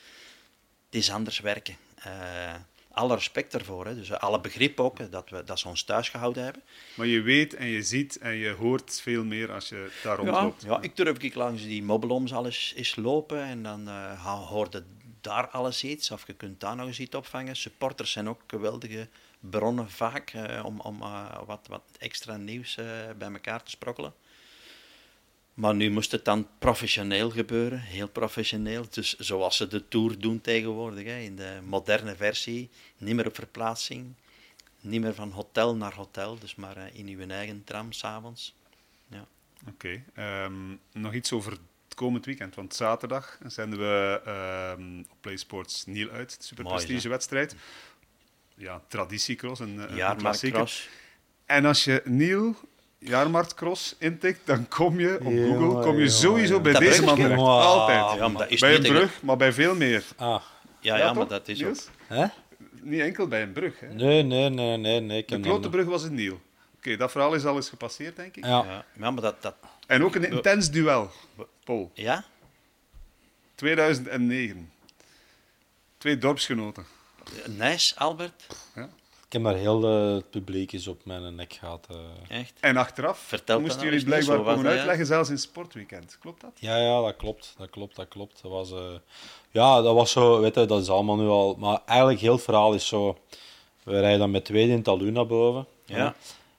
is 0.90 1.11
anders 1.11 1.38
werken. 1.40 1.76
Eh, 1.94 2.54
alle 2.97 3.14
respect 3.14 3.53
daarvoor, 3.53 3.86
hè, 3.86 3.94
dus 3.94 4.12
alle 4.12 4.40
begrip 4.40 4.80
ook, 4.80 4.99
hè, 4.99 5.09
dat, 5.09 5.30
we, 5.30 5.44
dat 5.44 5.59
ze 5.59 5.68
ons 5.68 5.82
thuis 5.82 6.09
gehouden 6.09 6.44
hebben. 6.44 6.62
Maar 6.94 7.07
je 7.07 7.20
weet 7.20 7.55
en 7.55 7.66
je 7.66 7.82
ziet 7.82 8.18
en 8.18 8.34
je 8.34 8.51
hoort 8.51 9.01
veel 9.01 9.24
meer 9.24 9.53
als 9.53 9.68
je 9.68 9.90
daar 10.03 10.16
rondloopt. 10.16 10.62
ja, 10.62 10.80
ik 10.80 10.97
durf 10.97 11.18
ik 11.18 11.34
langs 11.34 11.62
die 11.62 11.82
mobbelooms 11.82 12.32
alles 12.32 12.72
eens 12.76 12.97
lopen 12.97 13.42
en 13.42 13.62
dan 13.62 13.88
eh 13.88 14.24
ha- 14.24 14.34
hoorde 14.36 14.84
daar 15.20 15.49
alles 15.49 15.84
iets, 15.84 16.11
of 16.11 16.26
je 16.26 16.32
kunt 16.32 16.61
daar 16.61 16.76
nog 16.76 16.86
eens 16.86 17.01
iets 17.01 17.16
opvangen. 17.16 17.57
Supporters 17.57 18.11
zijn 18.12 18.28
ook 18.28 18.40
geweldige 18.47 19.09
bronnen 19.40 19.90
vaak 19.90 20.30
eh, 20.30 20.64
om, 20.64 20.80
om 20.80 21.03
eh, 21.03 21.38
wat, 21.47 21.66
wat 21.68 21.82
extra 21.99 22.36
nieuws 22.36 22.76
eh, 22.76 22.84
bij 23.18 23.32
elkaar 23.32 23.62
te 23.62 23.70
sprokkelen. 23.70 24.12
Maar 25.57 25.74
nu 25.74 25.90
moest 25.90 26.12
het 26.12 26.24
dan 26.24 26.48
professioneel 26.59 27.30
gebeuren, 27.30 27.80
heel 27.80 28.09
professioneel. 28.09 28.86
Dus 28.90 29.14
zoals 29.18 29.57
ze 29.57 29.66
de 29.66 29.88
Tour 29.88 30.18
doen 30.18 30.40
tegenwoordig, 30.40 31.04
hè, 31.04 31.18
in 31.18 31.36
de 31.36 31.61
moderne 31.64 32.16
versie. 32.16 32.70
Niet 32.98 33.14
meer 33.14 33.26
op 33.26 33.34
verplaatsing, 33.34 34.14
niet 34.80 35.00
meer 35.00 35.14
van 35.14 35.30
hotel 35.30 35.76
naar 35.76 35.94
hotel, 35.94 36.38
dus 36.38 36.54
maar 36.54 36.76
eh, 36.76 36.84
in 36.92 37.09
uw 37.09 37.28
eigen 37.28 37.64
tram 37.64 37.92
s'avonds. 37.92 38.57
Ja. 39.09 39.26
Oké. 39.68 40.02
ehm, 40.14 40.76
nog 40.92 41.14
iets 41.14 41.32
over 41.32 41.52
het 41.52 41.94
komend 41.94 42.24
weekend. 42.24 42.54
Want 42.54 42.74
zaterdag 42.74 43.38
zenden 43.46 43.78
we 43.78 44.20
ehm, 44.24 44.98
op 44.98 45.16
PlaySports 45.20 45.86
Niel 45.86 46.11
uit. 46.11 46.36
Super 46.40 46.64
Mooi, 46.64 46.76
prestige 46.76 47.09
wedstrijd. 47.09 47.57
Ja, 48.54 48.82
traditiecross, 48.88 49.61
een, 49.61 49.78
een 49.78 49.96
Jaarmarkt 49.96 50.20
klassieker. 50.20 50.59
Cross. 50.59 50.88
En 51.44 51.64
als 51.64 51.84
je 51.84 52.02
Niel 52.04 52.57
Jaarmarktcross 52.99 53.94
intikt, 53.99 54.40
dan 54.44 54.68
kom 54.68 55.01
je 55.01 55.18
op 55.20 55.32
Google 55.32 55.82
kom 55.82 55.99
je 55.99 56.09
sowieso 56.09 56.61
bij 56.61 56.72
Dat 56.72 56.80
deze 56.80 57.03
man 57.05 57.14
terecht. 57.16 57.34
Wow. 57.40 57.49
Altijd. 57.49 58.18
Ja, 58.18 58.28
maar 58.28 58.42
dat 58.42 58.51
is 58.51 58.61
bij 58.61 58.74
een 58.74 58.82
brug, 58.82 59.22
maar 59.22 59.36
bij 59.36 59.53
veel 59.53 59.74
meer. 59.74 60.05
Ah, 60.16 60.42
Ja, 60.80 60.97
ja, 60.97 61.07
toch, 61.07 61.16
maar 61.16 61.26
dat 61.28 61.49
is 61.49 61.64
ook... 61.64 61.76
Hè? 62.07 62.26
Niet 62.82 63.01
enkel 63.01 63.26
bij 63.28 63.42
een 63.42 63.53
brug. 63.53 63.80
Hè. 63.80 63.94
Nee, 63.94 64.22
nee, 64.22 64.49
nee, 64.49 64.76
nee. 64.76 65.01
nee. 65.01 65.18
Ik 65.18 65.28
De 65.28 65.40
dan- 65.40 65.70
brug 65.70 65.86
was 65.86 66.05
in 66.05 66.14
Niel. 66.14 66.40
Oké, 66.76 66.97
dat 66.97 67.11
verhaal 67.11 67.34
is 67.34 67.44
al 67.44 67.57
eens 67.57 67.68
gepasseerd, 67.68 68.16
denk 68.16 68.36
ik. 68.36 68.44
Ja. 68.44 68.64
Ja, 68.64 68.84
ja, 68.99 69.11
maar 69.11 69.22
dat... 69.22 69.42
dat 69.42 69.55
En 69.86 70.05
ook 70.05 70.14
een 70.14 70.30
intens 70.30 70.70
duel. 70.70 71.11
Paul, 71.64 71.90
ja? 71.94 72.24
2009. 73.55 74.70
Twee 75.99 76.18
dorpsgenoten. 76.18 76.86
Nice, 77.47 77.97
Albert. 77.99 78.47
Ik 79.27 79.33
heb 79.33 79.43
daar 79.43 79.55
heel 79.55 79.85
eh, 79.85 80.14
het 80.14 80.31
publiek 80.31 80.72
is 80.72 80.87
op 80.87 81.05
mijn 81.05 81.35
nek 81.35 81.53
gehad. 81.53 81.87
eh. 81.91 82.39
Echt. 82.39 82.53
En 82.61 82.77
achteraf 82.77 83.18
Vertel 83.18 83.61
moesten 83.61 83.81
dat 83.81 83.89
jullie 83.91 84.05
blijkbaar 84.05 84.37
komen 84.37 84.55
dat, 84.64 84.72
ja? 84.72 84.79
uitleggen, 84.79 85.07
zelfs 85.07 85.31
in 85.31 85.39
sportweekend. 85.39 86.18
Klopt 86.20 86.41
dat? 86.41 86.51
Ja, 86.55 86.77
ja, 86.77 87.01
dat 87.01 87.16
klopt. 87.16 87.55
Dat 87.59 87.70
klopt, 87.70 87.97
dat 87.97 88.09
klopt. 88.09 88.43
Dat 88.43 88.51
was, 88.51 88.72
eh, 88.72 88.99
ja, 89.51 89.83
dat 89.83 89.95
was 89.95 90.11
zo, 90.11 90.41
weet 90.41 90.55
je, 90.55 90.66
dat 90.66 90.83
is 90.83 90.89
allemaal 90.89 91.16
nu 91.16 91.27
al... 91.27 91.55
Maar 91.59 91.81
eigenlijk 91.87 92.20
heel 92.20 92.33
het 92.33 92.43
verhaal 92.43 92.74
is 92.74 92.87
zo... 92.87 93.18
We 93.83 94.01
rijden 94.01 94.18
dan 94.18 94.31
met 94.31 94.45
tweede 94.45 94.72
in 94.72 94.83
Talu 94.83 95.11
naar 95.11 95.27
boven. 95.27 95.66
Ja. 95.85 96.14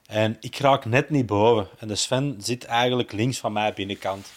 En 0.06 0.36
ik 0.40 0.56
raak 0.56 0.84
net 0.84 1.10
niet 1.10 1.26
boven. 1.26 1.68
En 1.78 1.88
de 1.88 1.94
Sven 1.94 2.36
zit 2.38 2.64
eigenlijk 2.64 3.12
links 3.12 3.38
van 3.38 3.52
mij 3.52 3.72
binnenkant. 3.74 4.32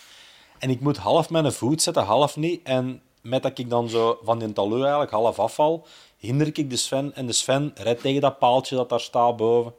En 0.60 0.70
ik 0.70 0.80
moet 0.80 0.98
half 0.98 1.30
mijn 1.30 1.52
voet 1.52 1.82
zetten, 1.82 2.04
half 2.04 2.36
niet. 2.36 2.64
En 2.64 3.02
met 3.22 3.44
dat 3.44 3.58
ik 3.58 3.70
dan 3.70 3.90
zo 3.90 4.20
van 4.24 4.40
die 4.40 4.54
Talu 4.54 4.82
eigenlijk 4.82 5.12
half 5.12 5.40
afval, 5.40 5.86
hinder 6.18 6.48
ik 6.48 6.70
de 6.70 6.76
Sven. 6.76 7.16
En 7.16 7.26
de 7.26 7.34
Sven 7.34 7.72
redt 7.76 8.02
tegen 8.02 8.22
dat 8.22 8.40
paaltje 8.40 8.76
dat 8.76 8.90
daar 8.90 9.00
staat 9.00 9.38
boven. 9.38 9.74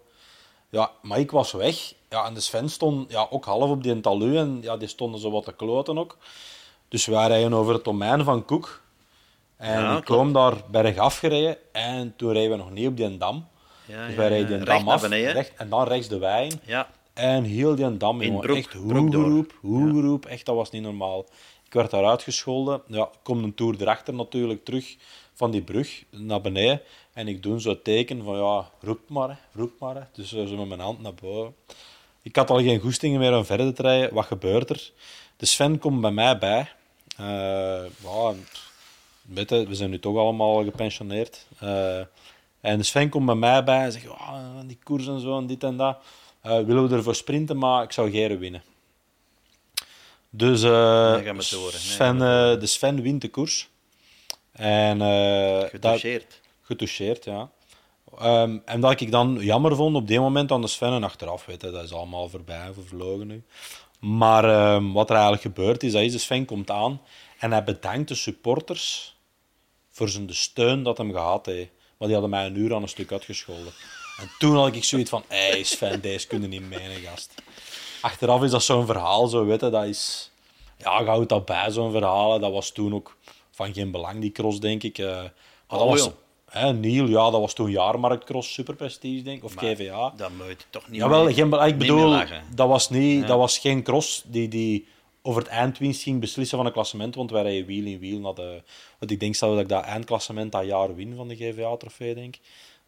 Ja, 0.70 0.90
maar 1.02 1.18
ik 1.18 1.30
was 1.30 1.52
weg. 1.52 1.92
Ja, 2.08 2.24
en 2.26 2.34
de 2.34 2.40
Sven 2.40 2.68
stond 2.70 3.10
ja, 3.10 3.26
ook 3.30 3.44
half 3.44 3.70
op 3.70 3.82
die 3.82 4.00
talu 4.00 4.36
en 4.36 4.58
ja, 4.62 4.76
die 4.76 4.88
stonden 4.88 5.20
zo 5.20 5.30
wat 5.30 5.44
te 5.44 5.52
kloten 5.52 5.98
ook. 5.98 6.16
Dus 6.88 7.06
wij 7.06 7.26
rijden 7.26 7.52
over 7.54 7.74
het 7.74 7.84
domein 7.84 8.24
van 8.24 8.44
Koek. 8.44 8.80
En 9.56 9.80
Ja, 9.80 9.96
ik 9.96 10.04
kwam 10.04 10.32
daar 10.32 10.54
bergaf 10.70 11.18
gereden 11.18 11.56
en 11.72 12.14
toen 12.16 12.32
reden 12.32 12.50
we 12.50 12.56
nog 12.56 12.70
niet 12.70 12.86
op 12.88 12.96
die 12.96 13.18
dam. 13.18 13.46
Ja, 13.84 14.06
dus 14.06 14.14
wij 14.16 14.28
reden 14.28 14.56
die 14.56 14.64
dam 14.66 14.88
af 14.88 15.00
beneden. 15.02 15.32
recht, 15.32 15.52
en 15.56 15.68
dan 15.68 15.84
rechts 15.88 16.08
de 16.08 16.18
wei 16.18 16.48
in. 16.48 16.60
Ja, 16.64 16.88
En 17.14 17.44
heel 17.44 17.74
die 17.74 17.96
dam, 17.96 18.20
In 18.20 18.26
jongen, 18.26 18.42
Broek- 18.42 18.56
echt 18.56 18.72
hoegeroep, 18.72 19.52
hoegeroep, 19.60 20.26
echt, 20.26 20.46
dat 20.46 20.54
was 20.54 20.70
niet 20.70 20.82
normaal. 20.82 21.24
Ik 21.72 21.78
werd 21.78 21.90
daar 21.90 22.04
uitgescholden. 22.04 22.82
Ja, 22.86 23.02
ik 23.02 23.18
kom 23.22 23.44
een 23.44 23.54
toer 23.54 23.74
erachter 23.80 24.14
natuurlijk 24.14 24.64
terug 24.64 24.96
van 25.34 25.50
die 25.50 25.62
brug 25.62 26.04
naar 26.10 26.40
beneden. 26.40 26.80
En 27.12 27.28
ik 27.28 27.42
doe 27.42 27.58
zo'n 27.58 27.82
teken 27.82 28.24
van, 28.24 28.36
ja, 28.36 28.70
roep 28.80 29.08
maar, 29.08 29.40
roep 29.52 29.72
maar. 29.78 30.08
Dus 30.12 30.32
eh, 30.32 30.46
zo 30.46 30.56
met 30.56 30.68
mijn 30.68 30.80
hand 30.80 31.00
naar 31.00 31.14
boven. 31.14 31.54
Ik 32.22 32.36
had 32.36 32.50
al 32.50 32.58
geen 32.58 32.80
goestingen 32.80 33.20
meer 33.20 33.36
om 33.36 33.44
verder 33.44 33.74
te 33.74 33.82
rijden. 33.82 34.14
Wat 34.14 34.24
gebeurt 34.24 34.70
er? 34.70 34.90
De 35.36 35.46
Sven 35.46 35.78
komt 35.78 36.00
bij 36.00 36.10
mij 36.10 36.38
bij. 36.38 36.70
Eh, 37.16 37.84
we 39.46 39.66
zijn 39.70 39.90
nu 39.90 39.98
toch 39.98 40.16
allemaal 40.16 40.64
gepensioneerd. 40.64 41.46
Eh, 41.58 41.98
en 42.60 42.78
de 42.78 42.82
Sven 42.82 43.08
komt 43.08 43.26
bij 43.26 43.34
mij 43.34 43.64
bij 43.64 43.84
en 43.84 43.92
zegt, 43.92 44.04
"Ja, 44.04 44.62
die 44.66 44.78
koers 44.82 45.06
en 45.06 45.20
zo 45.20 45.38
en 45.38 45.46
dit 45.46 45.64
en 45.64 45.76
dat. 45.76 45.98
Eh, 46.40 46.60
willen 46.60 46.88
we 46.88 46.94
ervoor 46.94 47.14
sprinten, 47.14 47.58
maar 47.58 47.82
ik 47.82 47.92
zou 47.92 48.10
Geren 48.10 48.38
winnen. 48.38 48.62
Dus 50.34 50.62
eh, 50.62 50.70
Nee. 51.12 51.22
Nee, 51.72 51.80
Sven, 51.92 52.14
eh, 52.14 52.60
de 52.60 52.66
Sven 52.66 53.02
wint 53.02 53.20
de 53.20 53.28
koers. 53.28 53.68
En, 54.52 55.00
eh, 55.02 55.60
dat- 55.60 55.70
getoucheerd. 55.70 56.40
getoucheerd, 56.62 57.24
ja. 57.24 57.50
Ehm, 58.18 58.58
en 58.64 58.80
dat 58.80 59.00
ik 59.00 59.10
dan 59.10 59.38
jammer 59.40 59.76
vond 59.76 59.96
op 59.96 60.06
die 60.06 60.20
moment 60.20 60.52
aan 60.52 60.60
de 60.60 60.66
Sven 60.66 60.92
en 60.92 61.04
achteraf, 61.04 61.46
weet 61.46 61.60
je, 61.62 61.70
dat 61.70 61.84
is 61.84 61.92
allemaal 61.92 62.28
voorbij, 62.28 62.70
vervlogen 62.72 63.26
nu. 63.26 63.42
Maar 64.00 64.44
ehm, 64.44 64.92
wat 64.92 65.08
er 65.08 65.14
eigenlijk 65.14 65.42
gebeurt 65.44 65.82
is, 65.82 65.92
dat 65.92 66.02
is 66.02 66.12
de 66.12 66.18
Sven 66.18 66.44
komt 66.44 66.70
aan 66.70 67.00
en 67.38 67.52
hij 67.52 67.64
bedankt 67.64 68.08
de 68.08 68.14
supporters 68.14 69.16
voor 69.90 70.08
zijn 70.08 70.26
de 70.26 70.34
steun 70.34 70.82
dat 70.82 70.98
hem 70.98 71.12
gehad 71.12 71.46
heeft. 71.46 71.70
Maar 71.98 72.08
die 72.08 72.12
hadden 72.20 72.30
mij 72.30 72.46
een 72.46 72.56
uur 72.56 72.74
aan 72.74 72.82
een 72.82 72.88
stuk 72.88 73.12
uitgescholden. 73.12 73.72
En 74.20 74.30
toen 74.38 74.56
had 74.56 74.74
ik 74.74 74.84
zoiets 74.84 75.10
van, 75.10 75.24
hé 75.28 75.48
hey 75.48 75.62
Sven, 75.62 76.00
deze 76.00 76.26
kunnen 76.26 76.48
niet 76.50 76.68
menen, 76.68 77.00
gast. 77.00 77.34
Achteraf 78.02 78.42
is 78.42 78.50
dat 78.50 78.62
zo'n 78.62 78.86
verhaal, 78.86 79.26
zo, 79.26 79.44
weet 79.44 79.60
je, 79.60 79.70
dat 79.70 79.84
is... 79.84 80.30
Ja, 80.78 80.98
je 81.00 81.06
houdt 81.06 81.28
dat 81.28 81.44
bij, 81.44 81.70
zo'n 81.70 81.90
verhaal. 81.92 82.38
Dat 82.38 82.52
was 82.52 82.70
toen 82.70 82.94
ook 82.94 83.16
van 83.50 83.74
geen 83.74 83.90
belang, 83.90 84.20
die 84.20 84.32
cross, 84.32 84.60
denk 84.60 84.82
ik. 84.82 84.98
eh. 84.98 85.06
maar 85.06 85.32
dat 85.68 85.80
Oh, 85.80 85.88
was, 85.90 86.04
joh. 86.04 86.12
hè, 86.50 86.72
Niel, 86.72 87.06
ja, 87.06 87.30
dat 87.30 87.40
was 87.40 87.52
toen 87.54 87.70
jaarmarktcross, 87.70 88.52
superprestige, 88.52 89.22
denk 89.22 89.36
ik. 89.38 89.44
Of 89.44 89.54
Maar 89.54 89.64
GVA. 89.64 90.12
Dat 90.16 90.30
moet 90.36 90.66
toch 90.70 90.88
niet 90.88 91.00
Jawel, 91.00 91.24
meer- 91.24 91.34
geen, 91.34 91.50
bela- 91.50 91.64
ik 91.66 91.78
bedoel, 91.78 92.18
dat 92.54 92.68
was, 92.68 92.90
niet, 92.90 93.26
dat 93.26 93.38
was 93.38 93.58
geen 93.58 93.82
cross 93.82 94.22
die, 94.26 94.48
die 94.48 94.86
over 95.22 95.42
het 95.42 95.50
eindwinst 95.50 96.02
ging 96.02 96.20
beslissen 96.20 96.56
van 96.56 96.66
een 96.66 96.72
klassement, 96.72 97.14
want 97.14 97.30
wij 97.30 97.42
rijden 97.42 97.66
wiel 97.66 97.84
in 97.86 97.98
wiel 97.98 98.18
naar 98.18 98.34
de... 98.34 98.62
Want 98.98 99.10
ik 99.10 99.20
denk 99.20 99.34
zelfs 99.34 99.54
dat 99.54 99.62
ik 99.62 99.68
dat 99.70 99.84
eindklassement 99.84 100.52
dat 100.52 100.64
jaar 100.66 100.94
win 100.94 101.14
van 101.16 101.28
de 101.28 101.36
GVA-trofee, 101.36 102.14
denk 102.14 102.34
ik. 102.36 102.40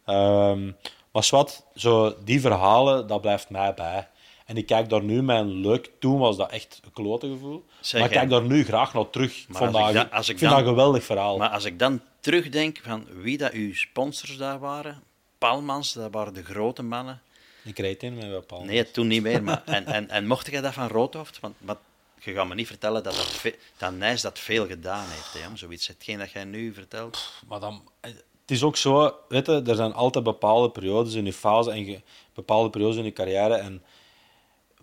Ehm, 0.05 0.71
maar 1.11 1.23
zwart, 1.23 1.63
zo 1.75 2.13
die 2.23 2.41
verhalen, 2.41 3.07
dat 3.07 3.21
blijft 3.21 3.49
mij 3.49 3.73
bij. 3.73 4.07
En 4.45 4.57
ik 4.57 4.65
kijk 4.65 4.89
daar 4.89 5.03
nu 5.03 5.17
een 5.29 5.53
leuk... 5.53 5.91
Toen 5.99 6.19
was 6.19 6.37
dat 6.37 6.51
echt 6.51 6.79
een 6.83 6.91
klote 6.91 7.27
gevoel. 7.29 7.65
Zeg, 7.79 8.01
maar 8.01 8.09
ik 8.09 8.15
kijk 8.17 8.29
daar 8.29 8.41
nu 8.43 8.63
graag 8.63 8.93
naar 8.93 9.09
terug. 9.09 9.45
Maar 9.47 9.57
Vandaag. 9.57 9.81
als 9.81 9.89
ik 10.03 10.09
da- 10.09 10.17
als 10.17 10.27
ik 10.27 10.33
ik 10.33 10.39
vind 10.39 10.51
dan- 10.51 10.59
dat 10.59 10.69
een 10.69 10.75
geweldig 10.75 11.03
verhaal. 11.03 11.37
Maar 11.37 11.49
als 11.49 11.65
ik 11.65 11.79
dan 11.79 12.01
terugdenk 12.19 12.79
van 12.83 13.07
wie 13.21 13.37
dat 13.37 13.51
uw 13.51 13.73
sponsors 13.73 14.37
daar 14.37 14.59
waren, 14.59 15.03
Palmans, 15.37 15.93
dat 15.93 16.11
waren 16.11 16.33
de 16.33 16.43
grote 16.43 16.83
mannen. 16.83 17.21
Ik 17.63 17.79
reed 17.79 18.03
in 18.03 18.15
met 18.17 18.47
paal. 18.47 18.63
Nee, 18.63 18.91
toen 18.91 19.07
niet 19.07 19.21
meer. 19.21 19.43
Maar, 19.43 19.61
en, 19.65 19.85
en, 19.85 20.09
en 20.09 20.27
mocht 20.27 20.51
jij 20.51 20.61
dat 20.61 20.73
van 20.73 20.87
Roodhoofd? 20.87 21.39
Want, 21.39 21.55
want 21.59 21.79
je 22.19 22.33
gaat 22.33 22.47
me 22.47 22.55
niet 22.55 22.67
vertellen 22.67 23.03
dat, 23.03 23.15
dat, 23.15 23.25
ve- 23.31 23.55
dat 23.77 23.93
Nijs 23.93 24.21
dat 24.21 24.39
veel 24.39 24.67
gedaan 24.67 25.05
heeft. 25.09 25.33
Hè, 25.33 25.57
zoiets. 25.57 25.87
Hetgeen 25.87 26.17
dat 26.17 26.31
jij 26.31 26.43
nu 26.43 26.73
vertelt. 26.73 27.31
Maar 27.47 27.59
dan, 27.59 27.81
het 28.01 28.23
is 28.45 28.63
ook 28.63 28.77
zo, 28.77 29.15
weet 29.29 29.45
je, 29.45 29.61
er 29.65 29.75
zijn 29.75 29.93
altijd 29.93 30.23
bepaalde 30.23 30.69
periodes 30.69 31.13
in 31.13 31.25
je 31.25 31.33
fase 31.33 31.71
en 31.71 32.03
bepaalde 32.33 32.69
periodes 32.69 32.95
in 32.97 33.03
je 33.03 33.13
carrière. 33.13 33.53
En 33.55 33.83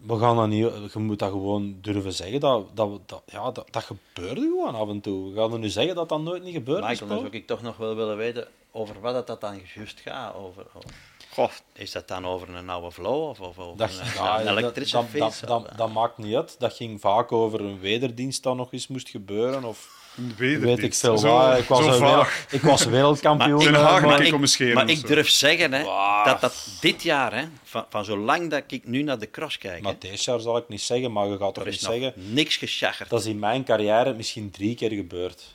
we 0.06 0.18
gaan 0.18 0.36
dat 0.36 0.48
niet, 0.48 0.92
je 0.92 0.98
moet 0.98 1.18
dat 1.18 1.30
gewoon 1.30 1.76
durven 1.80 2.12
zeggen. 2.12 2.40
Dat, 2.40 2.66
dat, 2.74 3.00
dat, 3.06 3.22
ja, 3.26 3.50
dat, 3.50 3.66
dat 3.70 3.82
gebeurde 3.84 4.40
gewoon 4.40 4.74
af 4.74 4.88
en 4.88 5.00
toe. 5.00 5.32
We 5.32 5.40
gaan 5.40 5.52
er 5.52 5.58
nu 5.58 5.68
zeggen 5.68 5.94
dat 5.94 6.08
dat 6.08 6.20
nooit 6.20 6.42
niet 6.42 6.54
gebeurt. 6.54 6.80
Michael, 6.80 6.92
is 6.92 6.98
dan 7.08 7.18
zou 7.18 7.28
ik 7.30 7.46
toch 7.46 7.62
nog 7.62 7.76
wel 7.76 7.94
willen 7.94 8.16
weten 8.16 8.46
over 8.70 9.00
wat 9.00 9.14
dat, 9.14 9.26
dat 9.26 9.40
dan 9.40 9.60
juist 9.74 10.00
gaat. 10.00 10.34
Over, 10.34 10.66
over- 10.74 11.10
Goh, 11.32 11.50
is 11.72 11.92
dat 11.92 12.08
dan 12.08 12.26
over 12.26 12.48
een 12.54 12.70
oude 12.70 12.92
flow 12.92 13.28
of, 13.28 13.40
of 13.40 13.58
over 13.58 13.76
Dat, 13.76 13.90
een, 13.90 14.04
ja, 14.14 14.38
een 14.38 14.44
dat- 14.46 14.58
elektrische 14.58 15.04
dat, 15.18 15.42
dat, 15.46 15.68
dat 15.76 15.92
maakt 15.92 16.18
niet 16.18 16.34
uit. 16.34 16.56
Dat 16.58 16.72
ging 16.72 17.00
vaak 17.00 17.32
over 17.32 17.60
een 17.60 17.80
wederdienst 17.80 18.42
dat 18.42 18.56
nog 18.56 18.72
eens 18.72 18.88
moest 18.88 19.08
gebeuren. 19.08 19.64
Of 19.64 20.00
Weet 20.36 20.78
ik 20.82 20.94
veel 20.94 21.18
Zo-. 21.18 21.52
Ik 21.52 21.64
was, 21.64 21.98
wereld- 21.98 22.26
ik 22.50 22.60
was 22.60 22.84
wereldkampioen. 22.84 23.58
Den 23.58 23.74
eh, 23.74 23.82
Haag 23.82 24.02
maar- 24.02 24.22
ik- 24.22 24.74
maar 24.74 24.88
ik 24.90 25.06
durf 25.06 25.28
zeggen 25.28 25.72
hè, 25.72 25.82
dat 26.24 26.40
dat 26.40 26.68
dit 26.80 27.02
jaar, 27.02 27.34
hè, 27.34 27.44
van, 27.64 27.84
van 27.88 28.04
zolang 28.04 28.50
dat 28.50 28.62
ik 28.66 28.86
nu 28.86 29.02
naar 29.02 29.18
de 29.18 29.30
cross 29.30 29.58
kijk, 29.58 29.76
hè, 29.76 29.82
Maar 29.82 29.94
deze 29.98 30.30
jaar 30.30 30.40
zal 30.40 30.56
ik 30.56 30.68
niet 30.68 30.80
zeggen, 30.80 31.12
maar 31.12 31.26
je 31.26 31.36
gaat 31.38 31.54
toch 31.54 31.64
niet 31.64 31.80
zeggen... 31.80 32.12
niks 32.16 32.56
geschaggerd. 32.56 33.10
Dat 33.10 33.20
is 33.20 33.26
in 33.26 33.38
mijn 33.38 33.64
carrière 33.64 34.14
misschien 34.14 34.50
drie 34.50 34.74
keer 34.74 34.90
gebeurd. 34.90 35.54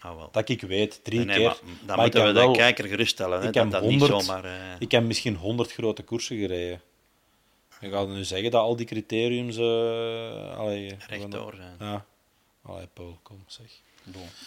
Ah, 0.00 0.16
wel. 0.16 0.28
Dat 0.32 0.48
ik 0.48 0.60
weet, 0.60 1.00
drie 1.02 1.18
Nee, 1.18 1.26
nee, 1.26 1.36
keer. 1.36 1.44
maar 1.46 1.56
dan 1.64 1.96
Maar 1.96 1.96
ik 1.96 2.00
moeten 2.02 2.20
we 2.20 2.26
heb 2.26 2.34
de 2.36 2.40
wel- 2.42 2.52
kijker 2.52 2.84
geruststellen. 2.88 3.40
Hè, 3.40 3.46
ik 3.46 3.52
dat 3.52 3.62
heb 3.62 3.72
dat 3.72 3.82
100 3.82 4.12
niet 4.12 4.24
zomaar... 4.24 4.44
eh, 4.44 4.50
Ik 4.78 4.90
heb 4.90 5.02
misschien 5.04 5.34
honderd 5.36 5.72
grote 5.72 6.02
koersen 6.02 6.36
gereden. 6.38 6.80
Je 7.80 7.90
gaat 7.90 8.08
nu 8.08 8.24
zeggen 8.24 8.50
dat 8.50 8.62
al 8.62 8.76
die 8.76 8.86
criteriums... 8.86 9.56
eh 9.56 10.58
allee, 10.58 10.96
rechtdoor 11.08 11.54
zijn. 11.56 11.90
Ja. 11.90 12.04
Allee, 12.62 12.88
Paul, 12.94 13.18
kom 13.22 13.44
zeg. 13.46 13.66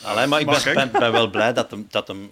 Allee, 0.03 0.27
maar 0.27 0.39
ik 0.39 0.45
ben, 0.45 0.73
ben, 0.73 0.91
ben 0.91 1.11
wel 1.11 1.29
blij 1.29 1.53
dat 1.53 1.71
hem... 1.71 1.87
Dat 1.89 2.07
hem 2.07 2.31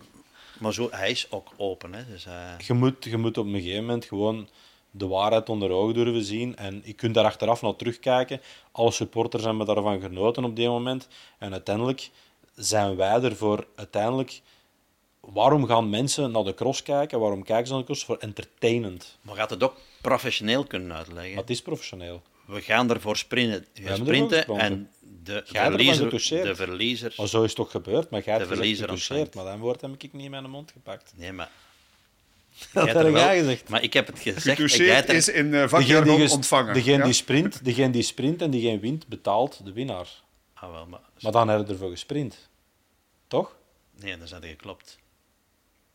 maar 0.59 0.73
zo, 0.73 0.87
hij 0.91 1.09
is 1.09 1.27
ook 1.29 1.51
open. 1.57 1.93
Hè, 1.93 2.05
dus, 2.05 2.25
eh, 2.25 2.33
Je 2.57 2.73
moet, 2.73 3.03
je 3.03 3.17
moet 3.17 3.37
op 3.37 3.45
een 3.45 3.53
gegeven 3.53 3.85
moment 3.85 4.05
gewoon 4.05 4.49
de 4.91 5.07
waarheid 5.07 5.49
onder 5.49 5.71
ogen 5.71 5.93
durven 5.93 6.23
zien. 6.23 6.55
En 6.55 6.81
je 6.85 6.93
kunt 6.93 7.13
daar 7.13 7.25
achteraf 7.25 7.61
naar 7.61 7.75
terugkijken. 7.75 8.41
Alle 8.71 8.91
supporters 8.91 9.43
hebben 9.43 9.65
daarvan 9.65 10.01
genoten 10.01 10.43
op 10.43 10.55
die 10.55 10.67
moment. 10.67 11.07
En 11.37 11.51
uiteindelijk 11.51 12.09
zijn 12.55 12.95
wij 12.95 13.21
er 13.21 13.35
voor 13.35 13.67
uiteindelijk... 13.75 14.41
Waarom 15.19 15.65
gaan 15.65 15.89
mensen 15.89 16.31
naar 16.31 16.43
de 16.43 16.53
cross 16.53 16.83
kijken? 16.83 17.19
Waarom 17.19 17.43
kijken 17.43 17.65
ze 17.67 17.71
naar 17.71 17.81
de 17.81 17.87
cross? 17.87 18.05
Voor 18.05 18.17
entertainend. 18.17 19.17
maar 19.21 19.35
gaat 19.35 19.49
het 19.49 19.63
ook 19.63 19.77
professioneel 20.01 20.63
kunnen 20.63 20.97
uitleggen. 20.97 21.37
Het 21.37 21.49
is 21.49 21.61
professioneel. 21.61 22.21
We 22.45 22.61
gaan 22.61 22.89
ervoor 22.89 23.17
sprinten, 23.17 23.65
ervoor 23.73 23.97
sprinten 23.97 24.47
en 24.47 24.89
de 25.23 25.41
verliezer, 25.45 26.09
de 26.43 26.55
verliezer... 26.55 27.13
Maar 27.17 27.27
zo 27.27 27.37
is 27.41 27.47
het 27.47 27.55
toch 27.55 27.71
gebeurd? 27.71 28.09
Maar 28.09 28.21
jij 28.23 28.33
hebt 28.33 28.47
verliezer. 28.47 28.87
Maar 29.33 29.45
dat 29.45 29.57
woord 29.57 29.81
heb 29.81 29.91
ik 30.03 30.13
niet 30.13 30.23
in 30.23 30.31
mijn 30.31 30.49
mond 30.49 30.71
gepakt. 30.71 31.13
Nee, 31.15 31.31
maar... 31.31 31.49
Dat 32.73 32.87
heb 32.87 32.95
er 32.95 33.11
wel- 33.11 33.29
gezegd. 33.29 33.69
Maar 33.69 33.83
ik 33.83 33.93
heb 33.93 34.07
het 34.07 34.19
gezegd. 34.19 34.43
Getoucheerd 34.43 35.09
er- 35.09 35.15
is 35.15 35.29
in 35.29 35.45
uh, 35.45 35.51
Degene 35.51 35.69
vakjargon 35.69 36.29
ontvangen. 36.29 36.73
degene 36.73 36.97
ja? 36.97 37.03
die 37.03 37.13
sprint, 37.13 37.65
degene 37.65 37.89
die 37.89 38.01
sprint 38.01 38.41
en 38.41 38.49
diegene 38.51 38.79
wint, 38.79 39.07
betaalt 39.07 39.65
de 39.65 39.71
winnaar. 39.73 40.07
Ah, 40.53 40.71
wel, 40.71 40.85
maar... 40.85 40.99
Maar 41.19 41.31
dan 41.31 41.47
heb 41.47 41.67
je 41.67 41.73
ervoor 41.73 41.89
gesprint. 41.89 42.49
Toch? 43.27 43.55
Nee, 43.99 44.17
dan 44.17 44.27
zijn 44.27 44.41
er 44.43 44.47
geklopt. 44.49 44.97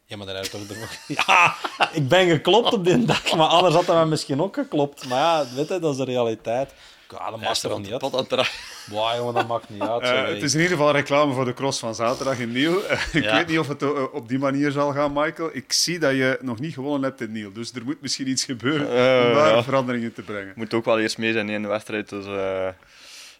Ja, 0.06 0.16
maar 0.16 0.26
dan 0.26 0.34
heb 0.34 0.44
je 0.44 0.50
toch 0.50 0.68
ervoor... 0.68 0.88
Ja, 1.26 1.54
ik 1.92 2.08
ben 2.08 2.28
geklopt 2.28 2.72
op 2.72 2.84
die 2.84 3.04
dag, 3.04 3.36
maar 3.36 3.46
anders 3.46 3.74
had 3.74 3.86
hij 3.86 3.94
mij 3.94 4.04
misschien 4.06 4.40
ook 4.42 4.54
geklopt. 4.54 5.08
Maar 5.08 5.18
ja, 5.18 5.44
weet 5.54 5.68
je, 5.68 5.78
dat 5.78 5.90
is 5.92 5.96
de 5.96 6.04
realiteit. 6.04 6.74
Ja, 7.10 7.30
dat 7.30 7.40
maakt 7.40 7.62
er 7.62 7.80
niet 7.80 7.92
op 7.92 7.92
uit. 7.92 7.92
de 7.92 7.98
pot 7.98 8.12
aan 8.12 8.18
het 8.18 8.28
draaien. 8.28 8.50
Wow, 8.86 9.16
jongen, 9.16 9.34
dat 9.34 9.46
maakt 9.48 9.68
niet 9.68 9.80
uit. 9.82 10.02
Eh, 10.02 10.26
het 10.26 10.42
is 10.42 10.54
in 10.54 10.60
ieder 10.60 10.76
geval 10.76 10.92
reclame 10.92 11.32
voor 11.32 11.44
de 11.44 11.52
cross 11.54 11.78
van 11.78 11.94
zaterdag 11.94 12.38
in 12.38 12.52
Niel. 12.52 12.78
Ik 13.12 13.22
Ja. 13.24 13.36
weet 13.36 13.46
niet 13.46 13.58
of 13.58 13.68
het 13.68 13.82
eh, 13.82 14.02
op 14.12 14.28
die 14.28 14.38
manier 14.38 14.70
zal 14.70 14.92
gaan, 14.92 15.12
Michael. 15.12 15.50
Ik 15.52 15.72
zie 15.72 15.98
dat 15.98 16.10
je 16.12 16.38
nog 16.40 16.58
niet 16.58 16.74
gewonnen 16.74 17.02
hebt 17.02 17.20
in 17.20 17.32
Niel. 17.32 17.52
Dus 17.52 17.72
er 17.72 17.84
moet 17.84 18.00
misschien 18.00 18.28
iets 18.28 18.44
gebeuren 18.44 18.86
Eh, 18.88 19.28
om 19.28 19.34
daar 19.34 19.54
ja. 19.54 19.62
veranderingen 19.62 20.12
te 20.12 20.22
brengen. 20.22 20.52
moet 20.56 20.74
ook 20.74 20.84
wel 20.84 20.98
eerst 21.00 21.18
mee 21.18 21.32
zijn 21.32 21.48
in 21.48 21.62
de 21.62 21.68
wedstrijd. 21.68 22.08
Dus 22.08 22.26
eh, 22.26 22.68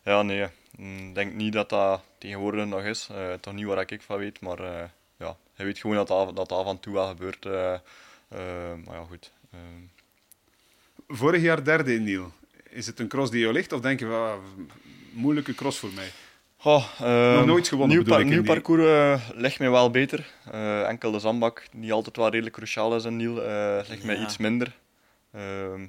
ja, 0.04 0.22
nee. 0.22 0.46
Ik 0.78 1.14
denk 1.14 1.34
niet 1.34 1.52
dat 1.52 1.68
dat 1.68 2.00
tegenwoordig 2.18 2.64
nog 2.66 2.82
is. 2.82 3.08
Eh, 3.10 3.16
toch 3.40 3.54
niet 3.54 3.66
waar 3.66 3.84
ik 3.92 4.02
van 4.06 4.18
weet, 4.18 4.40
maar 4.40 4.58
eh, 4.58 4.82
je 5.56 5.64
weet 5.64 5.78
gewoon 5.78 5.96
dat 5.96 6.08
dat, 6.08 6.36
dat 6.36 6.52
af 6.52 6.66
en 6.66 6.80
toe 6.80 6.92
wel 6.94 7.06
gebeurt. 7.08 7.46
eh. 7.46 7.72
Eh, 8.28 8.40
maar 8.84 8.94
ja, 8.96 9.04
goed. 9.08 9.32
Eh, 9.50 9.58
Vorig 11.08 11.42
jaar 11.42 11.64
derde 11.64 11.94
in 11.94 12.04
Niel. 12.04 12.32
Is 12.70 12.86
het 12.86 13.00
een 13.00 13.08
cross 13.08 13.30
die 13.30 13.40
jou 13.40 13.52
ligt? 13.52 13.72
Of 13.72 13.80
denk 13.80 13.98
je, 14.00 14.06
van, 14.06 14.14
ah, 14.14 14.34
moeilijke 15.12 15.54
cross 15.54 15.78
voor 15.78 15.92
mij? 15.94 16.10
Goh, 16.56 16.84
ehm, 17.00 17.34
Nog 17.36 17.46
nooit 17.46 17.68
gewonnen, 17.68 17.96
Nieuw, 17.96 18.06
par- 18.06 18.24
nieuw 18.24 18.42
parcours 18.42 18.82
eh, 18.84 19.28
ligt 19.34 19.58
mij 19.58 19.70
wel 19.70 19.90
beter. 19.90 20.32
Eh, 20.52 20.88
enkel 20.88 21.10
de 21.10 21.18
zandbak, 21.18 21.66
die 21.72 21.92
altijd 21.92 22.16
wel 22.16 22.28
redelijk 22.28 22.56
cruciaal 22.56 22.96
is 22.96 23.04
in 23.04 23.16
Niel, 23.16 23.42
eh, 23.42 23.88
ligt 23.88 24.04
mij 24.04 24.16
iets 24.22 24.36
minder. 24.36 24.76
Ehm, 25.32 25.86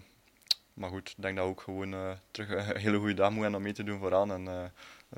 maar 0.74 0.90
goed, 0.90 1.10
ik 1.18 1.22
denk 1.24 1.36
dat 1.36 1.46
we 1.46 1.52
ook 1.52 1.62
gewoon 1.62 1.94
eh, 1.94 2.12
terug 2.32 2.50
een 2.50 2.78
hele 2.78 2.98
goede 2.98 3.14
dag 3.14 3.30
moet 3.30 3.42
hebben 3.42 3.58
om 3.58 3.64
mee 3.64 3.74
te 3.74 3.84
doen 3.84 4.00
vooraan. 4.00 4.32
En, 4.32 4.48
eh, 4.48 4.64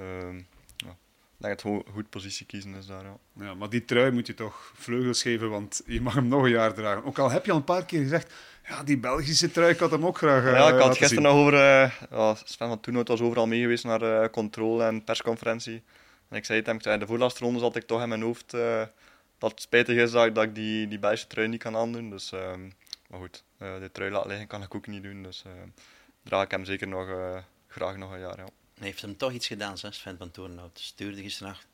ehm, 0.06 0.36
ja, 0.36 0.43
ik 0.74 0.86
denk 0.86 0.95
dat 1.38 1.49
het 1.51 1.61
goed 1.91 2.09
positie 2.09 2.45
kiezen 2.45 2.75
is 2.75 2.85
daar. 2.85 3.03
Ja. 3.03 3.17
Ja, 3.45 3.53
maar 3.53 3.69
die 3.69 3.85
trui 3.85 4.11
moet 4.11 4.27
je 4.27 4.33
toch 4.33 4.71
vleugels 4.75 5.21
geven, 5.21 5.49
want 5.49 5.81
je 5.85 6.01
mag 6.01 6.13
hem 6.13 6.27
nog 6.27 6.43
een 6.43 6.49
jaar 6.49 6.73
dragen. 6.73 7.03
Ook 7.05 7.19
al 7.19 7.31
heb 7.31 7.45
je 7.45 7.51
al 7.51 7.57
een 7.57 7.63
paar 7.63 7.85
keer 7.85 8.01
gezegd, 8.01 8.33
ja, 8.67 8.83
die 8.83 8.97
Belgische 8.97 9.51
trui, 9.51 9.71
ik 9.73 9.79
had 9.79 9.91
hem 9.91 10.05
ook 10.05 10.17
graag 10.17 10.43
eh, 10.43 10.51
ja, 10.51 10.57
ik 10.57 10.63
had 10.63 10.71
laten 10.73 10.88
gisteren 10.95 11.09
zien. 11.09 11.21
nog 11.23 11.33
over. 11.33 11.53
eh, 11.53 11.91
ja, 12.11 12.35
Sven 12.43 12.67
van 12.67 12.79
Toenhout 12.79 13.07
was 13.07 13.21
overal 13.21 13.47
mee 13.47 13.61
geweest 13.61 13.83
naar 13.83 14.01
eh, 14.01 14.29
controle 14.29 14.83
en 14.83 15.03
persconferentie. 15.03 15.83
En 16.29 16.38
ik 16.38 16.45
zei 16.45 16.57
het 16.57 16.67
hem, 16.67 16.75
ik 16.75 16.81
zei, 16.83 16.97
de 16.99 17.05
voorlaatste 17.07 17.43
ronde 17.43 17.59
zat 17.59 17.75
ik 17.75 17.83
toch 17.88 18.01
in 18.01 18.09
mijn 18.09 18.21
hoofd 18.21 18.53
eh, 18.53 18.83
dat 19.38 19.51
het 19.51 19.61
spijtig 19.61 19.97
is 19.97 20.11
dat, 20.11 20.25
ik- 20.25 20.35
dat 20.35 20.43
ik 20.43 20.55
die, 20.55 20.88
die 20.88 20.99
Belgische 20.99 21.27
trui 21.27 21.47
niet 21.47 21.63
kan 21.63 21.75
aandoen. 21.75 22.09
Dus, 22.09 22.31
ehm, 22.31 22.61
maar 23.09 23.19
goed, 23.19 23.43
eh, 23.57 23.79
de 23.79 23.91
trui 23.91 24.11
laten 24.11 24.29
liggen 24.29 24.47
kan 24.47 24.61
ik 24.63 24.75
ook 24.75 24.88
niet 24.88 25.03
doen. 25.03 25.23
Dus 25.23 25.43
draag 26.23 26.43
ik 26.43 26.51
hem 26.51 26.65
zeker 26.65 26.88
nog, 26.88 27.09
eh, 27.09 27.38
graag 27.67 27.97
nog 27.97 28.11
een 28.11 28.19
jaar. 28.19 28.38
Ja. 28.38 28.45
Hij 28.78 28.88
heeft 28.88 29.01
hem 29.01 29.17
toch 29.17 29.32
iets 29.32 29.47
gedaan, 29.47 29.75
hè, 29.82 29.91
Sven 29.91 30.17
van 30.17 30.32
Toornhout. 30.32 30.80
Stuurde 30.80 31.21
gisteravond 31.21 31.67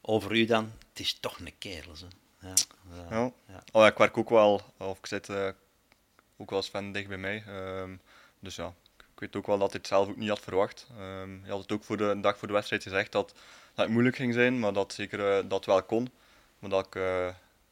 over 0.00 0.32
u 0.32 0.44
dan. 0.44 0.72
Het 0.88 1.00
is 1.00 1.18
toch 1.20 1.38
een 1.38 1.58
kerel, 1.58 1.92
hè. 1.98 2.48
Ja, 2.48 2.54
ja, 2.90 3.16
Ja. 3.16 3.32
ja. 3.46 3.62
Oh, 3.72 3.82
ja, 3.82 3.86
ik 3.86 3.98
werk 3.98 4.16
ook 4.16 4.28
wel, 4.28 4.62
of 4.76 4.98
ik 4.98 5.06
zit 5.06 5.28
eh, 5.28 5.48
ook 6.36 6.50
wel 6.50 6.62
fan 6.62 6.92
dicht 6.92 7.08
bij 7.08 7.18
mij. 7.18 7.44
Ehm, 7.46 7.96
dus 8.38 8.56
ja, 8.56 8.74
ik 8.96 9.20
weet 9.20 9.36
ook 9.36 9.46
wel 9.46 9.58
dat 9.58 9.70
hij 9.70 9.78
het 9.78 9.88
zelf 9.88 10.08
ook 10.08 10.16
niet 10.16 10.28
had 10.28 10.40
verwacht. 10.40 10.86
Ehm 10.98 11.40
hij 11.40 11.50
had 11.50 11.60
het 11.60 11.72
ook 11.72 11.84
voor 11.84 11.96
de 11.96 12.04
een 12.04 12.20
dag 12.20 12.38
voor 12.38 12.48
de 12.48 12.54
wedstrijd 12.54 12.82
gezegd 12.82 13.12
dat, 13.12 13.28
dat 13.74 13.84
het 13.84 13.88
moeilijk 13.88 14.16
ging 14.16 14.34
zijn, 14.34 14.58
maar 14.58 14.72
dat 14.72 14.92
zeker 14.92 15.36
eh, 15.38 15.48
dat 15.48 15.64
wel 15.64 15.82
kon. 15.82 16.10
Maar 16.58 16.70
dat 16.70 16.86
ik 16.86 16.94
eh, 16.94 17.28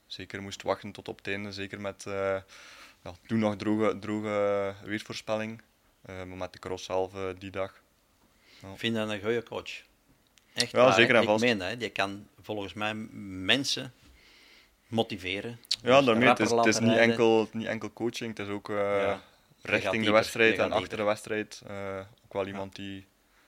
zeker 0.07 0.43
moest 0.43 0.62
wachten 0.62 0.93
tot 0.93 1.09
op 1.09 1.16
het 1.16 1.26
einde. 1.26 1.53
Zeker 1.53 1.80
met 1.80 2.05
ja, 3.03 3.14
toen 3.26 3.39
nog 3.39 3.57
droge, 3.57 3.99
droge 3.99 4.74
weersvoorspelling. 4.85 5.62
Eh, 6.03 6.14
maar 6.22 6.37
met 6.37 6.53
de 6.53 6.59
cross 6.59 6.85
zelf 6.85 7.12
die 7.39 7.51
dag. 7.51 7.82
Ik 8.63 8.79
vind 8.79 8.95
dat 8.95 9.09
een 9.11 9.21
goede 9.21 9.43
coach. 9.43 9.71
Echt 10.53 10.71
Ja, 10.71 10.79
waar, 10.85 10.93
zeker 10.95 11.15
en 11.15 11.25
vast. 11.25 11.43
Ik 11.43 11.49
meen 11.49 11.59
dat. 11.59 11.69
hè. 11.69 11.77
Die 11.77 11.89
kan 11.89 12.27
volgens 12.43 12.73
mij 12.73 12.95
mensen 12.95 13.93
motiveren. 14.87 15.59
Ja, 15.83 15.97
Dus 15.97 16.07
daarmee, 16.07 16.29
het 16.29 16.39
is, 16.41 16.51
het 16.51 16.67
is 16.67 16.79
niet, 16.79 16.97
enkel, 16.97 17.49
niet 17.53 17.67
enkel 17.67 17.93
coaching, 17.93 18.37
het 18.37 18.47
is 18.47 18.53
ook 18.53 18.69
eh, 18.71 18.77
Ja. 18.77 19.21
Je 19.63 19.69
richting 19.69 20.05
de 20.05 20.11
wedstrijd 20.11 20.57
je 20.57 20.63
en 20.63 20.73
achter 20.73 20.97
de 20.97 21.03
wedstrijd. 21.03 21.63
eh, 21.67 21.99
ook 22.25 22.33
wel 22.33 22.47
iemand 22.47 22.77
die 22.77 23.07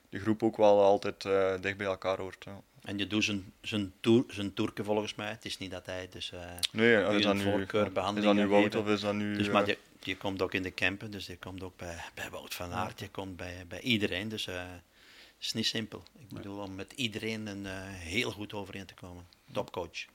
de 0.08 0.18
groep 0.20 0.42
ook 0.42 0.56
wel 0.56 0.82
altijd 0.82 1.24
eh, 1.24 1.54
dicht 1.60 1.76
bij 1.76 1.86
elkaar 1.86 2.18
hoort. 2.18 2.44
Ja. 2.44 2.60
En 2.82 2.98
je 2.98 3.06
doet 3.06 3.24
zijn, 3.24 3.52
zijn, 3.60 3.92
toer, 4.00 4.24
zijn 4.28 4.54
toerken 4.54 4.84
volgens 4.84 5.14
mij. 5.14 5.28
Het 5.28 5.44
is 5.44 5.58
niet 5.58 5.70
dat 5.70 5.86
hij 5.86 6.08
dus... 6.10 6.32
eh, 6.32 6.40
Nee, 6.72 6.88
je 6.90 7.16
is 7.18 7.22
dat 7.24 7.34
nu, 7.34 7.42
voorkeurbehandeling 7.42 8.32
is 8.32 8.38
dat 8.38 8.48
nu 8.48 8.50
Wout 8.56 8.74
of 8.74 8.88
is 8.88 9.00
dat 9.00 9.14
nu... 9.14 9.36
Dus 9.36 9.48
maar 9.48 9.74
die 9.98 10.16
komt 10.16 10.42
ook 10.42 10.54
in 10.54 10.62
de 10.62 10.74
campen, 10.74 11.10
dus 11.10 11.26
die 11.26 11.36
komt 11.36 11.62
ook 11.62 11.76
bij, 11.76 11.96
bij 12.14 12.30
Wout 12.30 12.54
van 12.54 12.72
Aert, 12.72 12.98
die 12.98 13.08
komt 13.08 13.36
bij, 13.36 13.64
bij 13.68 13.80
iedereen. 13.80 14.28
Dus 14.28 14.48
is 15.44 15.52
niet 15.52 15.66
simpel. 15.66 16.02
Ik 16.18 16.28
bedoel, 16.28 16.62
om 16.62 16.74
met 16.74 16.92
iedereen 16.92 17.46
een, 17.46 17.66
eh, 17.66 17.72
heel 17.88 18.30
goed 18.30 18.52
overeen 18.52 18.86
te 18.86 18.94
komen. 18.94 19.26
Topcoach. 19.52 20.06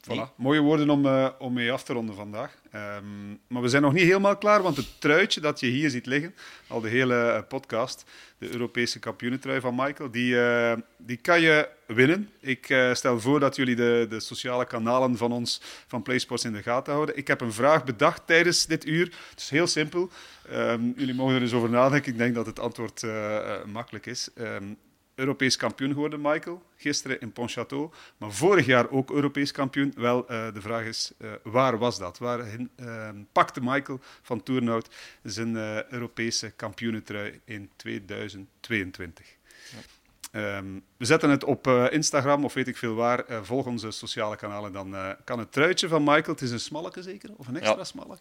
Voilà. 0.00 0.34
Mooie 0.34 0.60
woorden 0.60 0.90
om, 0.90 1.06
eh, 1.06 1.28
om 1.38 1.52
mee 1.52 1.72
af 1.72 1.82
te 1.82 1.92
ronden 1.92 2.14
vandaag. 2.14 2.54
Ehm, 2.70 3.30
maar 3.46 3.62
we 3.62 3.68
zijn 3.68 3.82
nog 3.82 3.92
niet 3.92 4.02
helemaal 4.02 4.36
klaar, 4.36 4.62
want 4.62 4.76
het 4.76 5.00
truitje 5.00 5.40
dat 5.40 5.60
je 5.60 5.66
hier 5.66 5.90
ziet 5.90 6.06
liggen, 6.06 6.34
al 6.66 6.80
de 6.80 6.88
hele 6.88 7.14
eh, 7.14 7.42
podcast, 7.48 8.04
de 8.38 8.52
Europese 8.52 8.98
kampioenentrui 8.98 9.60
van 9.60 9.74
Michael, 9.74 10.10
die, 10.10 10.40
eh, 10.40 10.76
die 10.96 11.16
kan 11.16 11.40
je 11.40 11.68
winnen. 11.86 12.30
Ik 12.40 12.74
stel 12.92 13.20
voor 13.20 13.40
dat 13.40 13.56
jullie 13.56 13.76
de, 13.76 14.06
de 14.08 14.20
sociale 14.20 14.66
kanalen 14.66 15.16
van 15.16 15.32
ons, 15.32 15.60
van 15.86 16.02
PlaySports, 16.02 16.44
in 16.44 16.52
de 16.52 16.62
gaten 16.62 16.92
houden. 16.92 17.16
Ik 17.16 17.26
heb 17.26 17.40
een 17.40 17.52
vraag 17.52 17.84
bedacht 17.84 18.26
tijdens 18.26 18.66
dit 18.66 18.86
uur. 18.86 19.04
Het 19.30 19.40
is 19.40 19.50
heel 19.50 19.66
simpel. 19.66 20.10
Ehm, 20.50 20.82
jullie 20.96 21.14
mogen 21.14 21.34
er 21.34 21.42
eens 21.42 21.52
over 21.52 21.70
nadenken. 21.70 22.12
Ik 22.12 22.18
denk 22.18 22.34
dat 22.34 22.46
het 22.46 22.58
antwoord 22.58 23.04
makkelijk 23.66 24.06
is. 24.06 24.28
Ehm, 24.34 24.64
Europees 25.20 25.56
kampioen 25.56 25.92
geworden, 25.92 26.20
Michael, 26.20 26.62
gisteren 26.76 27.20
in 27.20 27.32
Pontchâteau. 27.32 27.94
Maar 28.16 28.32
vorig 28.32 28.66
jaar 28.66 28.90
ook 28.90 29.10
Europees 29.10 29.52
kampioen. 29.52 29.92
Wel, 29.96 30.28
eh, 30.28 30.52
de 30.54 30.60
vraag 30.60 30.84
is, 30.84 31.12
eh, 31.18 31.30
waar 31.42 31.78
was 31.78 31.98
dat? 31.98 32.18
Waar 32.18 32.40
eh, 32.40 33.08
pakte 33.32 33.60
Michael 33.62 34.00
van 34.22 34.42
Toernout 34.42 34.88
zijn 35.22 35.56
eh, 35.56 35.82
Europese 35.84 36.50
kampioenentrui 36.50 37.40
in 37.44 37.70
2022? 37.76 39.26
Ehm, 40.30 40.64
we 40.96 41.04
zetten 41.04 41.30
het 41.30 41.44
op 41.44 41.66
Instagram 41.90 42.44
of 42.44 42.54
weet 42.54 42.68
ik 42.68 42.76
veel 42.76 42.94
waar. 42.94 43.24
Volg 43.42 43.66
onze 43.66 43.90
sociale 43.90 44.36
kanalen, 44.36 44.72
dan 44.72 45.16
kan 45.24 45.38
het 45.38 45.52
truitje 45.52 45.88
van 45.88 46.02
Michael... 46.04 46.24
Het 46.34 46.40
is 46.40 46.50
een 46.50 46.60
smalleke 46.60 47.02
zeker? 47.02 47.30
Of 47.36 47.48
een 47.48 47.56
extra 47.56 47.76
Ja. 47.76 47.84
smalle? 47.84 48.16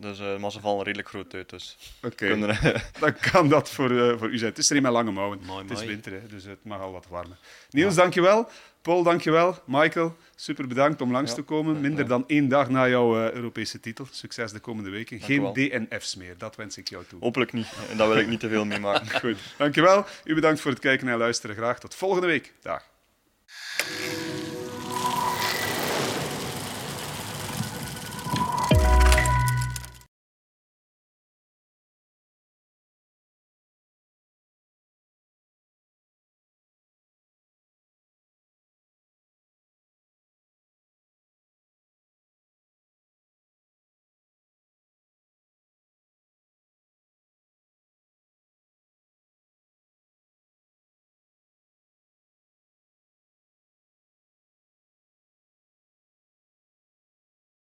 Dus, 0.00 0.18
eh, 0.20 0.36
maar 0.38 0.50
ze 0.52 0.60
vallen 0.60 0.84
redelijk 0.84 1.08
groot 1.08 1.34
uit, 1.34 1.50
dus 1.50 1.76
Oké, 2.02 2.26
er- 2.26 2.84
dan 3.00 3.14
kan 3.30 3.48
dat 3.48 3.70
voor, 3.70 3.90
eh, 4.10 4.18
voor 4.18 4.28
u 4.30 4.38
zijn. 4.38 4.50
Het 4.50 4.58
is 4.58 4.70
er 4.70 4.76
een 4.76 4.82
met 4.82 4.92
lange 4.92 5.10
mouwen. 5.10 5.38
Mooi, 5.46 5.62
het 5.62 5.70
is 5.70 5.76
mooi. 5.76 5.88
winter, 5.88 6.12
hè, 6.12 6.26
dus 6.26 6.44
het 6.44 6.64
mag 6.64 6.80
al 6.80 6.92
wat 6.92 7.06
warmer. 7.08 7.36
Niels, 7.70 7.94
dankjewel. 7.94 8.48
Paul, 8.82 9.02
dankjewel. 9.02 9.58
Michael, 9.66 10.16
super 10.34 10.66
bedankt 10.66 11.00
om 11.00 11.12
langs 11.12 11.30
Ja, 11.30 11.36
te 11.36 11.42
komen. 11.42 11.80
Minder 11.80 12.06
dan 12.08 12.24
één 12.26 12.48
dag 12.48 12.68
na 12.68 12.88
jouw 12.88 13.26
eh, 13.26 13.32
Europese 13.32 13.80
titel. 13.80 14.08
Succes 14.10 14.52
de 14.52 14.58
komende 14.58 14.90
weken. 14.90 15.20
Geen. 15.20 15.52
DNF's 15.52 16.14
meer, 16.16 16.34
dat 16.38 16.56
wens 16.56 16.76
ik 16.76 16.88
jou 16.88 17.04
toe. 17.08 17.20
hopelijk 17.20 17.52
niet. 17.52 17.66
En 17.90 17.96
daar 17.96 18.08
wil 18.08 18.16
ik 18.18 18.26
niet 18.28 18.40
te 18.40 18.48
veel 18.48 18.64
mee 18.64 18.78
maken. 18.80 19.10
Goed, 19.20 19.38
dankjewel. 19.56 20.04
U 20.24 20.34
bedankt 20.34 20.60
voor 20.60 20.70
het 20.70 20.80
kijken 20.80 21.08
en 21.08 21.18
luisteren. 21.18 21.56
Graag 21.56 21.80
tot 21.80 21.94
volgende 21.94 22.26
week. 22.26 22.52
Dag. 22.62 22.82